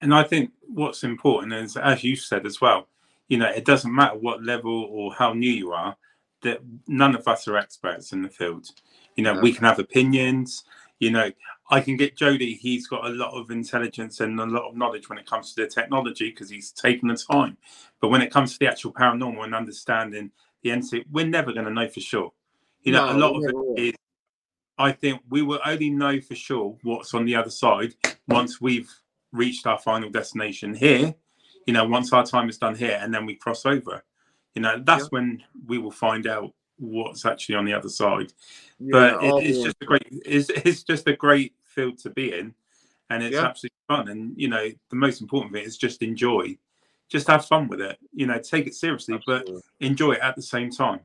And 0.00 0.14
I 0.14 0.22
think 0.22 0.50
what's 0.60 1.04
important 1.04 1.52
is, 1.54 1.76
as 1.76 2.04
you 2.04 2.16
said 2.16 2.44
as 2.44 2.60
well, 2.60 2.88
you 3.28 3.38
know, 3.38 3.48
it 3.48 3.64
doesn't 3.64 3.94
matter 3.94 4.16
what 4.16 4.44
level 4.44 4.86
or 4.90 5.14
how 5.14 5.32
new 5.32 5.50
you 5.50 5.72
are. 5.72 5.96
That 6.42 6.60
none 6.86 7.14
of 7.14 7.26
us 7.26 7.48
are 7.48 7.56
experts 7.56 8.12
in 8.12 8.20
the 8.20 8.28
field. 8.28 8.66
You 9.16 9.24
know, 9.24 9.40
we 9.40 9.52
can 9.52 9.64
have 9.64 9.78
opinions. 9.78 10.64
You 10.98 11.10
know, 11.10 11.30
I 11.70 11.80
can 11.80 11.96
get 11.96 12.18
Jody. 12.18 12.54
He's 12.54 12.86
got 12.86 13.06
a 13.06 13.14
lot 13.14 13.32
of 13.32 13.50
intelligence 13.50 14.20
and 14.20 14.38
a 14.38 14.44
lot 14.44 14.68
of 14.68 14.76
knowledge 14.76 15.08
when 15.08 15.16
it 15.16 15.24
comes 15.24 15.54
to 15.54 15.62
the 15.62 15.68
technology 15.68 16.28
because 16.28 16.50
he's 16.50 16.70
taken 16.70 17.08
the 17.08 17.16
time. 17.16 17.56
But 18.00 18.08
when 18.08 18.20
it 18.20 18.30
comes 18.30 18.52
to 18.52 18.58
the 18.58 18.68
actual 18.68 18.92
paranormal 18.92 19.42
and 19.42 19.54
understanding 19.54 20.32
the 20.64 21.04
we're 21.12 21.26
never 21.26 21.52
going 21.52 21.66
to 21.66 21.72
know 21.72 21.88
for 21.88 22.00
sure. 22.00 22.32
You 22.82 22.92
know, 22.92 23.06
no, 23.06 23.16
a 23.16 23.18
lot 23.18 23.36
of 23.36 23.76
it 23.76 23.80
is. 23.80 23.94
I 24.76 24.90
think 24.90 25.22
we 25.30 25.42
will 25.42 25.60
only 25.64 25.90
know 25.90 26.20
for 26.20 26.34
sure 26.34 26.76
what's 26.82 27.14
on 27.14 27.24
the 27.24 27.36
other 27.36 27.50
side 27.50 27.94
once 28.26 28.60
we've 28.60 28.90
reached 29.32 29.66
our 29.66 29.78
final 29.78 30.10
destination 30.10 30.74
here. 30.74 31.14
You 31.66 31.72
know, 31.72 31.84
once 31.84 32.12
our 32.12 32.26
time 32.26 32.48
is 32.48 32.58
done 32.58 32.74
here, 32.74 32.98
and 33.00 33.14
then 33.14 33.24
we 33.24 33.36
cross 33.36 33.64
over. 33.64 34.02
You 34.54 34.62
know, 34.62 34.82
that's 34.84 35.04
yeah. 35.04 35.08
when 35.10 35.42
we 35.66 35.78
will 35.78 35.90
find 35.90 36.26
out 36.26 36.52
what's 36.78 37.24
actually 37.24 37.54
on 37.54 37.64
the 37.64 37.72
other 37.72 37.88
side. 37.88 38.32
Yeah, 38.78 38.90
but 38.90 39.24
it, 39.24 39.46
it's 39.46 39.62
just 39.62 39.76
a 39.80 39.86
great, 39.86 40.06
it's, 40.10 40.50
it's 40.50 40.82
just 40.82 41.08
a 41.08 41.16
great 41.16 41.54
field 41.64 41.98
to 41.98 42.10
be 42.10 42.32
in, 42.32 42.54
and 43.10 43.22
it's 43.22 43.34
yeah. 43.34 43.44
absolutely 43.44 43.76
fun. 43.88 44.08
And 44.08 44.34
you 44.36 44.48
know, 44.48 44.68
the 44.90 44.96
most 44.96 45.20
important 45.20 45.52
thing 45.52 45.64
is 45.64 45.78
just 45.78 46.02
enjoy 46.02 46.58
just 47.14 47.28
have 47.28 47.46
fun 47.46 47.68
with 47.68 47.80
it. 47.80 47.96
You 48.12 48.26
know, 48.26 48.38
take 48.40 48.66
it 48.66 48.74
seriously, 48.74 49.14
Absolutely. 49.14 49.54
but 49.54 49.86
enjoy 49.86 50.12
it 50.12 50.20
at 50.20 50.34
the 50.34 50.42
same 50.42 50.70
time. 50.70 51.00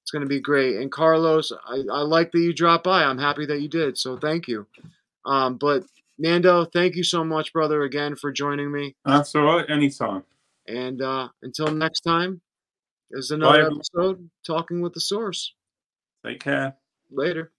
it's 0.03 0.11
going 0.11 0.23
to 0.23 0.29
be 0.29 0.41
great. 0.41 0.77
And 0.77 0.91
Carlos, 0.91 1.53
I, 1.53 1.83
I 1.93 2.01
like 2.01 2.33
that 2.33 2.41
you 2.41 2.55
dropped 2.55 2.85
by. 2.85 3.05
I'm 3.05 3.19
happy 3.19 3.45
that 3.47 3.61
you 3.61 3.69
did. 3.69 3.99
So 3.99 4.17
thank 4.17 4.49
you. 4.49 4.67
Um, 5.27 5.57
but 5.57 5.83
Nando, 6.19 6.65
thank 6.65 6.97
you 6.97 7.03
so 7.03 7.25
much, 7.25 7.53
brother, 7.53 7.83
again 7.83 8.17
for 8.17 8.31
joining 8.31 8.71
me. 8.71 8.95
That's 9.05 9.35
all 9.35 9.45
right. 9.45 9.69
Anytime. 9.69 10.25
And 10.67 11.03
uh, 11.03 11.29
until 11.43 11.69
next 11.69 12.01
time, 12.01 12.41
there's 13.11 13.31
another 13.31 13.69
Bye. 13.69 13.77
episode 13.77 14.31
talking 14.47 14.81
with 14.81 14.95
the 14.95 15.01
source. 15.01 15.55
Take 16.25 16.41
care. 16.41 16.77
Later. 17.11 17.53